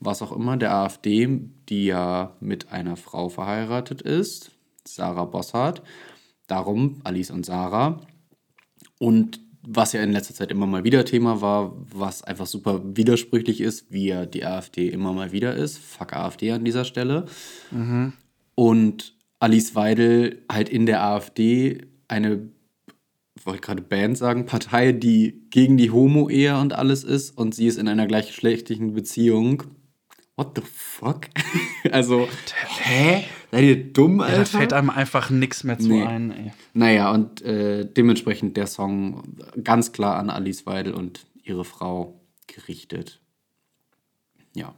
was 0.00 0.22
auch 0.22 0.32
immer, 0.32 0.56
der 0.56 0.74
AfD, 0.74 1.28
die 1.68 1.86
ja 1.86 2.32
mit 2.40 2.72
einer 2.72 2.96
Frau 2.96 3.28
verheiratet 3.28 4.02
ist, 4.02 4.50
Sarah 4.84 5.26
Bossart. 5.26 5.82
Darum 6.48 7.00
Alice 7.04 7.30
und 7.30 7.46
Sarah. 7.46 8.00
Und 8.98 9.40
was 9.62 9.92
ja 9.92 10.02
in 10.02 10.12
letzter 10.12 10.34
Zeit 10.34 10.50
immer 10.50 10.66
mal 10.66 10.84
wieder 10.84 11.04
Thema 11.04 11.40
war, 11.40 11.76
was 11.94 12.22
einfach 12.22 12.46
super 12.46 12.80
widersprüchlich 12.84 13.60
ist, 13.60 13.92
wie 13.92 14.08
ja 14.08 14.26
die 14.26 14.44
AfD 14.44 14.88
immer 14.88 15.12
mal 15.12 15.32
wieder 15.32 15.54
ist. 15.54 15.78
Fuck 15.78 16.14
AfD 16.14 16.50
an 16.50 16.64
dieser 16.64 16.84
Stelle. 16.84 17.26
Und 18.54 19.14
Alice 19.38 19.74
Weidel 19.74 20.42
halt 20.50 20.68
in 20.68 20.86
der 20.86 21.04
AfD 21.04 21.86
eine, 22.08 22.48
wollte 23.44 23.60
gerade 23.60 23.82
Band 23.82 24.18
sagen, 24.18 24.46
Partei, 24.46 24.92
die 24.92 25.46
gegen 25.50 25.76
die 25.76 25.90
Homo-Ehe 25.90 26.58
und 26.58 26.72
alles 26.72 27.04
ist 27.04 27.36
und 27.36 27.54
sie 27.54 27.66
ist 27.66 27.78
in 27.78 27.88
einer 27.88 28.06
gleichgeschlechtlichen 28.06 28.94
Beziehung. 28.94 29.62
What 30.36 30.52
the 30.56 30.62
fuck? 30.64 31.26
also, 31.92 32.28
hä? 32.80 33.24
Seid 33.50 33.64
ihr 33.64 33.92
dumm, 33.92 34.20
Ja, 34.20 34.26
Alter? 34.26 34.38
da 34.38 34.44
fällt 34.46 34.72
einem 34.72 34.88
einfach 34.90 35.28
nichts 35.30 35.62
mehr 35.62 35.78
zu 35.78 35.88
Nee. 35.88 36.02
ein. 36.04 36.30
Ey. 36.30 36.52
Naja, 36.72 37.10
und 37.12 37.42
äh, 37.42 37.84
dementsprechend 37.84 38.56
der 38.56 38.66
Song 38.66 39.22
ganz 39.62 39.92
klar 39.92 40.16
an 40.16 40.30
Alice 40.30 40.64
Weidel 40.64 40.94
und 40.94 41.26
ihre 41.44 41.64
Frau 41.66 42.18
gerichtet. 42.46 43.20
Ja, 44.54 44.74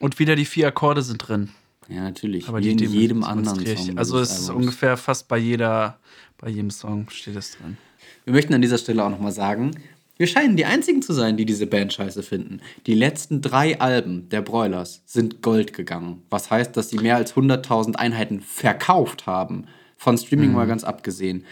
Und 0.00 0.18
wieder 0.18 0.36
die 0.36 0.44
vier 0.46 0.68
Akkorde 0.68 1.02
sind 1.02 1.18
drin. 1.18 1.50
ja, 1.88 2.00
natürlich. 2.02 2.48
Aber 2.48 2.58
wie 2.58 2.62
die 2.62 2.70
in 2.70 2.76
dem- 2.78 2.92
jedem 2.92 3.24
anderen. 3.24 3.64
Song. 3.76 3.98
Also 3.98 4.18
es 4.20 4.30
ist 4.38 4.50
ungefähr 4.50 4.96
fast 4.96 5.28
bei 5.28 5.36
jeder, 5.38 5.98
bei 6.38 6.48
jedem 6.48 6.70
Song 6.70 7.10
steht 7.10 7.36
es 7.36 7.56
drin. 7.58 7.76
Wir 8.24 8.32
möchten 8.32 8.54
an 8.54 8.62
dieser 8.62 8.78
Stelle 8.78 9.04
auch 9.04 9.10
nochmal 9.10 9.32
sagen, 9.32 9.72
wir 10.18 10.26
scheinen 10.26 10.56
die 10.56 10.66
einzigen 10.66 11.00
zu 11.00 11.12
sein, 11.12 11.36
die 11.36 11.46
diese 11.46 11.66
Band 11.66 11.92
scheiße 11.92 12.22
finden. 12.22 12.60
Die 12.86 12.94
letzten 12.94 13.40
drei 13.40 13.80
Alben 13.80 14.28
der 14.28 14.42
Broilers 14.42 15.02
sind 15.06 15.42
Gold 15.42 15.72
gegangen. 15.72 16.22
Was 16.28 16.50
heißt, 16.50 16.76
dass 16.76 16.90
sie 16.90 16.98
mehr 16.98 17.16
als 17.16 17.34
100.000 17.34 17.94
Einheiten 17.94 18.40
verkauft 18.40 19.26
haben. 19.26 19.64
Von 19.96 20.18
Streaming 20.18 20.52
mal 20.52 20.66
ganz 20.66 20.84
abgesehen. 20.84 21.44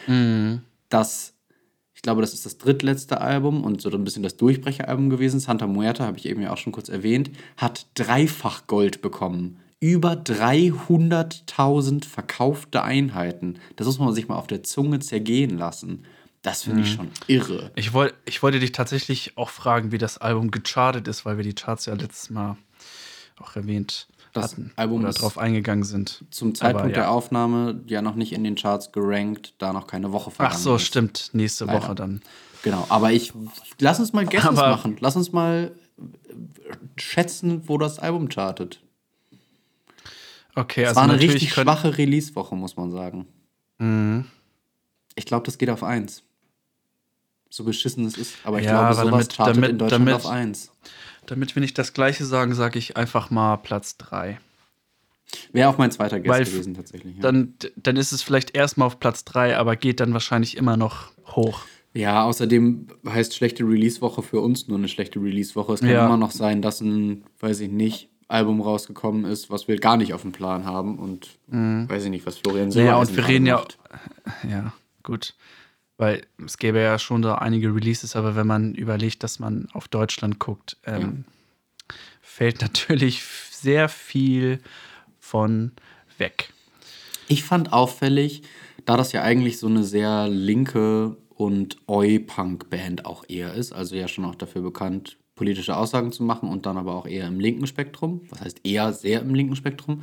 Das, 0.88 1.34
ich 1.94 2.02
glaube, 2.02 2.20
das 2.20 2.34
ist 2.34 2.44
das 2.44 2.58
drittletzte 2.58 3.20
Album 3.20 3.64
und 3.64 3.80
so 3.80 3.90
ein 3.90 4.04
bisschen 4.04 4.22
das 4.22 4.36
Durchbrecheralbum 4.36 5.10
gewesen. 5.10 5.40
Santa 5.40 5.66
Muerta, 5.66 6.04
habe 6.04 6.18
ich 6.18 6.26
eben 6.26 6.42
ja 6.42 6.52
auch 6.52 6.58
schon 6.58 6.72
kurz 6.72 6.88
erwähnt, 6.88 7.30
hat 7.56 7.86
dreifach 7.94 8.66
Gold 8.66 9.00
bekommen. 9.00 9.58
Über 9.78 10.12
300.000 10.12 12.04
verkaufte 12.04 12.82
Einheiten. 12.82 13.58
Das 13.76 13.86
muss 13.86 13.98
man 13.98 14.14
sich 14.14 14.26
mal 14.26 14.36
auf 14.36 14.46
der 14.46 14.62
Zunge 14.62 15.00
zergehen 15.00 15.58
lassen. 15.58 16.04
Das 16.46 16.62
finde 16.62 16.82
ich 16.82 16.92
schon 16.92 17.10
irre. 17.26 17.72
Ich, 17.74 17.92
woll, 17.92 18.12
ich 18.24 18.40
wollte 18.40 18.60
dich 18.60 18.70
tatsächlich 18.70 19.36
auch 19.36 19.50
fragen, 19.50 19.90
wie 19.90 19.98
das 19.98 20.18
Album 20.18 20.52
gechartet 20.52 21.08
ist, 21.08 21.24
weil 21.26 21.38
wir 21.38 21.42
die 21.42 21.54
Charts 21.54 21.86
ja 21.86 21.94
letztes 21.94 22.30
Mal 22.30 22.56
auch 23.40 23.56
erwähnt 23.56 24.06
Das 24.32 24.52
hatten 24.52 24.70
Album 24.76 25.00
oder 25.00 25.08
ist 25.08 25.20
drauf 25.22 25.38
eingegangen 25.38 25.82
sind. 25.82 26.24
Zum 26.30 26.54
Zeitpunkt 26.54 26.82
Aber 26.84 26.90
ja. 26.90 26.94
der 27.00 27.10
Aufnahme 27.10 27.80
ja 27.88 28.00
noch 28.00 28.14
nicht 28.14 28.32
in 28.32 28.44
den 28.44 28.54
Charts 28.54 28.92
gerankt, 28.92 29.54
da 29.58 29.72
noch 29.72 29.88
keine 29.88 30.12
Woche 30.12 30.30
vergangen 30.30 30.54
Ach 30.56 30.62
so, 30.62 30.76
ist. 30.76 30.82
stimmt. 30.86 31.30
Nächste 31.32 31.64
Leider. 31.64 31.82
Woche 31.82 31.94
dann. 31.96 32.22
Genau, 32.62 32.86
aber 32.90 33.10
ich 33.10 33.32
lass 33.80 33.98
uns 33.98 34.12
mal 34.12 34.24
Guesses 34.24 34.46
Aber- 34.46 34.68
machen. 34.70 34.98
Lass 35.00 35.16
uns 35.16 35.32
mal 35.32 35.72
äh, 35.98 37.00
schätzen, 37.00 37.68
wo 37.68 37.76
das 37.76 37.98
Album 37.98 38.28
chartet. 38.28 38.80
Okay, 40.54 40.82
Es 40.82 40.90
also 40.90 41.00
war 41.00 41.08
eine 41.10 41.18
richtig 41.20 41.52
schwache 41.52 41.98
Release-Woche, 41.98 42.54
muss 42.54 42.76
man 42.76 42.92
sagen. 42.92 43.26
Mhm. 43.78 44.26
Ich 45.16 45.26
glaube, 45.26 45.44
das 45.44 45.58
geht 45.58 45.70
auf 45.70 45.82
1. 45.82 46.22
So 47.50 47.64
beschissen 47.64 48.04
es 48.06 48.16
ist, 48.18 48.34
aber 48.44 48.58
ich 48.58 48.66
Ja, 48.66 48.90
glaube, 48.92 48.94
sowas 48.94 49.28
damit- 49.28 49.32
chartet 49.36 49.56
damit- 49.56 49.70
in 49.70 49.78
Deutschland 49.78 50.06
damit- 50.08 50.24
auf 50.24 50.26
1. 50.26 50.72
Damit 51.26 51.54
wir 51.56 51.60
nicht 51.60 51.76
das 51.78 51.92
Gleiche 51.92 52.24
sagen, 52.24 52.54
sage 52.54 52.78
ich 52.78 52.96
einfach 52.96 53.30
mal 53.30 53.56
Platz 53.56 53.96
3. 53.98 54.38
Wäre 55.52 55.68
auch 55.68 55.78
mein 55.78 55.90
zweiter 55.90 56.20
Guess 56.20 56.28
Weil 56.30 56.44
gewesen, 56.44 56.74
tatsächlich. 56.74 57.16
Ja. 57.16 57.22
Dann, 57.22 57.54
dann 57.76 57.96
ist 57.96 58.12
es 58.12 58.22
vielleicht 58.22 58.56
erstmal 58.56 58.86
auf 58.86 59.00
Platz 59.00 59.24
3, 59.24 59.56
aber 59.56 59.74
geht 59.76 59.98
dann 60.00 60.12
wahrscheinlich 60.12 60.56
immer 60.56 60.76
noch 60.76 61.10
hoch. 61.26 61.62
Ja, 61.94 62.24
außerdem 62.24 62.88
heißt 63.08 63.34
schlechte 63.34 63.64
Release-Woche 63.64 64.22
für 64.22 64.40
uns 64.40 64.68
nur 64.68 64.78
eine 64.78 64.86
schlechte 64.88 65.18
Release-Woche. 65.20 65.72
Es 65.72 65.80
kann 65.80 65.88
Ja. 65.88 66.06
immer 66.06 66.16
noch 66.18 66.30
sein, 66.30 66.62
dass 66.62 66.80
ein, 66.80 67.24
weiß 67.40 67.60
ich 67.60 67.70
nicht, 67.70 68.08
Album 68.28 68.60
rausgekommen 68.60 69.24
ist, 69.24 69.50
was 69.50 69.66
wir 69.66 69.78
gar 69.78 69.96
nicht 69.96 70.12
auf 70.12 70.22
dem 70.22 70.32
Plan 70.32 70.64
haben 70.64 70.98
und 70.98 71.38
weiß 71.48 72.04
ich 72.04 72.10
nicht, 72.10 72.26
was 72.26 72.36
Florian 72.38 72.66
Ja, 72.66 72.72
Silbereisen 72.72 73.10
und 73.12 73.16
wir 73.16 73.28
reden 73.28 73.46
ja, 73.46 73.64
ja, 74.48 74.72
gut. 75.02 75.34
Weil 75.98 76.26
es 76.44 76.58
gäbe 76.58 76.80
ja 76.80 76.98
schon 76.98 77.22
da 77.22 77.36
einige 77.36 77.74
Releases, 77.74 78.16
aber 78.16 78.36
wenn 78.36 78.46
man 78.46 78.74
überlegt, 78.74 79.22
dass 79.22 79.38
man 79.38 79.68
auf 79.72 79.88
Deutschland 79.88 80.38
guckt, 80.38 80.76
ähm, 80.84 81.24
fällt 82.20 82.60
natürlich 82.62 83.22
sehr 83.22 83.88
viel 83.88 84.60
von 85.18 85.72
weg. 86.18 86.52
Ich 87.28 87.42
fand 87.42 87.72
auffällig, 87.72 88.42
da 88.84 88.96
das 88.96 89.12
ja 89.12 89.22
eigentlich 89.22 89.58
so 89.58 89.66
eine 89.66 89.84
sehr 89.84 90.28
linke 90.28 91.16
und 91.30 91.76
Oi-Punk-Band 91.86 93.04
auch 93.04 93.24
eher 93.28 93.54
ist, 93.54 93.72
also 93.72 93.96
ja 93.96 94.08
schon 94.08 94.24
auch 94.24 94.34
dafür 94.34 94.62
bekannt, 94.62 95.18
politische 95.34 95.76
Aussagen 95.76 96.12
zu 96.12 96.22
machen 96.22 96.48
und 96.48 96.66
dann 96.66 96.78
aber 96.78 96.94
auch 96.94 97.06
eher 97.06 97.26
im 97.26 97.40
linken 97.40 97.66
Spektrum, 97.66 98.22
was 98.30 98.40
heißt 98.40 98.60
eher 98.64 98.92
sehr 98.92 99.20
im 99.20 99.34
linken 99.34 99.56
Spektrum, 99.56 100.02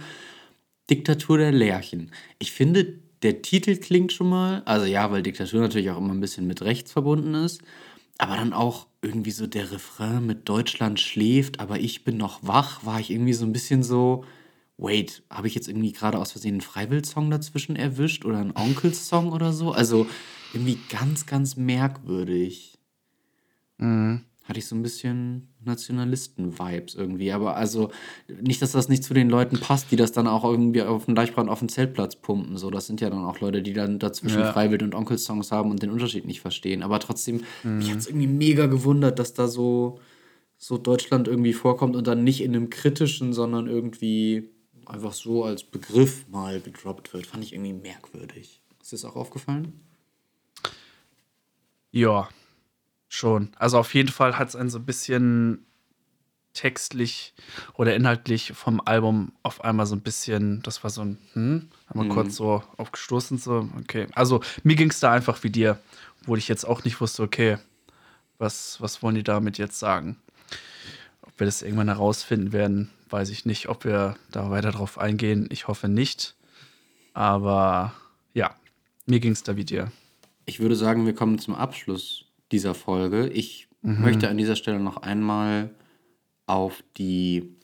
Diktatur 0.90 1.38
der 1.38 1.52
Lerchen. 1.52 2.12
Ich 2.40 2.52
finde, 2.52 3.00
der 3.24 3.42
Titel 3.42 3.78
klingt 3.78 4.12
schon 4.12 4.30
mal, 4.30 4.62
also 4.66 4.86
ja, 4.86 5.10
weil 5.12 5.24
Diktatur 5.24 5.62
natürlich 5.62 5.90
auch 5.90 5.98
immer 5.98 6.14
ein 6.14 6.20
bisschen 6.20 6.46
mit 6.46 6.62
rechts 6.62 6.92
verbunden 6.92 7.34
ist, 7.34 7.62
aber 8.18 8.36
dann 8.36 8.54
auch 8.54 8.88
irgendwie 9.02 9.32
so 9.32 9.48
der 9.48 9.72
Refrain 9.72 10.26
mit 10.26 10.48
Deutschland 10.48 11.00
schläft, 11.00 11.60
aber 11.60 11.80
ich 11.80 12.04
bin 12.04 12.18
noch 12.18 12.40
wach, 12.42 12.86
war 12.86 13.00
ich 13.00 13.10
irgendwie 13.10 13.34
so 13.34 13.46
ein 13.46 13.54
bisschen 13.54 13.84
so, 13.84 14.26
wait, 14.78 15.24
habe 15.30 15.48
ich 15.48 15.56
jetzt 15.56 15.68
irgendwie 15.68 15.92
gerade 15.94 16.20
aus 16.20 16.32
Versehen 16.34 16.56
einen 16.56 16.62
Freiwill-Song 16.62 17.32
dazwischen 17.32 17.76
erwischt 17.76 18.26
oder 18.26 18.40
einen 18.40 18.56
Onkels-Song 18.56 19.32
oder 19.32 19.54
so? 19.54 19.72
Also 19.72 20.08
irgendwie 20.54 20.78
ganz, 20.90 21.26
ganz 21.26 21.56
merkwürdig. 21.56 22.78
Hatte 24.44 24.60
ich 24.60 24.66
so 24.66 24.76
ein 24.76 24.84
bisschen 24.84 25.48
Nationalisten-Vibes 25.64 26.96
irgendwie. 26.96 27.32
Aber 27.32 27.56
also 27.56 27.92
nicht, 28.28 28.62
dass 28.62 28.74
das 28.74 28.90
nicht 28.90 29.04
zu 29.06 29.14
den 29.14 29.30
Leuten 29.30 29.58
passt, 29.58 29.90
die 29.90 29.96
das 29.96 30.12
dann 30.12 30.28
auch 30.28 30.44
irgendwie 30.44 30.82
auf 30.82 31.06
dem 31.06 31.16
Deichbrand 31.16 31.50
auf 31.50 31.60
dem 31.60 31.70
Zeltplatz 31.70 32.18
pumpen. 32.18 32.58
So, 32.58 32.70
das 32.70 32.86
sind 32.88 33.00
ja 33.00 33.10
dann 33.10 33.24
auch 33.24 33.40
Leute, 33.40 33.62
die 33.62 33.72
dann 33.72 34.00
dazwischen 34.00 34.42
Ja. 34.42 34.52
Freiwild 34.52 34.84
und 34.84 34.96
Onkels-Songs 34.96 35.54
haben 35.54 35.72
und 35.72 35.82
den 35.82 35.92
Unterschied 35.92 36.26
nicht 36.26 36.42
verstehen. 36.42 36.84
Aber 36.84 37.00
trotzdem, 37.00 37.46
mich 37.64 37.90
hat 37.90 38.00
es 38.00 38.08
irgendwie 38.08 38.28
mega 38.28 38.66
gewundert, 38.66 39.18
dass 39.18 39.34
da 39.34 39.48
so, 39.48 40.02
so 40.58 40.78
Deutschland 40.78 41.30
irgendwie 41.30 41.54
vorkommt 41.54 41.96
und 41.96 42.06
dann 42.06 42.26
nicht 42.26 42.42
in 42.42 42.54
einem 42.54 42.70
kritischen, 42.70 43.32
sondern 43.32 43.68
irgendwie 43.68 44.50
einfach 44.86 45.14
so 45.14 45.46
als 45.46 45.64
Begriff 45.64 46.28
mal 46.30 46.60
gedroppt 46.60 47.14
wird. 47.14 47.28
Fand 47.28 47.46
ich 47.46 47.54
irgendwie 47.54 47.72
merkwürdig. 47.72 48.62
Ist 48.82 48.92
dir 48.92 48.98
das 48.98 49.06
auch 49.06 49.16
aufgefallen? 49.16 49.80
Ja, 51.92 52.28
schon. 53.14 53.50
Also 53.58 53.78
auf 53.78 53.94
jeden 53.94 54.10
Fall 54.10 54.38
hat 54.38 54.50
es 54.50 54.56
einen 54.56 54.70
so 54.70 54.80
ein 54.80 54.86
bisschen 54.86 55.66
textlich 56.54 57.34
oder 57.76 57.96
inhaltlich 57.96 58.54
vom 58.54 58.82
Album 58.86 59.34
auf 59.44 59.64
einmal 59.64 59.86
so 59.86 59.96
ein 59.96 60.02
bisschen, 60.02 60.62
das 60.64 60.84
war 60.84 60.90
so 60.90 61.02
ein, 61.02 61.18
hm, 61.34 61.70
haben 61.88 62.00
wir 62.02 62.14
kurz 62.14 62.36
so 62.36 62.64
aufgestoßen, 62.78 63.38
so, 63.38 63.70
okay. 63.80 64.08
Also 64.14 64.42
mir 64.64 64.76
ging 64.76 64.90
es 64.90 65.00
da 65.00 65.12
einfach 65.12 65.44
wie 65.44 65.50
dir, 65.50 65.80
wo 66.26 66.36
ich 66.36 66.48
jetzt 66.48 66.66
auch 66.66 66.84
nicht 66.84 67.02
wusste, 67.02 67.24
okay, 67.24 67.58
was, 68.38 68.82
was 68.82 69.02
wollen 69.02 69.16
die 69.16 69.24
damit 69.24 69.58
jetzt 69.58 69.80
sagen? 69.80 70.18
Ob 71.22 71.40
wir 71.40 71.46
das 71.46 71.62
irgendwann 71.62 71.88
herausfinden 71.90 72.52
werden, 72.52 72.90
weiß 73.10 73.30
ich 73.30 73.46
nicht. 73.46 73.70
Ob 73.70 73.86
wir 73.86 74.16
da 74.32 74.50
weiter 74.50 74.72
drauf 74.72 74.98
eingehen, 74.98 75.48
ich 75.52 75.68
hoffe 75.68 75.88
nicht. 75.88 76.36
Aber 77.14 77.94
ja, 78.34 78.56
mir 79.06 79.20
ging 79.20 79.32
es 79.32 79.44
da 79.44 79.56
wie 79.56 79.66
dir. 79.66 79.92
Ich 80.46 80.60
würde 80.60 80.76
sagen, 80.76 81.06
wir 81.06 81.16
kommen 81.16 81.40
zum 81.40 81.56
Abschluss 81.56 82.26
dieser 82.52 82.74
Folge. 82.76 83.28
Ich 83.30 83.68
möchte 83.82 84.30
an 84.30 84.38
dieser 84.38 84.56
Stelle 84.56 84.80
noch 84.80 84.98
einmal 84.98 85.72
auf 86.46 86.84
die 86.98 87.56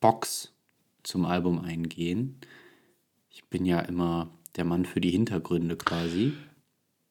Box 0.00 0.52
zum 1.02 1.24
Album 1.26 1.58
eingehen. 1.64 2.38
Ich 3.30 3.44
bin 3.44 3.64
ja 3.66 3.80
immer 3.80 4.30
der 4.56 4.64
Mann 4.64 4.84
für 4.84 5.00
die 5.00 5.10
Hintergründe 5.10 5.76
quasi. 5.76 6.32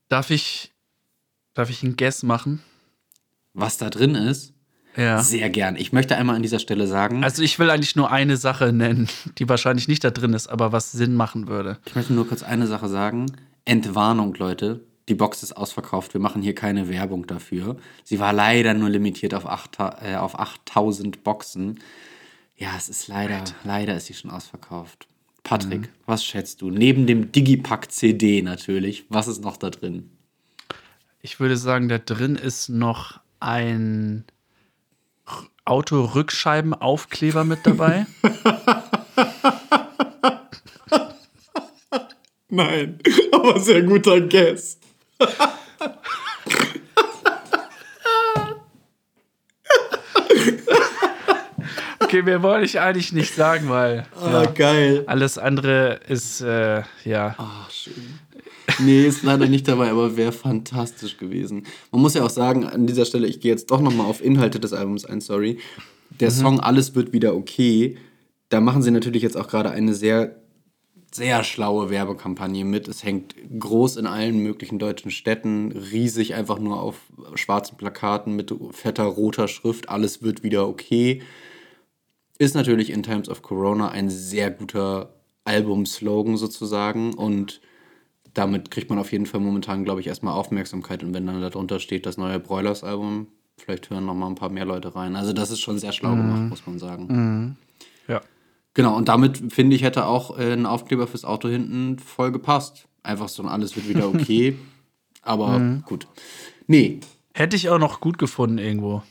Darf 0.07 0.31
ich, 0.31 0.71
darf 1.53 1.69
ich 1.69 1.83
einen 1.83 1.97
Guess 1.97 2.23
machen? 2.23 2.61
Was 3.53 3.77
da 3.77 3.89
drin 3.89 4.15
ist, 4.15 4.53
Ja. 4.95 5.21
sehr 5.21 5.49
gern. 5.49 5.75
Ich 5.75 5.93
möchte 5.93 6.15
einmal 6.15 6.35
an 6.35 6.41
dieser 6.41 6.59
Stelle 6.59 6.87
sagen, 6.87 7.23
Also 7.23 7.43
ich 7.43 7.59
will 7.59 7.69
eigentlich 7.69 7.95
nur 7.95 8.09
eine 8.11 8.37
Sache 8.37 8.73
nennen, 8.73 9.07
die 9.37 9.47
wahrscheinlich 9.47 9.87
nicht 9.87 10.03
da 10.03 10.09
drin 10.11 10.33
ist, 10.33 10.47
aber 10.47 10.71
was 10.71 10.91
Sinn 10.91 11.13
machen 11.15 11.47
würde. 11.47 11.77
ich 11.85 11.95
möchte 11.95 12.13
nur 12.13 12.27
kurz 12.27 12.41
eine 12.43 12.65
Sache 12.67 12.87
sagen. 12.89 13.27
Entwarnung, 13.65 14.33
Leute. 14.35 14.81
Die 15.10 15.15
Box 15.15 15.41
ist 15.41 15.53
ausverkauft. 15.53 16.14
Wir 16.14 16.22
machen 16.22 16.44
hier 16.44 16.53
keine 16.53 16.88
Werbung 16.88 17.26
dafür. 17.26 17.77
Sie 18.03 18.19
war 18.19 18.31
leider 18.31 18.76
nur 18.76 18.90
limitiert 18.90 19.34
auf, 19.34 19.48
8, 19.48 19.80
äh, 20.03 20.15
auf 20.15 20.40
8000 20.40 21.23
Boxen. 21.23 21.80
Ja, 22.56 22.76
es 22.77 22.90
ist 22.90 23.07
leider, 23.07 23.44
leider 23.64 23.95
ist 23.95 24.06
sie 24.06 24.14
schon 24.14 24.30
ausverkauft. 24.30 25.07
Patrick, 25.44 25.90
was 26.06 26.23
schätzt 26.23 26.61
du? 26.61 26.69
Neben 26.69 27.07
dem 27.07 27.31
Digipack 27.31 27.91
CD 27.91 28.44
natürlich, 28.44 29.06
was 29.10 29.27
ist 29.27 29.41
noch 29.41 29.57
da 29.57 29.72
drin? 29.72 30.11
Ich 31.22 31.40
würde 31.40 31.57
sagen, 31.57 31.90
da 31.90 31.98
drin 31.98 32.36
ist 32.36 32.69
noch 32.69 33.19
ein 33.40 34.26
Autorückscheibenaufkleber 35.65 37.45
mit 37.45 37.65
dabei. 37.65 38.06
Nein, 42.49 42.99
aber 43.31 43.60
sehr 43.60 43.81
guter 43.81 44.22
Guess. 44.22 44.80
Okay, 52.01 52.21
mehr 52.23 52.41
wollte 52.41 52.65
ich 52.65 52.79
eigentlich 52.79 53.11
nicht 53.11 53.35
sagen, 53.35 53.69
weil 53.69 54.05
Ah, 54.19 54.45
geil. 54.45 55.03
alles 55.07 55.37
andere 55.37 55.99
ist, 56.07 56.41
äh, 56.41 56.81
ja. 57.03 57.35
Ach, 57.37 57.69
schön. 57.69 57.93
Nee, 58.79 59.05
ist 59.05 59.23
leider 59.23 59.47
nicht 59.47 59.67
dabei, 59.67 59.89
aber 59.89 60.15
wäre 60.15 60.31
fantastisch 60.31 61.17
gewesen. 61.17 61.65
Man 61.91 62.01
muss 62.01 62.13
ja 62.13 62.23
auch 62.23 62.29
sagen, 62.29 62.65
an 62.65 62.87
dieser 62.87 63.03
Stelle, 63.05 63.27
ich 63.27 63.41
gehe 63.41 63.51
jetzt 63.51 63.69
doch 63.69 63.81
nochmal 63.81 64.05
auf 64.07 64.23
Inhalte 64.23 64.59
des 64.59 64.73
Albums 64.73 65.05
ein, 65.05 65.21
sorry. 65.21 65.59
Der 66.19 66.31
Song 66.31 66.59
Alles 66.59 66.95
wird 66.95 67.11
wieder 67.13 67.35
okay, 67.35 67.97
da 68.49 68.61
machen 68.61 68.81
sie 68.81 68.91
natürlich 68.91 69.21
jetzt 69.21 69.37
auch 69.37 69.47
gerade 69.47 69.69
eine 69.71 69.93
sehr, 69.93 70.35
sehr 71.11 71.44
schlaue 71.44 71.90
Werbekampagne 71.90 72.65
mit. 72.65 72.88
Es 72.88 73.03
hängt 73.03 73.36
groß 73.60 73.98
in 73.98 74.06
allen 74.06 74.40
möglichen 74.40 74.80
deutschen 74.80 75.11
Städten, 75.11 75.72
riesig 75.72 76.36
einfach 76.36 76.60
nur 76.60 76.80
auf 76.81 77.02
schwarzen 77.36 77.77
Plakaten 77.77 78.36
mit 78.36 78.53
fetter 78.72 79.06
roter 79.06 79.48
Schrift, 79.48 79.90
alles 79.90 80.22
wird 80.22 80.44
wieder 80.44 80.68
okay. 80.68 81.22
Ist 82.38 82.56
natürlich 82.56 82.91
in 82.91 83.03
Times 83.03 83.27
of 83.27 83.41
Corona 83.41 83.90
ein 83.90 84.10
sehr 84.10 84.52
guter 84.52 85.14
Album-Slogan 85.44 86.38
sozusagen 86.38 87.14
und 87.14 87.60
damit 88.34 88.72
kriegt 88.72 88.90
man 88.90 88.99
auf 88.99 89.11
jeden 89.11 89.26
Fall 89.26 89.41
momentan, 89.41 89.84
glaube 89.84 90.02
ich, 90.02 90.07
erstmal 90.07 90.36
Aufmerksamkeit. 90.36 91.03
Und 91.03 91.14
wenn 91.14 91.26
dann 91.26 91.41
darunter 91.41 91.80
steht, 91.80 92.06
das 92.06 92.18
neue 92.18 92.40
Broilers-Album, 92.40 93.27
vielleicht 93.57 93.90
hören 93.90 94.06
noch 94.06 94.14
mal 94.14 94.27
ein 94.27 94.36
paar 94.36 94.49
mehr 94.49 94.65
Leute 94.65 94.95
rein. 94.95 95.15
Also, 95.15 95.34
das 95.34 95.52
ist 95.52 95.60
schon 95.60 95.80
sehr 95.80 95.91
schlau 95.91 96.11
gemacht, 96.11 96.49
muss 96.49 96.65
man 96.65 96.80
sagen. 96.80 97.57
Ja. 98.07 98.22
Genau, 98.73 98.95
und 98.95 99.09
damit 99.09 99.53
finde 99.53 99.75
ich, 99.75 99.83
hätte 99.83 100.05
auch 100.05 100.37
äh, 100.37 100.53
ein 100.53 100.65
Aufkleber 100.65 101.07
fürs 101.07 101.25
Auto 101.25 101.49
hinten 101.49 101.99
voll 101.99 102.31
gepasst. 102.31 102.87
Einfach 103.03 103.29
so 103.29 103.43
ein 103.43 103.49
alles 103.49 103.75
wird 103.75 103.89
wieder 103.89 104.07
okay. 104.07 104.57
Aber 105.21 105.81
gut. 105.85 106.07
Nee, 106.67 106.99
Hätte 107.39 107.55
ich 107.55 107.69
auch 107.69 107.79
noch 107.79 108.01
gut 108.01 108.17
gefunden 108.17 108.57
irgendwo. 108.57 109.01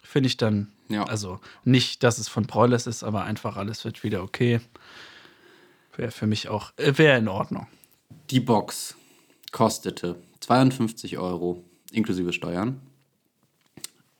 Finde 0.00 0.28
ich 0.28 0.36
dann. 0.36 0.68
Ja. 0.88 1.02
Also 1.02 1.40
nicht, 1.64 2.04
dass 2.04 2.18
es 2.18 2.28
von 2.28 2.46
Broilers 2.46 2.86
ist, 2.86 3.02
aber 3.02 3.24
einfach 3.24 3.56
alles 3.56 3.84
wird 3.84 4.04
wieder 4.04 4.22
okay. 4.22 4.60
Wäre 5.96 6.12
für 6.12 6.28
mich 6.28 6.48
auch, 6.48 6.72
äh, 6.76 6.96
wäre 6.96 7.18
in 7.18 7.26
Ordnung. 7.26 7.66
die 8.30 8.38
Box 8.38 8.94
kostete 9.50 10.14
52 10.38 11.18
Euro 11.18 11.64
inklusive 11.90 12.32
Steuern. 12.32 12.80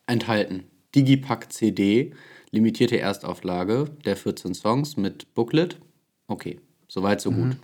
Enthalten 0.06 0.64
Digipack 0.96 1.52
CD, 1.52 2.14
limitierte 2.50 2.98
Erstauflage 2.98 3.90
der 4.04 4.16
14 4.16 4.54
Songs 4.54 4.96
mit 4.96 5.34
Booklet. 5.34 5.78
Okay, 6.26 6.60
soweit 6.88 7.20
so 7.20 7.30
gut. 7.30 7.56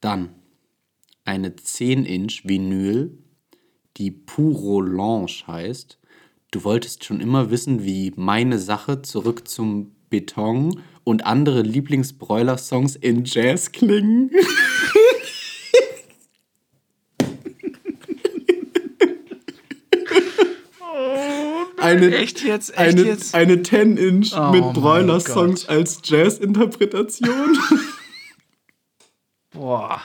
Dann 0.00 0.30
eine 1.24 1.50
10-Inch 1.50 2.42
Vinyl, 2.44 3.16
die 3.96 4.10
Puro 4.10 4.80
Lounge 4.80 5.44
heißt. 5.46 5.98
Du 6.50 6.64
wolltest 6.64 7.04
schon 7.04 7.20
immer 7.20 7.50
wissen, 7.50 7.84
wie 7.84 8.12
meine 8.16 8.58
Sache 8.58 9.02
zurück 9.02 9.48
zum 9.48 9.92
Beton 10.10 10.82
und 11.04 11.24
andere 11.24 11.62
Lieblingsbräuler-Songs 11.62 12.96
in 12.96 13.24
Jazz 13.24 13.72
klingen. 13.72 14.30
eine, 21.96 22.16
Echt 22.16 22.42
jetzt? 22.44 22.70
Echt 22.70 22.78
eine, 22.98 23.02
jetzt? 23.02 23.34
eine 23.34 23.56
10-Inch 23.56 24.32
Oh 24.36 24.50
mit 24.52 24.72
Broiler-Songs 24.74 25.68
als 25.68 26.00
Jazz-Interpretation. 26.04 27.58
Boah. 29.52 30.00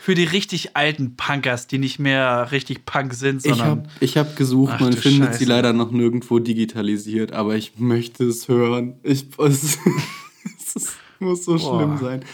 Für 0.00 0.14
die 0.14 0.24
richtig 0.24 0.76
alten 0.76 1.16
Punkers, 1.16 1.66
die 1.68 1.78
nicht 1.78 1.98
mehr 1.98 2.50
richtig 2.50 2.84
Punk 2.84 3.14
sind, 3.14 3.36
Ich 3.44 3.50
sondern. 3.50 3.68
habe 3.68 3.82
ich 4.00 4.16
hab 4.16 4.36
gesucht, 4.36 4.72
Ach 4.76 4.80
man 4.80 4.92
findet 4.92 5.34
sie 5.34 5.40
Scheiße. 5.40 5.44
leider 5.50 5.72
noch 5.72 5.90
nirgendwo 5.92 6.38
digitalisiert, 6.40 7.32
aber 7.32 7.54
ich 7.56 7.78
möchte 7.78 8.24
es 8.24 8.48
hören. 8.48 8.94
Ich, 9.04 9.26
es, 9.38 9.78
es 10.74 10.92
muss 11.20 11.44
so 11.44 11.56
schlimm 11.58 11.96
Boah. 11.96 11.98
sein. 12.00 12.24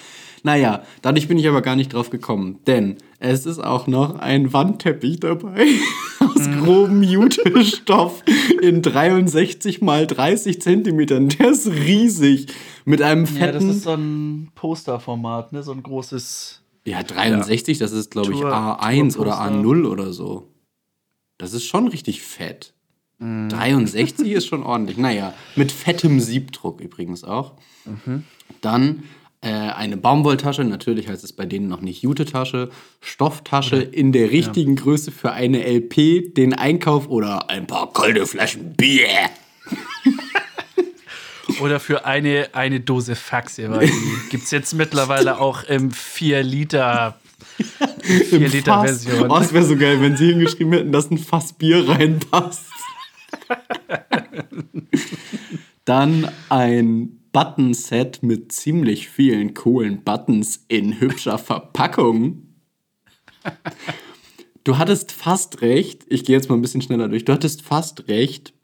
Naja, 0.45 0.83
dadurch 1.03 1.29
bin 1.29 1.37
ich 1.39 1.49
aber 1.49 1.61
gar 1.63 1.77
nicht 1.77 1.93
drauf 1.93 2.11
gekommen, 2.11 2.61
denn 2.67 2.97
es 3.19 3.45
ist 3.45 3.59
auch 3.59 3.87
noch 3.87 4.19
ein 4.19 4.53
Wandteppich 4.53 5.21
dabei 5.21 5.67
aus 6.41 6.47
Mhm. 6.49 6.61
grobem 6.65 7.03
Jutestoff 7.03 8.23
in 8.63 8.83
63 8.83 9.81
mal 9.81 10.07
30 10.07 10.61
Zentimetern. 10.63 11.29
Der 11.29 11.51
ist 11.51 11.67
riesig. 11.69 12.47
Mit 12.85 13.03
einem 13.03 13.27
fetten. 13.27 13.41
ja, 13.45 13.53
das 13.53 13.65
ist 13.65 13.83
so 13.85 13.91
ein 13.95 14.51
Posterformat, 14.55 15.53
ne? 15.53 15.63
So 15.63 15.73
ein 15.73 15.83
großes. 15.83 16.63
Ja, 16.85 17.03
63, 17.03 17.79
das 17.79 17.93
ist, 17.93 18.11
glaube 18.11 18.33
ich, 18.33 18.41
Tour- 18.41 18.51
A1 18.55 19.17
oder 19.19 19.33
Tourposter. 19.33 19.53
A0 19.61 19.87
oder 19.87 20.13
so. 20.13 20.49
Das 21.37 21.53
ist 21.53 21.65
schon 21.65 21.89
richtig 21.89 22.23
fett. 22.23 22.73
63 23.21 24.31
ist 24.33 24.47
schon 24.47 24.63
ordentlich. 24.63 24.97
Naja, 24.97 25.35
mit 25.57 25.73
fettem 25.73 26.21
Siebdruck 26.21 26.81
übrigens 26.81 27.25
auch. 27.25 27.55
Dann 28.61 29.03
äh, 29.41 29.51
eine 29.51 29.97
Baumwolltasche, 29.97 30.65
natürlich 30.65 31.09
heißt 31.09 31.23
es 31.23 31.33
bei 31.33 31.47
denen 31.47 31.69
noch 31.69 31.81
nicht 31.81 32.03
Jute-Tasche, 32.03 32.71
Stofftasche 33.01 33.77
in 33.77 34.13
der 34.13 34.31
richtigen 34.31 34.75
Größe 34.75 35.13
für 35.13 35.33
eine 35.33 35.65
LP, 35.65 36.35
den 36.35 36.55
Einkauf 36.55 37.09
oder 37.09 37.49
ein 37.49 37.67
paar 37.67 37.93
kalte 37.93 38.27
Flaschen 38.27 38.75
Bier. 38.75 39.09
Oder 41.61 41.81
für 41.81 42.05
eine, 42.05 42.51
eine 42.53 42.81
Dose 42.81 43.17
Faxe, 43.17 43.71
weil 43.71 43.87
die 43.87 44.29
gibt 44.31 44.45
es 44.45 44.51
jetzt 44.51 44.75
mittlerweile 44.75 45.41
auch 45.41 45.65
im 45.65 45.91
4 45.91 46.43
Liter. 46.43 47.19
4 48.03 48.49
Liter 48.49 48.75
Fass. 48.75 49.05
Version. 49.05 49.31
Oh, 49.31 49.39
es 49.39 49.53
wäre 49.53 49.65
so 49.65 49.77
geil, 49.77 50.01
wenn 50.01 50.17
sie 50.17 50.29
hingeschrieben 50.29 50.73
hätten, 50.75 50.93
dass 50.93 51.11
ein 51.11 51.19
Fass 51.19 51.55
Bier 51.55 51.89
reinpasst. 51.89 52.67
Dann 55.85 56.31
ein 56.49 57.18
Button-Set 57.39 58.25
mit 58.25 58.51
ziemlich 58.51 59.09
vielen 59.09 59.55
coolen 59.55 60.03
Buttons 60.03 60.65
in 60.67 60.99
hübscher 60.99 61.39
Verpackung. 61.39 62.49
Du 64.65 64.77
hattest 64.77 65.13
fast 65.13 65.63
recht. 65.63 66.05
Ich 66.09 66.25
gehe 66.25 66.35
jetzt 66.35 66.49
mal 66.49 66.57
ein 66.57 66.63
bisschen 66.63 66.83
schneller 66.83 67.07
durch. 67.07 67.25
Du 67.25 67.33
hattest 67.33 67.63
fast 67.63 68.09
recht. 68.09 68.55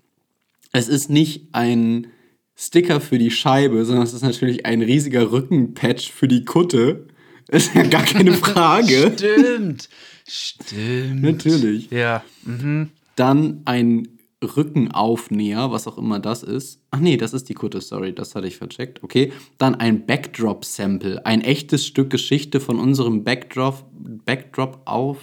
Es 0.72 0.88
ist 0.88 1.08
nicht 1.08 1.50
ein 1.52 2.08
Sticker 2.56 3.00
für 3.00 3.16
die 3.18 3.30
Scheibe, 3.30 3.84
sondern 3.84 4.02
es 4.02 4.12
ist 4.12 4.22
natürlich 4.22 4.66
ein 4.66 4.82
riesiger 4.82 5.30
Rückenpatch 5.30 6.10
für 6.10 6.26
die 6.26 6.44
Kutte. 6.44 7.06
Ist 7.46 7.76
ja 7.76 7.84
gar 7.84 8.02
keine 8.02 8.32
Frage. 8.32 9.12
Stimmt. 9.14 9.88
Stimmt. 10.26 11.22
Natürlich. 11.22 11.92
Ja. 11.92 12.24
Mhm. 12.42 12.90
Dann 13.14 13.62
ein 13.66 14.13
Rückenaufnäher, 14.44 15.70
was 15.70 15.86
auch 15.86 15.98
immer 15.98 16.18
das 16.20 16.42
ist. 16.42 16.80
Ach 16.90 16.98
nee, 17.00 17.16
das 17.16 17.32
ist 17.32 17.48
die 17.48 17.54
Kutte, 17.54 17.80
sorry, 17.80 18.14
das 18.14 18.34
hatte 18.34 18.46
ich 18.46 18.56
vercheckt. 18.56 19.02
Okay. 19.02 19.32
Dann 19.58 19.74
ein 19.74 20.06
Backdrop-Sample, 20.06 21.24
ein 21.26 21.40
echtes 21.40 21.86
Stück 21.86 22.10
Geschichte 22.10 22.60
von 22.60 22.78
unserem 22.78 23.24
Backdrop, 23.24 23.84
Backdrop 24.24 24.82
auf, 24.84 25.18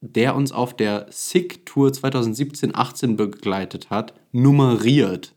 der 0.00 0.36
uns 0.36 0.52
auf 0.52 0.76
der 0.76 1.06
Sick 1.10 1.66
Tour 1.66 1.88
2017-18 1.90 3.16
begleitet 3.16 3.90
hat, 3.90 4.14
nummeriert. 4.32 5.34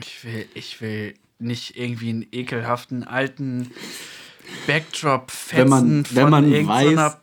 Ich 0.00 0.24
will, 0.24 0.46
ich 0.54 0.80
will 0.80 1.14
nicht 1.38 1.76
irgendwie 1.76 2.10
einen 2.10 2.26
ekelhaften 2.32 3.04
alten 3.04 3.70
Backdrop 4.66 5.30
fetzen 5.30 5.58
Wenn 5.62 5.68
man, 5.68 6.04
wenn 6.10 6.22
von 6.22 6.30
man 6.30 6.52
irgendeiner- 6.52 7.06
weiß, 7.06 7.16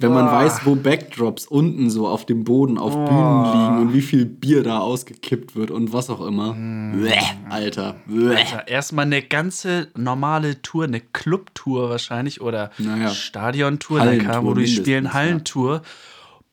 wenn 0.00 0.12
man 0.12 0.26
Boah. 0.26 0.32
weiß, 0.44 0.60
wo 0.64 0.74
Backdrops 0.76 1.46
unten 1.46 1.90
so 1.90 2.06
auf 2.06 2.24
dem 2.24 2.44
Boden 2.44 2.78
auf 2.78 2.92
Bühnen 2.94 3.44
liegen 3.44 3.78
und 3.80 3.92
wie 3.94 4.00
viel 4.02 4.24
Bier 4.26 4.62
da 4.62 4.78
ausgekippt 4.78 5.56
wird 5.56 5.70
und 5.70 5.92
was 5.92 6.08
auch 6.10 6.24
immer. 6.24 6.54
Bäh, 6.54 7.14
Alter. 7.50 7.96
Bäh. 8.06 8.36
Alter, 8.36 8.68
erstmal 8.68 9.06
eine 9.06 9.22
ganze 9.22 9.88
normale 9.96 10.62
Tour, 10.62 10.84
eine 10.84 11.00
Clubtour 11.00 11.90
wahrscheinlich 11.90 12.40
oder 12.40 12.70
Naja. 12.78 13.08
Stadiontour, 13.10 14.00
Hallentour 14.00 14.44
wo 14.44 14.54
die 14.54 14.66
spielen 14.68 15.06
ja. 15.06 15.12
Hallentour 15.14 15.82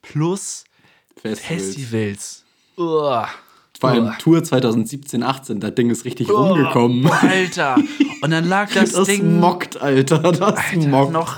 plus 0.01 0.63
Festivals. 1.21 1.65
Festivals. 1.65 2.43
Uah. 2.77 3.27
Vor 3.79 3.89
allem 3.89 4.05
Uah. 4.05 4.17
Tour 4.19 4.43
2017, 4.43 5.21
18, 5.23 5.59
das 5.59 5.75
Ding 5.75 5.89
ist 5.89 6.05
richtig 6.05 6.29
Uah. 6.29 6.47
rumgekommen. 6.49 7.07
Alter. 7.11 7.75
Und 8.21 8.31
dann 8.31 8.45
lag 8.47 8.71
das, 8.73 8.91
Das 8.93 9.07
Ding 9.07 9.39
mockt, 9.39 9.81
Alter. 9.81 10.19
Das 10.19 10.41
Alter, 10.41 10.87
mockt. 10.87 11.11
noch, 11.11 11.35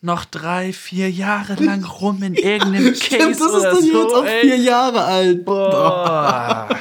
noch 0.00 0.24
drei, 0.24 0.72
vier 0.72 1.10
Jahre 1.10 1.54
lang 1.62 1.84
rum 1.84 2.22
in 2.22 2.34
irgendeinem 2.34 2.92
Case 2.92 3.04
Stimmt, 3.04 3.40
das 3.40 3.40
ist 3.40 3.54
oder 3.54 3.72
dann 3.72 3.82
so. 3.82 4.02
jetzt 4.02 4.14
auch 4.14 4.24
ey. 4.24 4.40
vier 4.42 4.56
Jahre 4.56 5.04
alt. 5.04 5.44
Boah. 5.44 6.68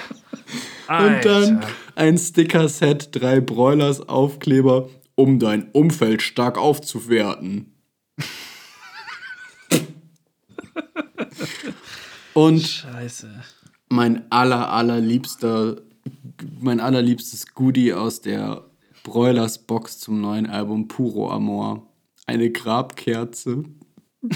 Und 0.88 1.26
dann 1.26 1.66
ein 1.96 2.18
Sticker-Set, 2.18 3.10
drei 3.12 3.40
Broilers, 3.40 4.08
Aufkleber, 4.08 4.90
um 5.16 5.40
dein 5.40 5.72
Umfeld 5.72 6.22
stark 6.22 6.60
aufzuwerten. 6.60 7.74
Und 12.34 12.62
Scheiße. 12.62 13.30
mein 13.90 14.30
aller, 14.30 14.72
allerliebster, 14.72 15.78
mein 16.60 16.80
allerliebstes 16.82 17.54
Goodie 17.56 17.94
aus 17.94 18.22
der 18.22 18.66
Broilers 19.04 19.58
Box 19.60 20.00
zum 20.00 20.22
neuen 20.22 20.46
Album 20.48 20.88
Puro 20.88 21.32
Amor. 21.32 21.88
Eine 22.26 22.52
Grabkerze. 22.52 23.64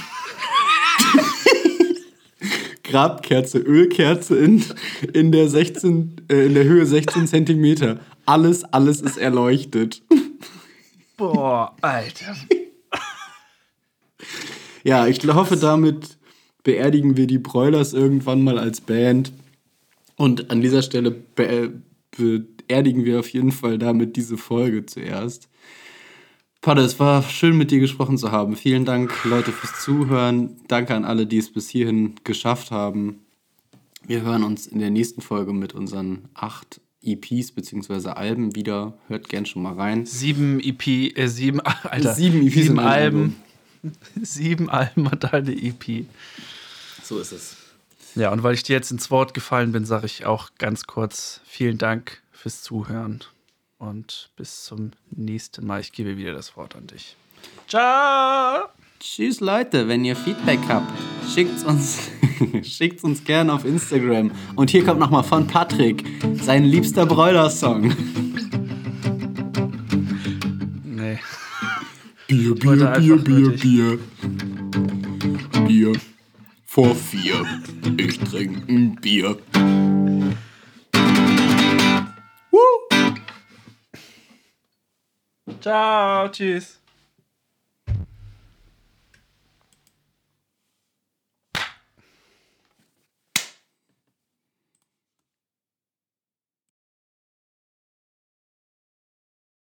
Grabkerze, 2.83 3.59
Ölkerze 3.59 4.37
in, 4.37 4.63
in, 5.13 5.31
der 5.31 5.47
16, 5.49 6.21
äh, 6.29 6.45
in 6.45 6.53
der 6.55 6.63
Höhe 6.63 6.85
16 6.85 7.27
Zentimeter. 7.27 7.99
Alles, 8.25 8.63
alles 8.63 9.01
ist 9.01 9.17
erleuchtet. 9.17 10.01
Boah, 11.17 11.75
Alter. 11.81 12.35
Ja, 14.83 15.07
ich 15.07 15.19
hoffe, 15.27 15.57
damit 15.57 16.17
beerdigen 16.63 17.17
wir 17.17 17.27
die 17.27 17.39
Broilers 17.39 17.93
irgendwann 17.93 18.43
mal 18.43 18.57
als 18.57 18.81
Band. 18.81 19.33
Und 20.15 20.51
an 20.51 20.61
dieser 20.61 20.81
Stelle 20.81 21.11
be 21.11 21.81
beerdigen 22.15 23.05
wir 23.05 23.19
auf 23.19 23.29
jeden 23.29 23.51
Fall 23.51 23.77
damit 23.77 24.15
diese 24.15 24.37
Folge 24.37 24.85
zuerst. 24.85 25.48
Patte, 26.61 26.81
es 26.81 26.99
war 26.99 27.23
schön 27.23 27.57
mit 27.57 27.71
dir 27.71 27.79
gesprochen 27.79 28.17
zu 28.17 28.33
haben. 28.33 28.57
Vielen 28.57 28.83
Dank, 28.83 29.23
Leute, 29.23 29.53
fürs 29.53 29.81
Zuhören. 29.81 30.57
Danke 30.67 30.93
an 30.93 31.05
alle, 31.05 31.25
die 31.25 31.37
es 31.37 31.53
bis 31.53 31.69
hierhin 31.69 32.15
geschafft 32.25 32.69
haben. 32.69 33.19
Wir 34.05 34.23
hören 34.23 34.43
uns 34.43 34.67
in 34.67 34.79
der 34.79 34.89
nächsten 34.89 35.21
Folge 35.21 35.53
mit 35.53 35.73
unseren 35.73 36.27
acht 36.33 36.81
EPs 37.01 37.53
bzw. 37.53 38.09
Alben 38.09 38.55
wieder. 38.55 38.97
Hört 39.07 39.29
gern 39.29 39.45
schon 39.45 39.61
mal 39.61 39.75
rein. 39.75 40.05
Sieben 40.05 40.59
EP, 40.59 40.85
äh, 41.17 41.27
sieben, 41.27 41.61
Alter, 41.83 42.13
Sieben 42.13 42.45
EPs 42.45 42.55
sieben 42.55 42.79
Alben. 42.79 43.35
Sieben 44.21 44.69
Alben 44.69 45.07
und 45.07 45.33
eine 45.33 45.53
EP. 45.53 46.05
So 47.01 47.19
ist 47.19 47.31
es. 47.31 47.55
Ja, 48.15 48.33
und 48.33 48.43
weil 48.43 48.55
ich 48.55 48.63
dir 48.63 48.73
jetzt 48.73 48.91
ins 48.91 49.09
Wort 49.09 49.33
gefallen 49.33 49.71
bin, 49.71 49.85
sage 49.85 50.07
ich 50.07 50.25
auch 50.25 50.49
ganz 50.57 50.83
kurz 50.87 51.39
vielen 51.45 51.77
Dank 51.77 52.21
fürs 52.33 52.61
Zuhören 52.63 53.23
und 53.79 54.29
bis 54.35 54.65
zum 54.65 54.91
nächsten 55.09 55.65
Mal. 55.65 55.81
Ich 55.81 55.91
gebe 55.91 56.17
wieder 56.17 56.33
das 56.33 56.55
Wort 56.55 56.75
an 56.75 56.85
dich. 56.87 57.15
Ciao! 57.67 58.67
Tschüss 58.99 59.39
Leute, 59.39 59.87
wenn 59.87 60.03
ihr 60.03 60.15
Feedback 60.15 60.59
habt, 60.67 60.91
schickt's 61.33 61.63
uns, 61.63 62.09
schickt's 62.63 63.03
uns 63.03 63.23
gerne 63.23 63.53
auf 63.53 63.63
Instagram. 63.63 64.31
Und 64.55 64.69
hier 64.69 64.83
kommt 64.83 64.99
nochmal 64.99 65.23
von 65.23 65.47
Patrick 65.47 66.03
sein 66.35 66.65
liebster 66.65 67.05
Bräuler-Song. 67.05 67.93
Nee. 70.83 71.19
Bier, 72.27 72.55
Bier, 72.55 72.93
Bier, 72.97 73.15
Bier. 73.17 73.49
Bier. 73.51 73.99
Bier. 75.65 75.93
Vor 76.65 76.93
vier. 76.93 77.45
Ich 77.97 78.19
trinke 78.19 78.71
ein 78.71 78.95
Bier. 78.95 79.37
Ciao, 85.61 86.27
tschüss. 86.29 86.79